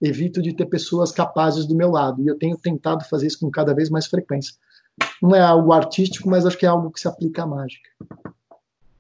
evito 0.01 0.41
de 0.41 0.55
ter 0.55 0.65
pessoas 0.65 1.13
capazes 1.13 1.67
do 1.67 1.77
meu 1.77 1.91
lado. 1.91 2.23
E 2.23 2.27
eu 2.27 2.39
tenho 2.39 2.57
tentado 2.57 3.05
fazer 3.05 3.27
isso 3.27 3.41
com 3.41 3.51
cada 3.51 3.75
vez 3.75 3.91
mais 3.91 4.07
frequência. 4.07 4.55
Não 5.21 5.35
é 5.35 5.41
algo 5.43 5.75
artístico, 5.75 6.27
mas 6.27 6.47
acho 6.47 6.57
que 6.57 6.65
é 6.65 6.71
algo 6.71 6.91
que 6.91 7.01
se 7.01 7.07
aplica 7.07 7.43
à 7.43 7.47
mágica. 7.47 7.91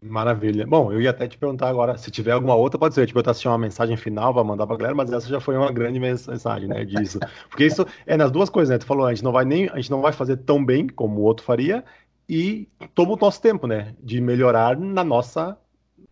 Maravilha. 0.07 0.67
Bom, 0.67 0.93
eu 0.93 1.01
ia 1.01 1.11
até 1.11 1.27
te 1.27 1.39
perguntar 1.39 1.69
agora, 1.69 1.97
se 1.97 2.11
tiver 2.11 2.33
alguma 2.33 2.55
outra, 2.55 2.79
pode 2.79 2.95
ser, 2.95 3.07
tipo, 3.07 3.19
eu 3.19 3.23
te 3.23 3.31
assim, 3.31 3.49
uma 3.49 3.57
mensagem 3.57 3.97
final 3.97 4.35
para 4.35 4.45
mandar 4.45 4.67
para 4.67 4.77
a 4.77 4.79
galera, 4.79 4.95
mas 4.95 5.11
essa 5.11 5.27
já 5.27 5.41
foi 5.41 5.57
uma 5.57 5.73
grande 5.73 5.99
mensagem, 5.99 6.69
né, 6.69 6.85
disso. 6.85 7.19
Porque 7.49 7.65
isso 7.65 7.87
é 8.07 8.15
nas 8.15 8.31
duas 8.31 8.51
coisas, 8.51 8.71
né? 8.71 8.79
Tu 8.79 8.85
falou, 8.85 9.07
a 9.07 9.15
gente 9.15 9.25
não 9.25 9.33
vai 9.33 9.47
nem, 9.47 9.69
a 9.71 9.77
gente 9.77 9.91
não 9.91 10.03
vai 10.03 10.13
fazer 10.13 10.37
tão 10.37 10.63
bem 10.63 10.87
como 10.87 11.21
o 11.21 11.25
outro 11.25 11.45
faria, 11.45 11.83
e 12.29 12.69
toma 12.95 13.13
o 13.13 13.17
nosso 13.17 13.41
tempo, 13.41 13.67
né? 13.67 13.95
De 13.99 14.21
melhorar 14.21 14.79
na 14.79 15.03
nossa, 15.03 15.57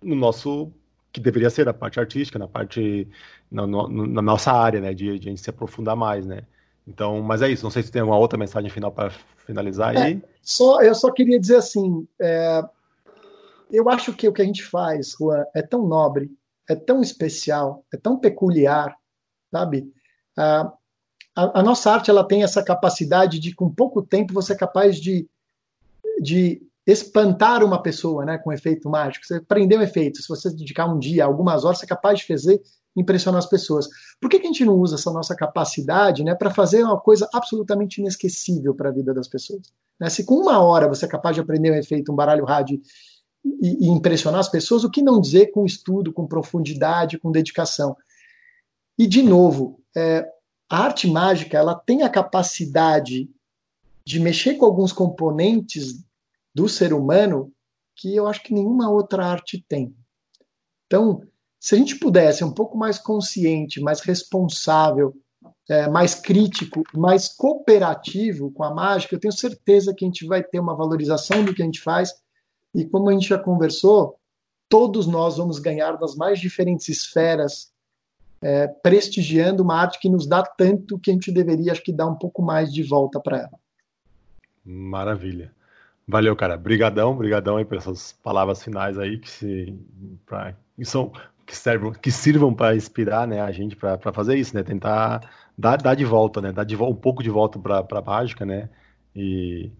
no 0.02 0.14
nosso 0.14 0.72
que 1.12 1.20
deveria 1.20 1.50
ser 1.50 1.68
a 1.68 1.74
parte 1.74 2.00
artística, 2.00 2.38
na 2.38 2.48
parte 2.48 3.06
na, 3.50 3.66
no, 3.66 3.88
na 3.88 4.22
nossa 4.22 4.52
área, 4.52 4.80
né? 4.80 4.94
De, 4.94 5.18
de, 5.18 5.28
a 5.28 5.30
gente 5.30 5.42
se 5.42 5.50
aprofundar 5.50 5.94
mais, 5.94 6.24
né? 6.24 6.42
Então, 6.88 7.20
mas 7.20 7.42
é 7.42 7.50
isso. 7.50 7.62
Não 7.62 7.70
sei 7.70 7.82
se 7.82 7.92
tem 7.92 8.00
alguma 8.00 8.18
outra 8.18 8.38
mensagem 8.38 8.70
final 8.70 8.90
para 8.90 9.10
finalizar 9.46 9.96
aí. 9.96 10.14
É, 10.14 10.20
só, 10.40 10.80
eu 10.80 10.94
só 10.94 11.10
queria 11.10 11.38
dizer 11.38 11.56
assim, 11.56 12.06
é, 12.18 12.62
eu 13.72 13.88
acho 13.88 14.12
que 14.12 14.28
o 14.28 14.32
que 14.32 14.42
a 14.42 14.44
gente 14.44 14.62
faz, 14.62 15.14
Juan, 15.18 15.44
é 15.54 15.62
tão 15.62 15.86
nobre, 15.86 16.30
é 16.68 16.76
tão 16.76 17.00
especial, 17.00 17.84
é 17.92 17.96
tão 17.96 18.18
peculiar, 18.18 18.94
sabe? 19.50 19.90
A, 20.36 20.72
a, 21.34 21.60
a, 21.60 21.62
nossa 21.62 21.90
arte 21.90 22.10
ela 22.10 22.22
tem 22.22 22.42
essa 22.42 22.62
capacidade 22.62 23.38
de, 23.38 23.54
com 23.54 23.72
pouco 23.72 24.02
tempo, 24.02 24.34
você 24.34 24.52
é 24.52 24.56
capaz 24.56 25.00
de, 25.00 25.28
de 26.20 26.62
espantar 26.86 27.64
uma 27.64 27.82
pessoa 27.82 28.24
né, 28.24 28.38
com 28.38 28.52
efeito 28.52 28.88
mágico. 28.88 29.26
Você 29.26 29.40
prender 29.40 29.78
um 29.78 29.82
efeito, 29.82 30.20
se 30.20 30.28
você 30.28 30.50
dedicar 30.50 30.86
um 30.86 30.98
dia, 30.98 31.24
algumas 31.24 31.64
horas, 31.64 31.78
você 31.78 31.86
é 31.86 31.88
capaz 31.88 32.18
de 32.20 32.26
fazer 32.26 32.60
impressionar 32.94 33.38
as 33.38 33.46
pessoas. 33.46 33.88
Por 34.20 34.28
que, 34.28 34.38
que 34.38 34.46
a 34.46 34.50
gente 34.50 34.64
não 34.64 34.74
usa 34.74 34.96
essa 34.96 35.10
nossa 35.10 35.34
capacidade 35.34 36.22
né, 36.22 36.34
para 36.34 36.50
fazer 36.50 36.82
uma 36.84 37.00
coisa 37.00 37.28
absolutamente 37.32 38.00
inesquecível 38.00 38.74
para 38.74 38.90
a 38.90 38.92
vida 38.92 39.14
das 39.14 39.28
pessoas? 39.28 39.72
Né? 39.98 40.10
Se 40.10 40.24
com 40.24 40.34
uma 40.34 40.60
hora 40.60 40.88
você 40.88 41.06
é 41.06 41.08
capaz 41.08 41.34
de 41.34 41.40
aprender 41.40 41.70
um 41.70 41.76
efeito, 41.76 42.12
um 42.12 42.16
baralho 42.16 42.44
rádio 42.44 42.80
e, 43.44 43.86
e 43.86 43.88
impressionar 43.88 44.40
as 44.40 44.48
pessoas, 44.48 44.84
o 44.84 44.90
que 44.90 45.02
não 45.02 45.20
dizer 45.20 45.50
com 45.50 45.64
estudo, 45.64 46.12
com 46.12 46.26
profundidade, 46.26 47.18
com 47.18 47.30
dedicação? 47.30 47.96
E, 48.98 49.06
de 49.06 49.22
novo, 49.22 49.80
é, 49.96 50.26
a 50.70 50.78
arte 50.84 51.06
mágica 51.06 51.58
ela 51.58 51.74
tem 51.74 52.02
a 52.02 52.08
capacidade 52.08 53.28
de 54.04 54.20
mexer 54.20 54.54
com 54.54 54.64
alguns 54.64 54.92
componentes 54.92 56.04
do 56.54 56.68
ser 56.68 56.92
humano 56.92 57.52
que 57.94 58.14
eu 58.14 58.26
acho 58.26 58.42
que 58.42 58.54
nenhuma 58.54 58.90
outra 58.90 59.24
arte 59.26 59.64
tem. 59.68 59.94
Então, 60.86 61.22
se 61.60 61.74
a 61.74 61.78
gente 61.78 61.96
pudesse 61.96 62.42
um 62.42 62.52
pouco 62.52 62.76
mais 62.76 62.98
consciente, 62.98 63.80
mais 63.80 64.00
responsável, 64.00 65.14
é, 65.68 65.88
mais 65.88 66.14
crítico, 66.14 66.82
mais 66.92 67.28
cooperativo 67.28 68.50
com 68.50 68.64
a 68.64 68.74
mágica, 68.74 69.14
eu 69.14 69.20
tenho 69.20 69.32
certeza 69.32 69.94
que 69.94 70.04
a 70.04 70.08
gente 70.08 70.26
vai 70.26 70.42
ter 70.42 70.58
uma 70.58 70.74
valorização 70.74 71.44
do 71.44 71.54
que 71.54 71.62
a 71.62 71.64
gente 71.64 71.80
faz. 71.80 72.12
E 72.74 72.84
como 72.84 73.08
a 73.08 73.12
gente 73.12 73.28
já 73.28 73.38
conversou, 73.38 74.18
todos 74.68 75.06
nós 75.06 75.36
vamos 75.36 75.58
ganhar 75.58 75.98
nas 76.00 76.16
mais 76.16 76.40
diferentes 76.40 76.88
esferas, 76.88 77.70
é, 78.40 78.66
prestigiando 78.66 79.62
uma 79.62 79.76
arte 79.76 80.00
que 80.00 80.08
nos 80.08 80.26
dá 80.26 80.42
tanto 80.42 80.98
que 80.98 81.10
a 81.10 81.14
gente 81.14 81.30
deveria, 81.30 81.72
acho 81.72 81.82
que, 81.82 81.92
dar 81.92 82.06
um 82.06 82.16
pouco 82.16 82.42
mais 82.42 82.72
de 82.72 82.82
volta 82.82 83.20
para 83.20 83.38
ela. 83.38 83.58
Maravilha. 84.64 85.52
Valeu, 86.06 86.34
cara. 86.34 86.56
Brigadão, 86.56 87.16
brigadão 87.16 87.56
aí 87.56 87.64
por 87.64 87.76
essas 87.76 88.12
palavras 88.22 88.62
finais 88.62 88.98
aí 88.98 89.18
que 89.18 89.30
se 89.30 89.78
pra, 90.26 90.54
que 90.76 90.84
são 90.84 91.12
que 91.46 91.56
servam, 91.56 91.92
que 91.92 92.10
sirvam 92.10 92.54
para 92.54 92.74
inspirar, 92.74 93.26
né, 93.26 93.40
a 93.40 93.50
gente 93.50 93.76
para 93.76 94.12
fazer 94.12 94.36
isso, 94.36 94.54
né, 94.56 94.62
tentar 94.62 95.28
dar, 95.58 95.76
dar 95.76 95.94
de 95.94 96.04
volta, 96.04 96.40
né, 96.40 96.52
dar 96.52 96.64
de, 96.64 96.76
um 96.76 96.94
pouco 96.94 97.22
de 97.22 97.30
volta 97.30 97.58
para 97.58 97.98
a 97.98 98.02
mágica, 98.02 98.46
né, 98.46 98.68
e, 99.14 99.70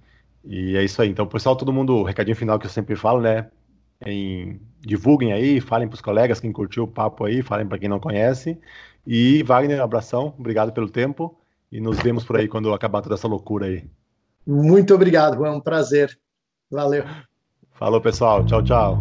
e 0.44 0.76
é 0.76 0.84
isso 0.84 1.00
aí. 1.00 1.08
Então, 1.08 1.26
pessoal, 1.26 1.56
todo 1.56 1.72
mundo, 1.72 1.96
o 1.96 2.02
recadinho 2.02 2.36
final 2.36 2.58
que 2.58 2.66
eu 2.66 2.70
sempre 2.70 2.96
falo, 2.96 3.20
né, 3.20 3.48
em, 4.04 4.60
divulguem 4.80 5.32
aí, 5.32 5.60
falem 5.60 5.88
para 5.88 5.94
os 5.94 6.00
colegas, 6.00 6.40
quem 6.40 6.52
curtiu 6.52 6.84
o 6.84 6.88
papo 6.88 7.24
aí, 7.24 7.42
falem 7.42 7.66
para 7.66 7.78
quem 7.78 7.88
não 7.88 8.00
conhece. 8.00 8.58
E 9.06 9.42
Wagner, 9.42 9.80
um 9.80 9.84
abração, 9.84 10.34
obrigado 10.38 10.72
pelo 10.72 10.88
tempo 10.88 11.36
e 11.70 11.80
nos 11.80 11.98
vemos 11.98 12.24
por 12.24 12.36
aí 12.36 12.48
quando 12.48 12.72
acabar 12.72 13.02
toda 13.02 13.14
essa 13.14 13.28
loucura 13.28 13.66
aí. 13.66 13.84
Muito 14.46 14.94
obrigado, 14.94 15.44
é 15.46 15.50
um 15.50 15.60
prazer. 15.60 16.18
Valeu. 16.70 17.04
Falou, 17.72 18.00
pessoal. 18.00 18.44
Tchau, 18.44 18.62
tchau. 18.62 18.98